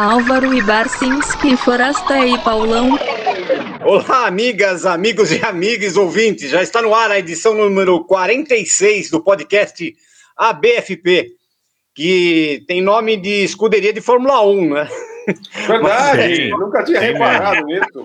Álvaro 0.00 0.54
e 0.54 0.62
Barcinski, 0.62 1.58
Forasta 1.58 2.26
e 2.26 2.38
Paulão. 2.38 2.98
Olá, 3.84 4.26
amigas, 4.26 4.86
amigos 4.86 5.30
e 5.30 5.44
amigas 5.44 5.94
ouvintes. 5.94 6.50
Já 6.50 6.62
está 6.62 6.80
no 6.80 6.94
ar 6.94 7.10
a 7.10 7.18
edição 7.18 7.52
número 7.52 8.02
46 8.06 9.10
do 9.10 9.22
podcast 9.22 9.94
ABFP, 10.38 11.32
que 11.94 12.64
tem 12.66 12.80
nome 12.80 13.18
de 13.18 13.44
escuderia 13.44 13.92
de 13.92 14.00
Fórmula 14.00 14.42
1, 14.42 14.72
né? 14.72 14.88
Verdade, 15.66 16.48
Mas, 16.50 16.60
nunca 16.60 16.82
tinha 16.82 16.98
reparado 16.98 17.66
nisso. 17.66 18.02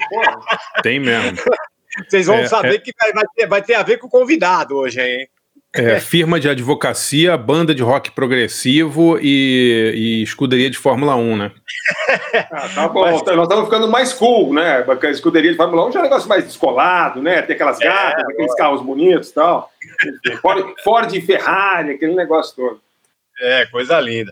Tem 0.83 0.99
mesmo. 0.99 1.37
Vocês 2.09 2.25
vão 2.25 2.39
é, 2.39 2.47
saber 2.47 2.75
é... 2.75 2.79
que 2.79 2.91
vai, 3.01 3.13
vai, 3.13 3.25
ter, 3.33 3.47
vai 3.47 3.61
ter 3.61 3.75
a 3.75 3.83
ver 3.83 3.99
com 3.99 4.07
o 4.07 4.11
convidado 4.11 4.75
hoje, 4.75 4.99
hein? 4.99 5.29
É, 5.77 5.99
firma 5.99 6.39
de 6.39 6.47
advocacia, 6.47 7.35
banda 7.35 7.75
de 7.75 7.83
rock 7.83 8.11
progressivo 8.11 9.19
e, 9.21 9.91
e 9.93 10.23
escuderia 10.23 10.69
de 10.69 10.77
Fórmula 10.77 11.15
1, 11.15 11.37
né? 11.37 11.51
Ah, 12.51 12.69
tá 12.73 12.87
bom, 12.87 13.01
Mas... 13.01 13.21
nós 13.23 13.43
estamos 13.43 13.65
ficando 13.65 13.87
mais 13.87 14.13
cool, 14.13 14.53
né? 14.53 14.85
A 14.87 15.09
escuderia 15.09 15.51
de 15.51 15.57
Fórmula 15.57 15.87
1 15.87 15.91
já 15.91 15.99
é 15.99 16.01
um 16.01 16.05
negócio 16.05 16.29
mais 16.29 16.45
descolado, 16.45 17.21
né? 17.21 17.41
Tem 17.41 17.55
aquelas 17.55 17.79
é, 17.81 17.85
gatas, 17.85 18.23
é, 18.23 18.33
aqueles 18.33 18.55
carros 18.55 18.81
bonitos 18.81 19.29
e 19.29 19.33
tal. 19.33 19.71
Ford, 20.41 20.73
Ford 20.83 21.13
e 21.13 21.21
Ferrari, 21.21 21.91
aquele 21.91 22.15
negócio 22.15 22.55
todo. 22.55 22.81
É, 23.39 23.65
coisa 23.65 23.99
linda. 23.99 24.31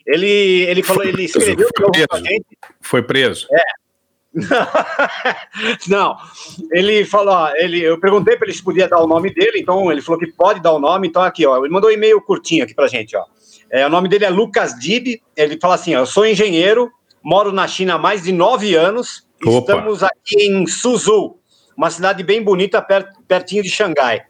Ele, 0.06 0.68
ele 0.70 0.84
falou, 0.84 1.04
ele 1.04 1.24
escreveu 1.24 1.68
foi 1.76 1.90
preso. 1.90 2.24
gente. 2.24 2.46
Foi 2.80 3.02
preso. 3.02 3.48
É. 3.52 3.64
Não, 5.90 6.16
ele 6.72 7.06
falou, 7.06 7.50
ele, 7.56 7.82
eu 7.82 8.00
perguntei 8.00 8.38
para 8.38 8.46
ele 8.46 8.56
se 8.56 8.64
podia 8.64 8.88
dar 8.88 9.02
o 9.02 9.08
nome 9.08 9.34
dele, 9.34 9.60
então 9.60 9.92
ele 9.92 10.04
falou 10.04 10.20
que 10.20 10.32
pode 10.32 10.60
dar 10.60 10.74
o 10.74 10.80
nome, 10.80 11.08
então 11.08 11.24
aqui, 11.24 11.44
ó, 11.48 11.58
ele 11.58 11.74
mandou 11.74 11.90
um 11.90 11.94
e-mail 11.94 12.22
curtinho 12.22 12.64
aqui 12.64 12.76
pra 12.76 12.88
gente, 12.88 13.18
ó. 13.18 13.26
É, 13.74 13.84
o 13.88 13.90
nome 13.90 14.08
dele 14.08 14.24
é 14.24 14.30
Lucas 14.30 14.80
Dib. 14.80 15.20
Ele 15.36 15.58
fala 15.60 15.74
assim: 15.74 15.96
Eu 15.96 16.06
sou 16.06 16.28
engenheiro, 16.28 16.92
moro 17.24 17.52
na 17.52 17.68
China 17.68 17.96
há 17.96 17.98
mais 17.98 18.22
de 18.22 18.32
nove 18.32 18.76
anos. 18.76 19.26
Opa. 19.44 19.74
Estamos 19.74 20.04
aqui 20.04 20.46
em 20.46 20.68
Suzhou, 20.68 21.40
uma 21.76 21.90
cidade 21.90 22.22
bem 22.24 22.42
bonita, 22.44 22.86
pertinho 23.28 23.64
de 23.64 23.70
Xangai. 23.70 24.22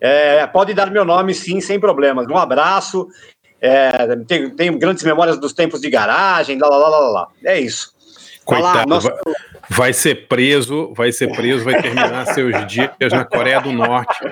É, 0.00 0.46
pode 0.46 0.72
dar 0.72 0.88
meu 0.90 1.04
nome, 1.04 1.34
sim, 1.34 1.60
sem 1.60 1.80
problemas. 1.80 2.28
Um 2.28 2.38
abraço. 2.38 3.08
É, 3.60 4.14
tenho, 4.28 4.54
tenho, 4.54 4.78
grandes 4.78 5.02
memórias 5.02 5.38
dos 5.38 5.52
tempos 5.52 5.80
de 5.80 5.90
garagem, 5.90 6.56
lá, 6.56 6.68
lá, 6.68 6.76
lá, 6.76 6.88
lá, 6.88 7.08
lá. 7.08 7.28
É 7.44 7.58
isso. 7.58 7.92
Coitado, 8.44 8.88
nossa... 8.88 9.08
vai, 9.08 9.34
vai, 9.68 9.92
ser 9.92 10.26
preso, 10.26 10.92
vai 10.94 11.12
ser 11.12 11.34
preso, 11.34 11.64
vai 11.64 11.80
terminar 11.80 12.26
seus 12.26 12.52
dias 12.66 13.12
na 13.12 13.24
Coreia 13.24 13.60
do 13.60 13.72
Norte. 13.72 14.18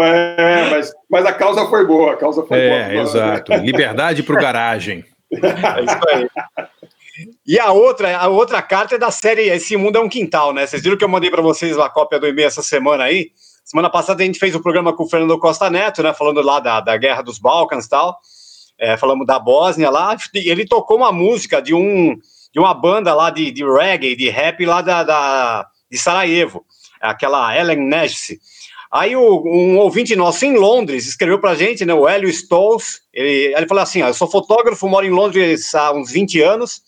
É, 0.00 0.70
mas, 0.70 0.92
mas 1.10 1.26
a 1.26 1.32
causa 1.32 1.66
foi 1.66 1.84
boa, 1.84 2.12
a 2.12 2.16
causa 2.16 2.44
foi 2.44 2.56
é, 2.56 2.68
boa. 2.68 2.80
É, 2.80 3.02
exato. 3.02 3.52
Liberdade 3.54 4.22
para 4.22 4.34
o 4.36 4.40
garagem. 4.40 5.04
É 5.32 5.82
isso 5.82 6.00
aí. 6.08 6.28
E 7.46 7.58
a 7.58 7.72
outra, 7.72 8.16
a 8.16 8.28
outra 8.28 8.62
carta 8.62 8.94
é 8.94 8.98
da 8.98 9.10
série 9.10 9.48
Esse 9.48 9.76
Mundo 9.76 9.96
é 9.96 10.00
um 10.00 10.08
Quintal, 10.08 10.52
né? 10.52 10.66
Vocês 10.66 10.82
viram 10.82 10.96
que 10.96 11.04
eu 11.04 11.08
mandei 11.08 11.30
para 11.30 11.42
vocês 11.42 11.76
a 11.78 11.88
cópia 11.88 12.20
do 12.20 12.28
e-mail 12.28 12.46
essa 12.46 12.62
semana 12.62 13.04
aí? 13.04 13.32
Semana 13.64 13.90
passada 13.90 14.22
a 14.22 14.26
gente 14.26 14.38
fez 14.38 14.54
o 14.54 14.58
um 14.58 14.62
programa 14.62 14.92
com 14.92 15.02
o 15.02 15.08
Fernando 15.08 15.38
Costa 15.38 15.68
Neto, 15.68 16.02
né? 16.02 16.14
Falando 16.14 16.40
lá 16.40 16.60
da, 16.60 16.80
da 16.80 16.96
Guerra 16.96 17.22
dos 17.22 17.38
Balcãs 17.38 17.86
e 17.86 17.88
tal. 17.88 18.18
É, 18.78 18.96
falamos 18.96 19.26
da 19.26 19.38
Bósnia 19.38 19.90
lá. 19.90 20.16
Ele 20.32 20.64
tocou 20.64 20.98
uma 20.98 21.10
música 21.10 21.60
de, 21.60 21.74
um, 21.74 22.16
de 22.52 22.58
uma 22.58 22.74
banda 22.74 23.14
lá 23.14 23.30
de, 23.30 23.50
de 23.50 23.64
reggae, 23.64 24.16
de 24.16 24.28
rap 24.28 24.64
lá 24.64 24.80
da, 24.80 25.02
da, 25.02 25.66
de 25.90 25.98
Sarajevo. 25.98 26.64
Aquela 27.00 27.56
Ellen 27.56 27.88
Nash. 27.88 28.32
Aí 28.90 29.14
o, 29.14 29.42
um 29.44 29.78
ouvinte 29.78 30.16
nosso 30.16 30.44
em 30.44 30.56
Londres 30.56 31.06
escreveu 31.06 31.38
pra 31.38 31.54
gente, 31.54 31.84
né, 31.84 31.92
o 31.92 32.08
Hélio 32.08 32.28
Stolz, 32.30 33.02
ele, 33.12 33.54
ele 33.54 33.66
falou 33.66 33.82
assim, 33.82 34.02
ó, 34.02 34.08
eu 34.08 34.14
sou 34.14 34.30
fotógrafo, 34.30 34.88
moro 34.88 35.04
em 35.04 35.10
Londres 35.10 35.74
há 35.74 35.92
uns 35.92 36.10
20 36.10 36.40
anos, 36.40 36.80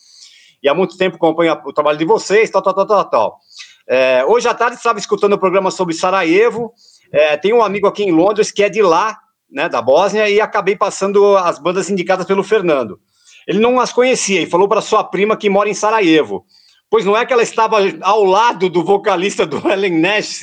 e 0.63 0.69
há 0.69 0.75
muito 0.75 0.97
tempo 0.97 1.17
acompanho 1.17 1.61
o 1.65 1.73
trabalho 1.73 1.99
de 1.99 2.07
vocês, 2.07 2.49
tal, 2.51 2.63
tal, 2.63 2.75
tal, 2.75 2.87
tal, 2.87 3.05
tal. 3.05 3.39
É, 3.87 4.25
hoje 4.27 4.49
à 4.49 4.55
tarde 4.55 4.77
estava 4.77 4.99
escutando 4.99 5.35
o 5.35 5.39
programa 5.39 5.71
sobre 5.71 5.95
Sarajevo, 5.95 6.73
é, 7.13 7.37
tem 7.37 7.53
um 7.53 7.63
amigo 7.63 7.87
aqui 7.87 8.03
em 8.03 8.13
Londres 8.13 8.51
que 8.51 8.63
é 8.63 8.71
de 8.71 8.81
lá, 8.81 9.19
né, 9.51 9.69
da 9.69 9.83
Bósnia, 9.83 10.29
e 10.31 10.41
acabei 10.41 10.77
passando 10.77 11.37
as 11.37 11.59
bandas 11.59 11.91
indicadas 11.91 12.27
pelo 12.27 12.43
Fernando. 12.43 12.99
Ele 13.47 13.59
não 13.59 13.81
as 13.81 13.93
conhecia 13.93 14.41
e 14.41 14.47
falou 14.47 14.69
para 14.69 14.81
sua 14.81 15.05
prima 15.05 15.37
que 15.37 15.51
mora 15.51 15.69
em 15.69 15.75
Sarajevo. 15.75 16.45
Pois 16.91 17.05
não 17.05 17.17
é 17.17 17.25
que 17.25 17.33
ela 17.33 17.45
estava 17.45 17.77
ao 18.01 18.25
lado 18.25 18.69
do 18.69 18.83
vocalista 18.83 19.47
do 19.47 19.63
Ellen 19.71 20.01
Nash? 20.01 20.43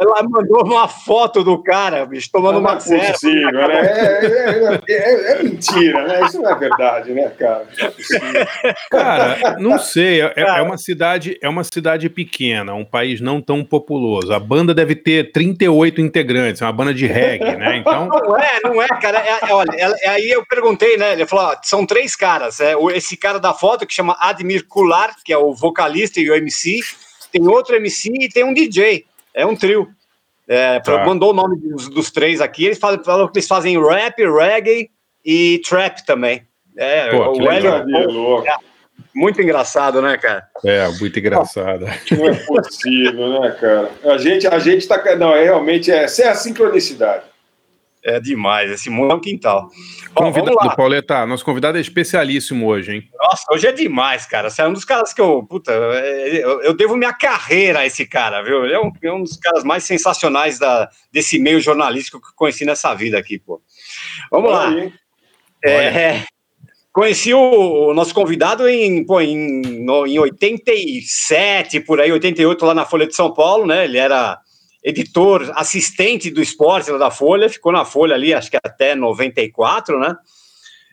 ela 0.00 0.22
mandou 0.24 0.64
uma 0.64 0.88
foto 0.88 1.44
do 1.44 1.62
cara, 1.62 2.04
bicho, 2.04 2.28
tomando 2.32 2.54
não 2.54 2.60
uma 2.60 2.72
é 2.72 3.52
né? 3.52 3.72
É, 3.72 4.82
é, 4.88 4.94
é, 4.94 5.32
é, 5.32 5.42
mentira, 5.44 6.04
né? 6.08 6.26
Isso 6.26 6.42
não 6.42 6.50
é 6.50 6.54
verdade, 6.56 7.12
né, 7.12 7.28
cara? 7.38 7.68
cara, 8.90 9.56
não 9.60 9.78
sei. 9.78 10.20
É, 10.20 10.60
uma 10.60 10.76
cidade, 10.76 11.38
é 11.40 11.48
uma 11.48 11.62
cidade 11.62 12.08
pequena, 12.08 12.74
um 12.74 12.84
país 12.84 13.20
não 13.20 13.40
tão 13.40 13.64
populoso. 13.64 14.32
A 14.32 14.40
banda 14.40 14.74
deve 14.74 14.96
ter 14.96 15.30
38 15.30 16.00
integrantes, 16.00 16.60
é 16.60 16.64
uma 16.64 16.72
banda 16.72 16.92
de 16.92 17.06
reggae, 17.06 17.56
né? 17.56 17.76
Então... 17.76 18.08
Não 18.08 18.36
é, 18.36 18.60
não 18.64 18.82
é, 18.82 18.88
cara. 18.88 19.22
olha, 19.50 19.72
aí 20.08 20.28
eu 20.28 20.44
perguntei, 20.44 20.96
né? 20.96 21.12
Ele 21.12 21.26
falou: 21.26 21.52
ó, 21.52 21.56
são 21.62 21.86
três 21.86 22.16
caras. 22.16 22.58
É, 22.58 22.74
esse 22.94 23.16
cara 23.16 23.38
da 23.38 23.54
foto 23.54 23.86
que 23.86 23.94
chama 23.94 24.16
Admir 24.18 24.66
Kular, 24.72 25.14
que 25.24 25.32
é 25.32 25.36
o 25.36 25.52
vocalista 25.52 26.18
e 26.20 26.30
o 26.30 26.34
MC, 26.34 26.80
tem 27.30 27.46
outro 27.46 27.76
MC 27.76 28.10
e 28.12 28.28
tem 28.28 28.44
um 28.44 28.54
DJ. 28.54 29.04
É 29.34 29.44
um 29.44 29.54
trio. 29.54 29.88
É, 30.48 30.80
tá. 30.80 31.04
Mandou 31.04 31.30
o 31.30 31.34
nome 31.34 31.56
dos, 31.58 31.88
dos 31.88 32.10
três 32.10 32.40
aqui. 32.40 32.66
Eles 32.66 32.78
falam, 32.78 33.02
falam, 33.04 33.28
que 33.28 33.38
eles 33.38 33.48
fazem 33.48 33.80
rap, 33.82 34.16
reggae 34.24 34.90
e 35.24 35.60
trap 35.68 36.04
também. 36.04 36.46
É, 36.76 37.10
Pô, 37.10 37.32
o 37.32 37.50
Hélio, 37.50 37.70
é, 37.70 38.56
muito 39.14 39.40
engraçado, 39.42 40.00
né, 40.00 40.16
cara? 40.16 40.46
É, 40.64 40.88
muito 40.88 41.18
engraçado. 41.18 41.86
Não 42.10 42.28
é 42.28 42.34
possível, 42.34 43.40
né, 43.40 43.50
cara? 43.60 43.90
A 44.04 44.18
gente, 44.18 44.46
a 44.46 44.58
gente 44.58 44.86
tá. 44.86 45.16
Não, 45.16 45.34
é 45.34 45.44
realmente. 45.44 45.90
É, 45.90 46.04
essa 46.04 46.22
é 46.22 46.28
a 46.28 46.34
sincronicidade. 46.34 47.24
É 48.04 48.18
demais, 48.18 48.68
esse 48.68 48.90
mundo 48.90 49.12
é 49.12 49.14
um 49.14 49.20
quintal. 49.20 49.68
Convidado, 50.12 50.76
Pauleta, 50.76 51.24
nosso 51.24 51.44
convidado 51.44 51.78
é 51.78 51.80
especialíssimo 51.80 52.66
hoje, 52.66 52.94
hein? 52.94 53.08
Nossa, 53.14 53.44
hoje 53.52 53.68
é 53.68 53.72
demais, 53.72 54.26
cara. 54.26 54.50
Você 54.50 54.60
é 54.60 54.66
um 54.66 54.72
dos 54.72 54.84
caras 54.84 55.14
que 55.14 55.20
eu, 55.20 55.44
puta, 55.44 55.70
eu, 55.70 56.60
eu 56.62 56.74
devo 56.74 56.96
minha 56.96 57.12
carreira 57.12 57.78
a 57.78 57.86
esse 57.86 58.04
cara, 58.04 58.42
viu? 58.42 58.64
Ele 58.64 58.74
é 58.74 58.80
um, 58.80 58.90
é 59.04 59.12
um 59.12 59.22
dos 59.22 59.36
caras 59.36 59.62
mais 59.62 59.84
sensacionais 59.84 60.58
da, 60.58 60.90
desse 61.12 61.38
meio 61.38 61.60
jornalístico 61.60 62.20
que 62.20 62.26
eu 62.26 62.34
conheci 62.34 62.64
nessa 62.64 62.92
vida 62.92 63.16
aqui, 63.16 63.38
pô. 63.38 63.62
Vamos 64.32 64.50
lá. 64.50 64.74
É, 65.64 66.24
conheci 66.92 67.32
o, 67.32 67.90
o, 67.90 67.94
nosso 67.94 68.12
convidado 68.12 68.68
em, 68.68 69.04
pô, 69.04 69.20
em, 69.20 69.62
no, 69.84 70.08
em 70.08 70.18
87, 70.18 71.78
por 71.80 72.00
aí, 72.00 72.10
88, 72.10 72.66
lá 72.66 72.74
na 72.74 72.84
Folha 72.84 73.06
de 73.06 73.14
São 73.14 73.32
Paulo, 73.32 73.64
né? 73.64 73.84
Ele 73.84 73.96
era 73.96 74.40
editor 74.82 75.52
assistente 75.54 76.30
do 76.30 76.42
esporte 76.42 76.90
da 76.98 77.10
Folha, 77.10 77.48
ficou 77.48 77.70
na 77.72 77.84
Folha 77.84 78.14
ali, 78.14 78.34
acho 78.34 78.50
que 78.50 78.56
até 78.56 78.94
94, 78.94 79.98
né? 79.98 80.16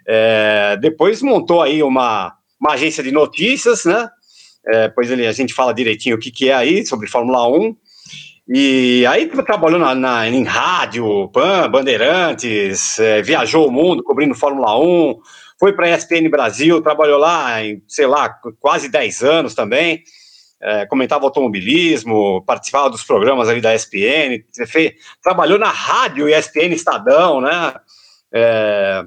É, 0.08 0.78
depois 0.80 1.22
montou 1.22 1.62
aí 1.62 1.82
uma, 1.82 2.36
uma 2.60 2.74
agência 2.74 3.04
de 3.04 3.12
notícias, 3.12 3.86
né? 3.86 4.10
É, 4.68 4.88
depois 4.88 5.10
ele, 5.10 5.26
a 5.26 5.32
gente 5.32 5.54
fala 5.54 5.74
direitinho 5.74 6.16
o 6.16 6.20
que, 6.20 6.32
que 6.32 6.50
é 6.50 6.54
aí 6.54 6.86
sobre 6.86 7.08
Fórmula 7.08 7.48
1. 7.48 7.76
E 8.52 9.06
aí 9.06 9.28
trabalhou 9.28 9.80
na, 9.80 9.94
na, 9.94 10.28
em 10.28 10.44
rádio, 10.44 11.28
PAN, 11.30 11.70
Bandeirantes, 11.70 12.98
é, 13.00 13.22
viajou 13.22 13.68
o 13.68 13.72
mundo 13.72 14.04
cobrindo 14.04 14.34
Fórmula 14.34 14.80
1, 14.80 15.20
foi 15.59 15.74
para 15.74 15.85
a 15.85 15.96
ESPN 15.96 16.30
Brasil, 16.30 16.82
trabalhou 16.82 17.20
lá 17.20 17.64
em, 17.64 17.84
sei 17.88 18.08
lá, 18.08 18.30
quase 18.59 18.90
10 18.90 19.24
anos 19.24 19.53
também 19.53 20.03
é, 20.61 20.85
comentava 20.85 21.26
automobilismo, 21.26 22.44
participava 22.46 22.90
dos 22.90 23.03
programas 23.03 23.47
ali 23.47 23.61
da 23.61 23.73
ESPN, 23.73 24.44
fez, 24.67 24.94
trabalhou 25.22 25.58
na 25.58 25.70
rádio 25.70 26.28
ESPN 26.28 26.73
Estadão, 26.73 27.41
né? 27.41 27.73
É, 28.32 29.03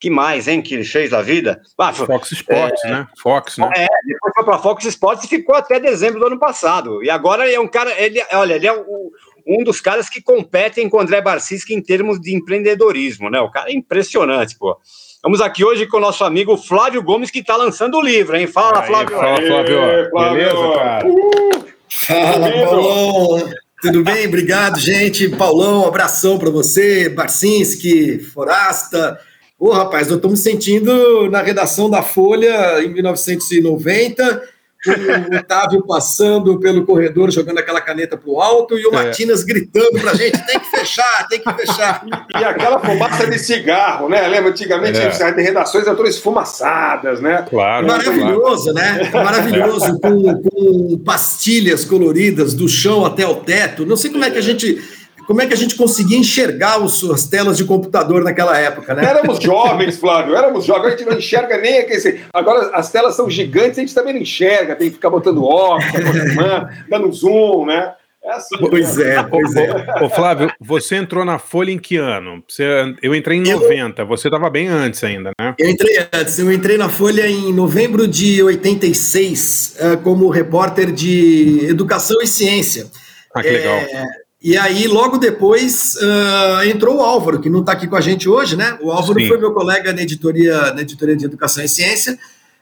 que 0.00 0.10
mais, 0.10 0.48
hein, 0.48 0.60
que 0.60 0.74
ele 0.74 0.84
fez 0.84 1.10
da 1.10 1.22
vida? 1.22 1.62
Ah, 1.78 1.92
Fox 1.92 2.32
Sports, 2.32 2.84
é, 2.84 2.90
né? 2.90 3.06
Fox, 3.22 3.56
né? 3.56 3.70
É, 3.74 3.86
depois 4.06 4.34
foi 4.34 4.44
para 4.44 4.58
Fox 4.58 4.84
Sports 4.84 5.24
e 5.24 5.28
ficou 5.28 5.54
até 5.54 5.80
dezembro 5.80 6.20
do 6.20 6.26
ano 6.26 6.38
passado. 6.38 7.02
E 7.02 7.08
agora 7.08 7.46
ele 7.46 7.54
é 7.54 7.60
um 7.60 7.68
cara, 7.68 7.90
ele, 7.98 8.22
olha, 8.32 8.54
ele 8.54 8.66
é 8.66 8.72
o, 8.72 9.10
um 9.46 9.64
dos 9.64 9.80
caras 9.80 10.08
que 10.08 10.20
competem 10.20 10.88
com 10.88 10.96
o 10.96 11.00
André 11.00 11.20
Barcinski 11.20 11.74
em 11.74 11.82
termos 11.82 12.20
de 12.20 12.34
empreendedorismo, 12.34 13.30
né? 13.30 13.40
O 13.40 13.50
cara 13.50 13.70
é 13.70 13.74
impressionante, 13.74 14.58
pô. 14.58 14.78
Estamos 15.24 15.40
aqui 15.40 15.64
hoje 15.64 15.86
com 15.86 15.96
o 15.96 16.00
nosso 16.00 16.22
amigo 16.22 16.54
Flávio 16.54 17.02
Gomes, 17.02 17.30
que 17.30 17.38
está 17.38 17.56
lançando 17.56 17.96
o 17.96 18.02
livro, 18.02 18.36
hein? 18.36 18.46
Fala, 18.46 18.82
Aí, 18.82 18.86
Flávio. 18.86 19.16
Fala, 19.16 19.36
Flávio. 19.40 19.82
Aê, 19.82 20.10
Flávio. 20.10 20.34
Beleza, 20.34 20.74
cara? 20.76 21.08
Uh, 21.08 21.64
fala, 21.88 22.50
Paulão. 22.50 23.50
Tudo 23.80 24.04
bem? 24.04 24.26
Obrigado, 24.26 24.78
gente. 24.78 25.26
Paulão, 25.30 25.88
abração 25.88 26.38
para 26.38 26.50
você, 26.50 27.08
Barcinski, 27.08 28.18
Forasta. 28.18 29.18
Ô, 29.58 29.70
rapaz, 29.70 30.10
eu 30.10 30.16
estou 30.16 30.30
me 30.30 30.36
sentindo 30.36 31.30
na 31.30 31.40
redação 31.40 31.88
da 31.88 32.02
Folha 32.02 32.84
em 32.84 32.92
1990, 32.92 34.24
com 34.36 34.44
o 35.32 35.36
Otávio 35.36 35.86
passando 35.86 36.58
pelo 36.58 36.84
corredor, 36.84 37.30
jogando 37.30 37.58
aquela 37.58 37.80
caneta 37.80 38.16
pro 38.16 38.40
alto, 38.40 38.78
e 38.78 38.86
o 38.86 38.90
É. 38.94 39.04
Matinas 39.04 39.42
gritando 39.44 40.00
pra 40.00 40.14
gente: 40.14 40.38
tem 40.46 40.58
que 40.58 40.70
fechar, 40.70 41.26
tem 41.28 41.40
que 41.40 41.52
fechar. 41.54 42.04
E 42.38 42.44
aquela 42.44 42.78
fumaça 42.78 43.26
de 43.26 43.38
cigarro, 43.38 44.08
né? 44.08 44.26
Lembra? 44.28 44.50
Antigamente 44.50 44.98
É. 44.98 45.06
as 45.06 45.18
redações 45.18 45.86
eram 45.86 45.96
todas 45.96 46.14
esfumaçadas, 46.14 47.20
né? 47.20 47.44
Claro. 47.48 47.86
claro. 47.86 47.86
Maravilhoso, 47.86 48.72
né? 48.72 49.10
Maravilhoso, 49.12 49.98
com, 50.00 50.42
com 50.42 50.98
pastilhas 51.04 51.84
coloridas 51.84 52.54
do 52.54 52.68
chão 52.68 53.04
até 53.04 53.26
o 53.26 53.36
teto. 53.36 53.86
Não 53.86 53.96
sei 53.96 54.10
como 54.10 54.24
é 54.24 54.30
que 54.30 54.38
a 54.38 54.42
gente. 54.42 54.82
Como 55.26 55.40
é 55.40 55.46
que 55.46 55.54
a 55.54 55.56
gente 55.56 55.74
conseguia 55.76 56.18
enxergar 56.18 56.82
os, 56.82 57.02
as 57.10 57.26
telas 57.26 57.56
de 57.56 57.64
computador 57.64 58.22
naquela 58.22 58.58
época, 58.58 58.94
né? 58.94 59.04
Éramos 59.04 59.38
jovens, 59.42 59.96
Flávio, 59.98 60.36
éramos 60.36 60.64
jovens, 60.64 60.86
a 60.86 60.90
gente 60.96 61.04
não 61.04 61.18
enxerga 61.18 61.58
nem 61.58 61.78
aquele. 61.78 62.20
Agora 62.32 62.70
as 62.74 62.90
telas 62.90 63.14
são 63.16 63.28
gigantes, 63.30 63.78
a 63.78 63.80
gente 63.82 63.94
também 63.94 64.14
não 64.14 64.20
enxerga, 64.20 64.76
tem 64.76 64.88
que 64.88 64.94
ficar 64.94 65.10
botando 65.10 65.44
óculos, 65.44 65.84
dando 66.88 67.12
zoom, 67.12 67.66
né? 67.66 67.94
É 68.24 68.32
assim. 68.32 68.56
Pois 68.58 68.98
é, 68.98 69.22
pois 69.22 69.54
é. 69.54 70.02
Ô, 70.02 70.08
Flávio, 70.08 70.50
você 70.58 70.96
entrou 70.96 71.26
na 71.26 71.38
Folha 71.38 71.70
em 71.70 71.78
que 71.78 71.98
ano? 71.98 72.42
Você, 72.48 72.64
eu 73.02 73.14
entrei 73.14 73.36
em 73.36 73.46
Eu- 73.46 73.60
90, 73.60 74.02
você 74.06 74.28
estava 74.28 74.48
bem 74.48 74.66
antes 74.66 75.04
ainda, 75.04 75.30
né? 75.38 75.54
Eu 75.58 75.68
entrei 75.68 76.08
antes, 76.10 76.38
eu 76.38 76.50
entrei 76.50 76.78
na 76.78 76.88
Folha 76.88 77.28
em 77.28 77.52
novembro 77.52 78.08
de 78.08 78.42
86, 78.42 79.76
eh, 79.78 79.96
como 79.96 80.30
repórter 80.30 80.90
de 80.90 81.66
educação 81.68 82.16
e 82.22 82.26
ciência. 82.26 82.86
Ah, 83.34 83.42
que 83.42 83.50
legal. 83.50 83.76
É, 83.76 84.04
e 84.44 84.58
aí, 84.58 84.86
logo 84.86 85.16
depois, 85.16 85.96
ah, 86.02 86.66
entrou 86.66 86.98
o 86.98 87.00
Álvaro, 87.00 87.40
que 87.40 87.48
não 87.48 87.60
está 87.60 87.72
aqui 87.72 87.88
com 87.88 87.96
a 87.96 88.00
gente 88.02 88.28
hoje, 88.28 88.56
né? 88.56 88.76
O 88.82 88.92
Álvaro 88.92 89.18
Sim. 89.18 89.26
foi 89.26 89.38
meu 89.38 89.54
colega 89.54 89.90
na 89.90 90.02
editoria, 90.02 90.74
na 90.74 90.82
editoria 90.82 91.16
de 91.16 91.24
Educação 91.24 91.64
e 91.64 91.68
Ciência. 91.68 92.18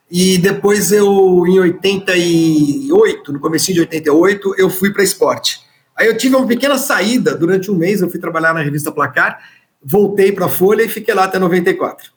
E 0.09 0.39
depois 0.39 0.93
eu, 0.93 1.45
em 1.45 1.59
88, 1.59 3.33
no 3.33 3.41
comecinho 3.41 3.75
de 3.75 3.81
88, 3.81 4.55
eu 4.59 4.71
fui 4.71 4.93
para 4.93 5.03
esporte. 5.03 5.59
Aí 5.97 6.07
eu 6.07 6.17
tive 6.17 6.37
uma 6.37 6.47
pequena 6.47 6.79
saída 6.79 7.35
durante 7.35 7.69
um 7.69 7.75
mês, 7.75 8.01
eu 8.01 8.09
fui 8.09 8.21
trabalhar 8.21 8.55
na 8.55 8.63
revista 8.63 8.93
Placar, 8.93 9.41
voltei 9.83 10.31
para 10.31 10.47
a 10.47 10.49
Folha 10.49 10.85
e 10.85 10.89
fiquei 10.89 11.13
lá 11.13 11.25
até 11.25 11.37
94. 11.37 12.13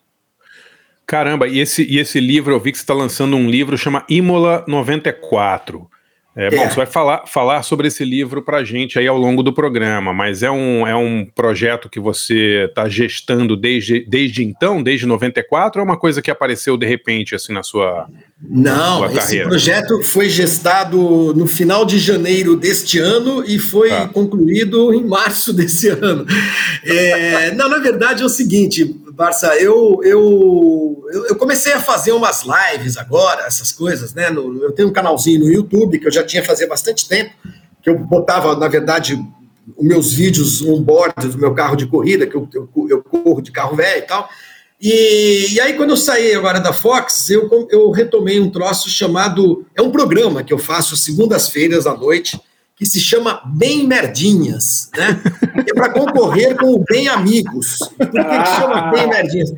Caramba, 1.08 1.48
e 1.48 1.60
esse, 1.60 1.84
e 1.84 1.98
esse 1.98 2.20
livro, 2.20 2.54
eu 2.54 2.60
vi 2.60 2.72
que 2.72 2.78
você 2.78 2.84
está 2.84 2.94
lançando 2.94 3.36
um 3.36 3.50
livro, 3.50 3.76
chama 3.80 4.06
Imola 4.08 4.64
94. 4.68 5.90
É, 6.38 6.50
bom, 6.50 6.64
É. 6.64 6.70
você 6.70 6.76
vai 6.76 6.86
falar, 6.86 7.26
falar 7.28 7.64
sobre 7.64 7.88
esse 7.88 8.04
livro 8.04 8.42
para 8.42 8.58
a 8.58 8.64
gente 8.64 9.00
aí 9.00 9.08
ao 9.08 9.18
longo 9.18 9.42
do 9.42 9.54
programa, 9.54 10.14
mas 10.14 10.44
é 10.44 10.52
um, 10.52 10.86
é 10.86 10.94
um 10.96 11.26
projeto 11.34 11.90
que 11.90 12.00
você 12.00 12.66
está 12.68 12.90
gestando 12.90 13.56
desde, 13.56 14.02
desde 14.06 14.44
então, 14.44 14.84
desde 14.84 15.06
94, 15.06 15.80
ou 15.82 15.86
é 15.88 15.90
uma 15.90 15.98
coisa 15.98 16.22
que 16.22 16.30
apareceu 16.30 16.76
de 16.76 16.86
repente, 16.86 17.34
assim, 17.36 17.54
na 17.54 17.64
sua... 17.64 18.08
Não, 18.48 18.98
Sua 18.98 19.08
esse 19.08 19.16
carreira. 19.16 19.48
projeto 19.48 20.04
foi 20.04 20.28
gestado 20.30 21.34
no 21.34 21.48
final 21.48 21.86
de 21.86 21.98
janeiro 21.98 22.58
deste 22.58 23.00
ano 23.00 23.42
e 23.48 23.58
foi 23.58 23.90
Tá. 23.90 24.08
concluído 24.10 24.94
em 24.94 25.06
março 25.06 25.54
desse 25.56 25.88
ano. 25.88 26.26
É, 26.84 27.52
não, 27.54 27.70
na 27.70 27.78
verdade 27.78 28.22
é 28.24 28.26
o 28.26 28.30
seguinte, 28.30 28.94
Barça, 29.16 29.56
eu, 29.56 30.02
eu, 30.04 31.06
eu 31.30 31.36
comecei 31.38 31.72
a 31.72 31.80
fazer 31.80 32.12
umas 32.12 32.44
lives 32.44 32.98
agora, 32.98 33.46
essas 33.46 33.72
coisas, 33.72 34.14
né? 34.14 34.30
no- 34.30 34.62
eu 34.62 34.74
tenho 34.74 34.90
um 34.90 34.94
canalzinho 34.94 35.40
no 35.40 35.52
YouTube 35.52 36.00
que 36.00 36.08
eu 36.08 36.12
já 36.12 36.24
tinha 36.24 36.44
fazia 36.44 36.68
bastante 36.68 37.08
tempo, 37.08 37.32
que 37.82 37.90
eu 37.90 37.98
botava, 37.98 38.56
na 38.58 38.68
verdade, 38.68 39.18
os 39.78 39.86
meus 39.86 40.14
vídeos 40.14 40.62
on-board 40.62 41.30
do 41.30 41.38
meu 41.38 41.54
carro 41.54 41.78
de 41.78 41.88
corrida, 41.88 42.28
que 42.28 42.36
eu, 42.36 42.48
eu, 42.54 42.70
eu 42.90 43.02
corro 43.04 43.42
de 43.42 43.52
carro 43.52 43.76
velho 43.76 44.00
e 44.00 44.08
tal. 44.08 44.30
E, 44.82 45.54
e 45.54 45.60
aí, 45.62 45.74
quando 45.74 45.92
eu 45.92 45.98
saí 45.98 46.36
agora 46.36 46.60
da 46.60 46.74
Fox, 46.74 47.30
eu, 47.30 47.68
eu 47.72 47.90
retomei 47.92 48.40
um 48.42 48.50
troço 48.50 48.90
chamado. 48.90 49.66
É 49.74 49.82
um 49.82 49.90
programa 49.90 50.44
que 50.44 50.54
eu 50.54 50.58
faço 50.58 50.98
segundas-feiras 50.98 51.88
à 51.88 51.96
noite, 51.96 52.40
que 52.76 52.86
se 52.86 53.00
chama 53.00 53.42
Bem 53.46 53.88
Merdinhas, 53.88 54.90
né? 54.98 55.20
É 55.68 55.74
para 55.74 55.90
concorrer 55.92 56.56
com 56.58 56.74
o 56.74 56.84
Bem 56.84 57.08
Amigos. 57.08 57.78
Por 57.98 58.10
que, 58.10 58.20
que 58.22 58.56
chama 58.60 58.92
Bem 58.92 59.08
Merdinhas? 59.08 59.52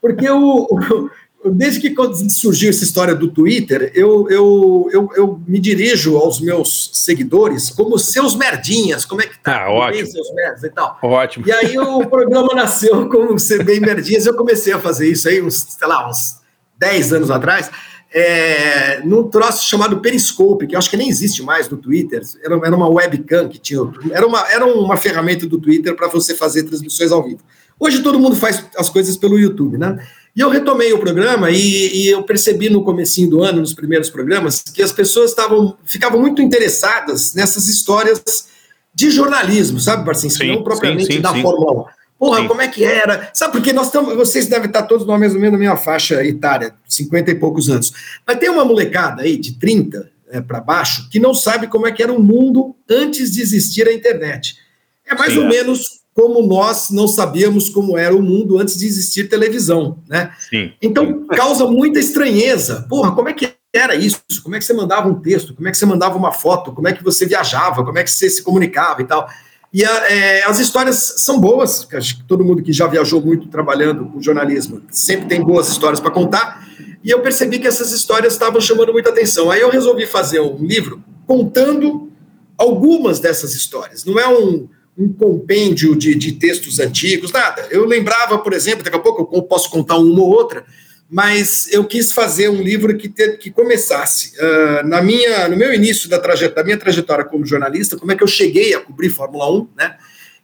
Porque 0.00 0.28
o, 0.28 0.66
o- 0.70 1.10
desde 1.50 1.78
que 1.80 1.94
surgiu 2.30 2.70
essa 2.70 2.82
história 2.84 3.14
do 3.14 3.28
Twitter, 3.28 3.92
eu, 3.94 4.28
eu, 4.30 4.88
eu, 4.92 5.10
eu 5.14 5.40
me 5.46 5.58
dirijo 5.60 6.16
aos 6.16 6.40
meus 6.40 6.90
seguidores 6.94 7.70
como 7.70 7.98
seus 7.98 8.34
merdinhas. 8.34 9.04
Como 9.04 9.20
é 9.20 9.26
que 9.26 9.38
tá? 9.38 9.62
Ah, 9.62 9.64
bem, 9.66 9.74
ótimo. 9.76 10.06
seus 10.08 10.34
merdas 10.34 10.64
e 10.64 10.70
tal. 10.70 10.98
Ótimo. 11.02 11.46
E 11.46 11.52
aí 11.52 11.78
o 11.78 12.06
programa 12.06 12.54
nasceu 12.54 13.08
como 13.08 13.38
ser 13.38 13.62
bem 13.62 13.78
merdinhas. 13.78 14.24
Eu 14.26 14.34
comecei 14.34 14.72
a 14.72 14.80
fazer 14.80 15.08
isso 15.10 15.28
aí 15.28 15.42
uns, 15.42 15.54
sei 15.78 15.86
lá, 15.86 16.08
uns 16.08 16.36
10 16.78 17.12
anos 17.12 17.30
atrás, 17.30 17.70
é, 18.14 19.00
num 19.04 19.28
troço 19.28 19.66
chamado 19.68 19.98
Periscope, 19.98 20.68
que 20.68 20.76
eu 20.76 20.78
acho 20.78 20.88
que 20.88 20.96
nem 20.96 21.08
existe 21.08 21.42
mais 21.42 21.68
no 21.68 21.76
Twitter. 21.76 22.22
Era, 22.44 22.54
era 22.64 22.76
uma 22.76 22.88
webcam 22.88 23.48
que 23.48 23.58
tinha. 23.58 23.80
Era 24.12 24.24
uma, 24.24 24.48
era 24.48 24.64
uma 24.64 24.96
ferramenta 24.96 25.48
do 25.48 25.58
Twitter 25.58 25.96
para 25.96 26.06
você 26.06 26.32
fazer 26.32 26.62
transmissões 26.62 27.10
ao 27.10 27.24
vivo. 27.24 27.40
Hoje 27.78 28.04
todo 28.04 28.20
mundo 28.20 28.36
faz 28.36 28.64
as 28.76 28.88
coisas 28.88 29.16
pelo 29.16 29.36
YouTube, 29.36 29.76
né? 29.76 29.98
E 30.36 30.40
eu 30.40 30.48
retomei 30.48 30.92
o 30.92 30.98
programa 31.00 31.50
e, 31.50 31.56
e 31.56 32.08
eu 32.08 32.22
percebi 32.22 32.70
no 32.70 32.84
comecinho 32.84 33.30
do 33.30 33.42
ano, 33.42 33.60
nos 33.60 33.74
primeiros 33.74 34.08
programas, 34.08 34.62
que 34.62 34.82
as 34.82 34.92
pessoas 34.92 35.30
estavam 35.30 35.76
ficavam 35.84 36.20
muito 36.20 36.40
interessadas 36.40 37.34
nessas 37.34 37.66
histórias 37.66 38.46
de 38.94 39.10
jornalismo, 39.10 39.80
sabe, 39.80 40.04
Barcinski? 40.04 40.46
Não 40.46 40.62
propriamente 40.62 41.06
sim, 41.06 41.12
sim, 41.14 41.20
da 41.20 41.32
sim. 41.32 41.42
Fórmula 41.42 41.82
1. 41.82 41.84
Porra, 42.24 42.40
Sim. 42.40 42.48
como 42.48 42.62
é 42.62 42.68
que 42.68 42.82
era? 42.82 43.28
Sabe, 43.34 43.52
porque 43.52 43.70
nós 43.70 43.88
estamos. 43.88 44.16
Vocês 44.16 44.46
devem 44.46 44.68
estar 44.68 44.84
todos 44.84 45.06
na 45.06 45.18
mesma, 45.18 45.38
na 45.50 45.58
mesma 45.58 45.76
faixa 45.76 46.24
etária, 46.24 46.74
50 46.88 47.30
e 47.30 47.34
poucos 47.34 47.68
anos. 47.68 47.92
Mas 48.26 48.38
tem 48.38 48.48
uma 48.48 48.64
molecada 48.64 49.20
aí 49.20 49.36
de 49.36 49.58
30 49.58 50.10
para 50.48 50.58
baixo 50.58 51.06
que 51.10 51.20
não 51.20 51.34
sabe 51.34 51.66
como 51.66 51.86
é 51.86 51.92
que 51.92 52.02
era 52.02 52.10
o 52.10 52.22
mundo 52.22 52.74
antes 52.88 53.30
de 53.30 53.42
existir 53.42 53.86
a 53.86 53.92
internet. 53.92 54.56
É 55.06 55.14
mais 55.14 55.34
Sim, 55.34 55.40
ou 55.40 55.44
é. 55.44 55.48
menos 55.48 56.00
como 56.14 56.46
nós 56.46 56.88
não 56.88 57.06
sabíamos 57.06 57.68
como 57.68 57.98
era 57.98 58.16
o 58.16 58.22
mundo 58.22 58.58
antes 58.58 58.78
de 58.78 58.86
existir 58.86 59.28
televisão, 59.28 59.98
né? 60.08 60.32
Sim. 60.48 60.72
Então 60.80 61.26
causa 61.26 61.66
muita 61.66 61.98
estranheza. 61.98 62.86
Porra, 62.88 63.14
como 63.14 63.28
é 63.28 63.34
que 63.34 63.52
era 63.70 63.94
isso? 63.94 64.22
Como 64.42 64.56
é 64.56 64.58
que 64.58 64.64
você 64.64 64.72
mandava 64.72 65.10
um 65.10 65.20
texto? 65.20 65.54
Como 65.54 65.68
é 65.68 65.70
que 65.70 65.76
você 65.76 65.84
mandava 65.84 66.16
uma 66.16 66.32
foto? 66.32 66.72
Como 66.72 66.88
é 66.88 66.94
que 66.94 67.04
você 67.04 67.26
viajava? 67.26 67.84
Como 67.84 67.98
é 67.98 68.02
que 68.02 68.10
você 68.10 68.30
se 68.30 68.42
comunicava 68.42 69.02
e 69.02 69.04
tal? 69.04 69.28
E 69.74 69.84
a- 69.84 70.10
é, 70.12 70.44
as 70.44 70.60
histórias 70.60 71.14
são 71.18 71.40
boas. 71.40 71.86
Acho 71.92 72.18
que 72.18 72.22
todo 72.22 72.44
mundo 72.44 72.62
que 72.62 72.72
já 72.72 72.86
viajou 72.86 73.20
muito 73.20 73.48
trabalhando 73.48 74.06
com 74.06 74.22
jornalismo 74.22 74.80
sempre 74.92 75.26
tem 75.26 75.42
boas 75.42 75.68
histórias 75.68 75.98
para 75.98 76.12
contar. 76.12 76.64
E 77.02 77.10
eu 77.10 77.20
percebi 77.20 77.58
que 77.58 77.66
essas 77.66 77.90
histórias 77.90 78.34
estavam 78.34 78.60
chamando 78.60 78.92
muita 78.92 79.10
atenção. 79.10 79.50
Aí 79.50 79.60
eu 79.60 79.68
resolvi 79.70 80.06
fazer 80.06 80.40
um 80.40 80.64
livro 80.64 81.02
contando 81.26 82.08
algumas 82.56 83.18
dessas 83.18 83.52
histórias. 83.54 84.04
Não 84.04 84.16
é 84.18 84.28
um, 84.28 84.68
um 84.96 85.12
compêndio 85.12 85.96
de, 85.96 86.14
de 86.14 86.32
textos 86.32 86.78
antigos, 86.78 87.32
nada. 87.32 87.66
Eu 87.68 87.84
lembrava, 87.84 88.38
por 88.38 88.52
exemplo, 88.52 88.84
daqui 88.84 88.96
a 88.96 89.00
pouco 89.00 89.28
eu 89.36 89.42
posso 89.42 89.68
contar 89.70 89.96
uma 89.98 90.20
ou 90.22 90.28
outra, 90.30 90.64
mas 91.14 91.72
eu 91.72 91.84
quis 91.84 92.10
fazer 92.10 92.48
um 92.48 92.60
livro 92.60 92.96
que, 92.96 93.08
que 93.08 93.48
começasse 93.48 94.32
ah, 94.40 94.82
na 94.84 95.00
minha, 95.00 95.48
no 95.48 95.56
meu 95.56 95.72
início 95.72 96.10
da, 96.10 96.18
trajetória, 96.18 96.56
da 96.56 96.64
minha 96.64 96.76
trajetória 96.76 97.24
como 97.24 97.46
jornalista, 97.46 97.96
como 97.96 98.10
é 98.10 98.16
que 98.16 98.24
eu 98.24 98.26
cheguei 98.26 98.74
a 98.74 98.80
cobrir 98.80 99.10
Fórmula 99.10 99.48
1, 99.48 99.68
né? 99.76 99.94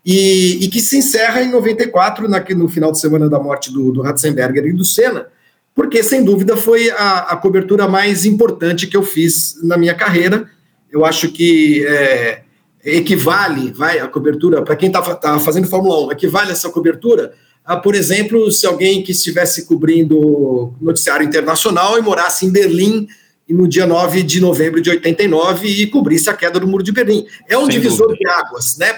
E, 0.06 0.64
e 0.64 0.68
que 0.68 0.80
se 0.80 0.96
encerra 0.96 1.42
em 1.42 1.50
94, 1.50 2.28
na, 2.28 2.38
no 2.50 2.68
final 2.68 2.92
de 2.92 3.00
semana 3.00 3.28
da 3.28 3.40
morte 3.40 3.72
do, 3.72 3.90
do 3.90 4.00
Ratzenberger 4.00 4.64
e 4.64 4.72
do 4.72 4.84
Senna, 4.84 5.26
porque, 5.74 6.04
sem 6.04 6.22
dúvida, 6.22 6.56
foi 6.56 6.88
a, 6.88 7.18
a 7.18 7.36
cobertura 7.36 7.88
mais 7.88 8.24
importante 8.24 8.86
que 8.86 8.96
eu 8.96 9.02
fiz 9.02 9.56
na 9.64 9.76
minha 9.76 9.94
carreira. 9.94 10.48
Eu 10.88 11.04
acho 11.04 11.32
que 11.32 11.84
é, 11.84 12.42
equivale, 12.84 13.72
vai, 13.72 13.98
a 13.98 14.06
cobertura, 14.06 14.62
para 14.62 14.76
quem 14.76 14.86
está 14.86 15.02
fazendo 15.40 15.66
Fórmula 15.66 16.06
1, 16.06 16.12
equivale 16.12 16.52
essa 16.52 16.70
cobertura 16.70 17.32
por 17.76 17.94
exemplo, 17.94 18.50
se 18.50 18.66
alguém 18.66 19.02
que 19.02 19.12
estivesse 19.12 19.66
cobrindo 19.66 20.74
noticiário 20.80 21.26
internacional 21.26 21.98
e 21.98 22.02
morasse 22.02 22.46
em 22.46 22.50
Berlim 22.50 23.06
e 23.48 23.54
no 23.54 23.68
dia 23.68 23.86
9 23.86 24.22
de 24.22 24.40
novembro 24.40 24.80
de 24.80 24.90
89 24.90 25.68
e 25.68 25.86
cobrisse 25.86 26.30
a 26.30 26.34
queda 26.34 26.60
do 26.60 26.66
Muro 26.66 26.82
de 26.82 26.92
Berlim. 26.92 27.26
É 27.48 27.56
um 27.58 27.66
Sem 27.66 27.70
divisor 27.70 28.08
dúvida. 28.08 28.24
de 28.24 28.28
águas, 28.28 28.76
né, 28.78 28.92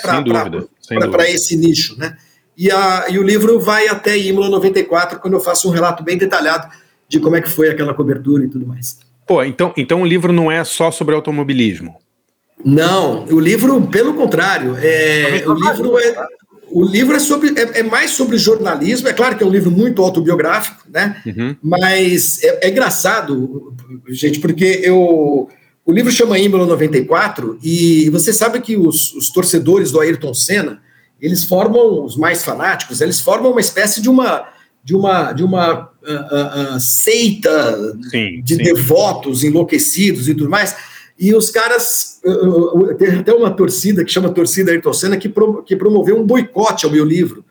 para 1.11 1.31
esse 1.31 1.57
nicho, 1.57 1.99
né? 1.99 2.17
E, 2.57 2.71
a, 2.71 3.07
e 3.09 3.19
o 3.19 3.23
livro 3.23 3.59
vai 3.59 3.89
até 3.89 4.17
Imola 4.17 4.51
94, 4.51 5.19
quando 5.21 5.35
eu 5.35 5.41
faço 5.41 5.69
um 5.69 5.71
relato 5.71 6.03
bem 6.03 6.19
detalhado 6.19 6.69
de 7.09 7.19
como 7.19 7.37
é 7.37 7.41
que 7.41 7.51
foi 7.51 7.71
aquela 7.71 7.95
cobertura 7.95 8.45
e 8.45 8.49
tudo 8.49 8.67
mais. 8.67 8.99
Pô, 9.27 9.43
então, 9.43 9.73
então 9.77 10.03
o 10.03 10.07
livro 10.07 10.33
não 10.33 10.51
é 10.51 10.63
só 10.65 10.91
sobre 10.91 11.15
automobilismo. 11.15 11.97
Não, 12.65 13.25
o 13.25 13.41
livro, 13.41 13.81
pelo 13.89 14.15
contrário, 14.15 14.77
é, 14.79 15.43
o 15.47 15.55
livro 15.55 15.99
é, 15.99 16.15
o 16.73 16.85
livro 16.85 17.15
é 17.15 17.19
sobre 17.19 17.49
é, 17.51 17.81
é 17.81 17.83
mais 17.83 18.13
sobre 18.13 18.39
jornalismo. 18.39 19.09
É 19.09 19.13
claro 19.13 19.37
que 19.37 19.45
é 19.45 19.47
um 19.47 19.51
livro 19.51 19.71
muito 19.71 20.03
autobiográfico, 20.03 20.85
né? 20.89 21.23
Uhum. 21.27 21.57
Mas 21.63 22.43
é, 22.43 22.67
é 22.67 22.71
engraçado, 22.71 23.75
gente, 24.09 24.41
porque 24.41 24.81
eu 24.83 25.49
o 25.85 25.93
livro 25.93 26.13
chama 26.13 26.39
Imola 26.39 26.65
94 26.67 27.59
e 27.63 28.09
você 28.11 28.33
sabe 28.33 28.61
que 28.61 28.77
os, 28.77 29.13
os 29.15 29.31
torcedores 29.31 29.91
do 29.91 30.01
Ayrton 30.01 30.33
Senna 30.33 30.81
eles 31.21 31.45
formam 31.45 32.05
os 32.05 32.17
mais 32.17 32.45
fanáticos, 32.45 33.01
eles 33.01 33.21
formam 33.21 33.51
uma 33.53 33.61
espécie 33.61 34.01
de 34.01 34.09
uma 34.09 34.49
de 34.85 34.97
uma, 34.97 35.33
de 35.33 35.45
uma 35.45 35.85
uh, 35.85 36.77
uh, 36.77 36.81
seita 36.81 37.95
Sim, 38.11 38.43
de 38.43 38.57
sim. 38.57 38.63
devotos 38.63 39.45
enlouquecidos 39.45 40.29
e 40.29 40.35
tudo 40.35 40.51
mais. 40.51 40.75
E 41.19 41.35
os 41.35 41.51
caras. 41.51 42.21
tem 42.99 43.17
até 43.21 43.33
uma 43.33 43.51
torcida 43.51 44.05
que 44.05 44.11
chama 44.11 44.31
Torcida 44.33 44.71
Ayrton 44.73 44.93
Senna 44.93 45.17
que, 45.17 45.29
pro- 45.29 45.63
que 45.63 45.77
promoveu 45.77 46.19
um 46.19 46.25
boicote 46.27 46.87
ao 46.87 46.93
meu 46.93 47.05
livro. 47.05 47.45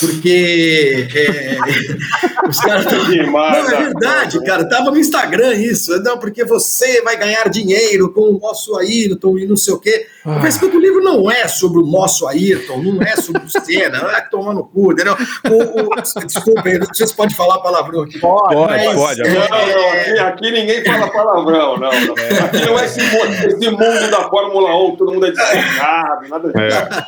Porque 0.00 1.06
é, 1.14 1.56
os 2.48 2.58
caras 2.60 2.84
tão- 2.86 3.04
Não, 3.08 3.44
é 3.46 3.62
verdade, 3.84 4.42
cara. 4.44 4.68
Tava 4.68 4.90
no 4.90 4.98
Instagram 4.98 5.54
isso. 5.54 5.96
Não, 6.02 6.18
porque 6.18 6.44
você 6.44 7.00
vai 7.02 7.16
ganhar 7.16 7.48
dinheiro 7.48 8.12
com 8.12 8.22
o 8.22 8.38
nosso 8.40 8.76
Ayrton 8.76 9.38
e 9.38 9.46
não 9.46 9.56
sei 9.56 9.74
o 9.74 9.78
quê. 9.78 10.06
Eu 10.26 10.34
falei, 10.34 10.48
escuta, 10.48 10.76
o 10.76 10.80
livro 10.80 11.00
não 11.02 11.30
é 11.30 11.46
sobre 11.48 11.78
o 11.80 11.86
nosso 11.86 12.26
Ayrton, 12.26 12.82
não 12.82 13.00
é 13.02 13.16
sobre 13.16 13.42
o 13.44 13.48
Senna, 13.48 14.00
vai 14.00 14.28
tomar 14.28 14.52
no 14.52 14.64
cu, 14.64 14.92
entendeu? 14.92 15.16
O, 15.48 15.82
o, 15.84 16.24
desculpa, 16.26 16.62
aí, 16.68 16.78
não 16.78 16.92
sei 16.92 17.06
se 17.06 17.14
pode 17.16 17.34
falar 17.34 17.58
palavrão 17.60 18.02
aqui. 18.02 18.18
Pode, 18.18 18.54
Mas, 18.56 18.94
pode. 18.94 19.22
é, 19.22 19.28
Não, 19.28 19.40
não, 19.48 19.90
aqui, 19.92 20.18
aqui 20.18 20.50
ninguém 20.50 20.84
fala 20.84 21.08
palavrão, 21.10 21.78
não. 21.78 21.90
não. 21.90 22.14
Aqui 22.44 22.66
não 22.66 22.78
é 22.78 22.84
esse 22.84 23.00
mundo, 23.00 23.32
esse 23.46 23.70
mundo 23.70 24.10
da 24.10 24.28
Fórmula 24.28 24.76
1, 24.92 24.96
todo 24.96 25.12
mundo 25.14 25.24
é 25.26 25.30
desligado, 25.30 26.28
nada 26.28 26.48
disso. 26.52 26.78
É. 26.78 27.06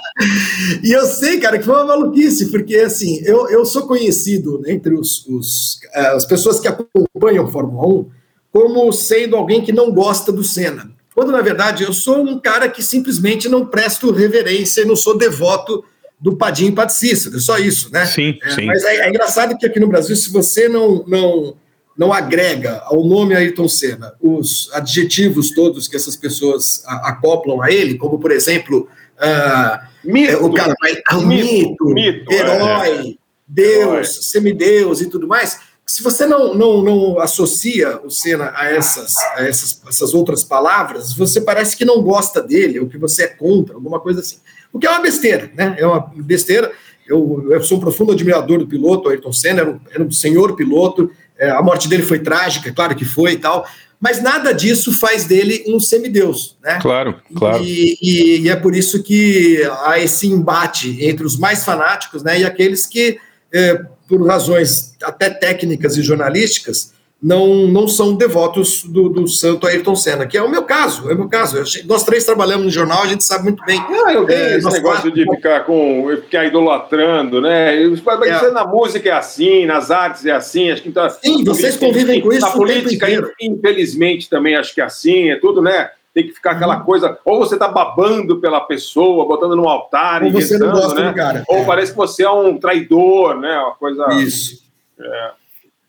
E 0.83 0.93
eu 0.93 1.05
sei, 1.05 1.39
cara, 1.41 1.59
que 1.59 1.65
foi 1.65 1.75
uma 1.75 1.85
maluquice, 1.85 2.51
porque 2.51 2.60
assim, 2.85 3.21
eu, 3.25 3.49
eu 3.49 3.65
sou 3.65 3.87
conhecido 3.87 4.63
entre 4.67 4.95
os, 4.95 5.27
os, 5.27 5.81
eh, 5.95 6.09
as 6.09 6.25
pessoas 6.25 6.59
que 6.61 6.69
acompanham 6.69 7.51
Fórmula 7.51 7.87
1 7.87 8.07
como 8.53 8.93
sendo 8.93 9.37
alguém 9.37 9.63
que 9.63 9.73
não 9.73 9.93
gosta 9.93 10.33
do 10.33 10.43
Senna. 10.43 10.91
Quando, 11.15 11.33
na 11.33 11.41
verdade, 11.41 11.85
eu 11.85 11.93
sou 11.93 12.19
um 12.23 12.39
cara 12.39 12.69
que 12.69 12.83
simplesmente 12.83 13.49
não 13.49 13.67
presto 13.67 14.11
reverência 14.13 14.83
e 14.83 14.85
não 14.85 14.97
sou 14.97 15.17
devoto 15.17 15.85
do 16.21 16.37
Padim 16.37 16.73
Padre 16.73 16.95
Cícero, 16.95 17.41
só 17.41 17.59
isso, 17.59 17.91
né? 17.93 18.05
Sim, 18.07 18.39
É, 18.43 18.51
sim. 18.51 18.67
Mas 18.67 18.85
é, 18.85 18.97
é 18.97 19.09
engraçado 19.09 19.57
que 19.57 19.67
aqui 19.67 19.81
no 19.81 19.89
Brasil, 19.89 20.15
se 20.17 20.31
você 20.31 20.69
não, 20.69 21.05
não, 21.07 21.57
não 21.97 22.13
agrega 22.13 22.83
ao 22.85 23.05
nome 23.05 23.35
Ayrton 23.35 23.69
Senna 23.69 24.13
os 24.21 24.69
adjetivos 24.73 25.51
todos 25.51 25.89
que 25.89 25.97
essas 25.97 26.17
pessoas 26.17 26.83
a- 26.87 27.09
acoplam 27.11 27.63
a 27.63 27.71
ele, 27.71 27.97
como, 27.97 28.19
por 28.19 28.33
exemplo, 28.33 28.87
ah, 29.19 29.89
Mito. 30.05 30.33
é, 30.33 30.37
o 30.37 30.53
cara 30.53 30.75
vai 30.81 30.95
ah, 31.09 31.19
um 31.19 31.27
Mito, 31.27 31.85
mito, 31.87 32.33
herói, 32.33 33.19
Deus, 33.47 34.27
semideus 34.31 35.01
e 35.01 35.07
tudo 35.07 35.27
mais. 35.27 35.59
Se 35.87 36.05
você 36.05 36.25
não, 36.25 36.55
não, 36.55 36.83
não 36.83 37.19
associa 37.19 38.01
o 38.05 38.11
Senna 38.11 38.53
a, 38.55 38.71
essas, 38.71 39.17
a 39.17 39.45
essas, 39.45 39.83
essas 39.89 40.15
outras 40.15 40.45
palavras, 40.45 41.13
você 41.13 41.41
parece 41.41 41.77
que 41.77 41.85
não 41.85 42.01
gosta 42.01 42.41
dele, 42.41 42.79
ou 42.79 42.89
que 42.89 42.97
você 42.97 43.25
é 43.25 43.29
contra, 43.29 43.75
alguma 43.75 43.99
coisa 43.99 44.21
assim. 44.21 44.37
O 44.73 44.79
que 44.79 44.87
é 44.87 44.91
uma 44.91 45.01
besteira, 45.01 45.51
né? 45.53 45.75
É 45.77 45.85
uma 45.85 46.01
besteira. 46.15 46.71
Eu, 47.09 47.49
eu 47.51 47.61
sou 47.65 47.79
um 47.79 47.81
profundo 47.81 48.13
admirador 48.13 48.59
do 48.59 48.69
piloto, 48.69 49.09
Ayrton 49.09 49.33
Senna, 49.33 49.63
era 49.63 49.71
um, 49.71 49.81
era 49.93 50.05
um 50.05 50.13
senhor 50.13 50.55
piloto, 50.55 51.11
é, 51.37 51.51
a 51.51 51.61
morte 51.61 51.89
dele 51.89 52.05
foi 52.05 52.21
trágica, 52.21 52.73
claro 52.73 52.95
que 52.95 53.05
foi 53.05 53.33
e 53.33 53.39
tal, 53.39 53.67
mas 54.01 54.23
nada 54.23 54.53
disso 54.53 54.93
faz 54.93 55.25
dele 55.27 55.63
um 55.69 55.79
semideus, 55.79 56.57
né? 56.63 56.79
Claro, 56.81 57.21
claro. 57.37 57.63
E, 57.63 57.99
e- 58.01 58.41
e 58.41 58.49
é 58.49 58.57
por 58.57 58.75
isso 58.75 59.03
que 59.03 59.63
há 59.85 59.99
esse 59.99 60.27
embate 60.27 60.97
entre 61.05 61.25
os 61.27 61.37
mais 61.37 61.65
fanáticos 61.65 62.23
né, 62.23 62.41
e 62.41 62.45
aqueles 62.45 62.87
que, 62.87 63.19
eh, 63.53 63.85
por 64.09 64.27
razões 64.27 64.95
até 65.03 65.29
técnicas 65.29 65.97
e 65.99 66.03
jornalísticas, 66.03 66.93
não, 67.23 67.67
não 67.69 67.87
são 67.87 68.15
devotos 68.15 68.83
do, 68.85 69.09
do 69.11 69.29
santo 69.29 69.67
Ayrton 69.67 69.95
Senna, 69.95 70.27
que 70.27 70.39
é 70.39 70.43
o 70.43 70.49
meu 70.51 70.63
caso, 70.63 71.11
é 71.11 71.13
o 71.15 71.19
meu 71.19 71.29
caso. 71.29 71.59
Eu 71.59 71.65
Nós 71.87 72.03
três 72.03 72.25
trabalhamos 72.25 72.65
no 72.65 72.71
jornal, 72.71 73.03
a 73.03 73.07
gente 73.07 73.23
sabe 73.25 73.45
muito 73.45 73.63
bem. 73.65 73.79
Ah, 73.79 74.13
eu 74.15 74.25
tenho 74.25 74.39
É, 74.39 74.57
esse 74.57 74.67
negócio 74.67 74.81
quatro- 75.03 75.13
de 75.13 75.25
ficar 75.31 75.61
com. 75.67 76.09
ficar 76.23 76.47
idolatrando, 76.47 77.41
né? 77.43 77.77
Mas 78.05 78.23
É. 78.23 78.37
isso 78.37 78.53
na 78.53 78.65
música 78.67 79.09
é 79.11 79.13
assim, 79.13 79.67
nas 79.67 79.91
artes 79.91 80.25
é 80.25 80.33
assim, 80.33 80.71
acho 80.71 80.83
que 80.83 80.91
tá. 80.93 81.11
Sim, 81.11 81.45
vocês 81.45 81.77
convivem 81.77 82.21
com 82.23 82.33
isso 82.33 82.41
Na 82.47 82.53
política, 82.53 83.07
infelizmente, 83.41 84.29
também 84.31 84.57
acho 84.57 84.75
que 84.75 84.81
é 84.81 84.85
assim, 84.85 85.31
é 85.31 85.37
tudo, 85.39 85.61
né? 85.61 85.91
Tem 86.15 86.27
que 86.27 86.33
ficar 86.33 86.51
Uhum. 86.51 86.57
aquela 86.57 86.81
coisa, 86.81 87.19
ou 87.25 87.39
você 87.39 87.57
tá 87.57 87.69
babando 87.69 88.41
pela 88.41 88.61
pessoa, 88.63 89.27
botando 89.27 89.55
num 89.55 89.69
altar 89.69 90.23
Ou 90.23 90.29
e 90.29 90.33
você 90.33 90.59
não 90.59 90.69
rezando, 90.69 90.83
gosta 90.87 91.01
né? 91.03 91.09
do 91.11 91.15
cara. 91.15 91.45
Ou 91.49 91.59
É. 91.59 91.65
parece 91.65 91.93
que 91.93 91.97
você 91.99 92.25
é 92.25 92.31
um 92.31 92.59
traidor, 92.59 93.39
né? 93.39 93.59
Uma 93.59 93.75
coisa. 93.75 94.07
Isso. 94.15 94.63
É 94.99 95.40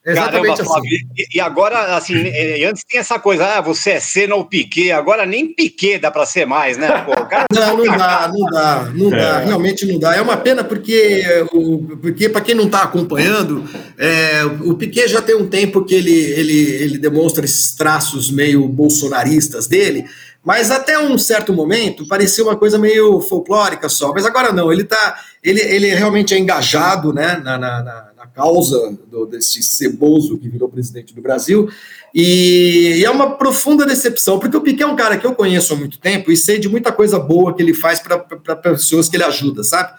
exatamente 0.05 0.57
Caramba, 0.57 0.77
assim. 0.77 0.87
E, 1.17 1.37
e 1.37 1.39
agora, 1.39 1.95
assim, 1.95 2.15
antes 2.65 2.83
tem 2.83 2.99
essa 2.99 3.19
coisa, 3.19 3.45
ah, 3.57 3.61
você 3.61 3.91
é 3.91 3.99
Senna 3.99 4.35
ou 4.35 4.45
Piquet, 4.45 4.91
agora 4.91 5.25
nem 5.25 5.53
Piquet 5.53 5.99
dá 5.99 6.09
pra 6.09 6.25
ser 6.25 6.45
mais, 6.45 6.77
né? 6.77 6.89
Pô, 7.05 7.11
cara 7.25 7.45
Não, 7.53 7.77
não 7.85 7.97
dá, 7.97 8.31
não 8.33 8.45
dá, 8.49 8.91
não 8.93 9.09
dá, 9.09 9.39
realmente 9.39 9.85
não 9.85 9.99
dá. 9.99 10.15
É 10.15 10.21
uma 10.21 10.37
pena 10.37 10.63
porque, 10.63 11.23
o, 11.51 11.97
porque 12.01 12.27
para 12.29 12.41
quem 12.41 12.55
não 12.55 12.65
está 12.65 12.83
acompanhando, 12.83 13.63
é, 13.97 14.43
o 14.63 14.73
Piquet 14.75 15.07
já 15.07 15.21
tem 15.21 15.35
um 15.35 15.47
tempo 15.47 15.83
que 15.85 15.93
ele, 15.95 16.11
ele, 16.11 16.59
ele 16.83 16.97
demonstra 16.97 17.45
esses 17.45 17.75
traços 17.75 18.31
meio 18.31 18.67
bolsonaristas 18.67 19.67
dele, 19.67 20.05
mas 20.43 20.71
até 20.71 20.97
um 20.97 21.17
certo 21.19 21.53
momento 21.53 22.07
parecia 22.07 22.43
uma 22.43 22.55
coisa 22.55 22.79
meio 22.79 23.21
folclórica 23.21 23.87
só. 23.87 24.11
Mas 24.11 24.25
agora 24.25 24.51
não, 24.51 24.73
ele 24.73 24.83
tá, 24.83 25.15
ele, 25.43 25.61
ele 25.61 25.93
realmente 25.93 26.33
é 26.33 26.39
engajado 26.39 27.13
né, 27.13 27.39
na, 27.43 27.57
na- 27.59 27.83
na 27.83 28.10
causa 28.33 28.97
do- 29.09 29.25
desse 29.25 29.61
ceboso 29.63 30.37
que 30.37 30.47
virou 30.49 30.67
presidente 30.69 31.13
do 31.13 31.21
Brasil. 31.21 31.69
E, 32.13 32.95
e 32.99 33.05
é 33.05 33.09
uma 33.09 33.31
profunda 33.37 33.85
decepção, 33.85 34.37
porque 34.39 34.57
o 34.57 34.61
Piquet 34.61 34.83
é 34.83 34.87
um 34.87 34.95
cara 34.95 35.17
que 35.17 35.25
eu 35.25 35.33
conheço 35.33 35.73
há 35.73 35.75
muito 35.77 35.97
tempo 35.99 36.31
e 36.31 36.37
sei 36.37 36.59
de 36.59 36.67
muita 36.67 36.91
coisa 36.91 37.17
boa 37.19 37.53
que 37.55 37.61
ele 37.61 37.73
faz 37.73 37.99
para 37.99 38.19
pessoas 38.55 39.07
que 39.07 39.15
ele 39.15 39.23
ajuda, 39.23 39.63
sabe? 39.63 39.93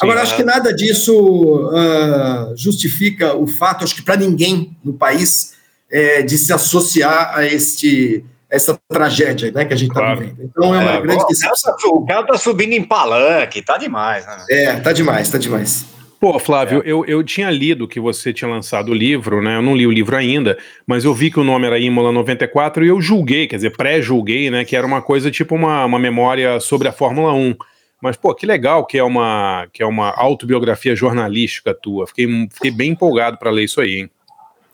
Agora, 0.00 0.22
acho 0.22 0.34
que 0.36 0.42
nada 0.42 0.74
disso 0.74 1.70
ah, 1.72 2.52
justifica 2.56 3.34
o 3.36 3.46
fato, 3.46 3.84
acho 3.84 3.94
que 3.94 4.02
para 4.02 4.16
ninguém 4.16 4.76
no 4.84 4.92
país, 4.92 5.54
é, 5.90 6.20
de 6.22 6.36
se 6.36 6.52
associar 6.52 7.32
a 7.38 7.46
este, 7.46 8.24
essa 8.50 8.76
tragédia 8.88 9.52
né, 9.52 9.64
que 9.64 9.72
a 9.72 9.76
gente 9.76 9.90
está 9.90 10.00
Claro. 10.00 10.20
vivendo. 10.20 10.42
Então 10.42 10.74
é 10.74 10.78
uma 10.78 10.94
É, 10.94 11.00
grande 11.00 11.24
decepção. 11.28 11.76
tá, 11.76 11.88
o 11.88 12.04
cara 12.04 12.26
tá 12.26 12.36
subindo 12.36 12.72
em 12.72 12.82
palanque, 12.82 13.62
tá 13.62 13.78
demais, 13.78 14.26
né? 14.26 14.44
É, 14.50 14.80
tá 14.80 14.92
demais, 14.92 15.28
tá 15.30 15.38
demais. 15.38 15.86
Pô, 16.24 16.38
Flávio, 16.38 16.82
eu, 16.86 17.04
eu 17.04 17.22
tinha 17.22 17.50
lido 17.50 17.86
que 17.86 18.00
você 18.00 18.32
tinha 18.32 18.50
lançado 18.50 18.92
o 18.92 18.94
livro, 18.94 19.42
né? 19.42 19.56
Eu 19.56 19.62
não 19.62 19.76
li 19.76 19.86
o 19.86 19.90
livro 19.90 20.16
ainda, 20.16 20.56
mas 20.86 21.04
eu 21.04 21.12
vi 21.12 21.30
que 21.30 21.38
o 21.38 21.44
nome 21.44 21.66
era 21.66 21.78
Imola 21.78 22.10
94 22.12 22.82
e 22.82 22.88
eu 22.88 22.98
julguei, 22.98 23.46
quer 23.46 23.56
dizer, 23.56 23.76
pré-julguei, 23.76 24.48
né? 24.48 24.64
Que 24.64 24.74
era 24.74 24.86
uma 24.86 25.02
coisa 25.02 25.30
tipo 25.30 25.54
uma, 25.54 25.84
uma 25.84 25.98
memória 25.98 26.58
sobre 26.60 26.88
a 26.88 26.92
Fórmula 26.92 27.34
1. 27.34 27.54
Mas, 28.00 28.16
pô, 28.16 28.34
que 28.34 28.46
legal 28.46 28.86
que 28.86 28.96
é 28.96 29.04
uma, 29.04 29.66
que 29.70 29.82
é 29.82 29.86
uma 29.86 30.14
autobiografia 30.16 30.96
jornalística 30.96 31.74
tua. 31.74 32.06
Fiquei, 32.06 32.26
fiquei 32.50 32.70
bem 32.70 32.92
empolgado 32.92 33.36
para 33.36 33.50
ler 33.50 33.64
isso 33.64 33.82
aí, 33.82 33.96
hein? 33.96 34.10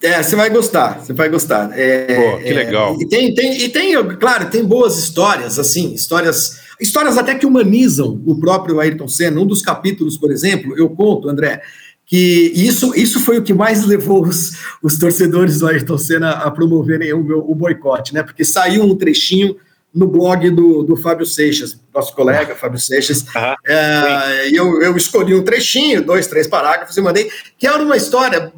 É, 0.01 0.23
você 0.23 0.37
vai 0.37 0.51
gostar, 0.51 1.01
você 1.01 1.13
vai 1.13 1.29
gostar. 1.29 1.77
É, 1.77 2.15
Pô, 2.15 2.39
que 2.39 2.49
é, 2.49 2.53
legal. 2.53 2.97
E 3.01 3.09
tem, 3.09 3.35
tem, 3.35 3.61
e 3.61 3.69
tem, 3.69 3.93
claro, 4.21 4.49
tem 4.49 4.65
boas 4.65 4.97
histórias, 4.97 5.59
assim, 5.59 5.95
histórias, 5.95 6.60
histórias 6.81 7.19
até 7.19 7.35
que 7.35 7.47
humanizam 7.47 8.21
o 8.27 8.39
próprio 8.39 8.81
Ayrton 8.81 9.09
Senna. 9.09 9.41
Um 9.41 9.47
dos 9.47 9.63
capítulos, 9.63 10.17
por 10.17 10.31
exemplo, 10.33 10.77
eu 10.79 10.89
conto, 10.91 11.29
André, 11.29 11.61
que 12.07 12.53
isso, 12.55 12.93
isso 12.97 13.21
foi 13.21 13.39
o 13.39 13.43
que 13.43 13.55
mais 13.55 13.85
levou 13.85 14.27
os, 14.27 14.53
os 14.83 14.99
torcedores 14.99 15.59
do 15.61 15.67
Ayrton 15.69 15.97
Senna 15.99 16.31
a 16.31 16.51
promoverem 16.51 17.13
o, 17.13 17.23
meu, 17.23 17.39
o 17.39 17.55
boicote, 17.55 18.13
né? 18.15 18.23
Porque 18.23 18.45
saiu 18.45 18.83
um 18.85 18.97
trechinho 18.97 19.57
no 19.95 20.07
blog 20.07 20.49
do, 20.51 20.83
do 20.85 20.97
Fábio 20.97 21.27
Seixas, 21.27 21.79
nosso 21.93 22.15
colega 22.15 22.55
Fábio 22.55 22.79
Seixas, 22.79 23.25
Aham. 23.35 23.55
é, 23.67 24.49
e 24.49 24.55
eu, 24.57 24.81
eu 24.83 24.97
escolhi 24.97 25.35
um 25.35 25.43
trechinho, 25.43 26.01
dois, 26.05 26.29
três 26.29 26.47
parágrafos 26.47 26.97
e 26.97 27.01
mandei, 27.01 27.29
que 27.59 27.67
era 27.67 27.83
uma 27.83 27.97
história 27.97 28.53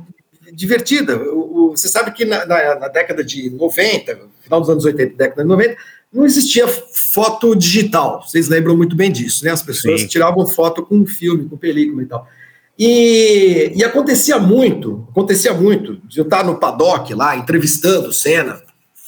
divertida. 0.53 1.17
O- 1.17 1.71
o- 1.71 1.77
você 1.77 1.89
sabe 1.89 2.13
que 2.13 2.25
na, 2.27 2.45
na- 2.47 2.75
na 2.81 2.89
década 2.89 3.25
de 3.25 3.49
90, 3.51 4.19
final 4.43 4.61
dos 4.61 4.69
anos 4.69 4.85
80, 4.85 5.17
década 5.17 5.43
de 5.43 5.49
90, 5.49 5.77
não 6.13 6.27
existia 6.27 6.69
foto 6.69 7.55
digital. 7.57 8.23
Vocês 8.23 8.49
lembram 8.49 8.77
muito 8.77 8.95
bem 8.95 9.11
disso, 9.11 9.45
né? 9.45 9.51
As 9.51 9.63
pessoas 9.63 10.03
Sim. 10.03 10.07
tiravam 10.07 10.47
foto 10.47 10.83
com 10.83 11.07
filme, 11.07 11.49
com 11.49 11.57
película 11.57 12.03
e 12.03 12.07
tal. 12.07 12.29
E, 12.79 13.73
e 13.75 13.85
acontecia 13.85 14.39
muito, 14.39 15.07
acontecia 15.11 15.55
muito, 15.55 15.97
de 16.07 16.19
eu 16.19 16.25
estar 16.25 16.45
no 16.45 16.59
paddock 16.59 17.15
lá, 17.15 17.37
entrevistando 17.37 18.09
o 18.09 18.13
Senna, 18.13 18.61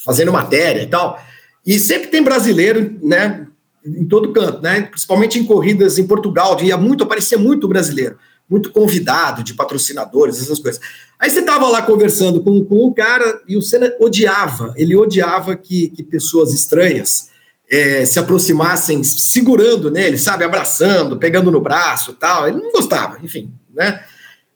fazendo 0.05 0.31
matéria 0.31 0.81
e 0.81 0.87
tal. 0.87 1.19
E 1.65 1.77
sempre 1.79 2.07
tem 2.07 2.23
brasileiro, 2.23 2.97
né? 3.01 3.47
Em 3.85 4.05
todo 4.05 4.33
canto, 4.33 4.61
né? 4.61 4.81
Principalmente 4.81 5.37
em 5.37 5.45
corridas 5.45 5.99
em 5.99 6.07
Portugal, 6.07 6.57
ia 6.61 6.77
muito, 6.77 7.03
aparecia 7.03 7.37
muito 7.37 7.67
brasileiro, 7.67 8.17
muito 8.49 8.71
convidado 8.71 9.43
de 9.43 9.53
patrocinadores, 9.53 10.41
essas 10.41 10.59
coisas. 10.59 10.81
Aí 11.19 11.29
você 11.29 11.39
estava 11.39 11.67
lá 11.67 11.81
conversando 11.81 12.41
com, 12.41 12.63
com 12.63 12.85
o 12.85 12.93
cara 12.93 13.41
e 13.47 13.57
o 13.57 13.61
Senna 13.61 13.91
odiava, 13.99 14.73
ele 14.75 14.95
odiava 14.95 15.55
que, 15.55 15.89
que 15.89 16.03
pessoas 16.03 16.53
estranhas 16.53 17.29
eh, 17.69 18.05
se 18.05 18.19
aproximassem 18.19 19.03
segurando 19.03 19.89
nele, 19.89 20.17
sabe, 20.17 20.43
abraçando, 20.43 21.17
pegando 21.17 21.51
no 21.51 21.61
braço 21.61 22.13
tal. 22.13 22.47
Ele 22.47 22.57
não 22.57 22.71
gostava, 22.71 23.17
enfim, 23.23 23.51
né? 23.73 24.03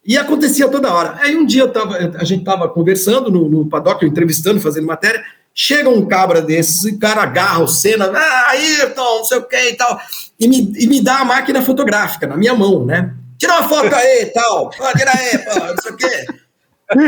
E 0.06 0.18
acontecia 0.18 0.68
toda 0.70 0.94
hora. 0.94 1.18
Aí 1.20 1.36
um 1.36 1.46
dia 1.46 1.68
tava, 1.68 1.96
a 1.96 2.24
gente 2.24 2.40
estava 2.40 2.70
conversando 2.70 3.32
no, 3.32 3.50
no 3.50 3.68
paddock, 3.68 4.06
entrevistando, 4.06 4.62
fazendo 4.62 4.88
matéria. 4.88 5.24
Chega 5.54 5.90
um 5.90 6.06
cabra 6.06 6.42
desses 6.42 6.84
e 6.84 6.92
o 6.92 7.00
cara 7.00 7.24
agarra 7.24 7.64
o 7.64 7.68
Senna, 7.68 8.06
ah, 8.06 8.50
Ayrton, 8.52 9.18
não 9.18 9.24
sei 9.26 9.40
o 9.40 9.44
que 9.44 9.58
e 9.72 9.76
tal, 9.76 10.00
e 10.40 10.48
me, 10.48 10.72
e 10.78 10.88
me 10.88 11.02
dá 11.02 11.20
a 11.20 11.26
máquina 11.26 11.62
fotográfica 11.62 12.28
na 12.28 12.38
minha 12.38 12.54
mão, 12.54 12.86
né? 12.86 13.14
Tira 13.40 13.58
uma 13.58 13.70
foto 13.70 13.96
aí 13.96 14.24
e 14.24 14.26
tal, 14.28 14.70
pô, 14.70 14.84
tira 14.96 15.12
aí, 15.12 15.38
pô, 15.40 15.60
não 15.60 15.78
sei 15.82 15.92
o 15.92 15.98
quê. 15.98 16.26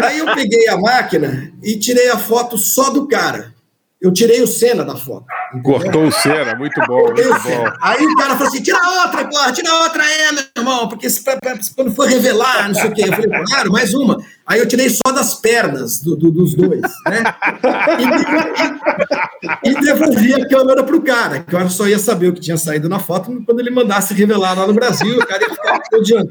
Aí 0.03 0.19
eu 0.19 0.33
peguei 0.33 0.67
a 0.69 0.77
máquina 0.77 1.51
e 1.61 1.77
tirei 1.77 2.09
a 2.09 2.17
foto 2.17 2.57
só 2.57 2.89
do 2.89 3.07
cara. 3.07 3.53
Eu 4.00 4.11
tirei 4.11 4.41
o 4.41 4.47
Senna 4.47 4.83
da 4.83 4.95
foto. 4.95 5.25
Cortou 5.63 6.05
o 6.08 6.12
cera, 6.12 6.55
muito 6.55 6.79
bom, 6.88 7.03
muito 7.08 7.34
bom. 7.43 7.65
Aí 7.81 8.05
o 8.05 8.15
cara 8.15 8.34
falou 8.36 8.48
assim: 8.48 8.62
tira 8.63 8.79
outra, 9.03 9.25
porra, 9.25 9.51
tira 9.51 9.74
outra 9.75 10.03
aí, 10.03 10.31
meu 10.34 10.43
irmão, 10.58 10.88
porque 10.88 11.10
se- 11.10 11.24
pra- 11.24 11.38
pra- 11.38 11.58
quando 11.75 11.93
for 11.93 12.08
revelar, 12.08 12.67
não 12.70 12.75
sei 12.75 12.89
o 12.89 12.93
quê. 12.93 13.03
Eu 13.08 13.13
falei, 13.13 13.29
claro, 13.46 13.72
mais 13.72 13.93
uma. 13.93 14.17
Aí 14.48 14.60
eu 14.60 14.67
tirei 14.67 14.89
só 14.89 15.12
das 15.13 15.36
pernas 15.36 16.00
do- 16.01 16.15
do- 16.15 16.31
dos 16.31 16.55
dois, 16.55 16.81
né? 17.08 17.24
E, 19.63 19.70
e 19.70 19.74
devolvi 19.81 20.34
a 20.34 20.48
câmera 20.48 20.84
pro 20.84 21.01
cara, 21.01 21.39
que 21.39 21.55
eu 21.55 21.70
só 21.70 21.88
ia 21.88 22.00
saber 22.00 22.27
o 22.29 22.34
que 22.34 22.41
tinha 22.41 22.58
saído 22.58 22.89
na 22.89 23.00
foto 23.00 23.41
quando 23.46 23.60
ele 23.60 23.70
mandasse 23.72 24.13
revelar 24.13 24.58
lá 24.58 24.67
no 24.67 24.74
Brasil, 24.74 25.17
o 25.17 25.25
cara 25.25 25.41
ia 25.43 25.50
ficar 25.50 25.79
odiando. 25.93 26.29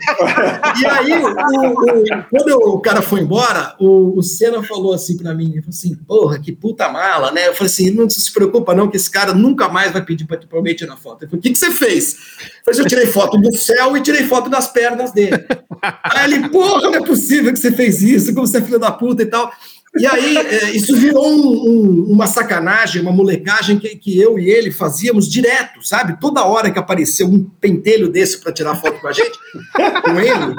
E 0.80 0.86
aí, 0.86 1.12
o- 1.12 1.30
o- 1.30 2.24
quando 2.30 2.52
o 2.74 2.80
cara 2.80 3.02
foi 3.02 3.20
embora, 3.20 3.74
o, 3.78 4.18
o 4.18 4.22
Senna 4.22 4.62
falou 4.62 4.92
assim 4.94 5.16
pra 5.16 5.34
mim, 5.34 5.44
ele 5.52 5.62
falou 5.62 5.70
assim, 5.70 5.94
porra, 6.06 6.38
que 6.38 6.52
puta 6.52 6.88
mala, 6.88 7.30
né? 7.32 7.48
Eu 7.48 7.54
falei 7.54 7.66
assim, 7.72 7.90
não 7.90 8.08
se 8.08 8.32
preocupa 8.32 8.74
não, 8.74 8.88
que 8.88 8.96
esse 8.96 9.09
cara 9.10 9.34
nunca 9.34 9.68
mais 9.68 9.92
vai 9.92 10.04
pedir 10.04 10.24
pra 10.26 10.38
alguém 10.52 10.74
tirar 10.74 10.96
foto. 10.96 11.22
Ele 11.24 11.30
falou, 11.30 11.40
o 11.40 11.42
que, 11.42 11.50
que 11.50 11.58
você 11.58 11.70
fez? 11.70 12.14
Eu 12.66 12.74
falei 12.74 12.80
eu 12.80 12.86
tirei 12.88 13.06
foto 13.06 13.38
do 13.38 13.54
céu 13.56 13.96
e 13.96 14.00
tirei 14.02 14.24
foto 14.26 14.48
das 14.48 14.68
pernas 14.72 15.12
dele. 15.12 15.36
Aí 16.04 16.32
ele, 16.32 16.48
porra, 16.48 16.82
não 16.82 16.94
é 16.94 17.02
possível 17.04 17.52
que 17.52 17.58
você 17.58 17.72
fez 17.72 18.02
isso, 18.02 18.34
como 18.34 18.46
você 18.46 18.58
é 18.58 18.62
filho 18.62 18.78
da 18.78 18.92
puta 18.92 19.22
e 19.22 19.26
tal. 19.26 19.50
E 19.98 20.06
aí, 20.06 20.36
é, 20.36 20.70
isso 20.70 20.94
virou 20.94 21.28
um- 21.28 21.68
um- 21.68 22.12
uma 22.12 22.24
sacanagem, 22.28 23.02
uma 23.02 23.10
molecagem 23.10 23.76
que, 23.76 23.88
que 23.96 24.20
eu 24.20 24.38
e 24.38 24.48
ele 24.48 24.70
fazíamos 24.70 25.28
direto, 25.28 25.82
sabe? 25.84 26.20
Toda 26.20 26.44
hora 26.44 26.70
que 26.70 26.78
aparecia 26.78 27.26
um 27.26 27.42
pentelho 27.60 28.08
desse 28.08 28.38
para 28.38 28.52
tirar 28.52 28.76
foto 28.76 29.00
com 29.00 29.08
a 29.08 29.12
gente, 29.12 29.36
com 30.04 30.20
ele, 30.20 30.54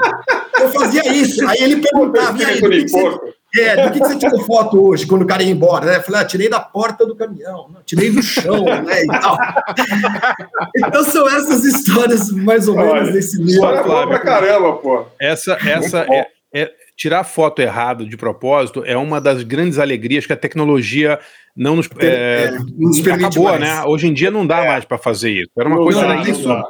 eu 0.60 0.70
fazia 0.70 1.10
isso. 1.14 1.48
Aí 1.48 1.62
ele 1.62 1.76
perguntava, 1.76 2.36
e 2.42 2.44
aí, 2.44 2.60
do 2.60 2.68
que, 2.68 2.84
que 2.84 2.90
você, 2.90 3.18
é, 3.58 3.76
do 3.86 3.92
que, 3.92 4.00
que 4.00 4.06
você 4.06 4.18
tirou 4.18 4.40
foto 4.44 4.88
hoje, 4.88 5.06
quando 5.06 5.22
o 5.22 5.26
cara 5.26 5.42
ia 5.42 5.50
embora? 5.50 5.84
Né? 5.86 5.96
Eu 5.96 6.02
falei, 6.02 6.20
ah, 6.20 6.24
tirei 6.24 6.48
da 6.48 6.60
porta 6.60 7.04
do 7.06 7.14
caminhão, 7.14 7.68
não, 7.72 7.82
tirei 7.84 8.10
do 8.10 8.22
chão, 8.22 8.64
né, 8.64 9.04
e 9.04 9.06
tal. 9.06 9.36
Então 10.76 11.04
são 11.04 11.28
essas 11.28 11.64
histórias, 11.64 12.30
mais 12.30 12.66
ou 12.68 12.76
menos, 12.76 12.92
Olha, 12.92 13.12
desse 13.12 13.36
livro. 13.36 13.52
História 13.52 13.82
boa 13.82 14.06
pra 14.06 14.18
caramba, 14.18 14.72
pô. 14.74 15.04
Essa, 15.20 15.58
essa 15.66 16.06
é, 16.10 16.26
é- 16.54 16.70
tirar 16.96 17.24
foto 17.24 17.60
errado 17.60 18.08
de 18.08 18.16
propósito 18.16 18.82
é 18.86 18.96
uma 18.96 19.20
das 19.20 19.42
grandes 19.42 19.78
alegrias 19.78 20.26
que 20.26 20.32
a 20.32 20.36
tecnologia 20.36 21.18
não 21.56 21.76
nos, 21.76 21.88
é, 21.98 22.06
É, 22.06 22.50
nos 22.78 23.00
permite 23.00 23.26
acabou, 23.38 23.44
mais. 23.50 23.60
né? 23.60 23.82
Hoje 23.84 24.06
em 24.08 24.14
dia 24.14 24.30
não 24.30 24.46
dá 24.46 24.64
mais 24.64 24.84
para 24.84 24.98
fazer 24.98 25.30
isso. 25.30 25.50
Era 25.58 25.68
uma 25.68 25.76
Não 25.76 25.84
coisa 25.84 26.00
dá, 26.00 26.06
era 26.06 26.14
não 26.16 26.22
isso. 26.22 26.48
dá. 26.48 26.64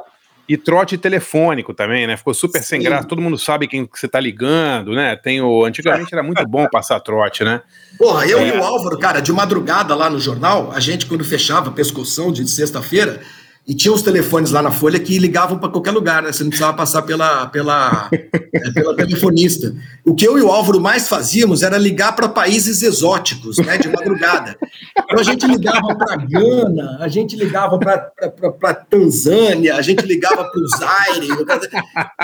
E 0.47 0.57
trote 0.57 0.97
telefônico 0.97 1.73
também, 1.73 2.05
né? 2.05 2.17
Ficou 2.17 2.33
super 2.33 2.61
sem 2.61 2.81
Sim. 2.81 2.85
graça. 2.85 3.07
Todo 3.07 3.21
mundo 3.21 3.37
sabe 3.37 3.65
quem 3.67 3.85
que 3.85 3.97
você 3.97 4.09
tá 4.09 4.19
ligando, 4.19 4.91
né? 4.93 5.15
Tem 5.15 5.41
o 5.41 5.63
antigamente 5.63 6.13
era 6.13 6.21
muito 6.21 6.45
bom 6.47 6.67
passar 6.69 6.99
trote, 6.99 7.45
né? 7.45 7.61
Porra, 7.97 8.25
eu 8.25 8.39
É. 8.39 8.49
e 8.49 8.59
o 8.59 8.63
Álvaro, 8.63 8.99
cara, 8.99 9.21
de 9.21 9.31
madrugada 9.31 9.95
lá 9.95 10.09
no 10.09 10.19
jornal, 10.19 10.71
a 10.73 10.81
gente, 10.81 11.05
quando 11.05 11.23
fechava 11.23 11.71
pescoção 11.71 12.31
de 12.31 12.45
sexta-feira, 12.45 13.21
e 13.65 13.73
tinha 13.73 13.93
os 13.93 14.01
telefones 14.01 14.51
lá 14.51 14.61
na 14.61 14.71
Folha 14.71 14.99
que 14.99 15.17
ligavam 15.17 15.57
para 15.57 15.69
qualquer 15.69 15.91
lugar, 15.91 16.21
né? 16.21 16.33
Você 16.33 16.43
não 16.43 16.49
precisava 16.49 16.75
passar 16.75 17.01
pela, 17.03 17.47
pela, 17.47 18.09
é, 18.11 18.71
pela 18.71 18.93
telefonista. 18.93 19.73
O 20.05 20.13
que 20.13 20.27
eu 20.27 20.37
e 20.37 20.41
o 20.41 20.49
Álvaro 20.49 20.81
mais 20.81 21.07
fazíamos 21.07 21.63
era 21.63 21.77
ligar 21.77 22.13
para 22.13 22.27
países 22.27 22.83
exóticos, 22.83 23.57
né? 23.59 23.77
De 23.77 23.87
madrugada. 23.87 24.57
Então 24.97 25.17
a 25.17 25.23
gente 25.23 25.47
ligava 25.47 25.95
para 25.95 26.17
Gana, 26.17 26.97
a 26.99 27.07
gente 27.07 27.37
ligava 27.37 27.79
para 27.79 28.73
Tanzânia, 28.89 29.75
a 29.75 29.81
gente 29.81 30.05
ligava 30.05 30.43
para 30.43 30.59
o 30.59 30.67
Zaire, 30.67 31.27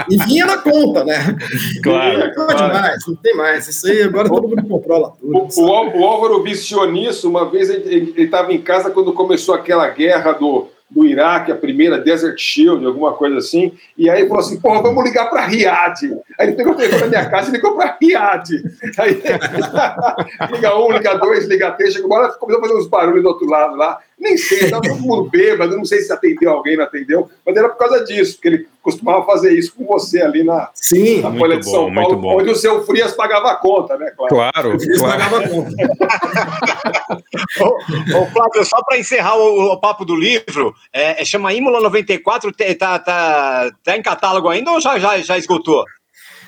e 0.10 0.18
vinha 0.26 0.46
na 0.46 0.58
conta, 0.58 1.06
né? 1.06 1.38
Claro, 1.82 2.20
Não 2.20 2.34
claro. 2.48 2.74
mais, 2.74 3.08
não 3.08 3.16
tem 3.16 3.36
mais. 3.36 3.66
Isso 3.66 3.88
aí 3.88 4.04
agora 4.04 4.28
todo 4.28 4.50
mundo 4.50 4.68
controla 4.68 5.14
tudo. 5.18 5.48
O, 5.58 6.00
o 6.00 6.06
Álvaro 6.06 6.44
viciou 6.44 6.90
nisso. 6.92 7.30
Uma 7.30 7.50
vez 7.50 7.70
ele 7.70 8.14
estava 8.18 8.52
em 8.52 8.62
casa 8.62 8.92
quando 8.92 9.14
começou 9.14 9.56
aquela 9.56 9.88
guerra 9.88 10.34
do, 10.34 10.68
do 10.90 11.06
Iraque, 11.06 11.52
a 11.52 11.56
primeira 11.56 12.00
Desert 12.00 12.38
Shield, 12.40 12.86
alguma 12.86 13.14
coisa 13.14 13.38
assim. 13.38 13.74
E 13.98 14.10
aí 14.10 14.28
falou 14.28 14.40
assim: 14.40 14.60
porra, 14.60 14.82
vamos 14.82 15.04
ligar 15.04 15.30
para 15.30 15.46
Riad. 15.46 16.18
Aí 16.40 16.48
ele 16.48 16.56
pegou 16.56 16.74
o 16.74 16.76
telefone 16.76 17.02
da 17.02 17.08
minha 17.08 17.30
casa 17.30 17.50
e 17.50 17.54
ligou 17.54 17.76
para 17.76 17.98
Riad. 18.02 18.50
Aí 18.98 19.22
liga 20.52 20.78
um, 20.78 20.92
liga 20.92 21.18
dois, 21.18 21.48
liga 21.48 21.72
três. 21.72 21.94
Chegou 21.94 22.10
começou 22.10 22.58
a 22.58 22.68
fazer 22.68 22.80
uns 22.80 22.88
barulhos 22.88 23.24
do 23.24 23.30
outro 23.30 23.48
lado 23.48 23.76
lá. 23.76 24.00
Nem 24.20 24.38
sei, 24.38 24.66
estava 24.66 24.82
todo 24.82 25.00
mundo 25.00 25.30
bêbado. 25.30 25.78
Não 25.78 25.86
sei 25.86 26.02
se 26.02 26.12
atendeu 26.12 26.52
alguém, 26.52 26.76
não 26.76 26.84
atendeu. 26.84 27.30
Mas 27.46 27.56
era 27.56 27.70
por 27.70 27.78
causa 27.78 28.04
disso, 28.04 28.34
porque 28.34 28.48
ele 28.50 28.68
costumava 28.82 29.26
fazer 29.26 29.54
isso 29.58 29.74
com 29.76 29.86
você 29.86 30.22
ali 30.22 30.44
na, 30.44 30.70
Sim, 30.74 31.22
na 31.22 31.32
Folha 31.34 31.58
de 31.58 31.66
bom, 31.66 31.72
São 31.72 31.90
muito 31.90 31.96
Paulo, 32.10 32.18
bom. 32.18 32.38
onde 32.42 32.50
o 32.50 32.56
seu 32.56 32.86
Frias 32.86 33.14
pagava 33.14 33.52
a 33.52 33.56
conta, 33.56 33.98
né, 33.98 34.12
claro. 34.18 34.36
Claro, 34.36 34.72
eles 34.74 35.00
claro. 35.00 35.18
pagavam 35.20 35.40
a 35.40 35.50
conta. 35.50 35.70
Ô, 37.62 38.22
ô, 38.22 38.26
Flávio, 38.28 38.66
só 38.66 38.82
para 38.84 38.98
encerrar 38.98 39.36
o, 39.38 39.72
o 39.74 39.80
papo 39.80 40.06
do 40.06 40.16
livro, 40.16 40.74
é, 40.94 41.22
é, 41.22 41.26
chama 41.26 41.54
Imola 41.54 41.80
94, 41.82 42.52
te- 42.52 42.76
tá, 42.76 43.00
tá, 43.00 43.72
tá 43.84 43.98
em 43.98 44.02
catálogo 44.02 44.50
ainda 44.50 44.72
ou 44.72 44.80
já, 44.82 44.98
já, 45.00 45.18
já 45.20 45.38
esgotou? 45.38 45.84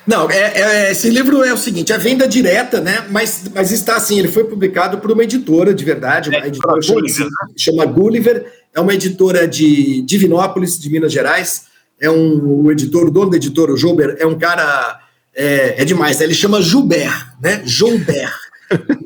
Não, 0.06 0.28
é, 0.30 0.52
é- 0.60 0.90
esse 0.92 1.08
livro 1.08 1.44
é 1.44 1.52
o 1.52 1.56
seguinte, 1.56 1.92
é 1.92 1.98
venda 1.98 2.26
direta, 2.26 2.80
né? 2.80 3.06
Mas, 3.10 3.44
mas 3.54 3.70
está 3.70 3.96
assim, 3.96 4.18
ele 4.18 4.28
foi 4.28 4.44
publicado 4.44 4.98
por 4.98 5.12
uma 5.12 5.22
editora 5.22 5.72
de 5.72 5.84
verdade, 5.84 6.28
uma 6.28 6.38
É, 6.38 6.48
editora 6.48 6.82
chama, 6.82 7.00
Gulliver, 7.00 7.28
chama 7.56 7.84
Gulliver, 7.86 8.52
é 8.74 8.80
uma 8.80 8.94
editora 8.94 9.46
de 9.46 10.02
Divinópolis, 10.02 10.78
de 10.78 10.90
Minas 10.90 11.12
Gerais. 11.12 11.66
É 12.00 12.10
um 12.10 12.64
o 12.64 12.72
editor, 12.72 13.06
o 13.06 13.10
dono 13.12 13.30
da 13.30 13.36
editora, 13.36 13.72
o 13.72 13.76
Joubert, 13.76 14.16
é 14.18 14.26
um 14.26 14.36
cara 14.36 14.98
é, 15.34 15.80
é 15.80 15.84
demais. 15.84 16.18
né? 16.18 16.24
Ele 16.24 16.34
chama 16.34 16.60
Joubert, 16.60 17.34
né? 17.40 17.62
Joubert. 17.64 18.34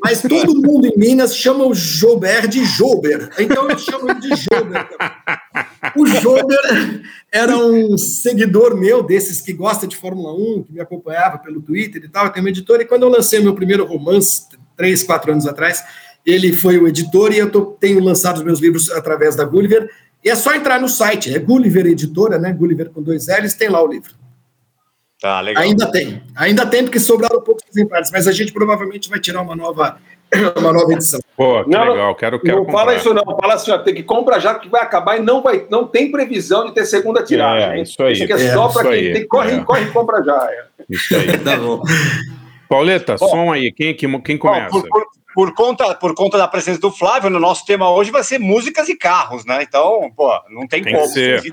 Mas 0.03 0.21
todo 0.21 0.61
mundo 0.61 0.87
em 0.87 0.97
Minas 0.97 1.35
chama 1.35 1.65
o 1.65 1.73
Joubert 1.73 2.47
de 2.47 2.63
Joubert. 2.65 3.29
Então 3.39 3.69
eu 3.69 3.77
chamo 3.77 4.09
ele 4.09 4.19
de 4.19 4.29
Joubert. 4.35 4.87
O 5.95 6.05
Jober 6.05 7.01
era 7.31 7.57
um 7.57 7.97
seguidor 7.97 8.75
meu, 8.77 9.01
desses 9.03 9.41
que 9.41 9.53
gosta 9.53 9.87
de 9.87 9.95
Fórmula 9.95 10.33
1, 10.33 10.63
que 10.63 10.73
me 10.73 10.79
acompanhava 10.79 11.37
pelo 11.37 11.61
Twitter 11.61 12.03
e 12.03 12.09
tal. 12.09 12.29
Tenho 12.29 12.45
uma 12.45 12.49
editora, 12.49 12.83
e 12.83 12.85
quando 12.85 13.03
eu 13.03 13.09
lancei 13.09 13.39
meu 13.39 13.53
primeiro 13.55 13.85
romance, 13.85 14.43
três, 14.75 15.03
quatro 15.03 15.31
anos 15.31 15.47
atrás, 15.47 15.83
ele 16.25 16.51
foi 16.53 16.77
o 16.77 16.87
editor 16.87 17.31
e 17.33 17.37
eu 17.37 17.49
tô- 17.49 17.65
tenho 17.79 17.99
lançado 18.03 18.37
os 18.37 18.43
meus 18.43 18.59
livros 18.59 18.89
através 18.91 19.35
da 19.35 19.43
Gulliver. 19.45 19.89
E 20.23 20.29
é 20.29 20.35
só 20.35 20.53
entrar 20.53 20.79
no 20.81 20.89
site, 20.89 21.33
é 21.33 21.39
Gulliver 21.39 21.85
Editora, 21.85 22.37
né? 22.37 22.51
Gulliver 22.51 22.89
com 22.89 23.01
dois 23.01 23.27
L's, 23.27 23.53
tem 23.53 23.69
lá 23.69 23.81
o 23.81 23.87
livro. 23.87 24.13
Tá, 25.19 25.41
legal. 25.41 25.63
Ainda 25.63 25.91
tem, 25.91 26.21
ainda 26.35 26.65
tem, 26.65 26.83
porque 26.83 26.99
sobraram 26.99 27.41
poucos 27.41 27.63
exemplares, 27.69 28.11
mas 28.11 28.27
a 28.27 28.31
gente 28.31 28.51
provavelmente 28.53 29.09
vai 29.09 29.19
tirar 29.19 29.41
uma 29.41 29.55
nova, 29.55 29.97
uma 30.57 30.71
nova 30.71 30.93
edição. 30.93 31.19
Pô, 31.35 31.63
que 31.63 31.71
Não, 31.71 31.89
legal, 31.91 32.15
quero, 32.15 32.39
quero 32.39 32.57
não 32.57 32.65
comprar. 32.65 32.79
fala 32.79 32.95
isso 32.95 33.13
não, 33.13 33.23
fala 33.39 33.53
assim, 33.55 33.71
ó, 33.71 33.79
tem 33.79 33.95
que 33.95 34.03
comprar 34.03 34.37
já 34.39 34.53
que 34.55 34.69
vai 34.69 34.81
acabar 34.83 35.17
e 35.17 35.21
não 35.21 35.41
vai, 35.41 35.65
não 35.71 35.87
tem 35.87 36.11
previsão 36.11 36.65
de 36.67 36.73
ter 36.73 36.85
segunda 36.85 37.23
tiragem. 37.23 37.79
É, 37.79 37.81
isso 37.81 38.01
aí. 38.03 38.13
Isso 38.13 38.23
aqui 38.25 38.33
é, 38.33 38.45
É, 38.45 38.53
só 38.53 38.67
para 38.69 38.83
quem 38.83 38.91
aí. 38.91 39.13
tem, 39.13 39.27
corre, 39.27 39.51
É. 39.55 39.63
corre 39.63 39.83
e 39.85 39.91
compra 39.91 40.23
já. 40.23 40.47
é. 40.51 40.65
Isso 40.89 41.15
aí. 41.15 41.27
Tá 41.43 41.57
bom. 41.57 41.81
Pauleta, 42.69 43.17
som 43.17 43.51
aí, 43.51 43.71
quem, 43.71 43.95
quem, 43.95 44.21
quem 44.21 44.35
Ó, 44.35 44.39
começa? 44.39 44.69
por, 44.69 44.87
por- 44.87 45.07
por 45.33 45.53
conta, 45.53 45.93
por 45.93 46.15
conta 46.15 46.35
da 46.37 46.47
presença 46.47 46.79
do 46.79 46.89
Flávio, 46.91 47.29
no 47.29 47.39
nosso 47.39 47.63
tema 47.63 47.91
hoje 47.91 48.09
vai 48.09 48.23
ser 48.23 48.39
músicas 48.39 48.89
e 48.89 48.95
carros, 48.95 49.45
né? 49.45 49.61
Então, 49.61 50.11
pô, 50.15 50.31
não 50.49 50.67
tem, 50.67 50.81
Tem 50.83 50.93
como. 50.93 51.05
que 51.05 51.11
ser. 51.13 51.43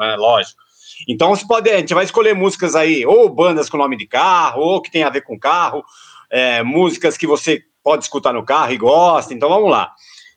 É, 0.00 0.16
lógico. 0.16 0.60
Então, 1.08 1.30
você 1.30 1.46
pode, 1.46 1.70
a 1.70 1.78
gente 1.78 1.94
vai 1.94 2.04
escolher 2.04 2.34
músicas 2.34 2.74
aí, 2.74 3.04
ou 3.06 3.28
bandas 3.28 3.68
com 3.68 3.76
nome 3.76 3.96
de 3.96 4.06
carro, 4.06 4.62
ou 4.62 4.82
que 4.82 4.90
tem 4.90 5.02
a 5.02 5.10
ver 5.10 5.22
com 5.22 5.38
carro, 5.38 5.84
é, 6.30 6.62
músicas 6.62 7.16
que 7.16 7.26
você 7.26 7.62
pode 7.82 8.04
escutar 8.04 8.32
no 8.32 8.44
carro 8.44 8.72
e 8.72 8.78
gosta. 8.78 9.34
Então, 9.34 9.48
vamos 9.48 9.70
lá. 9.70 9.92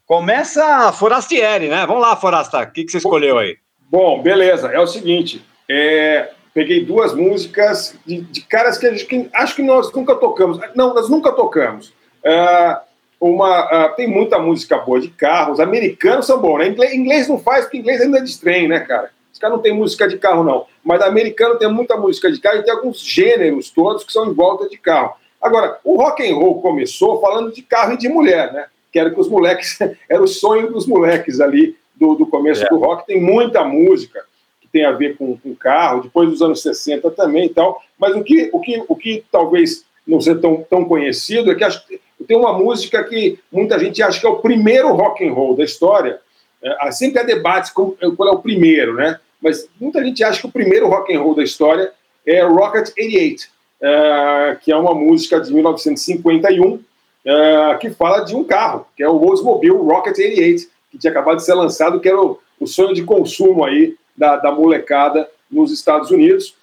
Começa 0.06 0.92
Forastieri, 0.92 1.68
né? 1.68 1.86
Vamos 1.86 2.02
lá, 2.02 2.16
Forasta. 2.16 2.62
O 2.62 2.72
que, 2.72 2.84
que 2.84 2.92
você 2.92 2.98
escolheu 2.98 3.40
aí? 3.40 3.58
Bom, 3.90 4.22
beleza. 4.22 4.68
É 4.68 4.80
o 4.80 4.88
seguinte, 4.88 5.44
é, 5.70 6.30
peguei 6.54 6.86
duas 6.86 7.14
músicas 7.14 7.98
de, 8.06 8.22
de 8.22 8.42
caras 8.42 8.78
que, 8.78 8.90
gente- 8.92 9.06
que 9.06 9.30
acho 9.34 9.56
que 9.56 9.64
nós 9.64 9.92
nunca 9.92 10.16
tocamos. 10.16 10.60
Não, 10.76 10.94
nós 10.94 11.10
nunca 11.10 11.32
tocamos. 11.32 11.92
Ah, 12.24 12.82
uma, 13.20 13.60
ah, 13.60 13.90
tem 13.90 14.08
muita 14.08 14.38
música 14.38 14.78
boa 14.78 15.00
de 15.00 15.08
carro. 15.10 15.54
Os 15.54 15.60
americanos 15.60 16.28
são 16.28 16.40
bons, 16.40 16.60
né? 16.60 16.68
Inglês, 16.68 16.94
inglês 16.94 17.28
não 17.28 17.40
faz, 17.40 17.66
porque 17.66 17.78
inglês 17.78 18.02
ainda 18.02 18.20
é 18.20 18.22
de 18.22 18.40
trem, 18.40 18.68
né, 18.68 18.82
cara? 18.82 19.10
Os 19.36 19.40
caras 19.40 19.58
não 19.58 19.62
tem 19.62 19.74
música 19.74 20.08
de 20.08 20.18
carro, 20.18 20.46
não. 20.46 20.66
Mas 20.82 21.02
americano 21.02 21.58
tem 21.60 21.70
muita 21.70 21.98
música 21.98 22.32
de 22.32 22.40
carro 22.40 22.60
e 22.60 22.64
tem 22.64 22.74
alguns 22.74 23.02
gêneros 23.02 23.70
todos 23.70 24.06
que 24.06 24.14
são 24.14 24.26
em 24.28 24.34
volta 24.34 24.70
de 24.70 24.78
carro. 24.78 25.14
Agora, 25.42 25.78
o 25.84 25.98
rock 25.98 26.26
and 26.26 26.34
roll 26.36 26.62
começou 26.62 27.20
falando 27.20 27.52
de 27.52 27.62
carro 27.62 27.92
e 27.92 27.98
de 27.98 28.08
mulher, 28.08 28.54
né? 28.54 28.68
Que 28.94 28.98
era 28.98 29.10
que 29.12 29.20
os 29.20 29.28
moleques, 29.28 29.78
era 30.10 30.24
o 30.24 30.28
sonho 30.28 30.72
dos 30.72 30.88
moleques 30.88 31.42
ali 31.42 31.76
do, 31.94 32.16
do 32.16 32.26
começo 32.26 32.64
É. 32.64 32.70
do 32.70 32.78
rock. 32.78 33.06
Tem 33.06 33.20
muita 33.22 33.62
música 33.66 34.24
que 34.62 34.70
tem 34.70 34.86
a 34.86 34.94
ver 34.94 35.18
com, 35.18 35.36
com 35.38 35.54
carro, 35.54 36.04
depois 36.04 36.30
dos 36.30 36.42
anos 36.42 36.62
60 36.62 37.12
também 37.12 37.48
e 37.48 37.50
tal. 37.50 37.82
Mas 38.00 38.16
o 38.16 38.24
que, 38.24 38.50
o 38.54 38.62
que, 38.62 38.86
o 38.88 38.96
que 38.96 39.26
talvez 39.30 39.84
não 40.08 40.22
seja 40.22 40.40
tão, 40.40 40.66
tão 40.70 40.86
conhecido 40.86 41.52
é 41.52 41.56
que 41.56 41.64
acho, 41.66 41.84
tem 42.26 42.38
uma 42.38 42.54
música 42.58 43.04
que 43.04 43.38
muita 43.52 43.78
gente 43.78 44.02
acha 44.02 44.18
que 44.18 44.26
é 44.26 44.30
o 44.30 44.38
primeiro 44.38 44.94
rock 44.94 45.28
and 45.28 45.34
roll 45.34 45.58
da 45.58 45.66
história. 45.66 46.22
É, 46.64 46.90
sempre 46.92 47.20
há 47.20 47.24
debates 47.24 47.70
com 47.70 47.92
qual 48.16 48.30
é 48.30 48.32
o 48.32 48.40
primeiro, 48.40 48.94
né? 48.96 49.20
Mas 49.46 49.70
muita 49.80 50.04
gente 50.04 50.24
acha 50.24 50.42
que 50.42 50.48
o 50.48 50.52
primeiro 50.52 50.88
rock 50.88 51.16
and 51.16 51.22
roll 51.22 51.36
da 51.36 51.44
história 51.44 51.92
é 52.26 52.42
Rocket 52.42 52.90
88, 52.98 53.44
é, 53.80 54.58
que 54.60 54.72
é 54.72 54.76
uma 54.76 54.96
música 54.96 55.40
de 55.40 55.54
1951 55.54 56.80
é, 57.24 57.78
que 57.80 57.92
fala 57.92 58.22
de 58.22 58.36
um 58.36 58.44
carro, 58.44 58.88
que 58.98 59.04
é 59.04 59.08
o 59.08 59.22
Oldsmobile 59.22 59.78
Rocket 59.78 60.18
88, 60.18 60.68
que 60.90 60.98
tinha 60.98 61.12
acabado 61.12 61.38
de 61.38 61.46
ser 61.46 61.54
lançado, 61.54 62.00
que 62.00 62.10
era 62.10 62.20
o, 62.20 62.40
o 62.60 62.66
sonho 62.66 62.96
de 62.96 63.04
consumo 63.04 63.64
aí 63.64 63.96
da, 64.18 64.38
da 64.38 64.52
molecada 64.52 65.30
nos 65.52 65.72
Estados 65.72 66.10
Unidos. 66.10 66.56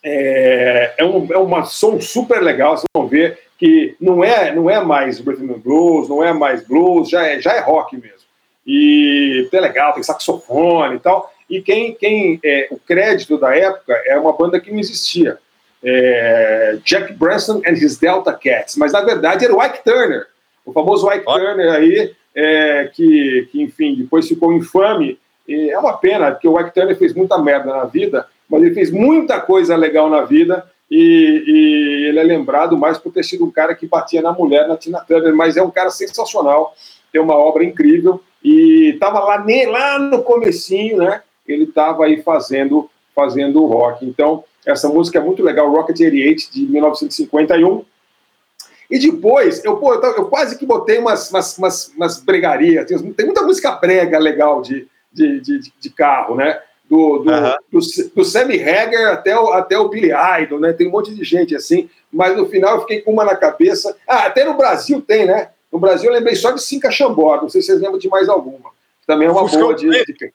É, 0.00 0.94
é, 0.98 1.04
um, 1.04 1.26
é 1.32 1.38
uma 1.38 1.64
som 1.64 2.00
super 2.00 2.40
legal, 2.40 2.76
vocês 2.76 2.86
vão 2.94 3.08
ver 3.08 3.36
que 3.58 3.96
não 4.00 4.22
é, 4.22 4.54
não 4.54 4.70
é 4.70 4.80
mais 4.80 5.18
rhythm 5.18 5.50
and 5.50 5.58
blues, 5.58 6.08
não 6.08 6.22
é 6.22 6.32
mais 6.32 6.64
blues, 6.64 7.08
já 7.08 7.26
é, 7.26 7.40
já 7.40 7.52
é 7.54 7.58
rock 7.58 7.96
mesmo. 7.96 8.26
E 8.64 9.48
é 9.50 9.60
legal, 9.60 9.92
tem 9.92 10.04
saxofone 10.04 10.96
e 10.96 11.00
tal. 11.00 11.32
E 11.48 11.60
quem, 11.60 11.94
quem 11.94 12.40
é, 12.44 12.68
o 12.70 12.78
crédito 12.78 13.38
da 13.38 13.54
época 13.56 13.92
é 14.06 14.18
uma 14.18 14.32
banda 14.32 14.58
que 14.58 14.70
não 14.70 14.80
existia. 14.80 15.38
É, 15.82 16.78
Jack 16.84 17.12
Branson 17.12 17.62
and 17.66 17.74
his 17.74 17.98
Delta 17.98 18.32
Cats, 18.32 18.76
mas 18.76 18.92
na 18.92 19.02
verdade 19.02 19.44
era 19.44 19.54
o 19.54 19.62
Ike 19.62 19.84
Turner, 19.84 20.26
o 20.64 20.72
famoso 20.72 21.08
Ike 21.12 21.24
Turner 21.24 21.72
aí, 21.72 22.12
é, 22.34 22.90
que, 22.92 23.48
que 23.52 23.62
enfim, 23.62 23.94
depois 23.94 24.26
ficou 24.26 24.52
infame. 24.52 25.18
E 25.46 25.70
é 25.70 25.78
uma 25.78 25.96
pena, 25.96 26.32
porque 26.32 26.48
o 26.48 26.58
Ike 26.58 26.74
Turner 26.74 26.96
fez 26.96 27.14
muita 27.14 27.38
merda 27.38 27.72
na 27.72 27.84
vida, 27.84 28.26
mas 28.48 28.62
ele 28.62 28.74
fez 28.74 28.90
muita 28.90 29.40
coisa 29.40 29.76
legal 29.76 30.10
na 30.10 30.22
vida 30.22 30.66
e, 30.90 31.44
e, 31.46 32.08
ele 32.08 32.18
é 32.18 32.22
lembrado 32.22 32.76
mais 32.76 32.98
por 32.98 33.12
ter 33.12 33.24
sido 33.24 33.44
um 33.44 33.50
cara 33.50 33.74
que 33.74 33.86
batia 33.86 34.22
na 34.22 34.32
mulher, 34.32 34.68
na 34.68 34.76
Tina 34.76 35.00
Turner, 35.00 35.34
mas 35.34 35.56
é 35.56 35.62
um 35.62 35.70
cara 35.70 35.90
sensacional, 35.90 36.74
tem 37.12 37.20
uma 37.20 37.34
obra 37.34 37.64
incrível 37.64 38.20
e 38.42 38.90
estava 38.94 39.20
lá, 39.20 39.44
lá 39.68 39.98
no 39.98 40.22
comecinho, 40.22 40.98
né? 40.98 41.22
Ele 41.48 41.64
estava 41.64 42.04
aí 42.04 42.22
fazendo 42.22 42.90
fazendo 43.14 43.64
rock. 43.64 44.04
Então, 44.04 44.44
essa 44.66 44.90
música 44.90 45.18
é 45.18 45.22
muito 45.22 45.42
legal, 45.42 45.70
Rocket 45.70 45.98
88, 45.98 46.52
de 46.52 46.66
1951. 46.66 47.82
E 48.90 48.98
depois, 48.98 49.64
eu, 49.64 49.78
pô, 49.78 49.94
eu, 49.94 50.26
quase 50.26 50.58
que 50.58 50.66
botei 50.66 50.98
umas, 50.98 51.30
umas, 51.30 51.56
umas, 51.56 51.88
umas 51.96 52.20
bregarias. 52.20 52.86
Tem 52.86 53.24
muita 53.24 53.42
música 53.42 53.72
brega 53.72 54.18
legal 54.18 54.60
de, 54.60 54.86
de, 55.10 55.40
de, 55.40 55.72
de 55.80 55.90
carro, 55.90 56.34
né? 56.34 56.60
do, 56.88 57.18
do, 57.18 57.30
do, 57.72 57.80
do 58.14 58.24
Sammy 58.24 58.62
Hagar 58.62 59.12
até 59.12 59.38
o, 59.38 59.52
até 59.52 59.78
o 59.78 59.88
Billy 59.88 60.10
Idol, 60.42 60.60
né? 60.60 60.72
Tem 60.72 60.86
um 60.86 60.92
monte 60.92 61.14
de 61.14 61.24
gente 61.24 61.54
assim, 61.54 61.90
mas 62.12 62.36
no 62.36 62.46
final 62.46 62.76
eu 62.76 62.80
fiquei 62.82 63.02
com 63.02 63.12
uma 63.12 63.24
na 63.24 63.36
cabeça. 63.36 63.96
Ah, 64.06 64.26
até 64.26 64.44
no 64.44 64.56
Brasil 64.56 65.00
tem, 65.02 65.26
né? 65.26 65.50
No 65.70 65.78
Brasil 65.78 66.08
eu 66.08 66.14
lembrei 66.14 66.36
só 66.36 66.52
de 66.52 66.62
Cinca 66.62 66.90
Chambó, 66.90 67.36
não 67.40 67.48
sei 67.48 67.60
se 67.60 67.68
vocês 67.68 67.80
lembram 67.80 67.98
de 67.98 68.08
mais 68.08 68.28
alguma. 68.28 68.70
Também 69.06 69.28
é 69.28 69.30
uma 69.30 69.42
Fuscão 69.42 69.62
boa 69.62 69.74
de, 69.74 69.88
de, 69.88 70.32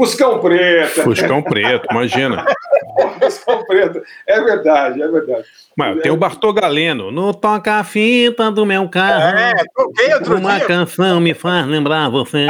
Fuscão 0.00 0.40
Preto. 0.40 1.02
Fuscão 1.02 1.42
Preto, 1.42 1.86
imagina. 1.90 2.46
Fuscão 3.20 3.62
Preto, 3.66 4.00
é 4.26 4.40
verdade, 4.42 5.02
é 5.02 5.08
verdade. 5.08 5.44
Mas 5.76 6.00
tem 6.00 6.10
o 6.10 6.16
Bartô 6.16 6.54
Galeno. 6.54 7.10
No 7.10 7.34
toca 7.34 7.74
a 7.74 7.84
fita 7.84 8.50
do 8.50 8.64
meu 8.64 8.88
carro. 8.88 9.36
É, 9.38 9.52
toquei 9.76 10.14
outro 10.14 10.38
Uma 10.38 10.56
dia. 10.56 10.66
canção 10.66 11.20
me 11.20 11.34
faz 11.34 11.66
lembrar 11.66 12.08
você. 12.08 12.46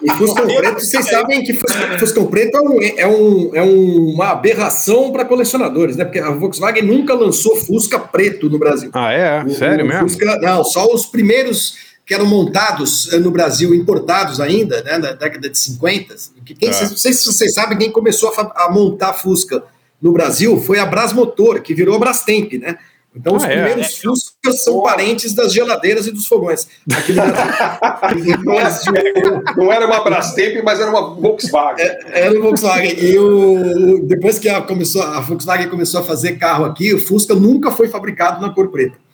E 0.00 0.10
Fuscão 0.12 0.46
Preto, 0.46 0.80
vocês 0.80 1.08
sabem 1.08 1.42
que 1.42 1.54
Fuscão 1.98 2.26
Preto 2.26 2.56
é, 2.56 2.60
um, 2.60 2.82
é, 2.82 3.06
um, 3.06 3.50
é 3.54 3.62
uma 3.62 4.30
aberração 4.30 5.10
para 5.10 5.24
colecionadores, 5.24 5.96
né? 5.96 6.04
Porque 6.04 6.20
a 6.20 6.30
Volkswagen 6.30 6.84
nunca 6.84 7.14
lançou 7.14 7.56
Fusca 7.56 7.98
preto 7.98 8.48
no 8.48 8.60
Brasil. 8.60 8.90
Ah, 8.92 9.12
é? 9.12 9.42
O, 9.42 9.50
Sério 9.50 9.84
o 9.84 9.88
mesmo? 9.88 10.08
Fusca, 10.08 10.38
não, 10.40 10.62
só 10.62 10.86
os 10.86 11.04
primeiros 11.06 11.85
que 12.06 12.14
eram 12.14 12.24
montados 12.24 13.12
eh, 13.12 13.18
no 13.18 13.32
Brasil, 13.32 13.74
importados 13.74 14.40
ainda, 14.40 14.80
né, 14.82 14.96
na 14.96 15.12
década 15.12 15.50
de 15.50 15.58
50. 15.58 16.14
Quem, 16.44 16.68
é. 16.68 16.82
Não 16.82 16.96
sei 16.96 17.12
se 17.12 17.26
vocês 17.26 17.52
sabem, 17.52 17.76
quem 17.76 17.90
começou 17.90 18.32
a, 18.32 18.64
a 18.64 18.70
montar 18.70 19.12
Fusca 19.12 19.64
no 20.00 20.12
Brasil 20.12 20.60
foi 20.60 20.78
a 20.78 20.86
Brasmotor, 20.86 21.60
que 21.60 21.74
virou 21.74 21.96
a 21.96 21.98
Brastemp, 21.98 22.52
né? 22.52 22.78
Então, 23.12 23.32
ah, 23.32 23.36
os 23.38 23.44
é, 23.44 23.48
primeiros 23.48 23.86
é, 23.86 24.02
Fuscas 24.02 24.62
são 24.62 24.82
parentes 24.82 25.32
das 25.32 25.52
geladeiras 25.52 26.06
e 26.06 26.12
dos 26.12 26.26
fogões. 26.26 26.68
Aquele... 26.92 27.18
não 29.56 29.72
era 29.72 29.86
uma 29.86 30.04
Brastemp, 30.04 30.62
mas 30.62 30.78
era 30.78 30.90
uma 30.90 31.14
Volkswagen. 31.14 31.84
É, 31.84 32.26
era 32.26 32.32
uma 32.32 32.42
Volkswagen. 32.42 32.94
E 33.00 33.18
o... 33.18 34.02
depois 34.04 34.38
que 34.38 34.50
a, 34.50 34.60
começou, 34.60 35.02
a 35.02 35.18
Volkswagen 35.20 35.70
começou 35.70 36.00
a 36.00 36.04
fazer 36.04 36.34
carro 36.34 36.66
aqui, 36.66 36.92
o 36.92 37.00
Fusca 37.00 37.34
nunca 37.34 37.72
foi 37.72 37.88
fabricado 37.88 38.40
na 38.40 38.52
cor 38.52 38.68
preta. 38.68 39.05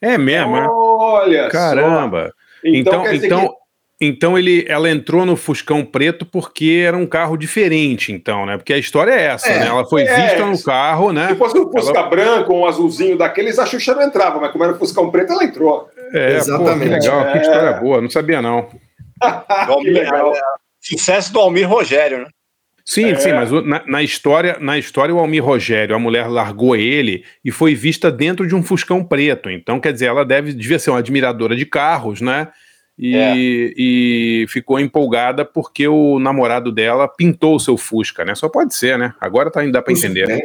É 0.00 0.16
mesmo? 0.16 0.56
É? 0.56 0.66
Olha 0.68 1.48
Caramba! 1.48 2.26
Só. 2.26 2.40
Então, 2.64 3.04
então, 3.06 3.14
então, 3.14 3.48
que... 3.48 3.54
então 4.00 4.38
ele, 4.38 4.64
ela 4.68 4.90
entrou 4.90 5.24
no 5.26 5.36
Fuscão 5.36 5.84
Preto 5.84 6.24
porque 6.26 6.84
era 6.86 6.96
um 6.96 7.06
carro 7.06 7.36
diferente, 7.36 8.12
então, 8.12 8.46
né? 8.46 8.56
Porque 8.56 8.72
a 8.72 8.78
história 8.78 9.12
é 9.12 9.24
essa, 9.24 9.48
é, 9.48 9.58
né? 9.60 9.66
Ela 9.66 9.84
foi 9.86 10.02
é, 10.02 10.28
vista 10.28 10.46
no 10.46 10.62
carro, 10.62 11.12
né? 11.12 11.28
Se 11.28 11.36
fosse 11.36 11.58
um 11.58 11.70
Fusca 11.70 11.98
ela... 11.98 12.08
branco, 12.08 12.52
um 12.52 12.66
azulzinho 12.66 13.16
daqueles, 13.16 13.58
a 13.58 13.66
Xuxa 13.66 13.94
não 13.94 14.02
entrava, 14.02 14.40
mas 14.40 14.52
como 14.52 14.64
era 14.64 14.72
o 14.72 14.78
Fuscão 14.78 15.10
Preto, 15.10 15.32
ela 15.32 15.44
entrou. 15.44 15.88
É, 16.12 16.36
Exatamente. 16.36 16.68
Pô, 16.68 17.00
que 17.00 17.06
legal, 17.06 17.32
que 17.32 17.38
história 17.38 17.72
boa, 17.74 18.00
não 18.00 18.10
sabia 18.10 18.42
não. 18.42 18.68
que 19.82 19.90
legal. 19.90 20.32
Sucesso 20.80 21.32
do 21.32 21.40
Almir 21.40 21.68
Rogério, 21.68 22.20
né? 22.20 22.26
Sim, 22.90 23.12
é. 23.12 23.14
sim, 23.14 23.32
mas 23.32 23.52
na, 23.52 23.84
na, 23.86 24.02
história, 24.02 24.56
na 24.58 24.76
história, 24.76 25.14
o 25.14 25.20
Almir 25.20 25.44
Rogério, 25.44 25.94
a 25.94 25.98
mulher 25.98 26.26
largou 26.26 26.74
ele 26.74 27.24
e 27.44 27.52
foi 27.52 27.72
vista 27.72 28.10
dentro 28.10 28.48
de 28.48 28.52
um 28.52 28.64
Fuscão 28.64 29.04
preto. 29.04 29.48
Então, 29.48 29.78
quer 29.78 29.92
dizer, 29.92 30.06
ela 30.06 30.24
deve, 30.24 30.52
devia 30.52 30.76
ser 30.76 30.90
uma 30.90 30.98
admiradora 30.98 31.54
de 31.54 31.64
carros, 31.64 32.20
né? 32.20 32.48
E, 32.98 33.16
é. 33.16 33.32
e 33.36 34.46
ficou 34.48 34.80
empolgada 34.80 35.44
porque 35.44 35.86
o 35.86 36.18
namorado 36.18 36.72
dela 36.72 37.06
pintou 37.06 37.54
o 37.54 37.60
seu 37.60 37.76
Fusca, 37.76 38.24
né? 38.24 38.34
Só 38.34 38.48
pode 38.48 38.74
ser, 38.74 38.98
né? 38.98 39.14
Agora 39.20 39.52
tá, 39.52 39.60
ainda 39.60 39.80
para 39.80 39.92
entender. 39.92 40.28
É. 40.28 40.42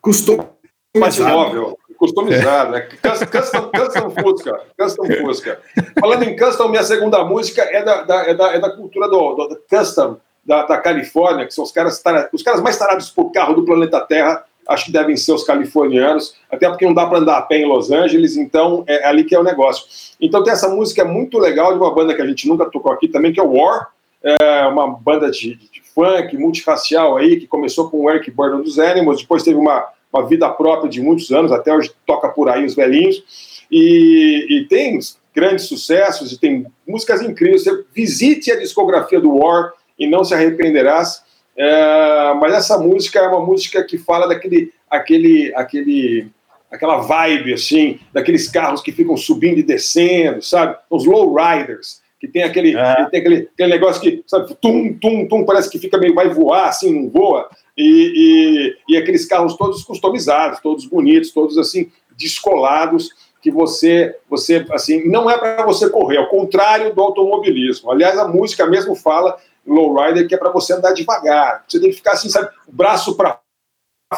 Custou 0.00 0.56
mais 0.96 1.18
móvel, 1.18 1.76
customizado, 1.96 2.70
né? 2.70 2.82
Custom, 3.02 3.70
custom 3.72 4.10
Fusca, 4.22 4.60
custom 4.78 5.06
Fusca. 5.20 5.60
Falando 5.98 6.22
em 6.22 6.36
custom, 6.36 6.68
minha 6.68 6.84
segunda 6.84 7.24
música 7.24 7.62
é 7.62 7.82
da, 7.82 8.02
da 8.02 8.22
é 8.22 8.34
da, 8.34 8.54
é 8.54 8.60
da 8.60 8.70
cultura 8.70 9.08
do, 9.08 9.34
do, 9.34 9.48
do 9.48 9.62
custom 9.68 10.20
da, 10.44 10.64
da 10.66 10.78
Califórnia, 10.78 11.46
que 11.46 11.54
são 11.54 11.64
os 11.64 11.72
caras, 11.72 12.02
os 12.32 12.42
caras 12.42 12.60
mais 12.60 12.76
tarados 12.76 13.10
por 13.10 13.30
carro 13.30 13.54
do 13.54 13.64
planeta 13.64 14.00
Terra, 14.00 14.44
acho 14.68 14.86
que 14.86 14.92
devem 14.92 15.16
ser 15.16 15.32
os 15.32 15.44
californianos, 15.44 16.34
até 16.50 16.68
porque 16.68 16.86
não 16.86 16.94
dá 16.94 17.06
para 17.06 17.18
andar 17.18 17.38
a 17.38 17.42
pé 17.42 17.58
em 17.58 17.66
Los 17.66 17.90
Angeles, 17.90 18.36
então 18.36 18.84
é 18.86 19.04
ali 19.06 19.24
que 19.24 19.34
é 19.34 19.38
o 19.38 19.44
negócio. 19.44 19.84
Então 20.20 20.42
tem 20.42 20.52
essa 20.52 20.68
música 20.68 21.04
muito 21.04 21.38
legal 21.38 21.72
de 21.72 21.78
uma 21.78 21.92
banda 21.92 22.14
que 22.14 22.22
a 22.22 22.26
gente 22.26 22.48
nunca 22.48 22.66
tocou 22.66 22.92
aqui 22.92 23.08
também, 23.08 23.32
que 23.32 23.40
é 23.40 23.42
o 23.42 23.52
War, 23.52 23.88
é 24.22 24.66
uma 24.66 24.86
banda 24.88 25.30
de, 25.30 25.56
de 25.56 25.82
funk 25.94 26.36
multirracial 26.36 27.16
aí, 27.16 27.40
que 27.40 27.46
começou 27.46 27.90
com 27.90 28.04
o 28.04 28.10
Eric 28.10 28.30
Burdon 28.30 28.62
dos 28.62 28.78
Animals, 28.78 29.20
depois 29.20 29.42
teve 29.42 29.56
uma, 29.56 29.86
uma 30.12 30.26
vida 30.26 30.48
própria 30.48 30.88
de 30.88 31.00
muitos 31.00 31.30
anos, 31.32 31.50
até 31.50 31.74
hoje 31.74 31.92
toca 32.06 32.28
por 32.28 32.48
aí 32.48 32.64
os 32.64 32.74
velhinhos, 32.74 33.22
e, 33.70 34.46
e 34.48 34.64
tem 34.68 34.98
grandes 35.34 35.64
sucessos, 35.64 36.30
e 36.30 36.38
tem 36.38 36.66
músicas 36.86 37.22
incríveis. 37.22 37.64
Você 37.64 37.84
visite 37.92 38.52
a 38.52 38.58
discografia 38.58 39.18
do 39.20 39.34
War, 39.34 39.72
e 40.02 40.06
não 40.08 40.24
se 40.24 40.34
arrependerás. 40.34 41.22
É, 41.56 42.34
mas 42.40 42.54
essa 42.54 42.78
música 42.78 43.20
é 43.20 43.28
uma 43.28 43.44
música 43.44 43.84
que 43.84 43.98
fala 43.98 44.26
daquele, 44.26 44.72
aquele, 44.90 45.52
aquele, 45.54 46.30
aquela 46.70 46.98
vibe 46.98 47.54
assim, 47.54 48.00
daqueles 48.12 48.48
carros 48.48 48.80
que 48.80 48.92
ficam 48.92 49.16
subindo 49.16 49.58
e 49.58 49.62
descendo, 49.62 50.42
sabe? 50.42 50.76
Os 50.90 51.04
low 51.04 51.34
riders 51.34 52.02
que 52.18 52.28
tem 52.28 52.44
aquele, 52.44 52.76
é. 52.76 53.08
tem 53.10 53.18
aquele, 53.18 53.48
aquele 53.52 53.68
negócio 53.68 54.00
que, 54.00 54.22
sabe, 54.28 54.54
tum, 54.60 54.96
tum, 54.96 55.26
tum, 55.26 55.44
parece 55.44 55.68
que 55.68 55.76
fica 55.76 55.98
meio, 55.98 56.14
vai 56.14 56.28
voar, 56.28 56.68
assim, 56.68 56.92
não 56.94 57.10
voa, 57.10 57.50
e, 57.76 58.76
e, 58.88 58.94
e 58.94 58.96
aqueles 58.96 59.26
carros 59.26 59.56
todos 59.56 59.82
customizados, 59.82 60.60
todos 60.60 60.86
bonitos, 60.86 61.32
todos, 61.32 61.58
assim, 61.58 61.90
descolados, 62.16 63.10
que 63.42 63.50
você, 63.50 64.16
você 64.30 64.64
assim, 64.70 65.04
não 65.08 65.28
é 65.28 65.36
para 65.36 65.66
você 65.66 65.90
correr, 65.90 66.18
ao 66.18 66.28
contrário 66.28 66.94
do 66.94 67.02
automobilismo. 67.02 67.90
Aliás, 67.90 68.16
a 68.16 68.28
música 68.28 68.64
mesmo 68.66 68.94
fala 68.94 69.36
lowrider 69.66 70.26
que 70.26 70.34
é 70.34 70.38
para 70.38 70.50
você 70.50 70.72
andar 70.72 70.92
devagar. 70.92 71.64
Você 71.66 71.80
tem 71.80 71.90
que 71.90 71.96
ficar 71.96 72.12
assim, 72.12 72.28
sabe, 72.28 72.48
braço 72.68 73.16
para 73.16 73.40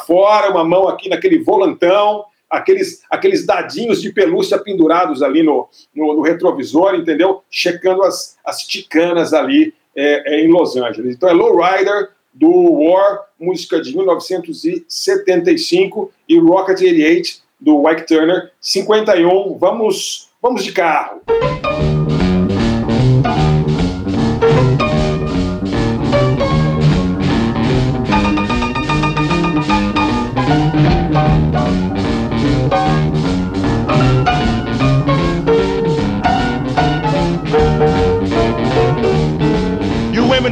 fora, 0.06 0.50
uma 0.50 0.64
mão 0.64 0.88
aqui 0.88 1.08
naquele 1.08 1.38
volantão, 1.38 2.24
aqueles, 2.50 3.02
aqueles 3.10 3.46
dadinhos 3.46 4.02
de 4.02 4.12
pelúcia 4.12 4.58
pendurados 4.58 5.22
ali 5.22 5.42
no, 5.42 5.68
no, 5.94 6.14
no 6.14 6.22
retrovisor, 6.22 6.94
entendeu? 6.94 7.42
Checando 7.50 8.02
as, 8.02 8.36
as 8.44 8.62
ticanas 8.62 9.32
ali 9.32 9.74
é, 9.94 10.34
é, 10.34 10.44
em 10.44 10.48
Los 10.48 10.76
Angeles. 10.76 11.14
Então 11.14 11.28
é 11.28 11.32
Lowrider 11.32 12.10
do 12.32 12.50
War, 12.50 13.26
música 13.38 13.80
de 13.80 13.96
1975, 13.96 16.12
e 16.28 16.36
Rocket 16.38 16.80
88 16.80 17.44
do 17.60 17.88
Ike 17.88 18.06
Turner, 18.06 18.50
51. 18.60 19.56
Vamos, 19.56 20.30
vamos 20.42 20.64
de 20.64 20.72
carro. 20.72 21.22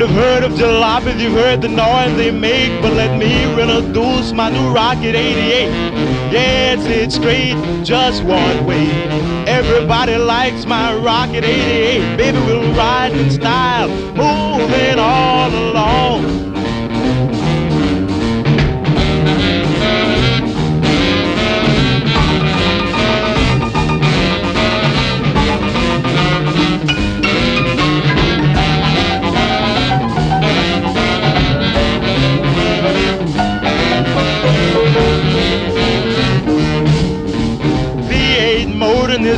Women 0.03 0.17
have 0.17 0.25
heard 0.25 0.45
of 0.45 0.59
jalopies, 0.59 1.21
you've 1.21 1.33
heard 1.33 1.63
the 1.63 1.69
noise 1.69 2.17
they 2.17 2.31
make, 2.31 2.83
but 2.83 2.93
let 2.95 3.19
me 3.19 3.45
introduce 3.45 4.33
my 4.33 4.51
new 4.51 4.73
Rocket 4.73 5.15
88. 5.15 5.69
Yeah, 6.33 6.75
it's 6.75 6.87
it 6.87 7.13
straight, 7.13 7.85
just 7.85 8.25
one 8.25 8.67
way. 8.67 8.89
Everybody 9.47 10.17
likes 10.17 10.67
my 10.67 10.95
Rocket 10.97 11.45
88. 11.45 12.17
Baby, 12.17 12.39
we'll 12.39 12.73
ride 12.75 13.13
in 13.13 13.31
style, 13.31 13.89
moving 13.89 14.99
all 14.99 15.51
along. 15.51 16.52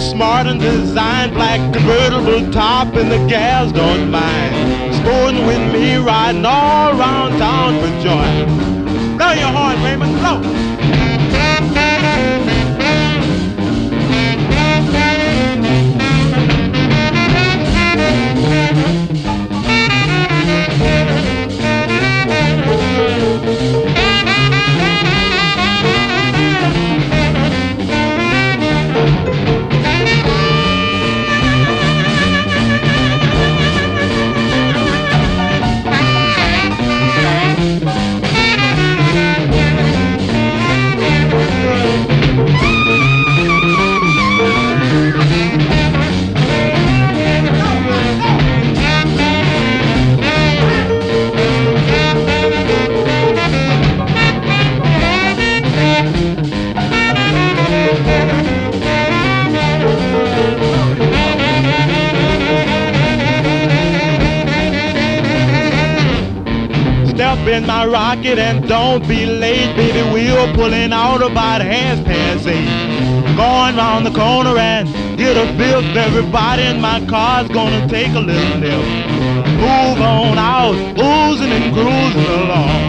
Smart 0.05 0.47
and 0.47 0.61
designed. 0.61 1.33
Black 1.35 1.61
convertible 1.73 2.51
top 2.53 2.95
and 2.95 3.11
the 3.11 3.19
gals 3.27 3.73
don't 3.73 4.11
mind. 4.11 4.95
Sporting 4.97 5.47
with 5.47 5.73
me, 5.73 5.97
riding 5.97 6.45
all 6.45 6.99
around 6.99 7.39
town 7.39 7.75
for 7.81 7.91
joy. 8.03 9.17
Blow 9.17 9.33
your 9.33 9.53
horn, 9.53 9.83
Raymond, 9.83 10.15
blow. 10.21 10.74
In 67.55 67.67
my 67.67 67.87
rocket 67.87 68.37
and 68.39 68.69
don't 68.69 69.07
be 69.07 69.27
late, 69.27 69.77
baby. 69.77 70.03
We're 70.13 70.53
pulling 70.55 70.93
out 70.93 71.23
about 71.23 71.61
half 71.61 72.05
past 72.05 72.47
eight. 72.49 72.67
Going 73.37 73.77
round 73.77 74.05
the 74.05 74.11
corner 74.11 74.59
and 74.59 74.89
get 75.17 75.37
a 75.37 75.47
fifth. 75.57 75.97
Everybody 75.97 76.65
in 76.65 76.81
my 76.81 77.05
car's 77.07 77.49
gonna 77.49 77.87
take 77.89 78.13
a 78.15 78.21
little 78.21 78.59
nip. 78.59 78.85
Move 79.63 80.01
on 80.03 80.37
out, 80.37 80.75
oozing 80.99 81.53
and 81.53 81.73
cruising 81.73 82.31
along. 82.43 82.85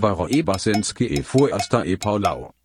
Alvaro 0.00 0.28
Ebersenske 0.30 1.04
e 1.04 1.22
Fuerster 1.22 1.82
e 1.84 1.94
Paulau. 1.98 2.59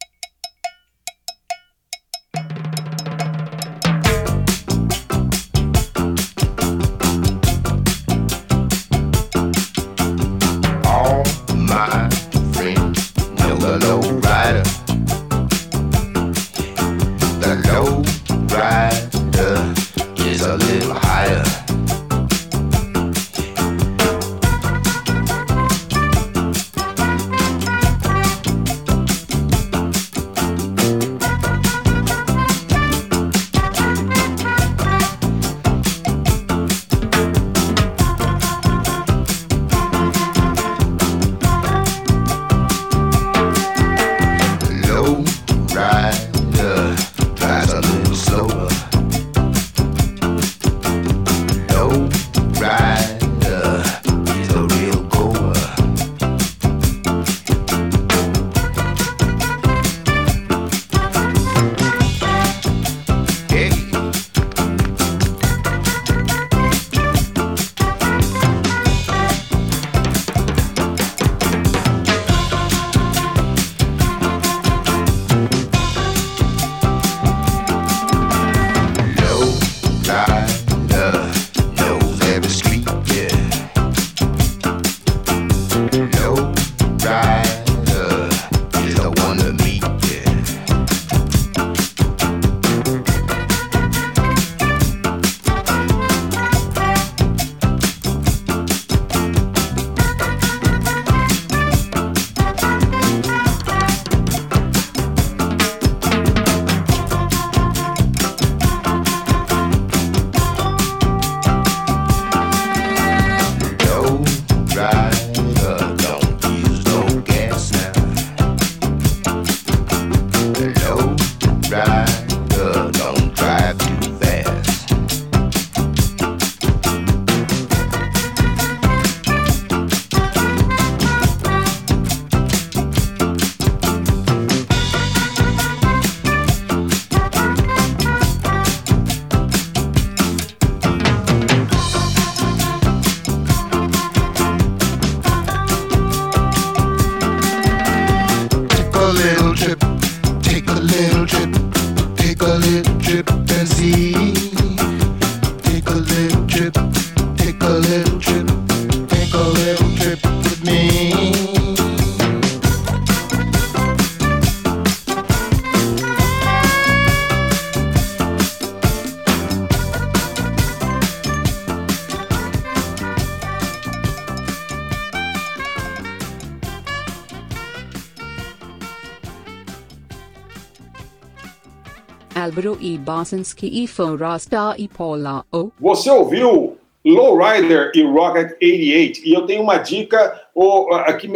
Álvaro 182.45 182.77
e 182.79 182.95
Basinski 182.95 183.83
e 183.83 183.87
Forasta 183.87 184.75
e 184.77 184.87
Paula 184.87 185.43
O. 185.51 185.71
Você 185.79 186.11
ouviu 186.11 186.77
Lowrider 187.03 187.91
e 187.95 188.03
Rocket 188.03 188.51
88. 188.61 189.21
E 189.25 189.33
eu 189.33 189.47
tenho 189.47 189.63
uma 189.63 189.79
dica, 189.79 190.47
ou, 190.53 190.93
aqui, 190.93 191.27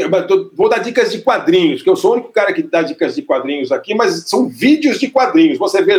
vou 0.54 0.70
dar 0.70 0.78
dicas 0.78 1.12
de 1.12 1.22
quadrinhos, 1.22 1.82
que 1.82 1.90
eu 1.90 1.96
sou 1.96 2.12
o 2.12 2.14
único 2.14 2.32
cara 2.32 2.54
que 2.54 2.62
dá 2.62 2.84
dicas 2.84 3.16
de 3.16 3.24
quadrinhos 3.24 3.72
aqui, 3.72 3.96
mas 3.96 4.30
são 4.30 4.48
vídeos 4.48 5.00
de 5.00 5.10
quadrinhos. 5.10 5.58
Você 5.58 5.82
vê, 5.82 5.96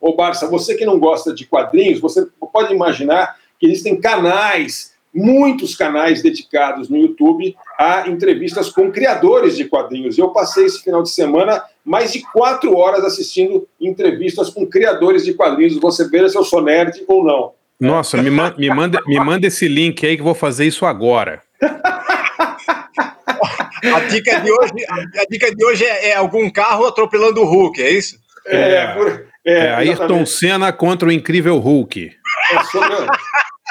ô 0.00 0.14
Barça, 0.14 0.48
você 0.48 0.76
que 0.76 0.86
não 0.86 1.00
gosta 1.00 1.34
de 1.34 1.44
quadrinhos, 1.44 1.98
você 1.98 2.24
pode 2.52 2.72
imaginar 2.72 3.36
que 3.58 3.66
existem 3.66 4.00
canais, 4.00 4.92
muitos 5.12 5.74
canais 5.74 6.22
dedicados 6.22 6.88
no 6.88 6.96
YouTube 6.96 7.56
a 7.82 8.08
entrevistas 8.08 8.70
com 8.70 8.92
criadores 8.92 9.56
de 9.56 9.64
quadrinhos. 9.64 10.16
Eu 10.16 10.28
passei 10.28 10.66
esse 10.66 10.80
final 10.82 11.02
de 11.02 11.10
semana 11.10 11.64
mais 11.84 12.12
de 12.12 12.20
quatro 12.20 12.76
horas 12.76 13.04
assistindo 13.04 13.66
entrevistas 13.80 14.50
com 14.50 14.64
criadores 14.64 15.24
de 15.24 15.34
quadrinhos. 15.34 15.80
Você 15.80 16.08
vê 16.08 16.28
se 16.28 16.38
eu 16.38 16.44
sou 16.44 16.62
nerd 16.62 17.02
ou 17.08 17.24
não. 17.24 17.52
Nossa, 17.80 18.22
me, 18.22 18.30
man, 18.30 18.54
me, 18.56 18.70
manda, 18.70 19.00
me 19.04 19.18
manda 19.18 19.48
esse 19.48 19.66
link 19.66 20.06
aí 20.06 20.14
que 20.14 20.20
eu 20.20 20.26
vou 20.26 20.34
fazer 20.34 20.64
isso 20.64 20.86
agora. 20.86 21.42
a, 23.82 24.00
dica 24.08 24.38
de 24.38 24.52
hoje, 24.52 24.72
a 24.88 25.24
dica 25.28 25.52
de 25.52 25.64
hoje 25.64 25.84
é, 25.84 26.10
é 26.10 26.14
algum 26.14 26.48
carro 26.48 26.86
atropelando 26.86 27.40
o 27.40 27.44
Hulk, 27.44 27.82
é 27.82 27.90
isso? 27.90 28.16
É, 28.46 28.94
por, 28.94 29.26
é, 29.44 29.52
é 29.52 29.74
Ayrton 29.74 30.24
Senna 30.24 30.72
contra 30.72 31.08
o 31.08 31.12
incrível 31.12 31.58
Hulk. 31.58 32.12
É, 32.52 32.62
sobre, 32.64 32.94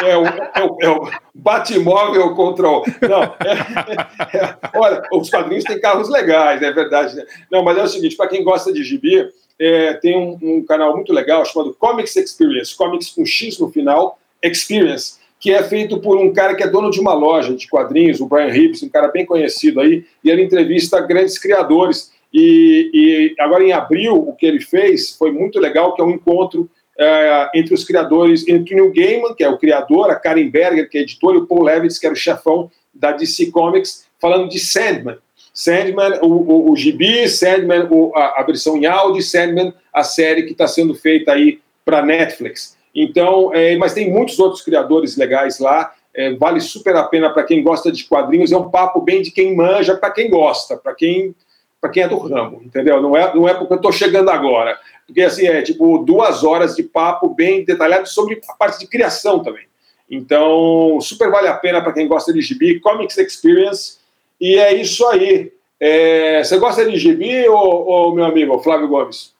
é, 0.05 0.17
o, 0.17 0.25
é, 0.25 0.63
o, 0.63 0.77
é 0.81 0.89
o 0.89 1.09
Batmóvel 1.33 2.35
contra 2.35 2.67
o. 2.67 2.83
Não, 3.01 3.23
é, 3.23 4.37
é, 4.37 4.57
olha, 4.75 5.01
os 5.13 5.29
quadrinhos 5.29 5.63
têm 5.63 5.79
carros 5.79 6.09
legais, 6.09 6.61
é 6.61 6.71
verdade. 6.71 7.15
Né? 7.15 7.25
Não, 7.51 7.63
mas 7.63 7.77
é 7.77 7.83
o 7.83 7.87
seguinte: 7.87 8.15
para 8.15 8.27
quem 8.27 8.43
gosta 8.43 8.71
de 8.71 8.83
gibi, 8.83 9.29
é, 9.59 9.93
tem 9.93 10.17
um, 10.17 10.37
um, 10.41 10.65
canal 10.65 10.95
muito 10.95 11.13
legal 11.13 11.45
chamado 11.45 11.75
Comics 11.77 12.15
Experience, 12.15 12.75
Comics 12.75 13.11
com 13.11 13.25
X 13.25 13.59
no 13.59 13.71
final, 13.71 14.17
Experience, 14.41 15.19
que 15.39 15.51
é 15.51 15.63
feito 15.63 15.99
por 15.99 16.17
um 16.17 16.33
cara 16.33 16.55
que 16.55 16.63
é 16.63 16.67
dono 16.67 16.89
de 16.89 16.99
uma 16.99 17.13
loja 17.13 17.55
de 17.55 17.67
quadrinhos, 17.67 18.19
o 18.19 18.27
Brian 18.27 18.53
Hibbs, 18.53 18.83
um 18.83 18.89
cara 18.89 19.07
bem 19.07 19.25
conhecido 19.25 19.79
aí, 19.79 20.05
e 20.23 20.29
ele 20.29 20.43
entrevista 20.43 20.99
grandes 21.01 21.37
criadores. 21.37 22.11
E, 22.33 22.89
e 22.93 23.35
agora 23.41 23.63
em 23.63 23.73
abril, 23.73 24.15
o 24.15 24.33
que 24.33 24.45
ele 24.45 24.61
fez 24.61 25.15
foi 25.17 25.31
muito 25.31 25.59
legal, 25.59 25.93
que 25.93 26.01
é 26.01 26.05
um 26.05 26.11
encontro 26.11 26.69
é, 27.01 27.49
entre 27.55 27.73
os 27.73 27.83
criadores, 27.83 28.47
entre 28.47 28.75
o 28.75 28.77
Neil 28.77 28.93
Gaiman, 28.93 29.33
que 29.33 29.43
é 29.43 29.49
o 29.49 29.57
criador, 29.57 30.11
a 30.11 30.15
Karen 30.15 30.49
Berger, 30.49 30.87
que 30.89 30.97
é 30.99 31.01
editor, 31.01 31.33
e 31.33 31.37
o 31.37 31.47
Paul 31.47 31.63
Levitz, 31.63 31.97
que 31.97 32.05
era 32.05 32.13
o 32.13 32.17
chefão 32.17 32.69
da 32.93 33.11
DC 33.11 33.47
Comics, 33.47 34.05
falando 34.19 34.47
de 34.47 34.59
Sandman. 34.59 35.17
Sandman, 35.53 36.19
o, 36.21 36.27
o, 36.27 36.71
o 36.71 36.75
gibi, 36.75 37.27
Sandman, 37.27 37.87
o, 37.89 38.11
a, 38.15 38.41
a, 38.41 38.43
versão 38.43 38.77
em 38.77 38.85
áudio, 38.85 39.23
Sandman, 39.23 39.73
a 39.91 40.03
série 40.03 40.43
que 40.43 40.51
está 40.51 40.67
sendo 40.67 40.93
feita 40.93 41.33
aí 41.33 41.59
para 41.83 42.03
Netflix. 42.03 42.77
Então, 42.93 43.53
é, 43.53 43.75
mas 43.77 43.93
tem 43.93 44.11
muitos 44.11 44.37
outros 44.39 44.61
criadores 44.61 45.17
legais 45.17 45.59
lá. 45.59 45.91
É, 46.13 46.33
vale 46.35 46.59
super 46.59 46.95
a 46.95 47.03
pena 47.03 47.29
para 47.29 47.43
quem 47.43 47.63
gosta 47.63 47.91
de 47.91 48.03
quadrinhos. 48.03 48.51
É 48.51 48.57
um 48.57 48.69
papo 48.69 49.01
bem 49.01 49.21
de 49.21 49.31
quem 49.31 49.55
manja, 49.55 49.95
para 49.95 50.11
quem 50.11 50.29
gosta, 50.29 50.77
para 50.77 50.93
quem 50.93 51.33
para 51.81 51.89
quem 51.89 52.03
é 52.03 52.07
do 52.07 52.17
ramo, 52.17 52.61
entendeu? 52.63 53.01
Não 53.01 53.17
é, 53.17 53.33
não 53.33 53.49
é 53.49 53.55
porque 53.55 53.73
eu 53.73 53.77
estou 53.77 53.91
chegando 53.91 54.29
agora, 54.29 54.79
porque 55.07 55.21
assim 55.21 55.47
é 55.47 55.63
tipo 55.63 55.97
duas 55.97 56.43
horas 56.43 56.75
de 56.75 56.83
papo 56.83 57.27
bem 57.27 57.65
detalhado 57.65 58.07
sobre 58.07 58.39
a 58.47 58.53
parte 58.53 58.79
de 58.79 58.87
criação 58.87 59.43
também. 59.43 59.65
Então, 60.09 60.99
super 61.01 61.31
vale 61.31 61.47
a 61.47 61.53
pena 61.55 61.81
para 61.81 61.93
quem 61.93 62.07
gosta 62.07 62.31
de 62.31 62.41
gibi, 62.41 62.79
Comics 62.79 63.17
Experience 63.17 63.97
e 64.39 64.57
é 64.57 64.73
isso 64.73 65.07
aí. 65.07 65.51
É, 65.79 66.43
você 66.43 66.57
gosta 66.59 66.85
de 66.85 66.97
gibi 66.97 67.47
ou, 67.47 67.87
ou, 67.87 68.13
meu 68.13 68.25
amigo 68.25 68.59
Flávio 68.59 68.87
Gomes? 68.87 69.30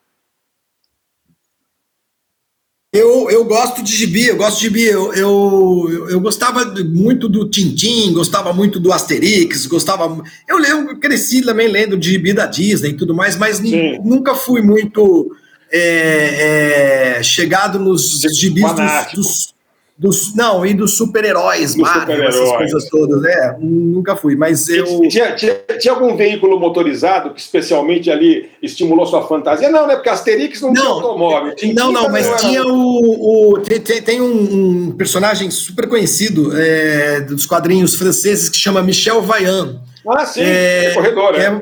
Eu, 2.93 3.32
eu 3.32 3.45
gosto 3.45 3.82
de 3.82 3.95
gibi, 3.95 4.27
eu 4.27 4.36
gosto 4.36 4.58
de 4.58 4.63
gibi. 4.63 4.84
Eu, 4.84 5.13
eu, 5.13 6.10
eu 6.10 6.19
gostava 6.19 6.65
muito 6.84 7.30
do 7.30 7.47
Tintim, 7.49 8.12
gostava 8.12 8.51
muito 8.51 8.82
do 8.82 8.91
Asterix, 8.91 9.65
gostava. 9.65 10.21
Eu, 10.45 10.60
eu 10.60 10.99
cresci 10.99 11.41
também 11.41 11.69
lendo 11.69 11.97
de 11.97 12.12
gibi 12.12 12.34
da 12.34 12.45
Disney 12.45 12.89
e 12.89 12.97
tudo 12.97 13.15
mais, 13.15 13.38
mas 13.38 13.62
nunca 14.04 14.36
fui 14.36 14.62
muito 14.62 15.34
é, 15.71 17.19
é, 17.19 17.23
chegado 17.23 17.80
nos 17.80 18.19
gibis 18.38 18.73
dos, 18.73 19.13
dos, 19.13 19.54
dos, 19.97 20.36
não, 20.36 20.65
e 20.65 20.73
dos 20.73 20.97
super-heróis, 20.97 21.75
Marvel, 21.75 22.15
super 22.15 22.27
essas 22.27 22.51
coisas 22.58 22.89
todas, 22.89 23.21
né? 23.21 23.56
Nunca 23.60 24.15
fui, 24.15 24.36
mas 24.36 24.67
eu. 24.67 24.86
Tinha, 25.08 25.36
tinha, 25.36 25.54
tinha, 25.80 25.93
algum 25.93 26.17
veículo 26.17 26.60
motorizado 26.60 27.32
que 27.34 27.39
especialmente 27.39 28.10
ali 28.10 28.49
estimulou 28.63 29.06
sua 29.06 29.27
fantasia? 29.27 29.69
Não, 29.69 29.86
né? 29.86 29.95
Porque 29.95 30.10
Asterix 30.10 30.60
não, 30.62 30.69
não 30.69 30.75
tinha 30.75 30.88
automóvel. 30.88 31.56
Tinha, 31.56 31.73
não, 31.75 31.91
não, 31.91 32.10
mas 32.10 32.41
tinha 32.41 32.65
o. 32.65 33.51
o 33.54 33.60
tem, 33.60 34.01
tem 34.01 34.21
um, 34.21 34.88
um, 34.88 34.91
personagem 34.93 35.51
super 35.51 35.88
conhecido 35.88 36.51
é, 36.58 37.21
dos 37.21 37.45
quadrinhos 37.45 37.93
franceses 37.93 38.49
que 38.49 38.58
chama 38.58 38.82
Michel 38.82 39.21
Vaillant. 39.21 39.82
Ah, 40.08 40.25
sim, 40.25 40.41
é, 40.41 40.86
é 40.86 40.93
corredor, 40.95 41.34
que 41.36 41.41
é, 41.41 41.62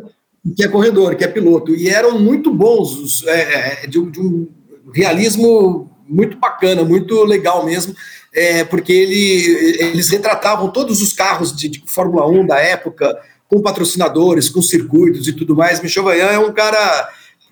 que 0.55 0.63
é 0.63 0.67
corredor, 0.69 1.15
que 1.15 1.23
é 1.25 1.27
piloto. 1.27 1.75
E 1.75 1.89
eram 1.89 2.17
muito 2.17 2.53
bons, 2.53 3.27
é, 3.27 3.83
é 3.83 3.87
de, 3.87 4.01
de 4.01 4.21
um 4.21 4.47
realismo 4.93 5.91
muito 6.07 6.37
bacana, 6.37 6.85
muito 6.85 7.21
legal 7.25 7.65
mesmo 7.65 7.93
é, 8.33 8.63
porque 8.63 8.93
ele, 8.93 9.77
eles 9.79 10.09
retratavam 10.09 10.69
todos 10.69 11.01
os 11.01 11.13
carros 11.13 11.55
de, 11.55 11.67
de, 11.69 11.83
Fórmula 11.85 12.27
1 12.27 12.45
da 12.45 12.59
época, 12.59 13.17
com 13.47 13.61
patrocinadores, 13.61 14.49
com 14.49 14.61
circuitos 14.61 15.27
e 15.27 15.33
tudo 15.33 15.55
mais. 15.55 15.81
Michel 15.81 16.03
Vaillant 16.03 16.33
é 16.33 16.39
um 16.39 16.53
cara, 16.53 17.09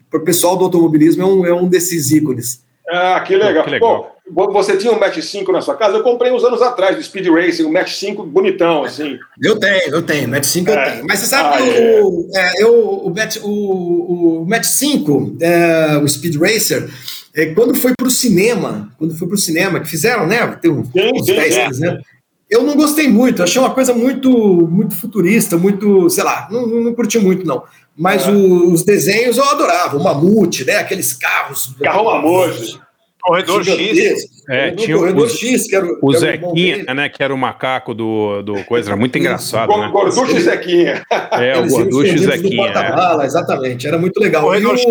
para 0.09 0.19
o 0.19 0.23
pessoal 0.23 0.55
do 0.55 0.65
automobilismo, 0.65 1.23
é 1.23 1.25
um, 1.25 1.45
é 1.45 1.53
um 1.53 1.67
desses 1.67 2.11
ícones. 2.11 2.61
Ah, 2.89 3.19
que 3.19 3.35
legal. 3.35 3.63
que 3.65 3.69
legal. 3.69 4.15
Pô, 4.33 4.51
você 4.51 4.77
tinha 4.77 4.91
um 4.91 4.99
Match 4.99 5.19
5 5.19 5.51
na 5.51 5.61
sua 5.61 5.75
casa? 5.75 5.97
Eu 5.97 6.03
comprei 6.03 6.31
uns 6.31 6.43
anos 6.43 6.61
atrás 6.61 6.95
do 6.95 7.03
Speed 7.03 7.27
Racing, 7.27 7.65
um 7.65 7.71
Match 7.71 7.93
5 7.93 8.23
bonitão, 8.23 8.83
assim. 8.83 9.17
Eu 9.41 9.57
tenho, 9.57 9.93
eu 9.93 10.01
tenho. 10.01 10.27
Match 10.29 10.45
5 10.45 10.69
é. 10.69 10.73
eu 10.73 10.91
tenho. 10.91 11.07
Mas 11.07 11.19
você 11.19 11.25
sabe 11.27 11.49
ah, 11.49 11.57
que 11.57 11.69
é. 11.69 12.01
o, 12.01 12.29
é, 12.33 12.63
eu, 12.63 12.73
o, 12.79 13.13
Match, 13.13 13.37
o, 13.41 14.41
o 14.41 14.45
Match 14.45 14.65
5, 14.65 15.37
é, 15.41 15.97
o 15.97 16.07
Speed 16.07 16.35
Racer, 16.35 16.89
é, 17.37 17.53
quando 17.53 17.75
foi 17.75 17.93
para 17.95 18.07
o 18.07 18.11
cinema, 18.11 18.91
quando 18.97 19.15
foi 19.15 19.27
para 19.27 19.35
o 19.35 19.39
cinema, 19.39 19.79
que 19.79 19.87
fizeram, 19.87 20.25
né? 20.25 20.47
Tem 20.59 20.71
uns, 20.71 20.87
sim, 20.87 21.11
uns 21.13 21.25
sim, 21.25 21.35
10, 21.35 21.55
é. 21.55 21.65
15 21.67 21.85
anos. 21.85 22.03
Eu 22.49 22.63
não 22.63 22.75
gostei 22.75 23.07
muito, 23.07 23.43
achei 23.43 23.61
uma 23.61 23.73
coisa 23.73 23.93
muito, 23.93 24.31
muito 24.31 24.95
futurista, 24.95 25.55
muito, 25.55 26.09
sei 26.09 26.23
lá, 26.23 26.47
não, 26.49 26.65
não, 26.65 26.83
não 26.85 26.95
curti 26.95 27.19
muito, 27.19 27.45
não. 27.45 27.63
Mas 27.95 28.25
é. 28.27 28.31
o, 28.31 28.71
os 28.71 28.83
desenhos 28.83 29.37
eu 29.37 29.43
adorava, 29.43 29.97
o 29.97 30.03
Mamute, 30.03 30.65
né? 30.65 30.77
Aqueles 30.77 31.13
carros. 31.13 31.75
Carro 31.79 32.05
Mamute. 32.05 32.79
Corredor 33.21 33.63
X. 33.63 34.25
É, 34.49 34.71
tinha 34.71 34.95
o 34.95 35.01
Corredor 35.01 35.29
X, 35.29 35.67
que 35.67 35.75
era 35.75 35.85
o, 35.85 35.99
o 36.01 36.11
que 36.11 36.17
Zequinha, 36.17 36.85
o 36.87 36.93
né? 36.93 37.09
Que 37.09 37.21
era 37.21 37.33
o 37.33 37.37
macaco 37.37 37.93
do, 37.93 38.41
do 38.41 38.63
coisa, 38.63 38.89
era 38.89 38.97
muito 38.97 39.17
engraçado. 39.17 39.69
O, 39.69 39.81
né? 39.81 39.89
Gorducho 39.91 40.39
Zequinha. 40.39 41.03
É, 41.33 41.59
o 41.59 41.67
Gorducho 41.67 42.17
Zequinha. 42.17 42.71
É. 42.71 43.25
Exatamente, 43.25 43.85
era 43.85 43.97
muito 43.97 44.19
legal. 44.19 44.43
Corredor 44.43 44.77
X. 44.77 44.87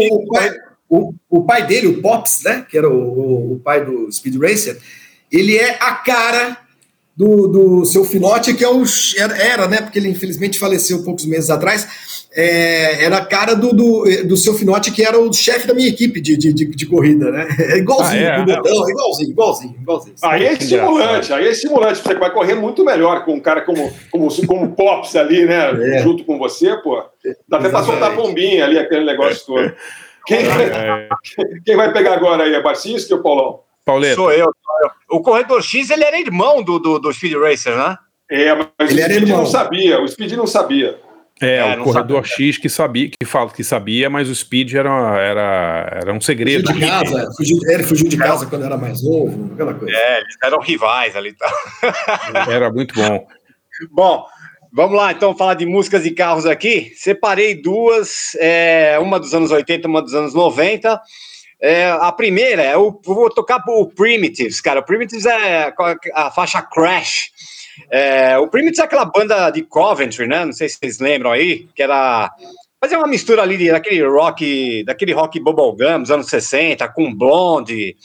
O, 0.89 1.15
o 1.29 1.45
pai 1.45 1.67
dele, 1.67 1.89
o 1.89 2.01
Pops, 2.01 2.43
né, 2.45 2.65
que 2.69 2.79
era 2.79 2.89
o, 2.89 3.55
o 3.55 3.61
pai 3.61 3.85
do 3.85 4.11
Speed 4.11 4.37
Racer, 4.41 4.79
ele 5.31 5.57
é 5.57 5.77
a 5.81 5.95
cara 5.95 6.59
do, 7.17 7.49
do 7.49 7.85
seu 7.87 8.05
Finote, 8.05 8.53
que 8.53 8.63
é 8.63 8.69
o, 8.69 8.85
era, 9.41 9.67
né, 9.67 9.81
porque 9.81 9.99
ele 9.99 10.11
infelizmente 10.11 10.59
faleceu 10.59 11.03
poucos 11.03 11.25
meses 11.25 11.49
atrás, 11.49 12.27
é, 12.31 13.03
era 13.03 13.17
a 13.17 13.25
cara 13.25 13.55
do, 13.55 13.73
do, 13.73 14.05
do 14.27 14.37
seu 14.37 14.53
Finote, 14.53 14.93
que 14.93 15.03
era 15.03 15.19
o 15.19 15.33
chefe 15.33 15.67
da 15.67 15.73
minha 15.73 15.89
equipe 15.89 16.21
de, 16.21 16.37
de, 16.37 16.53
de, 16.53 16.67
de 16.67 16.87
corrida, 16.87 17.31
né? 17.31 17.49
É 17.59 17.79
igualzinho, 17.79 18.29
ah, 18.29 18.35
é, 18.35 18.45
botão, 18.45 18.91
igualzinho, 18.91 19.31
igualzinho, 19.31 19.77
igualzinho. 19.81 20.15
Aí 20.23 20.45
é 20.45 20.53
estimulante, 20.53 21.33
aí 21.33 21.47
é 21.47 21.51
estimulante, 21.51 22.03
você 22.03 22.15
vai 22.15 22.31
correr 22.31 22.55
muito 22.55 22.85
melhor 22.85 23.25
com 23.25 23.33
um 23.33 23.41
cara 23.41 23.63
como, 23.63 23.91
como, 24.11 24.29
como 24.47 24.73
Pops 24.73 25.17
ali, 25.17 25.47
né, 25.47 25.97
é. 25.97 26.03
junto 26.03 26.23
com 26.25 26.39
você, 26.39 26.77
pô. 26.83 27.03
Dá 27.49 27.57
até 27.57 27.71
pra 27.71 27.83
soltar 27.83 28.15
bombinha 28.15 28.67
ali, 28.67 28.79
aquele 28.79 29.07
negócio 29.07 29.47
todo. 29.47 29.73
Quem, 30.27 30.39
é. 30.39 31.09
quem 31.65 31.77
vai 31.77 31.93
pegar 31.93 32.15
agora 32.15 32.45
aí? 32.45 32.55
É 32.55 32.63
Barcinski 32.63 33.13
ou 33.15 33.23
Paulão? 33.23 33.61
Pauleta. 33.85 34.17
Sou 34.17 34.33
eu. 34.33 34.51
O 35.09 35.21
Corredor 35.21 35.63
X, 35.63 35.91
ele 35.91 36.05
era 36.05 36.19
irmão 36.19 36.63
do, 36.63 36.79
do, 36.79 36.99
do 36.99 37.13
Speed 37.13 37.35
Racer, 37.35 37.77
né? 37.77 37.97
É, 38.29 38.53
mas 38.55 38.91
ele 38.91 39.03
o 39.03 39.05
Speed 39.15 39.29
não 39.29 39.47
sabia. 39.47 40.01
O 40.01 40.09
Speed 40.09 40.33
não 40.33 40.47
sabia. 40.47 40.99
É, 41.41 41.57
É, 41.59 41.79
o 41.79 41.85
corredor 41.85 42.27
sabia. 42.27 42.47
X 42.47 42.59
que 42.59 42.69
sabia, 42.69 43.11
que 43.11 43.27
fala 43.27 43.51
que 43.51 43.63
sabia, 43.63 44.09
mas 44.09 44.29
o 44.29 44.35
Speed 44.35 44.73
era, 44.75 44.91
era, 45.21 46.01
era 46.03 46.13
um 46.13 46.21
Fugiu 46.21 46.23
segredo. 46.23 46.73
de 46.73 46.81
casa, 46.81 47.31
fugiu, 47.37 47.59
ele 47.69 47.83
fugiu 47.85 48.09
de 48.09 48.17
casa 48.17 48.47
quando 48.47 48.65
era 48.65 48.77
mais 48.77 49.05
novo, 49.05 49.53
aquela 49.53 49.75
coisa. 49.75 49.95
É, 49.95 50.21
eles 50.21 50.37
eram 50.43 50.59
rivais 50.61 51.15
ali. 51.15 51.35
Tá? 51.35 51.53
Era 52.51 52.73
muito 52.73 52.95
bom. 52.95 53.27
Bom, 53.93 54.27
vamos 54.77 54.97
lá 54.97 55.11
então 55.11 55.35
falar 55.35 55.55
de 55.55 55.65
músicas 55.65 56.05
e 56.05 56.11
carros 56.11 56.45
aqui. 56.47 56.93
Separei 56.95 57.55
duas, 57.61 58.37
é, 58.39 58.99
uma 59.01 59.19
dos 59.19 59.35
anos 59.35 59.51
80, 59.51 59.89
uma 59.89 60.03
dos 60.03 60.15
anos 60.15 60.35
90. 60.35 61.01
É, 61.61 61.89
a 61.91 62.13
primeira 62.13 62.63
é 62.63 62.77
o. 62.77 63.01
Vou 63.03 63.31
tocar 63.31 63.63
o 63.67 63.87
Primitives, 63.87 64.61
cara. 64.61 64.81
O 64.81 64.85
Primitives 64.85 65.25
é 65.25 65.73
a 66.15 66.31
faixa 66.31 66.61
Crash. 66.61 67.31
É, 67.91 68.37
o 68.39 68.47
Primitives 68.49 68.79
é 68.79 68.85
aquela 68.85 69.07
banda 69.07 69.51
de 69.51 69.63
Coventry, 69.63 70.27
né? 70.27 70.45
Não 70.45 70.53
sei 70.53 70.69
se 70.69 70.77
vocês 70.79 70.99
lembram 71.01 71.33
aí, 71.33 71.67
que 71.75 71.83
era. 71.83 72.31
Fazer 72.79 72.97
uma 72.99 73.07
mistura 73.07 73.41
ali 73.43 73.71
daquele 73.71 74.07
rock, 74.07 74.85
daquele 74.85 75.15
rock 75.15 75.41
bubblegum 75.41 76.03
dos 76.03 76.11
anos 76.11 76.27
60, 76.29 76.87
com 76.91 77.13
blonde, 77.13 77.97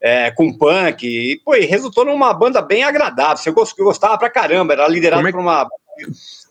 é, 0.00 0.30
com 0.30 0.56
punk, 0.56 1.06
e 1.06 1.38
pô, 1.44 1.54
e 1.54 1.66
resultou 1.66 2.06
numa 2.06 2.32
banda 2.32 2.62
bem 2.62 2.84
agradável. 2.84 3.52
Gost- 3.52 3.76
gostava 3.76 4.16
pra 4.16 4.30
caramba, 4.30 4.72
era 4.72 4.88
liderado 4.88 5.28
é 5.28 5.30
por 5.30 5.40
uma. 5.40 5.68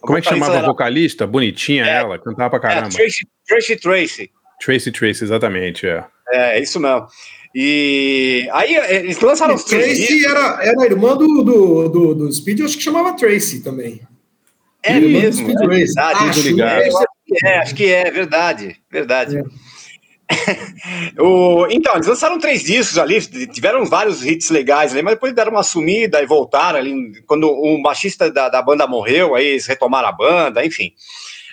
Como 0.02 0.18
é 0.18 0.22
que 0.22 0.30
chamava 0.30 0.60
a 0.60 0.66
vocalista? 0.66 1.26
Bonitinha 1.26 1.86
ela, 1.86 2.20
cantava 2.20 2.60
pra 2.60 2.70
É, 2.70 2.74
caramba. 2.74 2.96
Tracy, 2.96 3.28
Tracy 3.48 3.76
Tracy. 3.78 4.32
Tracy 4.64 4.92
Tracy, 4.92 5.24
exatamente, 5.24 5.88
é. 5.88 6.06
É, 6.32 6.60
isso 6.60 6.80
mesmo. 6.80 7.08
E 7.56 8.50
aí 8.52 8.76
é, 8.76 8.96
eles 8.96 9.20
lançaram 9.20 9.54
os 9.54 9.64
três 9.64 9.98
Tracy 9.98 10.26
era, 10.26 10.60
era 10.64 10.86
irmã 10.86 11.16
do, 11.16 11.44
do, 11.44 11.90
do, 11.90 12.16
do 12.16 12.34
Speed, 12.34 12.60
eu 12.60 12.66
acho 12.66 12.78
que 12.78 12.84
chamava 12.84 13.16
Tracy 13.16 13.62
também. 13.62 14.02
É 14.82 14.96
irmã 14.96 15.08
do 15.08 15.10
mesmo, 15.10 15.50
Speed 15.50 15.62
é 15.62 15.68
verdade. 15.68 16.30
Acho, 16.30 16.42
ligado. 16.42 16.82
É, 16.82 16.90
eu 16.90 16.98
acho 16.98 17.08
que 17.26 17.46
é, 17.46 17.60
acho 17.60 17.76
que 17.76 17.86
é, 17.94 18.12
verdade, 18.12 18.76
verdade. 18.92 19.44
o, 21.20 21.68
então, 21.70 21.94
eles 21.96 22.08
lançaram 22.08 22.40
três 22.40 22.64
discos 22.64 22.98
ali, 22.98 23.22
tiveram 23.48 23.86
vários 23.86 24.26
hits 24.26 24.50
legais 24.50 24.92
ali, 24.92 25.02
mas 25.02 25.16
depois 25.16 25.34
deram 25.34 25.52
uma 25.52 25.64
sumida 25.64 26.22
e 26.22 26.26
voltaram 26.26 26.80
ali. 26.80 27.22
Quando 27.26 27.48
o 27.48 27.82
baixista 27.82 28.32
da, 28.32 28.50
da 28.50 28.62
banda 28.62 28.88
morreu, 28.88 29.36
aí 29.36 29.46
eles 29.48 29.66
retomaram 29.66 30.08
a 30.10 30.12
banda, 30.12 30.66
enfim. 30.66 30.92